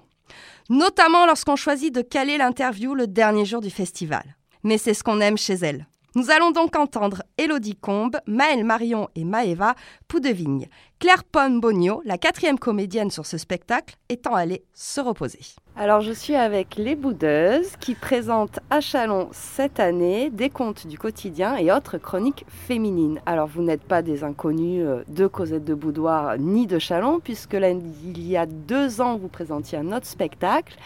Notamment 0.70 1.26
lorsqu'on 1.26 1.56
choisit 1.56 1.94
de 1.94 2.04
caler 2.04 2.38
l'interview 2.38 2.94
le 2.94 3.08
dernier 3.08 3.46
jour 3.46 3.60
du 3.60 3.72
festival. 3.72 4.38
Mais 4.64 4.78
c'est 4.78 4.94
ce 4.94 5.04
qu'on 5.04 5.20
aime 5.20 5.38
chez 5.38 5.56
elles. 5.56 5.88
Nous 6.16 6.30
allons 6.30 6.52
donc 6.52 6.76
entendre 6.76 7.24
Elodie 7.40 7.76
Combe, 7.76 8.18
Maëlle 8.28 8.64
Marion 8.64 9.10
et 9.16 9.24
Maëva 9.24 9.74
Poudevigne. 10.08 10.68
Claire 11.00 11.24
Pomme-Bogno, 11.24 12.04
la 12.06 12.20
quatrième 12.20 12.60
comédienne 12.60 13.10
sur 13.10 13.26
ce 13.26 13.40
spectacle, 13.40 13.96
étant 14.10 14.36
allée 14.36 14.64
se 14.76 15.02
reposer. 15.02 15.40
Alors 15.76 16.02
je 16.02 16.12
suis 16.12 16.36
avec 16.36 16.76
les 16.76 16.96
Boudeuses 16.96 17.78
qui 17.80 17.96
présentent 17.96 18.60
à 18.70 18.80
Chalon 18.80 19.30
cette 19.32 19.80
année 19.80 20.30
des 20.30 20.52
contes 20.52 20.86
du 20.86 21.00
quotidien 21.00 21.58
et 21.58 21.72
autres 21.72 21.98
chroniques 21.98 22.46
féminines. 22.48 23.20
Alors 23.26 23.48
vous 23.48 23.64
n'êtes 23.64 23.84
pas 23.84 24.04
des 24.04 24.24
inconnus 24.24 24.86
de 25.08 25.26
Cosette 25.26 25.66
de 25.66 25.74
Boudoir 25.74 26.38
ni 26.38 26.68
de 26.68 26.78
Chalon 26.78 27.22
puisque 27.22 27.56
il 27.56 28.22
y 28.22 28.38
a 28.38 28.46
deux 28.46 29.02
ans 29.02 29.18
vous 29.18 29.30
présentiez 29.30 29.80
un 29.80 29.92
autre 29.92 30.06
spectacle. 30.06 30.78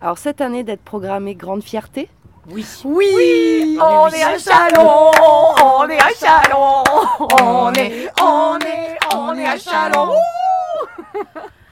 Alors 0.00 0.18
cette 0.18 0.40
année 0.40 0.62
d'être 0.62 0.82
programmée 0.82 1.34
Grande 1.34 1.64
Fierté, 1.64 2.08
oui. 2.50 2.66
Oui, 2.84 3.06
oui. 3.14 3.78
On, 3.80 4.08
est 4.08 4.22
à 4.22 4.38
Chalon, 4.38 5.10
on 5.62 5.88
est 5.88 5.98
à 5.98 6.08
Chalon, 6.18 6.84
on 7.40 7.72
est, 7.74 8.08
on 8.20 8.58
est, 8.58 8.98
on 9.14 9.34
est 9.34 9.46
à 9.46 9.58
Chalon. 9.58 10.14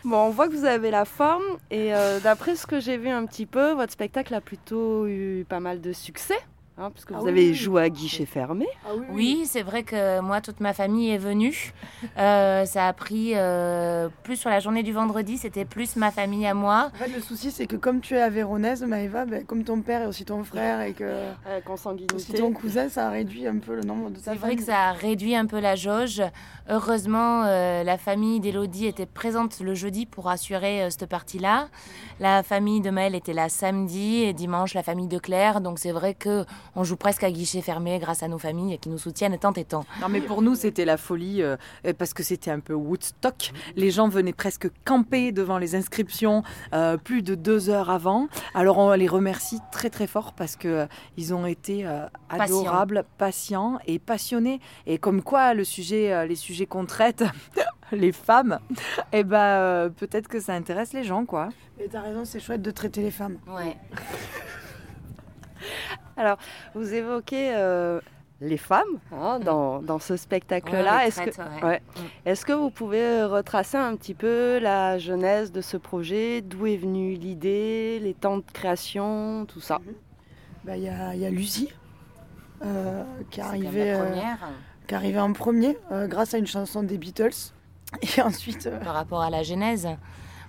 Bon, 0.04 0.18
on 0.18 0.30
voit 0.30 0.46
que 0.46 0.52
vous 0.52 0.64
avez 0.64 0.92
la 0.92 1.04
forme 1.04 1.42
et 1.72 1.92
euh, 1.92 2.20
d'après 2.20 2.54
ce 2.54 2.64
que 2.64 2.78
j'ai 2.78 2.96
vu 2.96 3.08
un 3.08 3.26
petit 3.26 3.44
peu, 3.44 3.72
votre 3.72 3.92
spectacle 3.92 4.32
a 4.34 4.40
plutôt 4.40 5.06
eu 5.08 5.44
pas 5.48 5.58
mal 5.58 5.80
de 5.80 5.92
succès. 5.92 6.38
Hein, 6.78 6.90
parce 6.90 7.06
que 7.06 7.14
vous 7.14 7.24
ah 7.24 7.30
avez 7.30 7.48
oui. 7.48 7.54
joué 7.54 7.82
à 7.84 7.88
guichet 7.88 8.26
fermé. 8.26 8.66
Ah 8.84 8.90
oui, 8.94 9.06
oui 9.10 9.42
c'est 9.46 9.62
vrai 9.62 9.82
que 9.82 10.20
moi, 10.20 10.42
toute 10.42 10.60
ma 10.60 10.74
famille 10.74 11.10
est 11.10 11.18
venue. 11.18 11.72
Euh, 12.18 12.64
ça 12.64 12.86
a 12.86 12.92
pris 12.92 13.32
euh, 13.34 14.08
plus 14.22 14.36
sur 14.36 14.48
la 14.48 14.60
journée 14.60 14.82
du 14.82 14.92
vendredi, 14.92 15.36
c'était 15.36 15.64
plus 15.64 15.96
ma 15.96 16.10
famille 16.10 16.46
à 16.46 16.54
moi. 16.54 16.90
En 16.94 17.04
fait, 17.04 17.12
le 17.12 17.20
souci, 17.20 17.50
c'est 17.50 17.66
que 17.66 17.76
comme 17.76 18.00
tu 18.00 18.14
es 18.14 18.20
avéronaise, 18.20 18.82
Maëva, 18.82 19.26
ben, 19.26 19.44
comme 19.44 19.64
ton 19.64 19.82
père 19.82 20.02
et 20.02 20.06
aussi 20.06 20.24
ton 20.24 20.42
frère 20.44 20.80
et 20.82 20.92
que 20.92 21.04
euh, 21.04 21.60
aussi 22.14 22.32
ton 22.32 22.52
cousin, 22.52 22.88
ça 22.88 23.08
a 23.08 23.10
réduit 23.10 23.46
un 23.46 23.58
peu 23.58 23.74
le 23.74 23.82
nombre 23.82 24.10
de 24.10 24.16
ta 24.18 24.32
C'est 24.32 24.38
vrai 24.38 24.56
que 24.56 24.62
ça 24.62 24.88
a 24.88 24.92
réduit 24.92 25.34
un 25.34 25.46
peu 25.46 25.58
la 25.58 25.74
jauge. 25.74 26.22
Heureusement, 26.68 27.44
euh, 27.44 27.82
la 27.82 27.98
famille 27.98 28.40
d'Elodie 28.40 28.86
était 28.86 29.06
présente 29.06 29.60
le 29.60 29.74
jeudi 29.74 30.06
pour 30.06 30.28
assurer 30.28 30.88
cette 30.90 31.06
partie-là. 31.06 31.68
La 32.18 32.42
famille 32.42 32.80
de 32.80 32.90
Maëlle 32.90 33.14
était 33.14 33.34
là 33.34 33.48
samedi 33.48 34.22
et 34.22 34.32
dimanche, 34.32 34.74
la 34.74 34.82
famille 34.82 35.08
de 35.08 35.18
Claire. 35.18 35.60
Donc 35.60 35.78
c'est 35.78 35.92
vrai 35.92 36.14
que 36.14 36.44
on 36.76 36.84
joue 36.84 36.96
presque 36.96 37.24
à 37.24 37.30
guichet 37.30 37.60
fermé 37.62 37.98
grâce 37.98 38.22
à 38.22 38.28
nos 38.28 38.38
familles 38.38 38.78
qui 38.78 38.88
nous 38.88 38.98
soutiennent 38.98 39.36
tant 39.38 39.52
et 39.54 39.64
tant. 39.64 39.84
Non 40.00 40.08
mais 40.08 40.20
pour 40.20 40.42
nous 40.42 40.54
c'était 40.54 40.84
la 40.84 40.96
folie 40.96 41.42
euh, 41.42 41.56
parce 41.98 42.14
que 42.14 42.22
c'était 42.22 42.50
un 42.50 42.60
peu 42.60 42.74
Woodstock. 42.74 43.52
Les 43.74 43.90
gens 43.90 44.08
venaient 44.08 44.32
presque 44.32 44.68
camper 44.84 45.32
devant 45.32 45.58
les 45.58 45.74
inscriptions 45.74 46.42
euh, 46.72 46.96
plus 46.96 47.22
de 47.22 47.34
deux 47.34 47.70
heures 47.70 47.90
avant. 47.90 48.28
Alors 48.54 48.78
on 48.78 48.92
les 48.92 49.08
remercie 49.08 49.58
très 49.72 49.90
très 49.90 50.06
fort 50.06 50.32
parce 50.34 50.56
que 50.56 50.68
euh, 50.68 50.86
ils 51.16 51.34
ont 51.34 51.46
été 51.46 51.86
adorables, 52.28 53.04
patients 53.18 53.78
et 53.86 53.98
passionnés. 53.98 54.60
Et 54.86 54.98
comme 54.98 55.22
quoi 55.22 55.54
le 55.54 55.64
sujet, 55.64 56.26
les 56.26 56.36
sujets 56.36 56.66
qu'on 56.66 56.86
traite 56.86 57.24
les 57.92 58.12
femmes, 58.12 58.58
et 59.12 59.24
ben 59.24 59.38
euh, 59.38 59.88
peut-être 59.88 60.28
que 60.28 60.40
ça 60.40 60.54
intéresse 60.54 60.92
les 60.92 61.04
gens, 61.04 61.24
quoi. 61.24 61.48
Et 61.78 61.88
t'as 61.88 62.00
raison, 62.00 62.24
c'est 62.24 62.40
chouette 62.40 62.62
de 62.62 62.70
traiter 62.70 63.02
les 63.02 63.10
femmes. 63.10 63.38
Ouais. 63.46 63.76
Alors, 66.16 66.38
vous 66.74 66.94
évoquez 66.94 67.52
euh, 67.54 68.00
les 68.40 68.56
femmes 68.56 68.98
hein, 69.12 69.38
dans, 69.38 69.80
dans 69.82 69.98
ce 69.98 70.16
spectacle-là. 70.16 70.96
Ouais, 70.98 71.08
Est-ce 71.08 71.20
que, 71.20 71.30
traites, 71.30 71.46
ouais. 71.62 71.68
ouais. 71.68 71.82
Est-ce 72.24 72.44
que 72.46 72.52
vous 72.52 72.70
pouvez 72.70 73.24
retracer 73.24 73.76
un 73.76 73.96
petit 73.96 74.14
peu 74.14 74.58
la 74.58 74.98
genèse 74.98 75.52
de 75.52 75.60
ce 75.60 75.76
projet? 75.76 76.40
D'où 76.42 76.66
est 76.66 76.76
venue 76.76 77.14
l'idée, 77.14 77.98
les 78.02 78.14
temps 78.14 78.38
de 78.38 78.44
création, 78.52 79.46
tout 79.46 79.60
ça? 79.60 79.80
Bah, 80.64 80.76
Il 80.76 80.82
y, 80.84 80.88
a, 80.88 81.14
il 81.14 81.20
y 81.20 81.26
a 81.26 81.30
Lucie 81.30 81.72
euh, 82.64 83.04
qui 83.30 83.40
est 83.40 83.42
C'est 83.42 83.48
arrivée, 83.48 83.92
la 83.92 84.00
euh, 84.00 84.14
qui 84.86 84.94
est 84.94 84.96
arrivée 84.96 85.20
en 85.20 85.32
premier 85.32 85.76
euh, 85.92 86.06
grâce 86.08 86.34
à 86.34 86.38
une 86.38 86.46
chanson 86.46 86.82
des 86.82 86.98
Beatles. 86.98 87.52
Et 88.16 88.20
ensuite. 88.20 88.66
euh, 88.66 88.78
Par 88.80 88.94
rapport 88.94 89.22
à 89.22 89.30
la 89.30 89.42
genèse. 89.42 89.86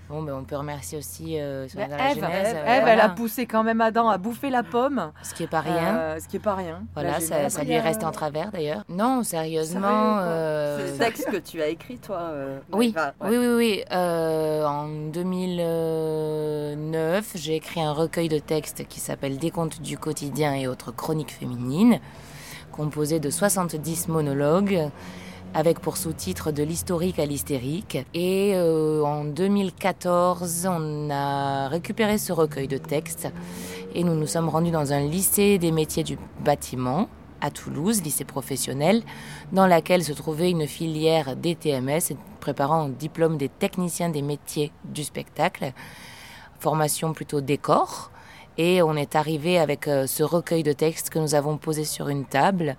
Bon, 0.10 0.24
ben, 0.24 0.34
on 0.34 0.46
peut 0.46 0.56
remercier 0.56 0.98
aussi 0.98 1.36
euh, 1.38 1.68
Ben, 1.76 1.90
la 1.90 2.12
Ève, 2.12 2.16
genèse. 2.16 2.48
Ève, 2.48 2.56
euh, 2.66 2.78
Ève, 2.78 2.88
elle 2.88 3.00
a 3.02 3.10
poussé 3.10 3.46
quand 3.46 3.64
même 3.64 3.82
Adam 3.82 4.08
à 4.08 4.18
bouffer 4.18 4.50
la 4.50 4.64
pomme. 4.64 5.12
Ce 5.22 5.34
qui 5.34 5.44
est 5.44 5.48
pas 5.48 5.60
rien. 5.60 5.98
Euh, 5.98 6.20
ce 6.20 6.28
qui 6.30 6.38
est 6.38 6.40
pas 6.40 6.56
rien. 6.56 6.84
Voilà, 6.94 7.20
ça, 7.20 7.36
genèse. 7.38 7.54
ça 7.54 7.64
lui 7.64 7.74
est 7.74 7.82
resté 7.82 8.06
en 8.06 8.12
travers 8.12 8.52
d'ailleurs. 8.52 8.84
Non, 8.88 9.24
sérieusement. 9.24 10.18
euh, 10.20 10.80
C'est 10.86 10.92
le 10.94 10.98
texte 10.98 11.30
que 11.30 11.38
tu 11.38 11.62
as 11.62 11.68
écrit, 11.68 11.98
toi 11.98 12.20
euh, 12.32 12.60
Oui, 12.72 12.96
ouais. 12.96 13.30
oui, 13.30 13.38
oui, 13.38 13.48
oui. 13.56 13.84
Euh, 13.92 14.66
en 14.66 14.88
2009, 14.88 17.32
j'ai 17.36 17.56
écrit 17.56 17.82
un 17.82 17.92
recueil 17.92 18.30
de 18.30 18.40
textes 18.40 18.88
qui 18.88 19.00
s'appelle 19.00 19.38
Des 19.38 19.52
contes 19.52 19.82
du 19.82 19.98
quotidien 19.98 20.54
et 20.56 20.68
autres 20.68 20.92
chroniques 20.92 21.32
féminines, 21.34 22.00
composé 22.72 23.20
de 23.20 23.30
70 23.30 24.08
monologues, 24.08 24.90
avec 25.54 25.80
pour 25.80 25.98
sous-titre 25.98 26.52
de 26.52 26.64
l'historique 26.64 27.20
à 27.20 27.26
l'hystérique. 27.26 27.98
Et 28.14 28.54
euh, 28.56 29.04
en 29.04 29.26
2014, 29.26 30.68
on 30.70 31.10
a 31.10 31.68
récupéré 31.68 32.18
ce 32.18 32.34
recueil 32.34 32.68
de 32.68 32.78
textes 32.78 33.28
et 33.96 34.04
nous 34.04 34.16
nous 34.16 34.28
sommes 34.28 34.50
rendus 34.50 34.72
dans 34.72 34.94
un 34.94 35.02
lycée 35.02 35.58
des 35.58 35.72
métiers 35.72 36.04
du 36.04 36.18
bâtiment 36.44 37.10
à 37.42 37.52
Toulouse, 37.52 38.02
lycée 38.04 38.26
professionnel, 38.26 39.04
dans 39.52 39.68
laquelle 39.68 40.04
se 40.04 40.14
trouvait 40.14 40.50
une 40.52 40.68
filière 40.68 41.36
DTMS, 41.36 42.16
préparant 42.40 42.86
un 42.86 42.90
diplôme 42.90 43.38
des 43.38 43.50
techniciens 43.50 44.10
des 44.10 44.22
métiers 44.22 44.72
du 44.86 45.04
spectacle, 45.04 45.74
formation 46.60 47.14
plutôt 47.14 47.42
décor. 47.42 48.12
Et 48.58 48.82
on 48.82 48.96
est 48.96 49.16
arrivé 49.16 49.60
avec 49.60 49.88
euh, 49.88 50.08
ce 50.08 50.24
recueil 50.24 50.64
de 50.64 50.74
textes 50.74 51.12
que 51.12 51.20
nous 51.20 51.36
avons 51.36 51.58
posé 51.58 51.86
sur 51.86 52.10
une 52.10 52.26
table 52.26 52.76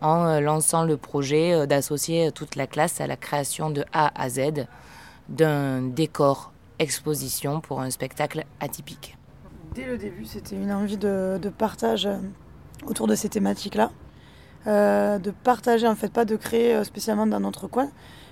en 0.00 0.26
euh, 0.26 0.40
lançant 0.40 0.84
le 0.84 0.96
projet 0.96 1.52
euh, 1.52 1.66
d'associer 1.66 2.30
toute 2.32 2.56
la 2.56 2.66
classe 2.66 3.00
à 3.00 3.06
la 3.06 3.16
création 3.16 3.70
de 3.70 3.84
A 3.92 4.12
à 4.20 4.28
Z 4.28 4.66
d'un 5.28 5.82
décor 5.82 6.52
exposition 6.78 7.60
pour 7.60 7.80
un 7.80 7.90
spectacle 7.90 8.44
atypique. 8.60 9.16
Dès 9.74 9.84
le 9.84 9.98
début, 9.98 10.24
c'était 10.24 10.56
une 10.56 10.72
envie 10.72 10.96
de, 10.96 11.38
partage 11.56 12.06
euh, 12.06 12.16
autour 12.86 13.06
de 13.06 13.14
ces 13.14 13.28
thématiques-là. 13.28 13.90
Euh, 14.66 15.18
de 15.18 15.30
partager, 15.30 15.86
en 15.86 15.94
fait, 15.94 16.12
pas 16.12 16.24
de 16.24 16.34
créer 16.34 16.74
euh, 16.74 16.82
spécialement 16.82 17.26
dans 17.26 17.38
notre 17.40 17.68
coin, 17.68 17.88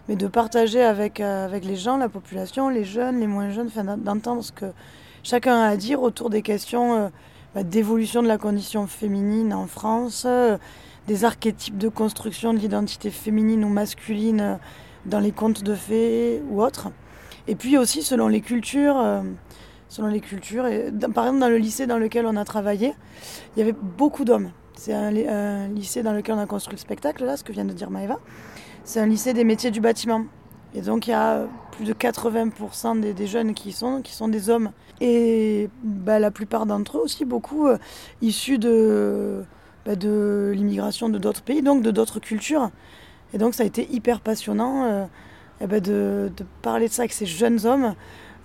mais 0.08 0.16
de 0.16 0.26
partager 0.26 0.82
avec, 0.82 1.20
euh, 1.20 1.44
avec 1.44 1.64
les 1.64 1.76
gens, 1.76 1.96
la 1.96 2.08
population, 2.08 2.68
les 2.68 2.84
jeunes, 2.84 3.20
les 3.20 3.26
moins 3.26 3.50
jeunes, 3.50 3.70
d'entendre 3.98 4.42
ce 4.42 4.52
que 4.52 4.66
chacun 5.22 5.56
a 5.60 5.68
à 5.68 5.76
dire 5.76 6.02
autour 6.02 6.30
des 6.30 6.42
questions 6.42 6.94
euh, 6.94 7.08
bah, 7.54 7.62
d'évolution 7.62 8.22
de 8.22 8.28
la 8.28 8.38
condition 8.38 8.86
féminine 8.86 9.54
en 9.54 9.66
France, 9.66 10.24
euh, 10.26 10.58
des 11.06 11.24
archétypes 11.24 11.78
de 11.78 11.88
construction 11.88 12.54
de 12.54 12.58
l'identité 12.58 13.10
féminine 13.10 13.64
ou 13.64 13.68
masculine 13.68 14.40
euh, 14.40 14.54
dans 15.06 15.20
les 15.20 15.32
contes 15.32 15.62
de 15.62 15.74
fées 15.74 16.42
ou 16.50 16.62
autres. 16.62 16.88
Et 17.46 17.54
puis 17.56 17.76
aussi 17.76 18.02
selon 18.02 18.28
les 18.28 18.40
cultures. 18.40 18.98
euh, 18.98 19.22
selon 19.88 20.08
les 20.08 20.20
cultures. 20.20 20.64
Par 21.14 21.24
exemple, 21.26 21.38
dans 21.40 21.48
le 21.48 21.58
lycée 21.58 21.86
dans 21.86 21.98
lequel 21.98 22.26
on 22.26 22.36
a 22.36 22.44
travaillé, 22.44 22.94
il 23.54 23.60
y 23.60 23.62
avait 23.62 23.74
beaucoup 23.80 24.24
d'hommes. 24.24 24.50
C'est 24.76 24.92
un, 24.92 25.10
ly- 25.12 25.28
un 25.28 25.68
lycée 25.68 26.02
dans 26.02 26.12
lequel 26.12 26.34
on 26.34 26.38
a 26.40 26.46
construit 26.46 26.74
le 26.74 26.80
spectacle, 26.80 27.24
là, 27.24 27.36
ce 27.36 27.44
que 27.44 27.52
vient 27.52 27.64
de 27.64 27.72
dire 27.72 27.90
Maëva. 27.90 28.18
C'est 28.82 28.98
un 28.98 29.06
lycée 29.06 29.34
des 29.34 29.44
métiers 29.44 29.70
du 29.70 29.80
bâtiment. 29.80 30.24
Et 30.74 30.80
donc, 30.80 31.06
il 31.06 31.10
y 31.10 31.14
a 31.14 31.46
plus 31.70 31.84
de 31.84 31.92
80% 31.92 32.98
des, 33.14 33.26
jeunes 33.28 33.54
qui 33.54 33.70
sont, 33.70 34.02
qui 34.02 34.12
sont 34.12 34.26
des 34.26 34.50
hommes. 34.50 34.72
Et 35.00 35.68
bah, 35.84 36.18
la 36.18 36.32
plupart 36.32 36.66
d'entre 36.66 36.98
eux 36.98 37.02
aussi, 37.02 37.24
beaucoup 37.24 37.68
euh, 37.68 37.78
issus 38.20 38.58
de, 38.58 39.44
bah, 39.86 39.96
de 39.96 40.52
l'immigration 40.54 41.08
de 41.08 41.18
d'autres 41.18 41.42
pays, 41.42 41.62
donc 41.62 41.82
de 41.82 41.90
d'autres 41.90 42.20
cultures. 42.20 42.70
Et 43.32 43.38
donc, 43.38 43.54
ça 43.54 43.64
a 43.64 43.66
été 43.66 43.86
hyper 43.92 44.20
passionnant 44.20 44.84
euh, 44.84 45.04
eh 45.60 45.66
ben, 45.66 45.80
de, 45.80 46.30
de 46.36 46.44
parler 46.62 46.88
de 46.88 46.92
ça 46.92 47.02
avec 47.02 47.12
ces 47.12 47.26
jeunes 47.26 47.66
hommes. 47.66 47.94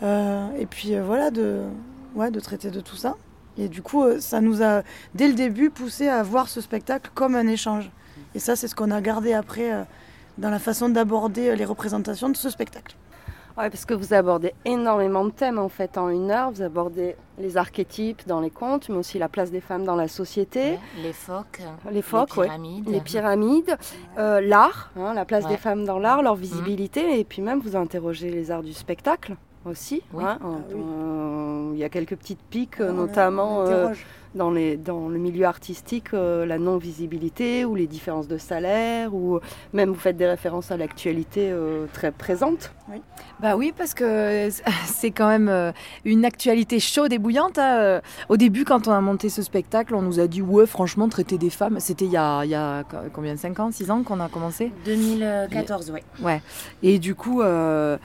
Euh, 0.01 0.47
et 0.57 0.65
puis 0.65 0.95
euh, 0.95 1.03
voilà, 1.03 1.31
de, 1.31 1.61
ouais, 2.15 2.31
de 2.31 2.39
traiter 2.39 2.71
de 2.71 2.81
tout 2.81 2.95
ça. 2.95 3.15
Et 3.57 3.67
du 3.67 3.81
coup, 3.81 4.05
ça 4.19 4.41
nous 4.41 4.63
a, 4.63 4.83
dès 5.15 5.27
le 5.27 5.33
début, 5.33 5.69
poussé 5.69 6.07
à 6.07 6.23
voir 6.23 6.47
ce 6.47 6.61
spectacle 6.61 7.11
comme 7.13 7.35
un 7.35 7.47
échange. 7.47 7.91
Et 8.35 8.39
ça, 8.39 8.55
c'est 8.55 8.67
ce 8.67 8.75
qu'on 8.75 8.91
a 8.91 9.01
gardé 9.01 9.33
après 9.33 9.85
dans 10.37 10.49
la 10.49 10.59
façon 10.59 10.87
d'aborder 10.87 11.55
les 11.55 11.65
représentations 11.65 12.29
de 12.29 12.37
ce 12.37 12.49
spectacle. 12.49 12.95
Ouais, 13.59 13.69
parce 13.69 13.83
que 13.83 13.93
vous 13.93 14.13
abordez 14.13 14.53
énormément 14.63 15.25
de 15.25 15.31
thèmes 15.31 15.59
en 15.59 15.67
fait 15.67 15.97
en 15.97 16.07
une 16.09 16.31
heure. 16.31 16.49
Vous 16.51 16.61
abordez 16.61 17.17
les 17.39 17.57
archétypes 17.57 18.21
dans 18.25 18.39
les 18.39 18.49
contes, 18.49 18.87
mais 18.87 18.95
aussi 18.95 19.19
la 19.19 19.27
place 19.27 19.51
des 19.51 19.59
femmes 19.59 19.83
dans 19.83 19.97
la 19.97 20.07
société. 20.07 20.77
Les 21.03 21.11
phoques, 21.11 21.59
les 21.91 22.01
phoques, 22.01 22.35
les 22.35 22.39
ouais. 22.41 22.45
pyramides. 22.47 22.89
les 22.89 23.01
pyramides, 23.01 23.77
euh, 24.17 24.39
l'art, 24.39 24.91
hein, 24.97 25.13
la 25.13 25.25
place 25.25 25.43
Ouais. 25.43 25.51
des 25.51 25.57
femmes 25.57 25.83
dans 25.83 25.99
l'art, 25.99 26.21
leur 26.23 26.35
visibilité, 26.35 27.19
et 27.19 27.25
puis 27.25 27.41
même 27.41 27.59
vous 27.59 27.75
interrogez 27.75 28.29
les 28.31 28.49
arts 28.49 28.63
du 28.63 28.71
spectacle 28.73 29.35
aussi. 29.65 30.03
Oui. 30.13 30.23
hein, 30.23 30.39
en- 30.41 30.77
en- 30.77 31.73
Il 31.73 31.79
y 31.79 31.83
a 31.83 31.89
quelques 31.89 32.15
petites 32.15 32.41
piques, 32.49 32.79
euh, 32.81 32.87
On 32.91 33.03
a- 33.03 33.07
notamment 33.07 33.57
on 33.59 33.67
euh. 33.67 33.93
Dans, 34.35 34.51
les, 34.51 34.77
dans 34.77 35.09
le 35.09 35.17
milieu 35.17 35.45
artistique, 35.45 36.13
euh, 36.13 36.45
la 36.45 36.57
non-visibilité 36.59 37.65
ou 37.65 37.75
les 37.75 37.87
différences 37.87 38.27
de 38.27 38.37
salaire, 38.37 39.13
ou 39.13 39.39
même 39.73 39.89
vous 39.89 39.99
faites 39.99 40.17
des 40.17 40.27
références 40.27 40.71
à 40.71 40.77
l'actualité 40.77 41.49
euh, 41.51 41.85
très 41.93 42.11
présente. 42.11 42.71
Bah 43.39 43.55
oui, 43.55 43.73
parce 43.77 43.93
que 43.93 44.49
c'est 44.85 45.11
quand 45.11 45.27
même 45.27 45.49
euh, 45.49 45.71
une 46.05 46.25
actualité 46.25 46.79
chaude 46.79 47.13
et 47.13 47.17
bouillante. 47.19 47.57
hein. 47.57 47.77
Euh, 47.79 48.01
Au 48.29 48.37
début, 48.37 48.65
quand 48.65 48.87
on 48.87 48.91
a 48.91 49.01
monté 49.01 49.29
ce 49.29 49.41
spectacle, 49.41 49.95
on 49.95 50.01
nous 50.01 50.19
a 50.19 50.27
dit 50.27 50.41
ouais, 50.41 50.65
franchement, 50.65 51.09
traiter 51.09 51.37
des 51.37 51.49
femmes, 51.49 51.79
c'était 51.79 52.05
il 52.05 52.11
y 52.11 52.17
a, 52.17 52.43
il 52.43 52.49
y 52.51 52.55
a 52.55 52.83
co- 52.83 52.97
combien 53.13 53.35
5 53.37 53.59
ans, 53.59 53.71
6 53.71 53.89
ans 53.91 54.03
qu'on 54.03 54.19
a 54.19 54.29
commencé? 54.29 54.71
2014, 54.85 55.91
oui. 55.93 55.99
Ouais. 56.21 56.41
Et 56.83 56.99
du 56.99 57.15
coup, 57.15 57.41
euh, 57.41 57.97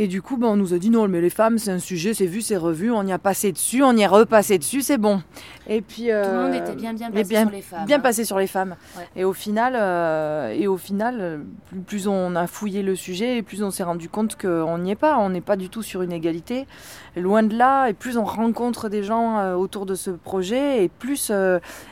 et 0.00 0.06
du 0.06 0.22
coup, 0.22 0.36
ben, 0.36 0.46
on 0.46 0.56
nous 0.56 0.74
a 0.74 0.78
dit 0.78 0.90
non, 0.90 1.08
mais 1.08 1.20
les 1.20 1.28
femmes, 1.28 1.58
c'est 1.58 1.72
un 1.72 1.80
sujet, 1.80 2.14
c'est 2.14 2.26
vu, 2.26 2.40
c'est 2.40 2.56
revu, 2.56 2.92
on 2.92 3.02
y 3.02 3.10
a 3.10 3.18
passé 3.18 3.50
dessus, 3.50 3.82
on 3.82 3.96
y 3.96 4.02
est 4.02 4.06
repassé 4.06 4.56
dessus, 4.56 4.80
c'est 4.80 4.96
bon. 4.96 5.20
Et 5.66 5.80
puis 5.82 6.04
Tout 6.04 6.10
le 6.10 6.34
monde 6.34 6.52
euh, 6.52 6.62
était 6.62 6.76
bien, 6.76 6.94
bien 6.94 7.10
passé 7.10 7.34
sur 7.34 7.50
les 7.50 7.62
femmes, 7.62 7.84
Bien 7.84 7.96
hein. 7.96 8.00
passé 8.00 8.24
sur 8.24 8.38
les 8.38 8.46
femmes. 8.46 8.76
Ouais. 8.96 9.08
Et 9.16 9.24
au 9.24 9.32
final, 9.32 9.74
euh, 9.76 10.54
et 10.56 10.68
au 10.68 10.76
final, 10.76 11.18
euh, 11.20 11.38
plus, 11.68 11.80
plus 11.80 12.06
on 12.06 12.36
a 12.36 12.46
fouillé 12.46 12.84
le 12.84 12.94
sujet, 12.94 13.38
et 13.38 13.42
plus 13.42 13.64
on 13.64 13.72
s'est 13.72 13.82
rendu 13.82 14.08
compte 14.08 14.40
qu'on 14.40 14.78
n'y 14.78 14.92
est 14.92 14.96
pas. 14.96 15.18
On 15.18 15.30
n'est 15.30 15.40
pas 15.40 15.56
du 15.56 15.68
tout 15.68 15.82
sur 15.82 16.02
une 16.02 16.12
égalité. 16.12 16.68
Loin 17.16 17.42
de 17.42 17.56
là. 17.56 17.88
Et 17.88 17.92
plus 17.92 18.16
on 18.18 18.24
rencontre 18.24 18.88
des 18.88 19.02
gens 19.02 19.38
euh, 19.40 19.56
autour 19.56 19.84
de 19.84 19.96
ce 19.96 20.10
projet, 20.10 20.84
et 20.84 20.88
plus, 20.88 21.32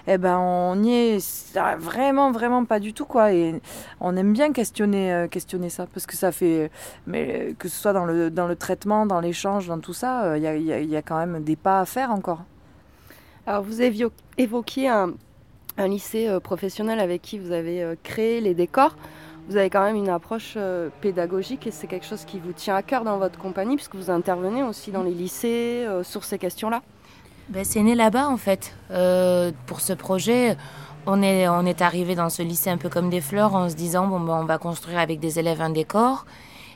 eh 0.07 0.19
ben, 0.19 0.39
on 0.39 0.81
y 0.85 0.93
est 0.93 1.59
vraiment, 1.79 2.31
vraiment 2.31 2.65
pas 2.65 2.79
du 2.79 2.93
tout 2.93 3.05
quoi. 3.05 3.33
Et 3.33 3.61
on 4.01 4.17
aime 4.17 4.33
bien 4.33 4.53
questionner, 4.53 5.27
questionner 5.29 5.71
ça 5.71 5.87
parce 5.93 6.07
que 6.07 6.17
ça 6.17 6.31
fait, 6.31 6.71
mais 7.09 7.57
que 7.59 7.69
ce 7.69 7.77
soit 7.77 7.96
dans 7.99 8.05
le 8.13 8.31
dans 8.31 8.47
le 8.53 8.57
traitement, 8.57 9.03
dans 9.07 9.21
l'échange, 9.21 9.67
dans 9.73 9.81
tout 9.87 9.93
ça, 10.03 10.13
euh, 10.25 10.39
il 10.39 10.43
y, 10.45 10.47
a, 10.47 10.55
il 10.57 10.67
y 10.71 10.73
a- 10.73 10.81
il 10.81 10.91
y 10.91 10.97
a 10.97 11.03
quand 11.03 11.19
même 11.25 11.43
des 11.43 11.57
pas 11.57 11.81
à 11.81 11.85
faire 11.87 12.11
encore. 12.19 12.43
Alors 13.47 13.63
vous 13.63 13.81
évio- 13.81 14.13
évoquiez 14.39 14.89
un, 14.89 15.09
un 15.79 15.89
lycée 15.89 16.29
euh, 16.29 16.41
professionnel 16.41 16.99
avec 17.01 17.23
qui 17.23 17.39
vous 17.39 17.53
avez 17.53 17.83
euh, 17.83 17.95
créé 18.03 18.41
les 18.41 18.55
décors. 18.55 18.95
Vous 19.49 19.57
avez 19.57 19.71
quand 19.71 19.85
même 19.89 19.95
une 20.05 20.09
approche 20.09 20.55
euh, 20.57 20.89
pédagogique 21.01 21.67
et 21.69 21.71
c'est 21.71 21.87
quelque 21.87 22.07
chose 22.07 22.25
qui 22.25 22.39
vous 22.41 22.53
tient 22.53 22.75
à 22.77 22.83
cœur 22.83 23.05
dans 23.05 23.19
votre 23.19 23.39
compagnie 23.39 23.77
puisque 23.77 23.95
vous 23.95 24.11
intervenez 24.11 24.63
aussi 24.65 24.91
dans 24.91 25.05
les 25.05 25.13
lycées 25.15 25.85
euh, 25.87 26.03
sur 26.03 26.25
ces 26.25 26.39
questions-là. 26.39 26.83
Ben, 27.49 27.65
c'est 27.65 27.83
né 27.83 27.95
là-bas 27.95 28.27
en 28.29 28.37
fait. 28.37 28.75
Euh, 28.91 29.53
pour 29.67 29.81
ce 29.81 29.93
projet, 29.93 30.57
on 31.07 31.23
est, 31.23 31.47
on 31.49 31.65
est 31.65 31.81
arrivé 31.81 32.17
dans 32.17 32.29
ce 32.29 32.43
lycée 32.43 32.71
un 32.71 32.77
peu 32.77 32.89
comme 32.89 33.09
des 33.09 33.21
fleurs 33.21 33.55
en 33.55 33.69
se 33.69 33.77
disant 33.77 34.09
bon, 34.09 34.19
ben, 34.19 34.35
on 34.43 34.45
va 34.45 34.59
construire 34.59 34.99
avec 34.99 35.21
des 35.21 35.39
élèves 35.39 35.61
un 35.61 35.71
décor. 35.71 36.27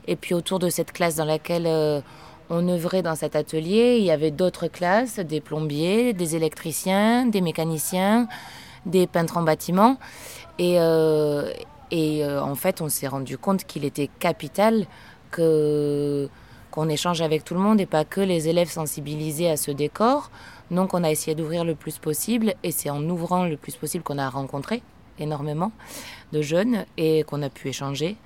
Et 0.07 0.17
puis 0.17 0.35
autour 0.35 0.59
de 0.59 0.69
cette 0.69 0.93
classe 0.93 1.17
dans 1.17 1.25
laquelle 1.25 1.67
euh, 1.67 2.01
on 2.49 2.69
œuvrait 2.69 3.03
dans 3.03 3.15
cet 3.15 3.37
atelier, 3.37 3.97
il 3.99 4.05
y 4.05 4.11
avait 4.11 4.31
d'autres 4.31 4.67
classes, 4.67 5.21
des 5.21 5.41
plombiers, 5.41 6.13
des 6.13 6.37
électriciens, 6.37 7.27
des 7.27 7.41
mécaniciens, 7.41 8.29
des 8.87 9.07
peintres 9.07 9.37
en 9.37 9.43
bâtiment. 9.43 9.99
Et, 10.59 10.77
euh, 10.79 11.51
euh, 11.93 12.41
en 12.41 12.55
fait, 12.55 12.81
on 12.81 12.89
s'est 12.89 13.09
rendu 13.09 13.39
compte 13.39 13.65
qu'il 13.65 13.85
était 13.85 14.09
capital 14.19 14.87
que 15.31 16.29
qu'on 16.71 16.89
échange 16.89 17.21
avec 17.21 17.43
tout 17.45 17.55
le 17.55 17.61
monde 17.61 17.81
et 17.81 17.87
pas 17.87 18.05
que 18.05 18.21
les 18.21 18.49
élèves 18.49 18.71
sensibilisés 18.71 19.51
à 19.51 19.57
ce 19.57 19.73
décor. 19.73 20.31
Donc 20.71 20.95
on 20.95 21.03
a 21.03 21.11
essayé 21.11 21.35
d'ouvrir 21.35 21.65
le 21.65 21.75
plus 21.75 21.99
possible 21.99 22.55
et 22.63 22.71
c'est 22.71 22.91
en 22.91 23.03
ouvrant 23.09 23.45
le 23.45 23.57
plus 23.57 23.75
possible 23.75 24.05
qu'on 24.05 24.19
a 24.19 24.31
rencontré 24.31 24.81
énormément 25.21 25.73
de 26.33 26.43
jeunes 26.43 26.85
et 26.97 27.25
qu'on 27.25 27.43
a 27.43 27.49
pu 27.49 27.69
échanger. 27.69 28.17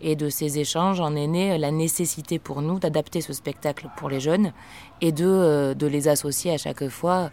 Et 0.00 0.16
de 0.16 0.28
ces 0.28 0.58
échanges 0.58 1.00
en 1.00 1.14
est 1.14 1.28
née 1.28 1.58
la 1.58 1.70
nécessité 1.70 2.38
pour 2.38 2.60
nous 2.60 2.78
d'adapter 2.78 3.20
ce 3.20 3.32
spectacle 3.32 3.88
pour 3.96 4.08
les 4.08 4.18
jeunes 4.18 4.52
et 5.00 5.12
de, 5.12 5.26
euh, 5.26 5.74
de 5.74 5.86
les 5.86 6.08
associer 6.08 6.52
à 6.52 6.58
chaque 6.58 6.88
fois 6.88 7.30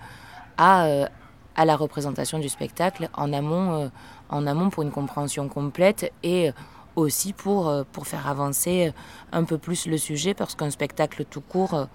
à, 0.57 0.85
euh, 0.85 1.07
à 1.55 1.65
la 1.65 1.75
représentation 1.75 2.37
du 2.37 2.47
spectacle 2.47 3.09
en 3.15 3.33
amont, 3.33 3.71
euh, 3.73 3.87
en 4.29 4.45
amont 4.45 4.69
pour 4.69 4.83
une 4.83 4.91
compréhension 4.91 5.49
complète 5.49 6.11
et 6.21 6.51
aussi 6.95 7.33
pour, 7.33 7.73
pour 7.91 8.07
faire 8.07 8.27
avancer 8.27 8.93
un 9.31 9.45
peu 9.45 9.57
plus 9.57 9.87
le 9.87 9.97
sujet 9.97 10.33
parce 10.33 10.53
qu'un 10.53 10.69
spectacle 10.69 11.25
tout 11.25 11.41
court, 11.41 11.87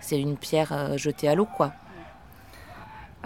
c'est 0.00 0.20
une 0.20 0.36
pierre 0.36 0.96
jetée 0.96 1.28
à 1.28 1.34
l'eau, 1.34 1.48
quoi. 1.56 1.72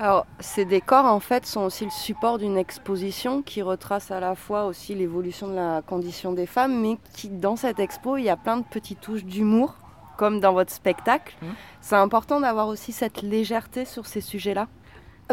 Alors, 0.02 0.26
ces 0.40 0.64
décors, 0.64 1.04
en 1.04 1.20
fait, 1.20 1.46
sont 1.46 1.60
aussi 1.60 1.84
le 1.84 1.92
support 1.92 2.38
d'une 2.38 2.56
exposition 2.56 3.40
qui 3.40 3.62
retrace 3.62 4.10
à 4.10 4.18
la 4.18 4.34
fois 4.34 4.64
aussi 4.64 4.96
l'évolution 4.96 5.46
de 5.46 5.54
la 5.54 5.80
condition 5.80 6.32
des 6.32 6.46
femmes, 6.46 6.80
mais 6.80 6.98
qui, 7.14 7.28
dans 7.28 7.54
cette 7.54 7.78
expo, 7.78 8.16
il 8.16 8.24
y 8.24 8.28
a 8.28 8.36
plein 8.36 8.56
de 8.56 8.64
petites 8.64 9.00
touches 9.00 9.24
d'humour, 9.24 9.76
comme 10.16 10.40
dans 10.40 10.54
votre 10.54 10.72
spectacle. 10.72 11.36
C'est 11.80 11.94
important 11.94 12.40
d'avoir 12.40 12.66
aussi 12.66 12.90
cette 12.90 13.22
légèreté 13.22 13.84
sur 13.84 14.06
ces 14.06 14.20
sujets-là. 14.20 14.66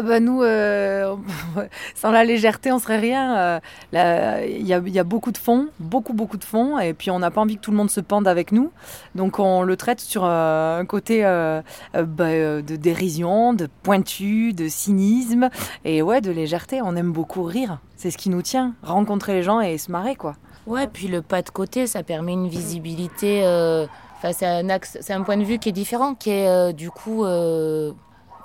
Ah 0.00 0.02
bah 0.02 0.18
nous, 0.18 0.42
euh, 0.42 1.14
sans 1.94 2.10
la 2.10 2.24
légèreté, 2.24 2.72
on 2.72 2.78
serait 2.78 2.98
rien. 2.98 3.60
Euh, 3.92 4.46
Il 4.48 4.66
y, 4.66 4.72
a, 4.72 5.04
beaucoup 5.04 5.30
de 5.30 5.36
fonds, 5.36 5.68
beaucoup, 5.78 6.14
beaucoup 6.14 6.38
de 6.38 6.44
fonds, 6.44 6.78
et 6.78 6.94
puis 6.94 7.10
on 7.10 7.18
n'a 7.18 7.30
pas 7.30 7.42
envie 7.42 7.56
que 7.56 7.60
tout 7.60 7.70
le 7.70 7.76
monde 7.76 7.90
se 7.90 8.00
pende 8.00 8.26
avec 8.26 8.50
nous. 8.50 8.70
Donc 9.14 9.38
on 9.38 9.62
le 9.62 9.76
traite 9.76 10.00
sur 10.00 10.22
euh, 10.24 10.80
un 10.80 10.86
côté 10.86 11.20
bah, 11.20 12.32
de 12.32 12.76
dérision, 12.76 13.52
de 13.52 13.68
pointu, 13.82 14.54
de 14.54 14.68
cynisme, 14.68 15.50
et 15.84 16.00
ouais, 16.00 16.22
de 16.22 16.30
légèreté. 16.30 16.80
On 16.80 16.96
aime 16.96 17.12
beaucoup 17.12 17.42
rire. 17.42 17.80
C'est 17.96 18.10
ce 18.10 18.16
qui 18.16 18.30
nous 18.30 18.40
tient, 18.40 18.72
rencontrer 18.82 19.34
les 19.34 19.42
gens 19.42 19.60
et 19.60 19.76
se 19.76 19.92
marrer, 19.92 20.16
quoi. 20.16 20.36
Ouais, 20.66 20.86
puis 20.86 21.08
le 21.08 21.20
pas 21.20 21.42
de 21.42 21.50
côté, 21.50 21.86
ça 21.86 22.02
permet 22.02 22.32
une 22.32 22.48
visibilité. 22.48 23.40
Enfin, 24.16 24.32
c'est 24.32 24.46
un 24.46 25.20
un 25.20 25.22
point 25.24 25.36
de 25.36 25.44
vue 25.44 25.58
qui 25.58 25.68
est 25.68 25.72
différent, 25.72 26.14
qui 26.14 26.30
est 26.30 26.72
du 26.72 26.90
coup, 26.90 27.26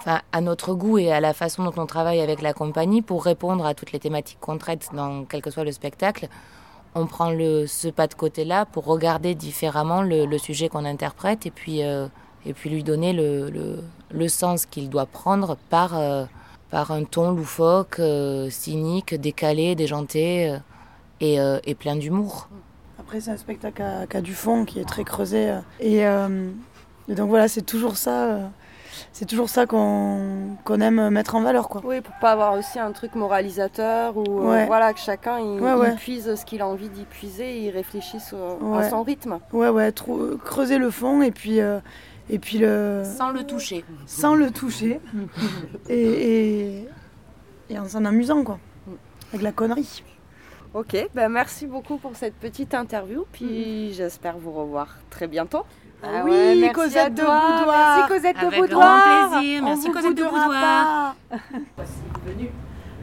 à 0.06 0.42
notre 0.42 0.76
goût 0.76 1.00
et 1.00 1.12
à 1.12 1.20
la 1.20 1.34
façon 1.34 1.64
dont 1.64 1.74
on 1.78 1.86
travaille 1.88 2.22
avec 2.22 2.42
la 2.42 2.54
compagnie 2.54 3.02
pour 3.02 3.24
répondre 3.24 3.66
à 3.66 3.74
toutes 3.74 3.92
les 3.92 4.00
thématiques 4.00 4.40
qu'on 4.40 4.58
traite 4.58 4.90
dans 4.94 5.26
quel 5.26 5.42
que 5.42 5.50
soit 5.50 5.64
le 5.64 5.72
spectacle. 5.72 6.28
On 6.94 7.08
prend 7.08 7.32
ce 7.32 7.90
pas 7.90 8.08
de 8.08 8.14
côté-là 8.14 8.66
pour 8.66 8.86
regarder 8.86 9.36
différemment 9.36 10.02
le, 10.02 10.38
sujet 10.38 10.70
qu'on 10.70 10.86
interprète 10.86 11.46
et 11.46 11.52
puis, 11.52 11.84
euh, 11.84 12.08
et 12.46 12.54
puis 12.54 12.70
lui 12.70 12.84
donner 12.84 13.14
le, 13.14 13.50
le, 13.50 13.84
le 14.12 14.28
sens 14.28 14.66
qu'il 14.66 14.90
doit 14.90 15.08
prendre 15.08 15.58
par, 15.70 15.98
euh, 15.98 16.26
par 16.70 16.92
un 16.92 17.04
ton 17.04 17.32
loufoque, 17.32 18.00
euh, 18.00 18.50
cynique, 18.52 19.16
décalé, 19.16 19.76
déjanté 19.76 20.56
et, 21.20 21.76
plein 21.80 21.96
d'humour. 21.96 22.48
Après, 23.00 23.20
c'est 23.20 23.32
un 23.32 23.38
spectacle 23.38 23.84
qui 24.10 24.18
a, 24.18 24.22
du 24.22 24.36
fond, 24.36 24.66
qui 24.66 24.80
est 24.80 24.86
très 24.86 25.04
creusé. 25.04 25.58
et 25.80 26.06
donc 27.08 27.30
voilà, 27.30 27.48
c'est 27.48 27.64
toujours 27.64 27.98
ça. 27.98 28.52
Euh, 29.02 29.06
C'est 29.14 29.26
toujours 29.26 29.50
ça 29.50 29.66
qu'on 29.66 30.58
qu'on 30.64 30.80
aime 30.82 31.10
mettre 31.10 31.36
en 31.36 31.42
valeur, 31.42 31.70
quoi. 31.70 31.82
Oui, 31.86 32.02
pour 32.02 32.14
pas 32.22 32.32
avoir 32.32 32.54
aussi 32.54 32.80
un 32.80 32.92
truc 32.92 33.16
moralisateur 33.16 34.18
ou 34.18 34.24
euh, 34.42 34.52
Ouais. 34.52 34.66
voilà 34.68 34.94
que 34.94 35.00
chacun 35.00 35.40
il, 35.40 35.60
Ouais, 35.62 35.90
il 35.92 35.96
puise 35.96 36.36
ce 36.36 36.46
qu'il 36.46 36.62
a 36.62 36.68
envie 36.68 36.90
d'y 36.90 37.04
puiser 37.06 37.58
et 37.58 37.66
il 37.68 37.70
réfléchisse 37.72 38.34
au- 38.34 38.64
Ouais. 38.66 38.86
à 38.86 38.90
son 38.90 39.04
rythme. 39.04 39.40
Ouais, 39.54 39.70
ouais, 39.70 39.92
euh, 40.10 40.38
creuser 40.44 40.78
le 40.78 40.90
fond 40.92 41.22
et 41.22 41.32
puis, 41.32 41.60
euh, 41.62 41.80
et 42.30 42.40
puis 42.40 42.58
le. 42.58 43.04
Sans 43.06 43.32
le 43.32 43.44
toucher. 43.44 43.84
Sans 44.08 44.36
le 44.36 44.52
toucher. 44.52 45.00
et, 45.90 46.00
et, 46.80 46.88
et 47.70 47.80
en 47.80 47.88
s'en 47.88 48.06
amusant, 48.06 48.44
quoi. 48.44 48.60
Avec 49.32 49.42
la 49.44 49.52
connerie. 49.52 50.04
Ok, 50.74 50.96
ben 51.14 51.30
merci 51.30 51.68
beaucoup 51.68 51.98
pour 51.98 52.16
cette 52.18 52.36
petite 52.36 52.74
interview, 52.74 53.26
puis 53.32 53.94
j'espère 53.94 54.38
vous 54.38 54.52
revoir 54.52 54.98
très 55.10 55.26
bientôt. 55.28 55.62
Ah 56.08 56.22
oui, 56.24 56.60
merci 56.62 56.74
Cosette 56.74 56.98
à 57.06 57.10
de 57.10 57.16
toi, 57.22 57.42
Boudoir. 57.58 57.88
merci 57.98 58.08
Cosette 58.14 58.36
de 58.40 58.46
Avec 58.46 58.60
Boudoir. 58.60 59.00
grand 59.00 59.30
plaisir, 59.40 59.62
On 59.62 59.66
merci 59.66 59.88
vous 59.88 59.94
Cosette 59.94 60.16
de 60.18 60.24
Boudoir. 60.24 61.16
Voici 61.76 61.94
venu 62.26 62.50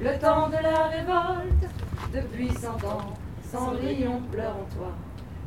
le 0.02 0.18
temps 0.18 0.48
de 0.48 0.54
la 0.62 0.82
révolte. 0.84 1.70
Depuis 2.14 2.50
cent 2.54 2.76
ans, 2.86 3.14
Cendrillon 3.50 4.20
pleure 4.30 4.56
en 4.56 4.74
toi. 4.76 4.92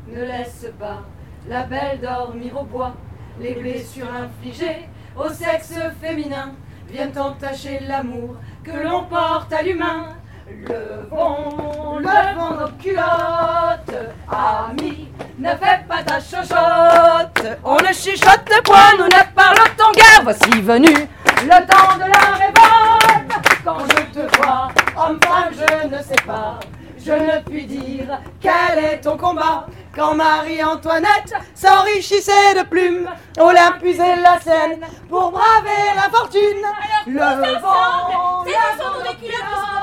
Ne 0.08 0.22
laisse 0.26 0.68
pas 0.80 1.02
la 1.48 1.64
belle 1.64 2.00
dormir 2.02 2.60
au 2.62 2.66
bois. 2.66 2.94
Les 3.40 3.54
blessures 3.54 4.10
infligées 4.14 4.88
au 5.16 5.30
sexe 5.30 5.74
féminin 6.02 6.54
viennent 6.90 7.18
entacher 7.18 7.80
l'amour 7.88 8.36
que 8.64 8.72
l'on 8.72 9.04
porte 9.06 9.52
à 9.54 9.62
l'humain. 9.62 10.08
Levons, 10.48 11.98
levons 12.00 12.52
nos 12.60 12.68
culottes, 12.80 14.14
amis, 14.30 15.10
ne 15.40 15.50
fais 15.50 15.84
pas 15.88 16.04
ta 16.04 16.20
chochotte. 16.20 17.60
On 17.64 17.78
ne 17.78 17.92
chuchote 17.92 18.62
point, 18.64 18.94
nous 19.00 19.06
ne 19.06 19.34
parlons 19.34 19.92
guère. 19.96 20.22
Voici 20.24 20.62
venu 20.62 20.88
le 20.88 21.66
temps 21.66 21.96
de 21.96 22.12
la 22.12 22.36
révolte. 22.36 23.64
Quand 23.64 23.80
je 23.80 24.20
te 24.20 24.38
vois, 24.38 24.68
homme-femme, 24.96 25.52
je 25.52 25.88
ne 25.88 26.04
sais 26.04 26.22
pas. 26.28 26.60
Je 27.04 27.12
ne 27.12 27.42
puis 27.44 27.66
dire 27.66 28.20
quel 28.40 28.84
est 28.84 29.02
ton 29.02 29.18
combat? 29.18 29.66
Quand 29.96 30.14
Marie-Antoinette 30.14 31.34
s'enrichissait 31.56 32.54
de 32.56 32.64
plumes, 32.68 33.10
Olympe 33.40 33.84
usait 33.84 34.18
la 34.18 34.40
scène 34.40 34.80
pour 35.10 35.32
braver 35.32 35.96
la 35.96 36.10
fortune. 36.10 36.66
Le 37.08 37.20
vent, 37.62 38.44
Saisissons-nous 38.44 39.04
des 39.04 39.16
culottes 39.28 39.75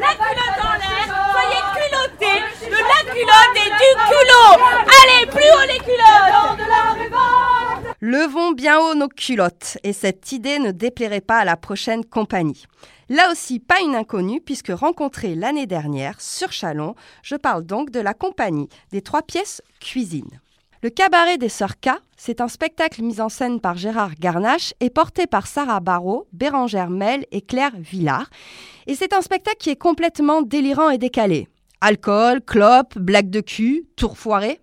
la 0.00 0.14
culotte 0.14 0.60
en 0.64 0.74
l'air. 0.80 1.06
Soyez 1.30 1.62
culottés. 1.76 2.40
De 2.66 2.80
la 2.92 3.00
culotte 3.12 3.56
et 3.56 3.70
du 3.80 3.90
culot. 4.08 4.52
Allez, 5.00 5.26
plus 5.26 5.50
haut 5.54 5.66
les 5.68 5.78
culottes. 5.78 6.60
Levons 8.02 8.52
bien 8.52 8.78
haut 8.80 8.94
nos 8.94 9.08
culottes, 9.08 9.76
et 9.84 9.92
cette 9.92 10.32
idée 10.32 10.58
ne 10.58 10.70
déplairait 10.70 11.20
pas 11.20 11.40
à 11.40 11.44
la 11.44 11.58
prochaine 11.58 12.02
compagnie. 12.02 12.64
Là 13.10 13.30
aussi, 13.30 13.58
pas 13.58 13.80
une 13.82 13.94
inconnue, 13.94 14.40
puisque 14.40 14.70
rencontrée 14.70 15.34
l'année 15.34 15.66
dernière 15.66 16.18
sur 16.20 16.50
Chalon, 16.50 16.94
je 17.22 17.36
parle 17.36 17.64
donc 17.64 17.90
de 17.90 18.00
la 18.00 18.14
compagnie 18.14 18.70
des 18.90 19.02
trois 19.02 19.20
pièces 19.22 19.60
cuisine. 19.80 20.40
Le 20.82 20.88
cabaret 20.88 21.36
des 21.36 21.50
Sœurs 21.50 21.78
K, 21.78 21.90
c'est 22.16 22.40
un 22.40 22.48
spectacle 22.48 23.02
mis 23.02 23.20
en 23.20 23.28
scène 23.28 23.60
par 23.60 23.76
Gérard 23.76 24.14
Garnache 24.18 24.72
et 24.80 24.88
porté 24.88 25.26
par 25.26 25.46
Sarah 25.46 25.80
Barrault, 25.80 26.26
Bérangère 26.32 26.88
Mel 26.88 27.26
et 27.32 27.42
Claire 27.42 27.76
Villard. 27.76 28.30
Et 28.90 28.96
c'est 28.96 29.12
un 29.12 29.20
spectacle 29.20 29.58
qui 29.60 29.70
est 29.70 29.76
complètement 29.76 30.42
délirant 30.42 30.90
et 30.90 30.98
décalé. 30.98 31.46
Alcool, 31.80 32.40
clope, 32.40 32.98
blague 32.98 33.30
de 33.30 33.40
cul, 33.40 33.84
tour 33.94 34.18
foiré. 34.18 34.58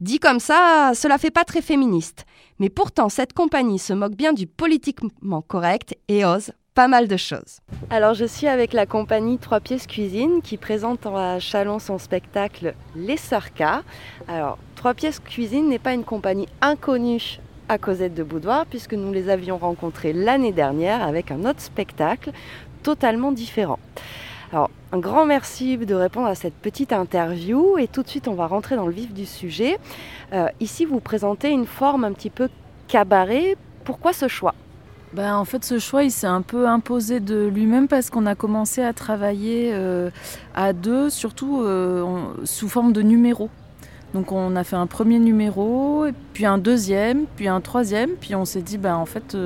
Dit 0.00 0.18
comme 0.18 0.40
ça, 0.40 0.90
cela 0.96 1.18
fait 1.18 1.30
pas 1.30 1.44
très 1.44 1.62
féministe. 1.62 2.24
Mais 2.58 2.68
pourtant, 2.68 3.08
cette 3.08 3.32
compagnie 3.32 3.78
se 3.78 3.92
moque 3.92 4.16
bien 4.16 4.32
du 4.32 4.48
politiquement 4.48 5.40
correct 5.40 5.96
et 6.08 6.24
ose 6.24 6.50
pas 6.74 6.88
mal 6.88 7.06
de 7.06 7.16
choses. 7.16 7.60
Alors 7.90 8.14
je 8.14 8.24
suis 8.24 8.48
avec 8.48 8.72
la 8.72 8.86
compagnie 8.86 9.38
Trois 9.38 9.60
Pièces 9.60 9.86
Cuisine 9.86 10.42
qui 10.42 10.56
présente 10.56 11.06
à 11.06 11.38
Chalon 11.38 11.78
son 11.78 11.98
spectacle 11.98 12.74
Les 12.96 13.18
Sœurs. 13.18 13.50
Alors 14.26 14.58
Trois 14.74 14.94
Pièces 14.94 15.20
Cuisine 15.20 15.68
n'est 15.68 15.78
pas 15.78 15.94
une 15.94 16.04
compagnie 16.04 16.48
inconnue 16.60 17.38
à 17.68 17.78
Cosette 17.78 18.14
de 18.14 18.24
Boudoir 18.24 18.66
puisque 18.66 18.94
nous 18.94 19.12
les 19.12 19.28
avions 19.28 19.56
rencontrés 19.56 20.12
l'année 20.12 20.50
dernière 20.50 21.04
avec 21.04 21.30
un 21.30 21.44
autre 21.44 21.60
spectacle 21.60 22.32
totalement 22.82 23.32
différent. 23.32 23.78
Alors 24.52 24.70
un 24.92 24.98
grand 24.98 25.26
merci 25.26 25.78
de 25.78 25.94
répondre 25.94 26.26
à 26.26 26.34
cette 26.34 26.54
petite 26.54 26.92
interview 26.92 27.78
et 27.78 27.86
tout 27.86 28.02
de 28.02 28.08
suite 28.08 28.26
on 28.26 28.34
va 28.34 28.46
rentrer 28.46 28.74
dans 28.74 28.86
le 28.86 28.92
vif 28.92 29.12
du 29.12 29.26
sujet. 29.26 29.78
Euh, 30.32 30.48
ici 30.58 30.84
vous 30.84 31.00
présentez 31.00 31.50
une 31.50 31.66
forme 31.66 32.04
un 32.04 32.12
petit 32.12 32.30
peu 32.30 32.48
cabaret. 32.88 33.56
Pourquoi 33.84 34.12
ce 34.12 34.26
choix? 34.26 34.54
Ben, 35.12 35.34
en 35.34 35.44
fait, 35.44 35.64
ce 35.64 35.80
choix, 35.80 36.04
il 36.04 36.12
s'est 36.12 36.28
un 36.28 36.42
peu 36.42 36.68
imposé 36.68 37.18
de 37.18 37.46
lui-même 37.46 37.88
parce 37.88 38.10
qu'on 38.10 38.26
a 38.26 38.36
commencé 38.36 38.80
à 38.80 38.92
travailler 38.92 39.70
euh, 39.72 40.08
à 40.54 40.72
deux, 40.72 41.10
surtout 41.10 41.62
euh, 41.62 42.04
sous 42.44 42.68
forme 42.68 42.92
de 42.92 43.02
numéros. 43.02 43.50
Donc 44.14 44.30
on 44.30 44.54
a 44.54 44.62
fait 44.62 44.76
un 44.76 44.86
premier 44.86 45.18
numéro, 45.18 46.06
puis 46.32 46.46
un 46.46 46.58
deuxième, 46.58 47.26
puis 47.34 47.48
un 47.48 47.60
troisième, 47.60 48.10
puis 48.20 48.36
on 48.36 48.44
s'est 48.44 48.62
dit, 48.62 48.78
ben, 48.78 48.94
en 48.94 49.06
fait, 49.06 49.36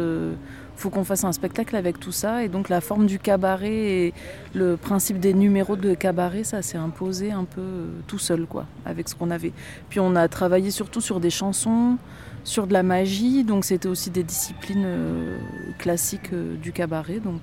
faut 0.76 0.90
qu'on 0.90 1.04
fasse 1.04 1.24
un 1.24 1.32
spectacle 1.32 1.76
avec 1.76 2.00
tout 2.00 2.12
ça. 2.12 2.42
Et 2.44 2.48
donc 2.48 2.68
la 2.68 2.80
forme 2.80 3.06
du 3.06 3.18
cabaret 3.18 3.72
et 3.72 4.14
le 4.54 4.76
principe 4.76 5.18
des 5.18 5.34
numéros 5.34 5.76
de 5.76 5.94
cabaret, 5.94 6.44
ça 6.44 6.62
s'est 6.62 6.78
imposé 6.78 7.32
un 7.32 7.44
peu 7.44 7.60
euh, 7.60 7.86
tout 8.06 8.18
seul, 8.18 8.46
quoi, 8.46 8.66
avec 8.84 9.08
ce 9.08 9.14
qu'on 9.14 9.30
avait. 9.30 9.52
Puis 9.88 10.00
on 10.00 10.16
a 10.16 10.28
travaillé 10.28 10.70
surtout 10.70 11.00
sur 11.00 11.20
des 11.20 11.30
chansons, 11.30 11.96
sur 12.44 12.66
de 12.66 12.72
la 12.72 12.82
magie, 12.82 13.44
donc 13.44 13.64
c'était 13.64 13.88
aussi 13.88 14.10
des 14.10 14.22
disciplines 14.22 14.84
euh, 14.84 15.38
classiques 15.78 16.32
euh, 16.32 16.56
du 16.56 16.72
cabaret. 16.72 17.20
Donc, 17.20 17.42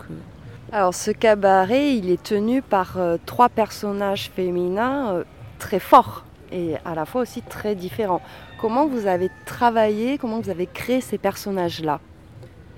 Alors 0.72 0.94
ce 0.94 1.12
cabaret, 1.12 1.95
il 1.95 2.10
est 2.10 2.22
tenu 2.22 2.62
par 2.62 2.98
trois 3.26 3.49
personnages 3.49 4.30
féminins 4.36 5.24
très 5.60 5.80
forts 5.80 6.26
et 6.52 6.76
à 6.86 6.95
la 6.95 7.06
fois 7.06 7.22
aussi 7.22 7.41
très 7.41 7.76
différents. 7.76 8.22
Comment 8.60 8.86
vous 8.86 9.08
avez 9.08 9.30
travaillé, 9.45 10.18
comment 10.18 10.40
vous 10.40 10.49
avez 10.49 10.68
créé 10.68 11.02
ces 11.02 11.18
personnages-là? 11.18 11.99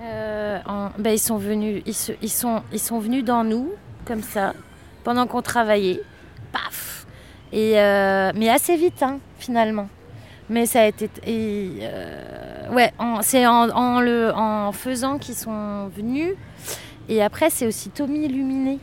Euh, 0.04 0.60
en- 0.68 0.90
ben, 0.98 1.12
ils 1.12 1.20
sont 1.20 1.38
venus, 1.38 1.82
ils, 1.86 1.94
se- 1.94 2.12
ils 2.22 2.30
sont, 2.30 2.62
ils 2.74 2.80
sont 2.80 3.00
venus 3.00 3.24
dans 3.24 3.44
nous 3.44 3.72
comme 4.06 4.22
ça, 4.22 4.54
pendant 5.04 5.28
qu'on 5.28 5.42
travaillait. 5.42 6.02
Paf 6.52 7.06
et 7.52 7.80
euh, 7.80 8.32
Mais 8.36 8.50
assez 8.50 8.76
vite, 8.76 9.02
hein, 9.02 9.20
finalement. 9.40 9.88
Mais 10.50 10.66
ça 10.66 10.82
a 10.82 10.86
été. 10.88 11.10
et, 11.26 11.80
euh, 11.82 12.70
ouais, 12.74 12.92
c'est 13.22 13.48
en, 13.48 13.70
en 13.70 14.02
le, 14.02 14.32
en 14.36 14.72
faisant 14.74 15.18
qu'ils 15.20 15.36
sont 15.36 15.88
venus. 15.96 16.34
Et 17.10 17.24
après, 17.24 17.50
c'est 17.50 17.66
aussi 17.68 17.90
Tommy 17.90 18.26
Illuminé. 18.26 18.80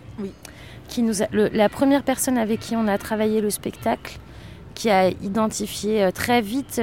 Qui 0.89 1.03
nous 1.03 1.23
a, 1.23 1.27
le- 1.31 1.49
la 1.53 1.69
première 1.69 2.03
personne 2.03 2.37
avec 2.39 2.59
qui 2.61 2.75
on 2.75 2.89
a 2.89 2.99
travaillé 2.99 3.41
le 3.41 3.51
spectacle, 3.51 4.19
qui 4.75 4.91
a 4.91 5.09
identifié 5.09 6.11
très 6.13 6.41
vite. 6.41 6.81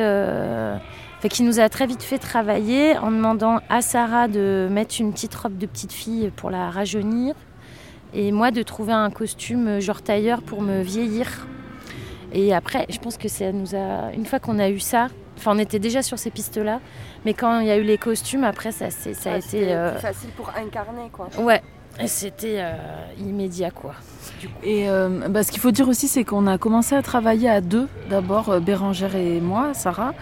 Euh, 1.18 1.20
Enfin, 1.20 1.28
qui 1.30 1.44
nous 1.44 1.60
a 1.60 1.68
très 1.70 1.88
vite 1.88 2.04
fait 2.04 2.18
travailler 2.20 2.98
en 2.98 3.12
demandant 3.12 3.60
à 3.70 3.82
Sarah 3.82 4.28
de 4.28 4.68
mettre 4.72 4.96
une 5.00 5.12
petite 5.14 5.34
robe 5.36 5.58
de 5.58 5.66
petite 5.66 5.92
fille 5.94 6.32
pour 6.36 6.50
la 6.52 6.70
rajeunir 6.70 7.34
et 8.14 8.32
moi 8.32 8.52
de 8.52 8.62
trouver 8.64 8.94
un 8.94 9.10
costume 9.10 9.80
genre 9.80 10.02
tailleur 10.02 10.42
pour 10.42 10.62
me 10.62 10.82
vieillir. 10.82 11.48
Et 12.34 12.54
après, 12.54 12.86
je 12.90 13.00
pense 13.00 13.18
que 13.18 13.28
ça 13.30 13.52
nous 13.52 13.74
a. 13.76 14.12
Une 14.14 14.26
fois 14.26 14.40
qu'on 14.40 14.60
a 14.60 14.70
eu 14.70 14.80
ça, 14.80 15.08
enfin, 15.38 15.54
on 15.56 15.60
était 15.60 15.80
déjà 15.80 16.02
sur 16.02 16.20
ces 16.20 16.30
pistes-là, 16.30 16.82
mais 17.26 17.34
quand 17.34 17.60
il 17.62 17.68
y 17.68 17.72
a 17.72 17.78
eu 17.78 17.84
les 17.84 17.98
costumes, 17.98 18.44
après, 18.44 18.72
ça, 18.72 18.90
c'est- 18.92 19.14
ça 19.14 19.34
a 19.34 19.38
été. 19.38 19.74
euh, 19.74 19.92
plus 19.92 20.02
facile 20.02 20.30
pour 20.36 20.50
incarner, 20.50 21.10
quoi. 21.12 21.30
Ouais, 21.40 21.62
c'était 22.06 22.58
euh, 22.60 22.76
immédiat, 23.20 23.72
quoi. 23.72 23.94
Et 24.64 24.88
euh, 24.90 25.28
bah, 25.30 25.42
ce 25.42 25.52
qu'il 25.52 25.60
faut 25.60 25.72
dire 25.72 25.88
aussi, 25.88 26.08
c'est 26.08 26.24
qu'on 26.24 26.46
a 26.46 26.58
commencé 26.58 26.94
à 26.94 27.02
travailler 27.02 27.50
à 27.50 27.62
deux, 27.62 27.88
d'abord 28.10 28.50
euh, 28.50 28.60
Bérangère 28.60 29.16
et 29.16 29.42
moi, 29.42 29.74
Sarah, 29.74 30.14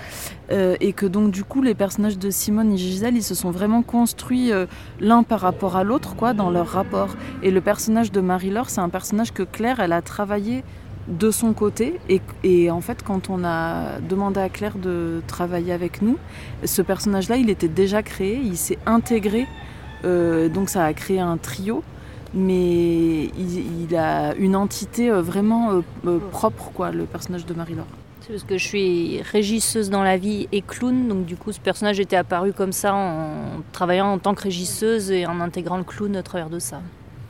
et 0.51 0.93
que 0.93 1.07
donc 1.07 1.31
du 1.31 1.43
coup 1.43 1.63
les 1.63 1.73
personnages 1.73 2.19
de 2.19 2.29
Simone 2.29 2.71
et 2.73 2.77
Gisèle, 2.77 3.15
ils 3.15 3.23
se 3.23 3.33
sont 3.33 3.49
vraiment 3.49 3.81
construits 3.81 4.51
l'un 4.99 5.23
par 5.23 5.39
rapport 5.39 5.75
à 5.75 5.83
l'autre, 5.83 6.15
quoi, 6.15 6.33
dans 6.33 6.51
leur 6.51 6.67
rapport. 6.67 7.15
Et 7.41 7.49
le 7.49 7.61
personnage 7.61 8.11
de 8.11 8.21
Marie-Laure, 8.21 8.69
c'est 8.69 8.79
un 8.81 8.89
personnage 8.89 9.33
que 9.33 9.41
Claire, 9.41 9.79
elle 9.79 9.91
a 9.91 10.03
travaillé 10.03 10.63
de 11.07 11.29
son 11.31 11.53
côté, 11.53 11.99
et, 12.43 12.71
en 12.71 12.81
fait, 12.81 13.03
quand 13.03 13.29
on 13.29 13.43
a 13.43 13.99
demandé 14.07 14.39
à 14.39 14.49
Claire 14.49 14.77
de 14.77 15.21
travailler 15.27 15.71
avec 15.71 16.01
nous, 16.01 16.17
ce 16.63 16.81
personnage-là, 16.81 17.37
il 17.37 17.49
était 17.49 17.67
déjà 17.67 18.01
créé, 18.01 18.39
il 18.43 18.57
s'est 18.57 18.79
intégré, 18.85 19.47
donc 20.03 20.69
ça 20.69 20.85
a 20.85 20.93
créé 20.93 21.19
un 21.19 21.37
trio 21.37 21.83
mais 22.35 23.25
il, 23.37 23.83
il 23.87 23.95
a 23.95 24.35
une 24.35 24.55
entité 24.55 25.09
euh, 25.09 25.21
vraiment 25.21 25.71
euh, 25.71 25.81
euh, 26.05 26.19
propre, 26.31 26.71
quoi, 26.73 26.91
le 26.91 27.05
personnage 27.05 27.45
de 27.45 27.53
Marie-Laure. 27.53 27.87
C'est 28.21 28.33
parce 28.33 28.43
que 28.43 28.57
je 28.57 28.65
suis 28.65 29.21
régisseuse 29.21 29.89
dans 29.89 30.03
la 30.03 30.17
vie 30.17 30.47
et 30.51 30.61
clown, 30.61 31.07
donc 31.07 31.25
du 31.25 31.37
coup 31.37 31.51
ce 31.51 31.59
personnage 31.59 31.99
était 31.99 32.15
apparu 32.15 32.53
comme 32.53 32.71
ça 32.71 32.93
en 32.95 33.61
travaillant 33.71 34.07
en 34.07 34.17
tant 34.17 34.33
que 34.33 34.43
régisseuse 34.43 35.11
et 35.11 35.27
en 35.27 35.39
intégrant 35.39 35.77
le 35.77 35.83
clown 35.83 36.15
à 36.15 36.23
travers 36.23 36.49
de 36.49 36.57
ça. 36.57 36.81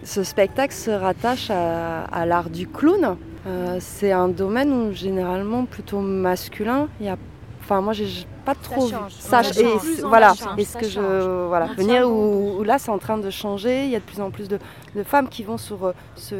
Ce 0.03 0.23
spectacle 0.23 0.73
se 0.73 0.91
rattache 0.91 1.49
à, 1.49 2.05
à 2.05 2.25
l'art 2.25 2.49
du 2.49 2.67
clown. 2.67 3.17
Euh, 3.47 3.77
c'est 3.79 4.11
un 4.11 4.29
domaine 4.29 4.71
où 4.71 4.93
généralement 4.93 5.65
plutôt 5.65 5.99
masculin. 5.99 6.87
Il 6.99 7.07
y 7.07 7.09
a, 7.09 7.17
enfin 7.65 7.81
moi 7.81 7.93
j'ai 7.93 8.27
pas 8.45 8.53
trop 8.55 8.87
change. 8.87 9.11
ça, 9.17 9.41
Ça 9.43 9.49
et 9.49 9.53
change. 9.63 10.03
en 10.03 10.07
voilà. 10.07 10.33
Est-ce 10.57 10.77
que 10.77 10.87
change. 10.87 11.03
je 11.03 11.47
voilà 11.47 11.67
On 11.71 11.73
venir 11.81 12.07
où, 12.09 12.59
où 12.59 12.63
là 12.63 12.77
c'est 12.77 12.91
en 12.91 12.99
train 12.99 13.17
de 13.17 13.29
changer. 13.31 13.85
Il 13.85 13.89
y 13.89 13.95
a 13.95 13.99
de 13.99 14.03
plus 14.05 14.21
en 14.21 14.29
plus 14.29 14.47
de, 14.47 14.59
de 14.95 15.03
femmes 15.03 15.29
qui 15.29 15.43
vont 15.43 15.57
sur 15.57 15.85
euh, 15.87 15.93
ce, 16.15 16.35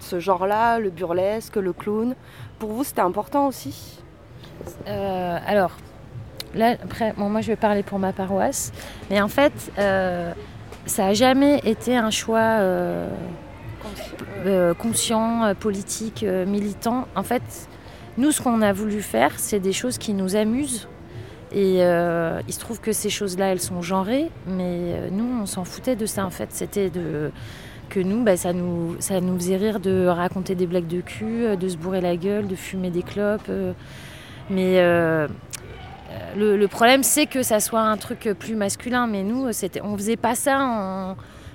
ce 0.00 0.20
genre-là, 0.20 0.78
le 0.78 0.90
burlesque, 0.90 1.56
le 1.56 1.72
clown. 1.72 2.14
Pour 2.58 2.70
vous 2.72 2.84
c'était 2.84 3.00
important 3.00 3.46
aussi? 3.46 3.98
Euh, 4.86 5.38
alors, 5.46 5.72
là, 6.54 6.76
après, 6.82 7.14
bon, 7.16 7.28
moi 7.28 7.40
je 7.40 7.48
vais 7.48 7.56
parler 7.56 7.82
pour 7.82 7.98
ma 7.98 8.12
paroisse, 8.12 8.72
mais 9.10 9.20
en 9.20 9.28
fait, 9.28 9.52
euh, 9.78 10.32
ça 10.86 11.06
n'a 11.06 11.14
jamais 11.14 11.58
été 11.64 11.96
un 11.96 12.10
choix 12.10 12.38
euh, 12.38 13.08
euh, 14.46 14.74
conscient, 14.74 15.44
euh, 15.44 15.54
politique, 15.54 16.22
euh, 16.22 16.46
militant. 16.46 17.06
En 17.14 17.22
fait, 17.22 17.42
nous, 18.18 18.32
ce 18.32 18.40
qu'on 18.42 18.62
a 18.62 18.72
voulu 18.72 19.02
faire, 19.02 19.32
c'est 19.36 19.60
des 19.60 19.72
choses 19.72 19.98
qui 19.98 20.12
nous 20.14 20.36
amusent. 20.36 20.88
Et 21.52 21.76
euh, 21.84 22.40
il 22.48 22.52
se 22.54 22.58
trouve 22.60 22.80
que 22.80 22.92
ces 22.92 23.08
choses-là, 23.10 23.46
elles 23.52 23.60
sont 23.60 23.80
genrées, 23.80 24.30
mais 24.46 24.94
euh, 24.96 25.08
nous, 25.12 25.24
on 25.42 25.46
s'en 25.46 25.64
foutait 25.64 25.96
de 25.96 26.04
ça, 26.06 26.26
en 26.26 26.30
fait. 26.30 26.48
C'était 26.52 26.90
de 26.90 27.30
que 27.88 28.00
nous, 28.00 28.24
bah, 28.24 28.36
ça, 28.36 28.52
nous, 28.52 28.96
ça 28.98 29.20
nous 29.20 29.36
faisait 29.36 29.56
rire 29.56 29.78
de 29.78 30.06
raconter 30.08 30.56
des 30.56 30.66
blagues 30.66 30.88
de 30.88 31.00
cul, 31.00 31.44
euh, 31.44 31.56
de 31.56 31.68
se 31.68 31.76
bourrer 31.76 32.00
la 32.00 32.16
gueule, 32.16 32.48
de 32.48 32.56
fumer 32.56 32.90
des 32.90 33.02
clopes. 33.04 33.48
mais 34.50 34.80
euh, 34.80 35.28
le, 36.36 36.56
le 36.56 36.68
problème, 36.68 37.02
c'est 37.04 37.26
que 37.26 37.42
ça 37.42 37.60
soit 37.60 37.80
un 37.82 37.96
truc 37.96 38.28
plus 38.38 38.56
masculin. 38.56 39.06
Mais 39.06 39.22
nous, 39.22 39.52
c'était, 39.52 39.80
on 39.82 39.96
faisait 39.96 40.16
pas 40.16 40.34
ça 40.34 40.58
en. 40.60 41.10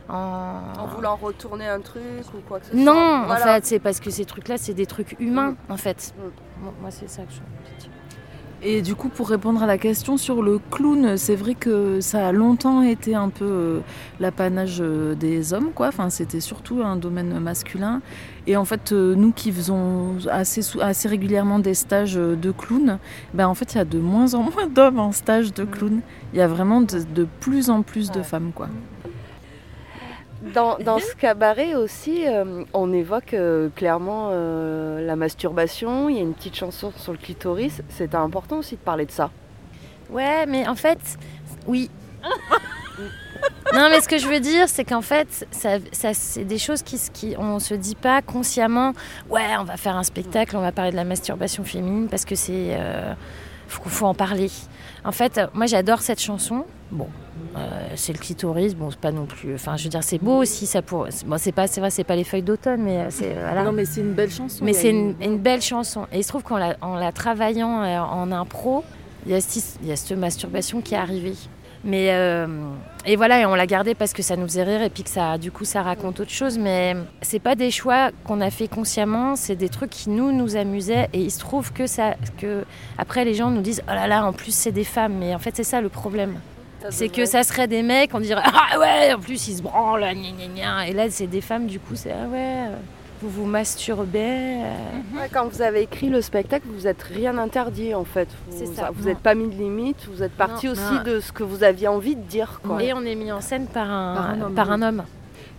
en- 0.09 0.61
En 0.79 0.87
voulant 0.95 1.15
retourner 1.17 1.67
un 1.67 1.79
truc 1.81 2.01
ou 2.33 2.37
quoi 2.47 2.59
que 2.59 2.67
ce 2.67 2.71
soit 2.71 2.79
Non, 2.81 3.23
Voilà. 3.25 3.43
en 3.51 3.55
fait, 3.55 3.65
c'est 3.65 3.79
parce 3.79 3.99
que 3.99 4.09
ces 4.09 4.23
trucs-là, 4.25 4.55
c'est 4.57 4.73
des 4.73 4.85
trucs 4.85 5.17
humains, 5.19 5.55
en 5.69 5.77
fait. 5.77 6.13
Bon, 6.61 6.71
moi, 6.79 6.91
c'est 6.91 7.09
ça 7.09 7.23
que 7.23 7.31
je 7.31 8.67
Et 8.67 8.83
du 8.83 8.93
coup, 8.93 9.09
pour 9.09 9.29
répondre 9.29 9.63
à 9.63 9.65
la 9.65 9.79
question 9.79 10.15
sur 10.15 10.43
le 10.43 10.59
clown, 10.59 11.17
c'est 11.17 11.35
vrai 11.35 11.55
que 11.55 12.01
ça 12.01 12.27
a 12.27 12.31
longtemps 12.31 12.83
été 12.83 13.15
un 13.15 13.29
peu 13.29 13.45
euh, 13.45 13.79
l'apanage 14.19 14.77
euh, 14.79 15.15
des 15.15 15.53
hommes, 15.53 15.71
quoi. 15.73 15.87
Enfin, 15.87 16.11
c'était 16.11 16.39
surtout 16.39 16.83
un 16.83 16.97
domaine 16.97 17.39
masculin. 17.39 18.01
Et 18.45 18.57
en 18.57 18.65
fait, 18.65 18.91
euh, 18.91 19.15
nous 19.15 19.31
qui 19.31 19.51
faisons 19.51 20.17
assez, 20.29 20.61
assez 20.79 21.07
régulièrement 21.07 21.57
des 21.57 21.73
stages 21.73 22.13
de 22.13 22.51
clown, 22.51 22.99
ben 23.33 23.47
en 23.47 23.55
fait, 23.55 23.73
il 23.73 23.77
y 23.79 23.81
a 23.81 23.85
de 23.85 23.97
moins 23.97 24.35
en 24.35 24.43
moins 24.43 24.67
d'hommes 24.67 24.99
en 24.99 25.11
stage 25.11 25.55
de 25.55 25.63
clown. 25.63 26.01
Il 26.33 26.37
y 26.37 26.43
a 26.43 26.47
vraiment 26.47 26.81
de, 26.81 26.99
de 27.01 27.27
plus 27.39 27.71
en 27.71 27.81
plus 27.81 28.11
de 28.11 28.21
femmes, 28.21 28.51
quoi. 28.53 28.67
Dans, 30.41 30.99
ce 30.99 31.15
cabaret 31.15 31.75
aussi, 31.75 32.27
euh, 32.27 32.63
on 32.73 32.91
évoque 32.93 33.35
euh, 33.35 33.69
clairement 33.75 34.29
euh, 34.31 35.05
la 35.05 35.15
masturbation. 35.15 36.09
Il 36.09 36.15
y 36.15 36.19
a 36.19 36.21
une 36.21 36.33
petite 36.33 36.55
chanson 36.55 36.91
sur 36.97 37.11
le 37.11 37.19
clitoris. 37.19 37.81
C'était 37.89 38.15
important 38.15 38.57
aussi 38.57 38.75
de 38.75 38.81
parler 38.81 39.05
de 39.05 39.11
ça. 39.11 39.29
Ouais, 40.09 40.47
mais 40.47 40.67
en 40.67 40.75
fait, 40.75 40.99
oui. 41.67 41.91
non, 43.73 43.87
mais 43.89 44.01
ce 44.01 44.07
que 44.07 44.17
je 44.17 44.27
veux 44.27 44.39
dire, 44.39 44.67
c'est 44.67 44.83
qu'en 44.83 45.01
fait, 45.01 45.47
ça, 45.51 45.77
c'est 46.13 46.43
des 46.43 46.57
choses 46.57 46.81
qui, 46.81 46.99
qui 47.13 47.35
on 47.37 47.59
se 47.59 47.75
dit 47.75 47.95
pas 47.95 48.23
consciemment. 48.23 48.93
Ouais, 49.29 49.55
on 49.59 49.63
va 49.63 49.77
faire 49.77 49.95
un 49.95 50.03
spectacle, 50.03 50.57
on 50.57 50.61
va 50.61 50.71
parler 50.71 50.91
de 50.91 50.97
la 50.97 51.05
masturbation 51.05 51.63
féminine 51.63 52.07
parce 52.09 52.25
que 52.25 52.35
c'est, 52.35 52.77
faut 53.67 54.05
en 54.07 54.15
parler. 54.15 54.49
En 55.03 55.11
fait, 55.11 55.37
euh, 55.37 55.47
moi, 55.53 55.65
j'adore 55.65 56.01
cette 56.01 56.19
chanson. 56.21 56.63
Bon, 56.91 57.07
euh, 57.57 57.59
c'est 57.95 58.13
le 58.13 58.19
clitoris. 58.19 58.75
Bon, 58.75 58.91
c'est 58.91 58.99
pas 58.99 59.11
non 59.11 59.25
plus. 59.25 59.55
Enfin, 59.55 59.77
je 59.77 59.83
veux 59.85 59.89
dire, 59.89 60.03
c'est 60.03 60.17
beau 60.21 60.37
aussi. 60.37 60.65
Ça 60.67 60.81
pour. 60.81 61.07
c'est- 61.09 61.25
Bon, 61.25 61.37
c'est 61.39 61.51
pas, 61.51 61.67
c'est 61.67 61.79
vrai, 61.81 61.89
c'est 61.89 62.03
pas 62.03 62.15
les 62.15 62.23
feuilles 62.23 62.41
d'automne, 62.43 62.81
mais 62.83 62.97
euh, 62.99 63.07
c'est 63.09 63.33
voilà. 63.33 63.63
Non, 63.63 63.71
mais 63.71 63.85
c'est 63.85 64.01
une 64.01 64.13
belle 64.13 64.29
chanson. 64.31 64.63
Mais 64.63 64.73
c'est 64.73 64.89
une, 64.89 65.15
une 65.21 65.37
belle 65.37 65.61
chanson. 65.61 66.05
Et 66.11 66.19
il 66.19 66.23
se 66.23 66.27
trouve 66.29 66.43
qu'en 66.43 66.57
la, 66.57 66.75
en 66.81 66.95
la 66.95 67.11
travaillant 67.11 67.81
en 68.03 68.31
impro, 68.31 68.83
il 69.25 69.31
y, 69.31 69.35
a 69.35 69.39
il 69.81 69.87
y 69.87 69.91
a 69.91 69.95
cette 69.95 70.17
masturbation 70.17 70.81
qui 70.81 70.93
est 70.93 70.97
arrivée. 70.97 71.35
Mais 71.83 72.09
euh, 72.11 72.47
et 73.05 73.15
voilà, 73.15 73.41
et 73.41 73.45
on 73.45 73.55
l'a 73.55 73.65
gardé 73.65 73.95
parce 73.95 74.13
que 74.13 74.21
ça 74.21 74.35
nous 74.35 74.45
faisait 74.45 74.63
rire 74.63 74.83
et 74.83 74.89
puis 74.89 75.03
que 75.03 75.09
ça, 75.09 75.37
du 75.37 75.51
coup, 75.51 75.65
ça 75.65 75.81
raconte 75.81 76.19
autre 76.19 76.31
chose. 76.31 76.57
Mais 76.59 76.95
c'est 77.21 77.39
pas 77.39 77.55
des 77.55 77.71
choix 77.71 78.11
qu'on 78.23 78.39
a 78.41 78.51
fait 78.51 78.67
consciemment, 78.67 79.35
c'est 79.35 79.55
des 79.55 79.69
trucs 79.69 79.89
qui 79.89 80.09
nous 80.09 80.31
nous 80.31 80.55
amusaient. 80.55 81.09
Et 81.13 81.19
il 81.19 81.31
se 81.31 81.39
trouve 81.39 81.73
que 81.73 81.87
ça, 81.87 82.15
que 82.37 82.65
après 82.97 83.25
les 83.25 83.33
gens 83.33 83.49
nous 83.49 83.61
disent 83.61 83.81
oh 83.87 83.93
là 83.93 84.07
là, 84.07 84.25
en 84.25 84.33
plus 84.33 84.53
c'est 84.53 84.71
des 84.71 84.83
femmes. 84.83 85.15
Mais 85.19 85.33
en 85.33 85.39
fait 85.39 85.55
c'est 85.55 85.63
ça 85.63 85.81
le 85.81 85.89
problème. 85.89 86.39
C'est 86.89 87.09
que 87.09 87.25
ça 87.25 87.43
serait 87.43 87.67
des 87.67 87.83
mecs, 87.83 88.11
on 88.13 88.19
dirait 88.19 88.41
ah 88.43 88.79
ouais, 88.79 89.13
en 89.13 89.19
plus 89.19 89.47
ils 89.47 89.57
se 89.57 89.61
branlent, 89.61 90.01
gna 90.01 90.13
gna 90.13 90.47
gna. 90.47 90.87
Et 90.87 90.93
là 90.93 91.09
c'est 91.09 91.27
des 91.27 91.41
femmes, 91.41 91.67
du 91.67 91.79
coup 91.79 91.95
c'est 91.95 92.11
ah 92.11 92.27
ouais, 92.27 92.69
vous 93.21 93.29
vous 93.29 93.45
masturbez. 93.45 94.19
euh. 94.63 95.17
Ouais, 95.19 95.29
quand 95.31 95.47
vous 95.47 95.61
avez 95.61 95.81
écrit 95.81 96.09
le 96.09 96.21
spectacle, 96.21 96.65
vous 96.73 96.83
n'êtes 96.83 97.03
rien 97.03 97.37
interdit 97.37 97.93
en 97.95 98.03
fait. 98.05 98.27
Vous 98.49 98.57
C'est 98.57 98.65
ça. 98.67 98.89
Vous 98.93 99.05
n'êtes 99.05 99.19
pas 99.19 99.35
mis 99.35 99.47
de 99.47 99.55
limite. 99.55 100.07
Vous 100.11 100.23
êtes 100.23 100.31
parti 100.31 100.65
Non. 100.67 100.71
aussi 100.73 100.93
Non. 100.93 101.03
de 101.03 101.19
ce 101.19 101.31
que 101.31 101.43
vous 101.43 101.63
aviez 101.63 101.87
envie 101.87 102.15
de 102.15 102.21
dire. 102.21 102.59
Quoi. 102.63 102.81
Et 102.83 102.93
on 102.93 103.01
est 103.03 103.15
mis 103.15 103.31
en 103.31 103.41
scène 103.41 103.67
par 103.67 103.89
un, 103.89 104.13
Par 104.15 104.29
un 104.29 104.41
homme, 104.41 104.53
par 104.55 104.67
oui. 104.67 104.73
un 104.73 104.81
homme. 104.81 105.03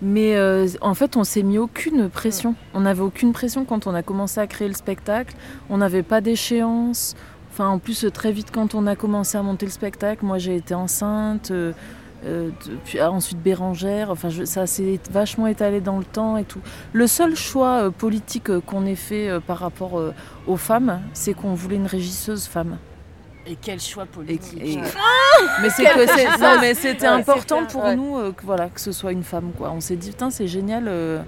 Mais 0.04 0.36
euh, 0.36 0.66
en 0.80 0.94
fait, 0.94 1.16
on 1.16 1.22
s'est 1.24 1.44
mis 1.44 1.58
aucune 1.58 2.08
pression. 2.10 2.54
On 2.74 2.80
n'avait 2.80 3.02
aucune 3.02 3.32
pression 3.32 3.64
quand 3.64 3.86
on 3.86 3.94
a 3.94 4.02
commencé 4.02 4.40
à 4.40 4.46
créer 4.48 4.66
le 4.66 4.74
spectacle. 4.74 5.34
On 5.70 5.78
n'avait 5.78 6.02
pas 6.02 6.20
d'échéance. 6.20 7.14
Enfin, 7.52 7.68
en 7.68 7.78
plus, 7.78 8.06
très 8.12 8.32
vite, 8.32 8.48
quand 8.52 8.74
on 8.74 8.86
a 8.88 8.96
commencé 8.96 9.38
à 9.38 9.42
monter 9.42 9.66
le 9.66 9.72
spectacle, 9.72 10.24
moi 10.24 10.38
j'ai 10.38 10.56
été 10.56 10.74
enceinte. 10.74 11.50
euh, 11.52 11.72
euh, 12.24 12.50
puis, 12.84 12.98
ah, 13.00 13.10
ensuite 13.10 13.38
Bérangère, 13.42 14.10
enfin 14.10 14.28
je- 14.28 14.44
ça 14.44 14.66
s'est 14.66 15.00
vachement 15.10 15.46
étalé 15.46 15.80
dans 15.80 15.98
le 15.98 16.04
temps 16.04 16.36
et 16.36 16.44
tout. 16.44 16.60
Le 16.92 17.06
seul 17.06 17.34
choix 17.36 17.84
euh, 17.84 17.90
politique 17.90 18.48
euh, 18.50 18.60
qu'on 18.60 18.86
ait 18.86 18.94
fait 18.94 19.28
euh, 19.28 19.40
par 19.40 19.58
rapport 19.58 19.98
euh, 19.98 20.14
aux 20.46 20.56
femmes, 20.56 21.00
c'est 21.12 21.34
qu'on 21.34 21.54
voulait 21.54 21.76
une 21.76 21.86
régisseuse 21.86 22.46
femme. 22.46 22.78
Et 23.44 23.56
quel 23.60 23.80
choix 23.80 24.06
politique 24.06 24.60
Et- 24.62 24.78
Ah 24.80 25.58
mais 25.62 25.70
c'est 25.70 25.82
que 25.84 26.06
c'est- 26.06 26.26
choix. 26.38 26.54
non, 26.54 26.60
mais 26.60 26.74
c'était 26.74 27.08
Ouais, 27.08 27.14
important 27.14 27.58
c'est 27.66 27.72
pour 27.72 27.82
ouais. 27.84 27.96
nous 27.96 28.16
euh, 28.16 28.30
que 28.32 28.44
voilà 28.44 28.68
que 28.68 28.80
ce 28.80 28.92
soit 28.92 29.10
une 29.10 29.24
femme 29.24 29.50
quoi. 29.58 29.72
On 29.72 29.80
s'est 29.80 29.96
dit 29.96 30.10
putain 30.10 30.30
c'est 30.30 30.46
génial 30.46 30.84
euh, 30.86 31.20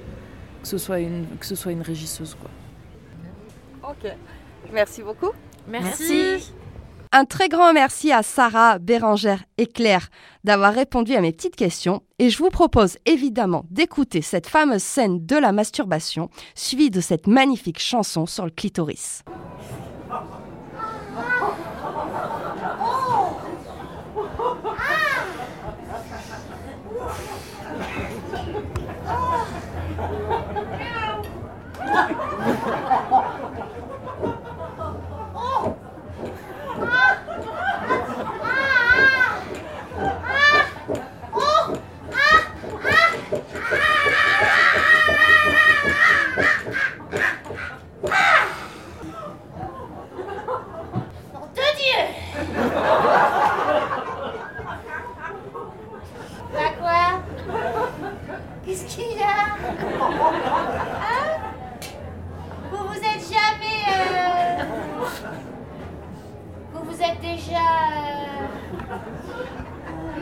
que 0.62 0.69
ce 0.69 0.79
soit 0.79 1.01
une 1.01 1.27
que 1.41 1.45
ce 1.47 1.57
soit 1.57 1.73
une 1.73 1.83
régisseuse 1.83 2.37
quoi. 2.41 3.91
Ok. 3.91 4.11
Merci 4.73 5.03
beaucoup. 5.03 5.33
Merci. 5.66 6.53
Un 7.16 7.27
très 7.27 7.49
grand 7.49 7.73
merci 7.73 8.11
à 8.11 8.24
Sarah, 8.24 8.81
Bérangère 8.81 9.45
et 9.57 9.66
Claire 9.69 10.09
d'avoir 10.43 10.74
répondu 10.74 11.15
à 11.15 11.20
mes 11.20 11.31
petites 11.31 11.55
questions 11.55 12.03
et 12.19 12.28
je 12.28 12.39
vous 12.39 12.51
propose 12.51 12.99
évidemment 13.07 13.66
d'écouter 13.70 14.20
cette 14.20 14.49
fameuse 14.49 14.82
scène 14.82 15.24
de 15.24 15.36
la 15.36 15.53
masturbation 15.53 16.28
suivie 16.57 16.91
de 16.91 17.01
cette 17.01 17.28
magnifique 17.28 17.78
chanson 17.78 18.27
sur 18.27 18.45
le 18.45 18.51
clitoris. 18.51 19.23
De 51.55 51.66
Dieu 51.77 52.01
Bah 56.53 56.70
quoi 56.81 57.07
Qu'est-ce 58.66 58.85
qu'il 58.86 59.16
y 59.19 59.23
a 59.23 59.27
Hein 61.01 61.31
Vous 62.70 62.85
vous 62.89 62.97
êtes 62.97 63.24
jamais... 63.31 63.85
euh, 63.89 64.65
Vous 66.73 66.82
vous 66.91 67.01
êtes 67.03 67.20
déjà... 67.20 67.66
euh, 67.93 68.47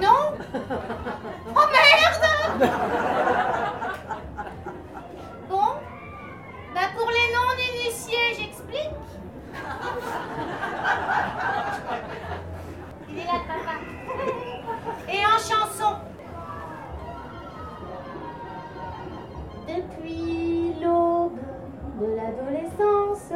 Non 0.00 0.34
Oh 0.54 1.66
merde 1.72 2.22
Bon 5.48 5.70
Bah 6.74 6.88
pour 6.96 7.10
les 7.10 7.28
non-initiés, 7.34 8.28
j'explique 8.38 8.90
il 13.08 13.18
est 13.18 13.24
là, 13.24 13.40
papa. 13.46 13.74
Et 15.08 15.24
en 15.26 15.38
chanson. 15.38 15.96
Depuis 19.68 20.74
l'aube 20.80 21.38
de 22.00 22.06
l'adolescence, 22.16 23.32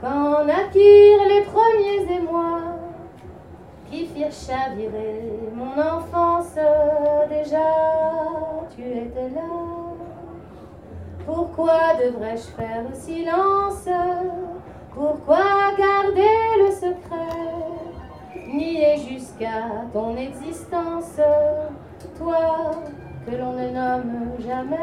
quand 0.00 0.44
naquirent 0.44 1.26
les 1.28 1.42
premiers 1.42 2.06
émois 2.16 2.75
qui 3.90 4.06
firent 4.06 4.32
chavirer 4.32 5.32
mon 5.54 5.72
enfance, 5.72 6.54
déjà 7.28 7.58
tu 8.74 8.82
étais 8.82 9.30
là. 9.34 9.42
Pourquoi 11.24 11.94
devrais-je 12.04 12.48
faire 12.56 12.84
silence? 12.94 13.88
Pourquoi 14.94 15.74
garder 15.76 16.36
le 16.58 16.70
secret? 16.70 17.36
Nier 18.46 18.96
jusqu'à 19.08 19.84
ton 19.92 20.16
existence, 20.16 21.20
toi 22.16 22.70
que 23.26 23.36
l'on 23.36 23.52
ne 23.52 23.68
nomme 23.70 24.30
jamais. 24.38 24.76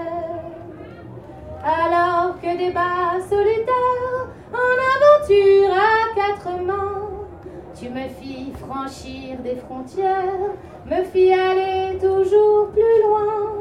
Alors 1.64 2.40
que 2.42 2.58
des 2.58 2.72
bas 2.72 3.20
solitaires 3.30 4.28
en 4.52 4.76
aventure 4.94 5.74
à 5.74 6.14
quatre 6.14 6.62
mains, 6.62 6.93
tu 7.76 7.90
me 7.90 8.08
fis 8.08 8.52
franchir 8.60 9.38
des 9.44 9.56
frontières, 9.56 10.54
me 10.86 11.04
fis 11.04 11.34
aller 11.34 11.98
toujours 12.00 12.70
plus 12.70 13.02
loin. 13.04 13.54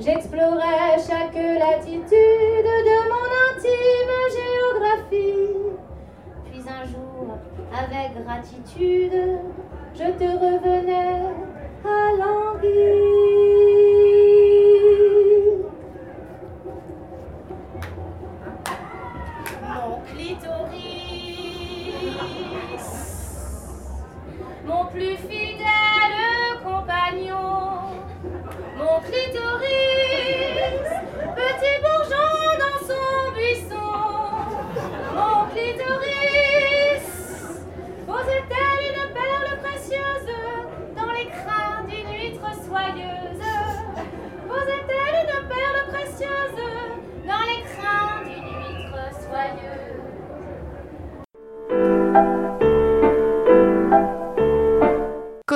J'explorais 0.00 0.96
chaque 0.96 1.34
latitude 1.34 2.10
de 2.12 2.98
mon 3.10 3.28
intime 3.48 4.14
géographie. 4.36 5.56
Puis 6.44 6.62
un 6.68 6.84
jour, 6.84 7.38
avec 7.72 8.24
gratitude, 8.24 9.38
je 9.94 10.04
te 10.04 10.24
revenais 10.24 11.22
à 11.84 12.12
l'anguille. 12.16 13.37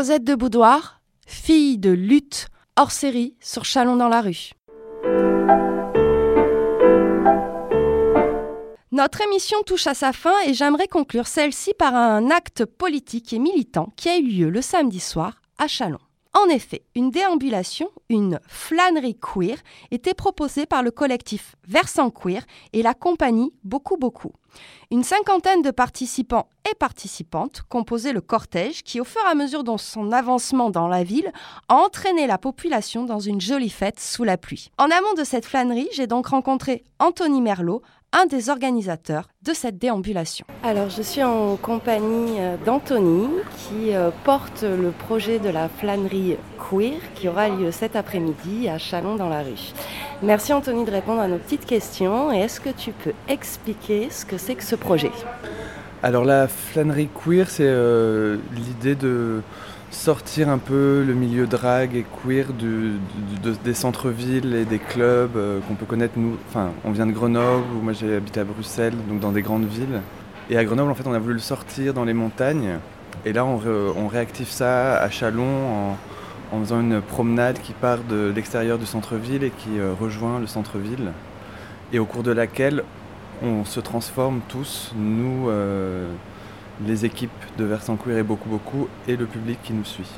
De 0.02 0.34
Boudoir, 0.34 1.00
fille 1.28 1.78
de 1.78 1.90
lutte, 1.90 2.48
hors 2.76 2.90
série 2.90 3.36
sur 3.38 3.64
Chalon 3.64 3.94
dans 3.94 4.08
la 4.08 4.20
rue. 4.20 4.50
Notre 8.90 9.20
émission 9.20 9.58
touche 9.64 9.86
à 9.86 9.94
sa 9.94 10.12
fin 10.12 10.34
et 10.44 10.54
j'aimerais 10.54 10.88
conclure 10.88 11.28
celle-ci 11.28 11.72
par 11.74 11.94
un 11.94 12.32
acte 12.32 12.64
politique 12.64 13.32
et 13.32 13.38
militant 13.38 13.92
qui 13.94 14.08
a 14.08 14.18
eu 14.18 14.26
lieu 14.26 14.50
le 14.50 14.60
samedi 14.60 14.98
soir 14.98 15.40
à 15.58 15.68
Chalon. 15.68 16.00
En 16.34 16.48
effet, 16.48 16.82
une 16.94 17.10
déambulation, 17.10 17.90
une 18.08 18.40
flânerie 18.48 19.18
queer, 19.18 19.58
était 19.90 20.14
proposée 20.14 20.64
par 20.64 20.82
le 20.82 20.90
collectif 20.90 21.56
Versant 21.68 22.10
Queer 22.10 22.42
et 22.72 22.82
la 22.82 22.94
compagnie 22.94 23.52
Beaucoup 23.64 23.98
Beaucoup. 23.98 24.32
Une 24.90 25.04
cinquantaine 25.04 25.60
de 25.60 25.70
participants 25.70 26.48
et 26.70 26.74
participantes 26.74 27.62
composaient 27.68 28.14
le 28.14 28.22
cortège 28.22 28.82
qui, 28.82 28.98
au 28.98 29.04
fur 29.04 29.20
et 29.26 29.30
à 29.30 29.34
mesure 29.34 29.62
de 29.62 29.76
son 29.76 30.10
avancement 30.10 30.70
dans 30.70 30.88
la 30.88 31.04
ville, 31.04 31.30
a 31.68 31.74
entraîné 31.74 32.26
la 32.26 32.38
population 32.38 33.04
dans 33.04 33.20
une 33.20 33.40
jolie 33.40 33.70
fête 33.70 34.00
sous 34.00 34.24
la 34.24 34.38
pluie. 34.38 34.70
En 34.78 34.90
amont 34.90 35.14
de 35.16 35.24
cette 35.24 35.46
flânerie, 35.46 35.88
j'ai 35.92 36.06
donc 36.06 36.28
rencontré 36.28 36.82
Anthony 36.98 37.42
Merlot, 37.42 37.82
un 38.12 38.26
des 38.26 38.50
organisateurs 38.50 39.28
de 39.42 39.52
cette 39.52 39.78
déambulation. 39.78 40.44
Alors, 40.62 40.90
je 40.90 41.02
suis 41.02 41.22
en 41.22 41.56
compagnie 41.56 42.38
euh, 42.38 42.56
d'Anthony 42.64 43.28
qui 43.56 43.94
euh, 43.94 44.10
porte 44.24 44.62
le 44.62 44.90
projet 44.90 45.38
de 45.38 45.48
la 45.48 45.68
flânerie 45.68 46.36
queer 46.58 47.00
qui 47.14 47.28
aura 47.28 47.48
lieu 47.48 47.70
cet 47.70 47.96
après-midi 47.96 48.68
à 48.68 48.78
Chalon 48.78 49.16
dans 49.16 49.28
la 49.28 49.42
rue. 49.42 49.72
Merci 50.22 50.52
Anthony 50.52 50.84
de 50.84 50.90
répondre 50.90 51.20
à 51.20 51.26
nos 51.26 51.38
petites 51.38 51.66
questions 51.66 52.32
et 52.32 52.40
est-ce 52.40 52.60
que 52.60 52.70
tu 52.70 52.92
peux 52.92 53.12
expliquer 53.28 54.08
ce 54.10 54.24
que 54.24 54.36
c'est 54.38 54.54
que 54.54 54.64
ce 54.64 54.76
projet? 54.76 55.10
Alors 56.02 56.24
la 56.24 56.48
flânerie 56.48 57.08
queer, 57.08 57.48
c'est 57.48 57.64
euh, 57.64 58.36
l'idée 58.54 58.94
de 58.94 59.40
sortir 59.92 60.48
un 60.48 60.58
peu 60.58 61.04
le 61.06 61.14
milieu 61.14 61.46
drag 61.46 61.94
et 61.94 62.04
queer 62.24 62.46
des 63.62 63.74
centres-villes 63.74 64.54
et 64.54 64.64
des 64.64 64.78
clubs 64.78 65.36
euh, 65.36 65.60
qu'on 65.60 65.74
peut 65.74 65.86
connaître 65.86 66.14
nous. 66.16 66.36
Enfin, 66.48 66.70
on 66.84 66.90
vient 66.90 67.06
de 67.06 67.12
Grenoble, 67.12 67.66
ou 67.78 67.82
moi 67.82 67.92
j'ai 67.92 68.16
habité 68.16 68.40
à 68.40 68.44
Bruxelles, 68.44 68.94
donc 69.08 69.20
dans 69.20 69.32
des 69.32 69.42
grandes 69.42 69.66
villes. 69.66 70.00
Et 70.50 70.56
à 70.56 70.64
Grenoble, 70.64 70.90
en 70.90 70.94
fait, 70.94 71.06
on 71.06 71.12
a 71.12 71.18
voulu 71.18 71.34
le 71.34 71.40
sortir 71.40 71.94
dans 71.94 72.04
les 72.04 72.14
montagnes. 72.14 72.78
Et 73.24 73.32
là, 73.32 73.44
on, 73.44 73.58
ré- 73.58 73.92
on 73.96 74.08
réactive 74.08 74.48
ça 74.48 74.96
à 74.96 75.08
Chalon 75.10 75.44
en, 75.44 76.56
en 76.56 76.60
faisant 76.60 76.80
une 76.80 77.00
promenade 77.00 77.58
qui 77.60 77.72
part 77.72 77.98
de 77.98 78.32
l'extérieur 78.34 78.78
du 78.78 78.86
centre-ville 78.86 79.44
et 79.44 79.50
qui 79.50 79.78
euh, 79.78 79.92
rejoint 79.98 80.40
le 80.40 80.46
centre-ville. 80.46 81.12
Et 81.92 81.98
au 81.98 82.06
cours 82.06 82.22
de 82.22 82.32
laquelle 82.32 82.82
on 83.42 83.64
se 83.64 83.80
transforme 83.80 84.40
tous, 84.48 84.92
nous, 84.96 85.48
euh, 85.50 86.10
les 86.86 87.04
équipes 87.04 87.30
de 87.58 87.64
Versant 87.64 87.96
Queer 87.96 88.18
et 88.18 88.22
beaucoup, 88.22 88.48
beaucoup, 88.48 88.88
et 89.08 89.16
le 89.16 89.26
public 89.26 89.58
qui 89.62 89.72
nous 89.72 89.84
suit. 89.84 90.08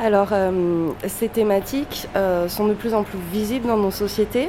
Alors, 0.00 0.28
euh, 0.32 0.90
ces 1.08 1.28
thématiques 1.28 2.06
euh, 2.14 2.48
sont 2.48 2.68
de 2.68 2.74
plus 2.74 2.94
en 2.94 3.02
plus 3.02 3.18
visibles 3.32 3.66
dans 3.66 3.76
nos 3.76 3.90
sociétés. 3.90 4.48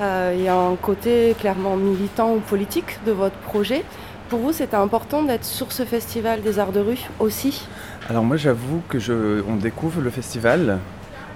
Euh, 0.00 0.34
il 0.36 0.42
y 0.42 0.48
a 0.48 0.56
un 0.56 0.74
côté 0.74 1.36
clairement 1.38 1.76
militant 1.76 2.34
ou 2.34 2.40
politique 2.40 2.98
de 3.06 3.12
votre 3.12 3.36
projet. 3.36 3.84
Pour 4.28 4.40
vous, 4.40 4.52
c'était 4.52 4.76
important 4.76 5.22
d'être 5.22 5.44
sur 5.44 5.70
ce 5.72 5.84
festival 5.84 6.42
des 6.42 6.58
arts 6.58 6.72
de 6.72 6.80
rue 6.80 6.98
aussi? 7.20 7.66
Alors 8.10 8.24
moi 8.24 8.36
j'avoue 8.36 8.82
que 8.88 8.98
je, 8.98 9.42
on 9.48 9.56
découvre 9.56 10.00
le 10.00 10.10
festival, 10.10 10.78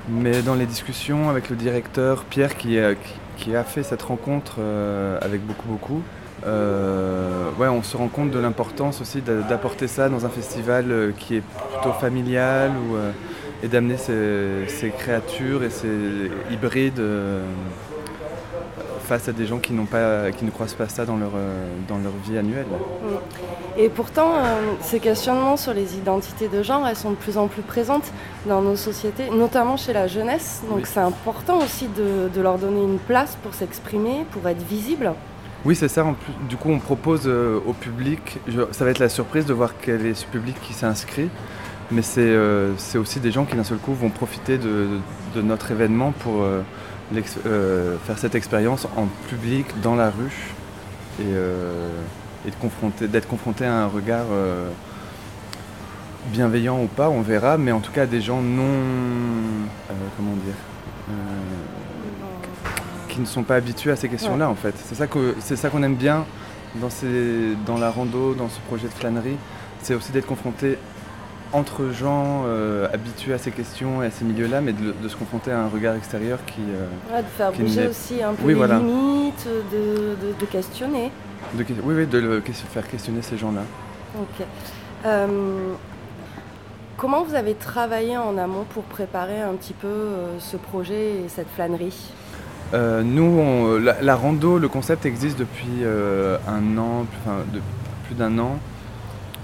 mais 0.09 0.43
dans 0.43 0.55
les 0.55 0.67
discussions 0.67 1.31
avec 1.31 1.49
le 1.49 1.57
directeur 1.57 2.25
Pierre 2.25 2.57
qui, 2.57 2.79
a- 2.79 2.95
qui- 2.95 3.15
qui 3.37 3.57
a 3.57 3.63
fait 3.65 3.83
cette 3.83 4.03
rencontre 4.03 4.57
avec 5.21 5.41
beaucoup 5.47 5.69
beaucoup, 5.69 6.03
euh, 6.47 7.51
ouais, 7.59 7.69
on 7.69 7.83
se 7.83 7.97
rend 7.97 8.09
compte 8.09 8.31
de 8.31 8.39
l'importance 8.39 9.01
aussi 9.01 9.21
d'a- 9.21 9.43
d'apporter 9.43 9.87
ça 9.89 10.09
dans 10.09 10.27
un 10.27 10.29
festival 10.29 10.87
euh, 10.91 11.11
qui 11.17 11.37
est 11.37 11.43
plutôt 11.43 11.93
familial 11.93 12.71
ou, 12.71 12.97
euh, 12.97 13.11
et 13.63 13.69
d'amener 13.69 13.97
ces, 13.97 14.67
ces 14.69 14.91
créatures 14.91 15.63
et 15.63 15.71
ces 15.71 16.31
hybrides 16.51 16.99
euh, 16.99 17.43
face 19.05 19.29
à 19.29 19.33
des 19.33 19.47
gens 19.47 19.59
qui, 19.59 19.73
pas, 19.73 20.31
qui 20.33 20.45
ne 20.45 20.51
croisent 20.51 20.75
pas 20.75 20.89
ça 20.89 21.05
dans 21.05 21.17
leur, 21.17 21.33
dans 21.89 21.99
leur 21.99 22.13
vie 22.25 22.39
annuelle. 22.39 22.67
Mm. 22.71 23.79
Et 23.79 23.89
pourtant, 23.89 24.33
ces 24.81 25.01
questionnements 25.01 25.57
sur 25.57 25.73
les 25.75 25.97
identités 25.97 26.49
de 26.49 26.63
genre, 26.63 26.87
elles 26.87 26.97
sont 26.97 27.11
de 27.11 27.17
plus 27.17 27.39
en 27.39 27.47
plus 27.49 27.63
présentes 27.63 28.11
dans 28.47 28.61
nos 28.61 28.77
sociétés, 28.77 29.31
notamment 29.31 29.77
chez 29.77 29.93
la 29.93 30.07
jeunesse. 30.09 30.63
Donc 30.69 30.79
Oui. 30.79 30.83
c'est 30.85 31.01
important 31.01 31.59
aussi 31.59 31.89
de, 31.89 32.29
de 32.35 32.41
leur 32.43 32.59
donner 32.59 32.83
une 32.83 32.99
place 32.99 33.37
pour 33.43 33.55
s'exprimer, 33.55 34.25
pour 34.31 34.47
être 34.49 34.63
visible. 34.63 35.13
Oui, 35.65 35.77
c'est 35.77 35.89
ça. 35.89 36.05
Du 36.49 36.57
coup, 36.57 36.71
on 36.71 36.81
propose 36.81 37.23
euh, 37.27 37.61
au 37.65 37.73
public, 37.73 38.41
ça 38.73 38.85
va 38.85 38.91
être 38.91 38.99
la 38.99 39.09
surprise 39.09 39.47
de 39.47 39.53
voir 39.53 39.75
quel 39.81 40.05
est 40.07 40.15
ce 40.15 40.27
public 40.27 40.57
qui 40.61 40.73
s'inscrit, 40.73 41.31
mais 41.93 42.03
c'est 42.03 42.21
euh, 42.21 42.73
aussi 42.97 43.21
des 43.21 43.31
gens 43.31 43.45
qui 43.45 43.55
d'un 43.55 43.63
seul 43.63 43.79
coup 43.79 43.95
vont 43.95 44.11
profiter 44.11 44.59
de, 44.59 44.89
de 45.37 45.43
notre 45.43 45.71
événement 45.71 46.11
pour 46.11 46.43
euh, 46.43 46.63
faire 48.05 48.19
cette 48.19 48.35
expérience 48.35 48.89
en 48.97 49.07
public, 49.29 49.67
dans 49.83 49.95
la 49.95 50.11
rue, 50.11 50.55
et, 51.21 51.31
et 52.49 53.07
d'être 53.07 53.29
confronté 53.29 53.65
à 53.65 53.85
un 53.85 53.87
regard 53.87 54.27
bienveillant 56.33 56.83
ou 56.83 56.87
pas, 56.87 57.09
on 57.09 57.21
verra, 57.21 57.59
mais 57.59 57.71
en 57.71 57.81
tout 57.81 57.93
cas 57.93 58.07
des 58.07 58.21
gens 58.21 58.41
non... 58.41 58.65
comment 60.17 60.33
dire 60.45 60.55
qui 63.13 63.21
ne 63.21 63.27
sont 63.27 63.43
pas 63.43 63.57
habitués 63.57 63.91
à 63.93 63.97
ces 63.97 64.09
questions-là 64.09 64.49
en 64.49 64.55
fait. 64.55 64.75
C'est 64.85 64.95
ça 64.95 65.07
que 65.07 65.35
c'est 65.41 65.57
ça 65.57 65.69
qu'on 65.69 65.83
aime 65.83 65.97
bien 65.97 66.25
dans, 66.81 66.91
ces, 66.91 67.55
dans 67.67 67.77
la 67.77 67.91
rando, 67.91 68.35
dans 68.35 68.49
ce 68.49 68.59
projet 68.61 68.89
de 68.89 68.93
flânerie, 68.95 69.37
c'est 69.83 69.95
aussi 69.95 70.11
d'être 70.13 70.27
confronté 70.27 70.79
entre 71.53 71.91
gens 71.91 72.45
euh, 72.47 72.89
habitués 72.95 73.35
à 73.35 73.39
ces 73.39 73.51
questions 73.51 74.03
et 74.03 74.07
à 74.07 74.11
ces 74.11 74.25
milieux-là, 74.25 74.63
mais 74.63 74.73
de, 74.73 75.07
se 75.07 75.17
confronter 75.17 75.51
à 75.53 75.61
un 75.61 75.69
regard 75.69 75.95
extérieur 75.97 76.39
qui... 76.47 76.61
euh, 76.63 77.15
Ouais, 77.15 77.21
de 77.23 77.27
faire 77.29 77.53
qui 77.53 77.63
bouger 77.63 77.89
aussi 77.89 78.23
un 78.23 78.33
peu 78.33 78.43
Oui, 78.45 78.49
les 78.49 78.55
voilà. 78.55 78.79
limites, 78.79 79.47
de, 79.71 80.17
de- 80.27 80.41
de 80.41 80.47
questionner. 80.47 81.11
Oui, 81.55 81.65
oui, 81.85 82.07
de 82.07 82.19
le- 82.19 82.43
faire 82.73 82.89
questionner 82.89 83.21
ces 83.21 83.37
gens-là. 83.37 83.61
Ok. 84.19 84.47
Euh, 85.05 85.27
comment 86.97 87.23
vous 87.23 87.35
avez 87.35 87.53
travaillé 87.55 88.17
en 88.17 88.39
amont 88.39 88.65
pour 88.73 88.85
préparer 88.85 89.43
un 89.43 89.53
petit 89.53 89.75
peu 89.75 89.95
ce 90.39 90.57
projet 90.57 91.17
et 91.23 91.29
cette 91.29 91.49
flânerie? 91.55 92.13
Euh, 92.75 93.03
nous, 93.03 93.23
on- 93.25 93.79
la, 93.79 94.17
rando, 94.17 94.59
le 94.59 94.69
concept 94.69 95.05
existe 95.05 95.39
depuis 95.39 95.83
euh, 95.83 96.39
un 96.49 96.79
an, 96.79 97.05
plus- 97.05 97.19
enfin, 97.25 97.39
plus 98.07 98.15
d'un 98.15 98.39
an. 98.39 98.57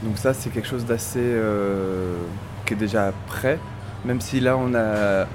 Donc 0.03 0.17
ça, 0.19 0.33
c'est 0.33 0.51
quelque 0.51 0.69
chose 0.69 0.85
d'assez... 0.87 1.21
euh, 1.23 2.17
qui 2.65 2.75
est 2.75 2.77
déjà 2.77 3.13
prêt, 3.27 3.59
même 4.05 4.21
si 4.21 4.41
là, 4.41 4.57
on, 4.57 4.75
a, 4.75 5.27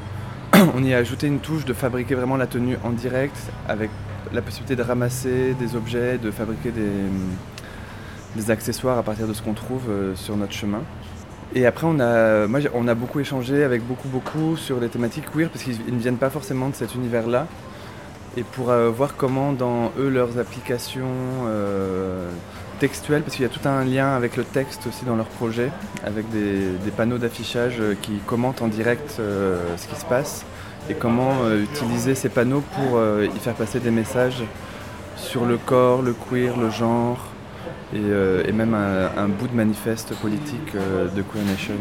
on 0.76 0.84
y 0.84 0.94
a 0.94 0.98
ajouté 0.98 1.28
une 1.28 1.40
touche 1.40 1.66
de 1.66 1.74
fabriquer 1.74 2.16
vraiment 2.16 2.38
la 2.38 2.48
tenue 2.48 2.78
en 2.84 2.92
direct, 2.92 3.36
avec 3.68 3.90
la 4.32 4.42
possibilité 4.42 4.76
de 4.76 4.84
ramasser 4.84 5.54
des 5.60 5.76
objets, 5.76 6.18
de 6.18 6.32
fabriquer 6.32 6.72
des, 6.72 8.52
accessoires 8.52 8.98
à 8.98 9.04
partir 9.04 9.28
de 9.28 9.34
ce 9.34 9.42
qu'on 9.42 9.54
trouve 9.54 9.84
sur 10.16 10.36
notre 10.38 10.54
chemin. 10.54 10.82
Et 11.56 11.66
après, 11.68 11.86
on 11.88 12.00
a, 12.00 12.48
moi, 12.48 12.60
on 12.74 12.88
a 12.88 12.96
beaucoup 12.96 13.20
échangé 13.20 13.64
avec 13.64 13.84
beaucoup, 13.86 14.08
beaucoup 14.08 14.58
sur 14.58 14.80
les 14.80 14.90
thématiques 14.90 15.30
queer, 15.32 15.50
parce 15.50 15.64
qu'ils 15.64 15.78
ils 15.88 15.94
ne 15.94 16.00
viennent 16.00 16.18
pas 16.18 16.32
forcément 16.32 16.70
de 16.70 16.76
cet 16.76 16.96
univers-là. 16.96 17.48
Et 18.36 18.44
pour 18.44 18.72
euh, 18.72 18.90
voir 18.90 19.16
comment, 19.16 19.54
dans 19.54 19.92
eux, 20.00 20.10
leurs 20.10 20.40
applications 20.40 21.06
euh, 21.46 22.28
textuelles, 22.80 23.22
parce 23.22 23.36
qu'il 23.36 23.44
y 23.44 23.46
a 23.46 23.52
tout 23.52 23.68
un 23.68 23.84
lien 23.84 24.16
avec 24.16 24.38
le 24.38 24.44
texte 24.44 24.88
aussi 24.88 25.06
dans 25.06 25.16
leur 25.16 25.28
projet, 25.28 25.70
avec 26.04 26.28
des, 26.32 26.92
panneaux 26.98 27.20
d'affichage 27.20 27.78
euh, 27.80 27.96
qui 28.02 28.14
commentent 28.26 28.64
en 28.64 28.68
direct 28.68 29.12
ce 29.18 29.88
qui 29.88 29.96
se 29.96 30.06
passe, 30.06 30.46
et 30.90 30.96
comment 30.96 31.50
utiliser 31.54 32.14
ces 32.14 32.28
panneaux 32.28 32.62
pour 32.76 33.00
y 33.24 33.40
faire 33.40 33.54
passer 33.54 33.80
des 33.80 33.90
messages 33.90 34.44
sur 35.16 35.46
le 35.46 35.58
corps, 35.58 36.02
le 36.02 36.14
queer, 36.14 36.58
le 36.58 36.70
genre, 36.70 37.20
et, 37.94 38.52
même 38.52 38.74
un, 38.74 39.28
bout 39.30 39.48
de 39.48 39.56
manifeste 39.56 40.14
politique 40.16 40.74
de 40.76 41.22
Queer 41.22 41.44
Nation. 41.46 41.76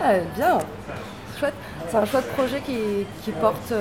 Ah, 0.00 0.12
bien 0.36 0.58
Chouette. 1.36 1.54
C'est 1.88 1.96
un 1.96 2.04
chouette 2.04 2.30
projet 2.36 2.60
qui, 2.60 3.32
porte 3.32 3.72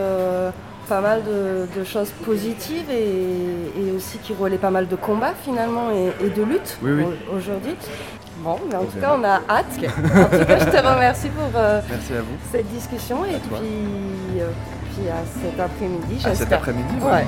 pas 0.87 1.01
mal 1.01 1.21
de, 1.23 1.67
de 1.79 1.83
choses 1.85 2.09
positives 2.25 2.89
et, 2.91 3.81
et 3.81 3.91
aussi 3.95 4.17
qui 4.19 4.33
relaie 4.33 4.57
pas 4.57 4.69
mal 4.71 4.87
de 4.87 4.95
combats 4.95 5.33
finalement 5.43 5.91
et, 5.91 6.25
et 6.25 6.29
de 6.29 6.43
luttes 6.43 6.77
Oui, 6.83 6.91
oui. 6.91 7.03
au- 7.03 7.37
aujourd'hui. 7.37 7.75
Bon, 8.39 8.57
mais 8.69 8.75
en 8.75 8.81
On 8.81 8.85
tout 8.85 8.99
verra. 8.99 9.13
cas, 9.13 9.19
on 9.19 9.23
a 9.23 9.35
hâte. 9.57 9.65
En 9.77 10.37
tout 10.37 10.45
cas, 10.45 10.59
je 10.59 10.65
te 10.65 10.87
remercie 10.93 11.29
pour 11.29 11.49
euh, 11.55 11.79
Merci 11.89 12.13
à 12.13 12.21
vous. 12.21 12.35
cette 12.51 12.67
discussion 12.73 13.23
et 13.25 13.37
puis, 13.37 14.41
euh, 14.41 14.47
puis 14.95 15.07
à 15.09 15.23
cet 15.41 15.59
après-midi, 15.59 16.15
À 16.25 16.29
cet 16.29 16.37
j'espère. 16.39 16.57
après-midi, 16.59 16.93
ouais. 17.01 17.11
ouais. 17.11 17.25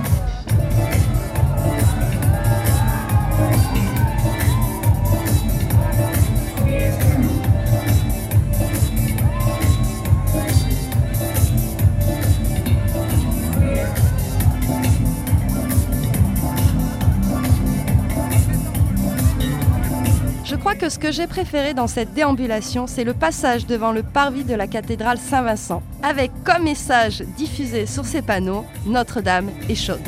Ce 20.90 21.00
que 21.00 21.12
j'ai 21.12 21.28
préféré 21.28 21.74
dans 21.74 21.88
cette 21.88 22.14
déambulation, 22.14 22.86
c'est 22.88 23.04
le 23.04 23.14
passage 23.14 23.66
devant 23.66 23.92
le 23.92 24.04
parvis 24.04 24.44
de 24.44 24.54
la 24.54 24.68
cathédrale 24.68 25.18
Saint-Vincent, 25.18 25.82
avec 26.04 26.32
comme 26.44 26.64
message 26.64 27.22
diffusé 27.38 27.86
sur 27.86 28.06
ces 28.06 28.22
panneaux 28.22 28.66
Notre-Dame 28.86 29.50
est 29.70 29.76
chaude. 29.76 30.00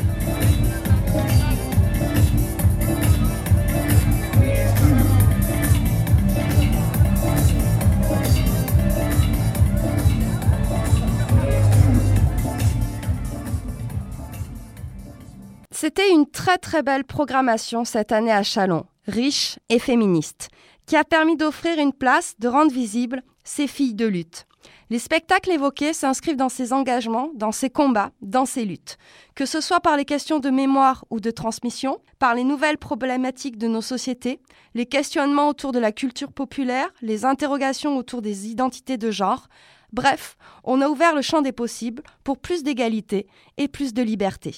C'était 15.70 16.10
une 16.10 16.28
très 16.28 16.58
très 16.58 16.82
belle 16.82 17.04
programmation 17.04 17.84
cette 17.84 18.12
année 18.12 18.32
à 18.32 18.42
Chalon, 18.42 18.84
riche 19.08 19.58
et 19.70 19.78
féministe, 19.78 20.50
qui 20.86 20.96
a 20.96 21.02
permis 21.02 21.36
d'offrir 21.36 21.78
une 21.78 21.92
place, 21.92 22.34
de 22.38 22.46
rendre 22.46 22.70
visibles 22.70 23.22
ces 23.42 23.66
filles 23.66 23.94
de 23.94 24.06
lutte. 24.06 24.46
Les 24.90 24.98
spectacles 24.98 25.50
évoqués 25.50 25.92
s'inscrivent 25.92 26.36
dans 26.36 26.48
ces 26.48 26.72
engagements, 26.72 27.30
dans 27.34 27.52
ces 27.52 27.68
combats, 27.68 28.12
dans 28.22 28.46
ces 28.46 28.64
luttes. 28.64 28.96
Que 29.34 29.46
ce 29.46 29.60
soit 29.60 29.80
par 29.80 29.96
les 29.96 30.04
questions 30.04 30.38
de 30.38 30.50
mémoire 30.50 31.04
ou 31.10 31.20
de 31.20 31.30
transmission, 31.30 32.00
par 32.18 32.34
les 32.34 32.44
nouvelles 32.44 32.78
problématiques 32.78 33.58
de 33.58 33.66
nos 33.66 33.82
sociétés, 33.82 34.40
les 34.74 34.86
questionnements 34.86 35.48
autour 35.48 35.72
de 35.72 35.78
la 35.78 35.92
culture 35.92 36.32
populaire, 36.32 36.88
les 37.02 37.24
interrogations 37.24 37.96
autour 37.96 38.22
des 38.22 38.48
identités 38.48 38.96
de 38.96 39.10
genre, 39.10 39.48
bref, 39.92 40.36
on 40.64 40.80
a 40.80 40.88
ouvert 40.88 41.14
le 41.14 41.22
champ 41.22 41.42
des 41.42 41.52
possibles 41.52 42.02
pour 42.24 42.38
plus 42.38 42.62
d'égalité 42.62 43.26
et 43.56 43.68
plus 43.68 43.92
de 43.92 44.02
liberté. 44.02 44.54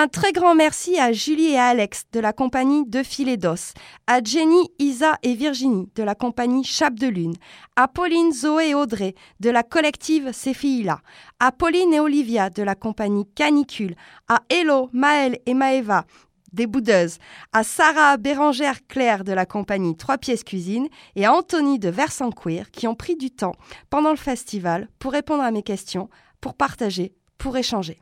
Un 0.00 0.06
très 0.06 0.30
grand 0.30 0.54
merci 0.54 0.96
à 1.00 1.10
Julie 1.10 1.54
et 1.54 1.58
Alex 1.58 2.04
de 2.12 2.20
la 2.20 2.32
compagnie 2.32 2.86
De 2.86 3.02
Fil 3.02 3.28
et 3.28 3.36
d'Os, 3.36 3.74
à 4.06 4.22
Jenny, 4.22 4.70
Isa 4.78 5.18
et 5.24 5.34
Virginie 5.34 5.90
de 5.96 6.04
la 6.04 6.14
compagnie 6.14 6.62
Chape 6.62 6.94
de 7.00 7.08
Lune, 7.08 7.34
à 7.74 7.88
Pauline, 7.88 8.32
Zoé 8.32 8.68
et 8.68 8.74
Audrey 8.76 9.16
de 9.40 9.50
la 9.50 9.64
collective 9.64 10.30
Ces 10.32 10.54
filles-là, 10.54 11.00
à 11.40 11.50
Pauline 11.50 11.92
et 11.92 11.98
Olivia 11.98 12.48
de 12.48 12.62
la 12.62 12.76
compagnie 12.76 13.26
Canicule, 13.34 13.96
à 14.28 14.42
Hello, 14.48 14.88
Maël 14.92 15.40
et 15.46 15.54
Maëva 15.54 16.04
des 16.52 16.68
boudeuses, 16.68 17.18
à 17.52 17.64
Sarah 17.64 18.18
Bérangère 18.18 18.86
Claire 18.86 19.24
de 19.24 19.32
la 19.32 19.46
compagnie 19.46 19.96
Trois 19.96 20.16
Pièces 20.16 20.44
Cuisine 20.44 20.86
et 21.16 21.26
à 21.26 21.34
Anthony 21.34 21.80
de 21.80 21.88
Versant 21.88 22.30
Queer 22.30 22.70
qui 22.70 22.86
ont 22.86 22.94
pris 22.94 23.16
du 23.16 23.32
temps 23.32 23.56
pendant 23.90 24.10
le 24.10 24.16
festival 24.16 24.88
pour 25.00 25.10
répondre 25.10 25.42
à 25.42 25.50
mes 25.50 25.64
questions, 25.64 26.08
pour 26.40 26.54
partager, 26.54 27.16
pour 27.36 27.56
échanger. 27.56 27.98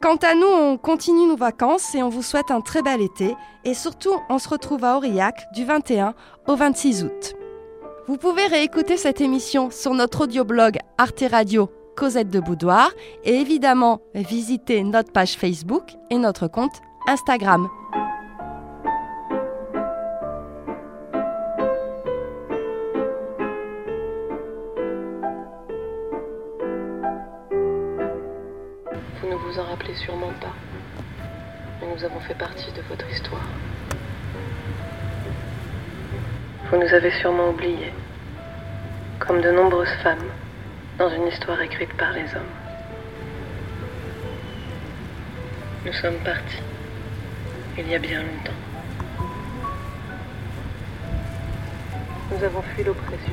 Quant 0.00 0.16
à 0.16 0.34
nous, 0.34 0.46
on 0.46 0.78
continue 0.78 1.26
nos 1.26 1.36
vacances 1.36 1.94
et 1.96 2.04
on 2.04 2.08
vous 2.08 2.22
souhaite 2.22 2.52
un 2.52 2.60
très 2.60 2.82
bel 2.82 3.00
été. 3.00 3.34
Et 3.64 3.74
surtout, 3.74 4.14
on 4.28 4.38
se 4.38 4.48
retrouve 4.48 4.84
à 4.84 4.96
Aurillac 4.96 5.52
du 5.52 5.64
21 5.64 6.14
au 6.46 6.54
26 6.54 7.02
août. 7.02 7.34
Vous 8.06 8.16
pouvez 8.16 8.46
réécouter 8.46 8.96
cette 8.96 9.20
émission 9.20 9.70
sur 9.72 9.94
notre 9.94 10.22
audioblog 10.22 10.78
Arte 10.98 11.24
Radio 11.28 11.68
Cosette 11.96 12.30
de 12.30 12.38
Boudoir 12.38 12.90
et 13.24 13.34
évidemment 13.34 14.00
visiter 14.14 14.84
notre 14.84 15.12
page 15.12 15.34
Facebook 15.34 15.82
et 16.10 16.16
notre 16.16 16.46
compte 16.46 16.80
Instagram. 17.08 17.68
En 29.58 29.64
rappelez 29.64 29.94
sûrement 29.94 30.32
pas. 30.40 30.54
mais 31.80 31.88
nous 31.94 32.04
avons 32.04 32.20
fait 32.20 32.34
partie 32.34 32.70
de 32.72 32.82
votre 32.88 33.08
histoire. 33.10 33.42
Vous 36.70 36.76
nous 36.76 36.94
avez 36.94 37.10
sûrement 37.12 37.50
oubliés, 37.50 37.92
comme 39.18 39.40
de 39.40 39.50
nombreuses 39.50 39.96
femmes 40.02 40.28
dans 40.98 41.08
une 41.08 41.26
histoire 41.26 41.60
écrite 41.60 41.92
par 41.94 42.12
les 42.12 42.24
hommes. 42.36 42.54
Nous 45.86 45.92
sommes 45.92 46.18
partis, 46.24 46.62
il 47.78 47.88
y 47.88 47.94
a 47.94 47.98
bien 47.98 48.20
longtemps. 48.20 48.52
Nous 52.30 52.44
avons 52.44 52.62
fui 52.62 52.84
l'oppression, 52.84 53.32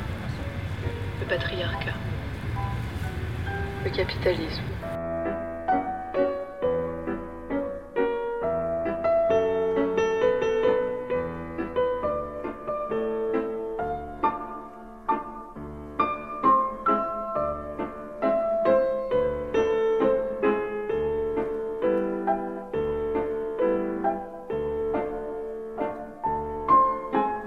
le 1.19 1.25
patriarcat, 1.27 1.97
le 3.83 3.89
capitalisme, 3.91 4.63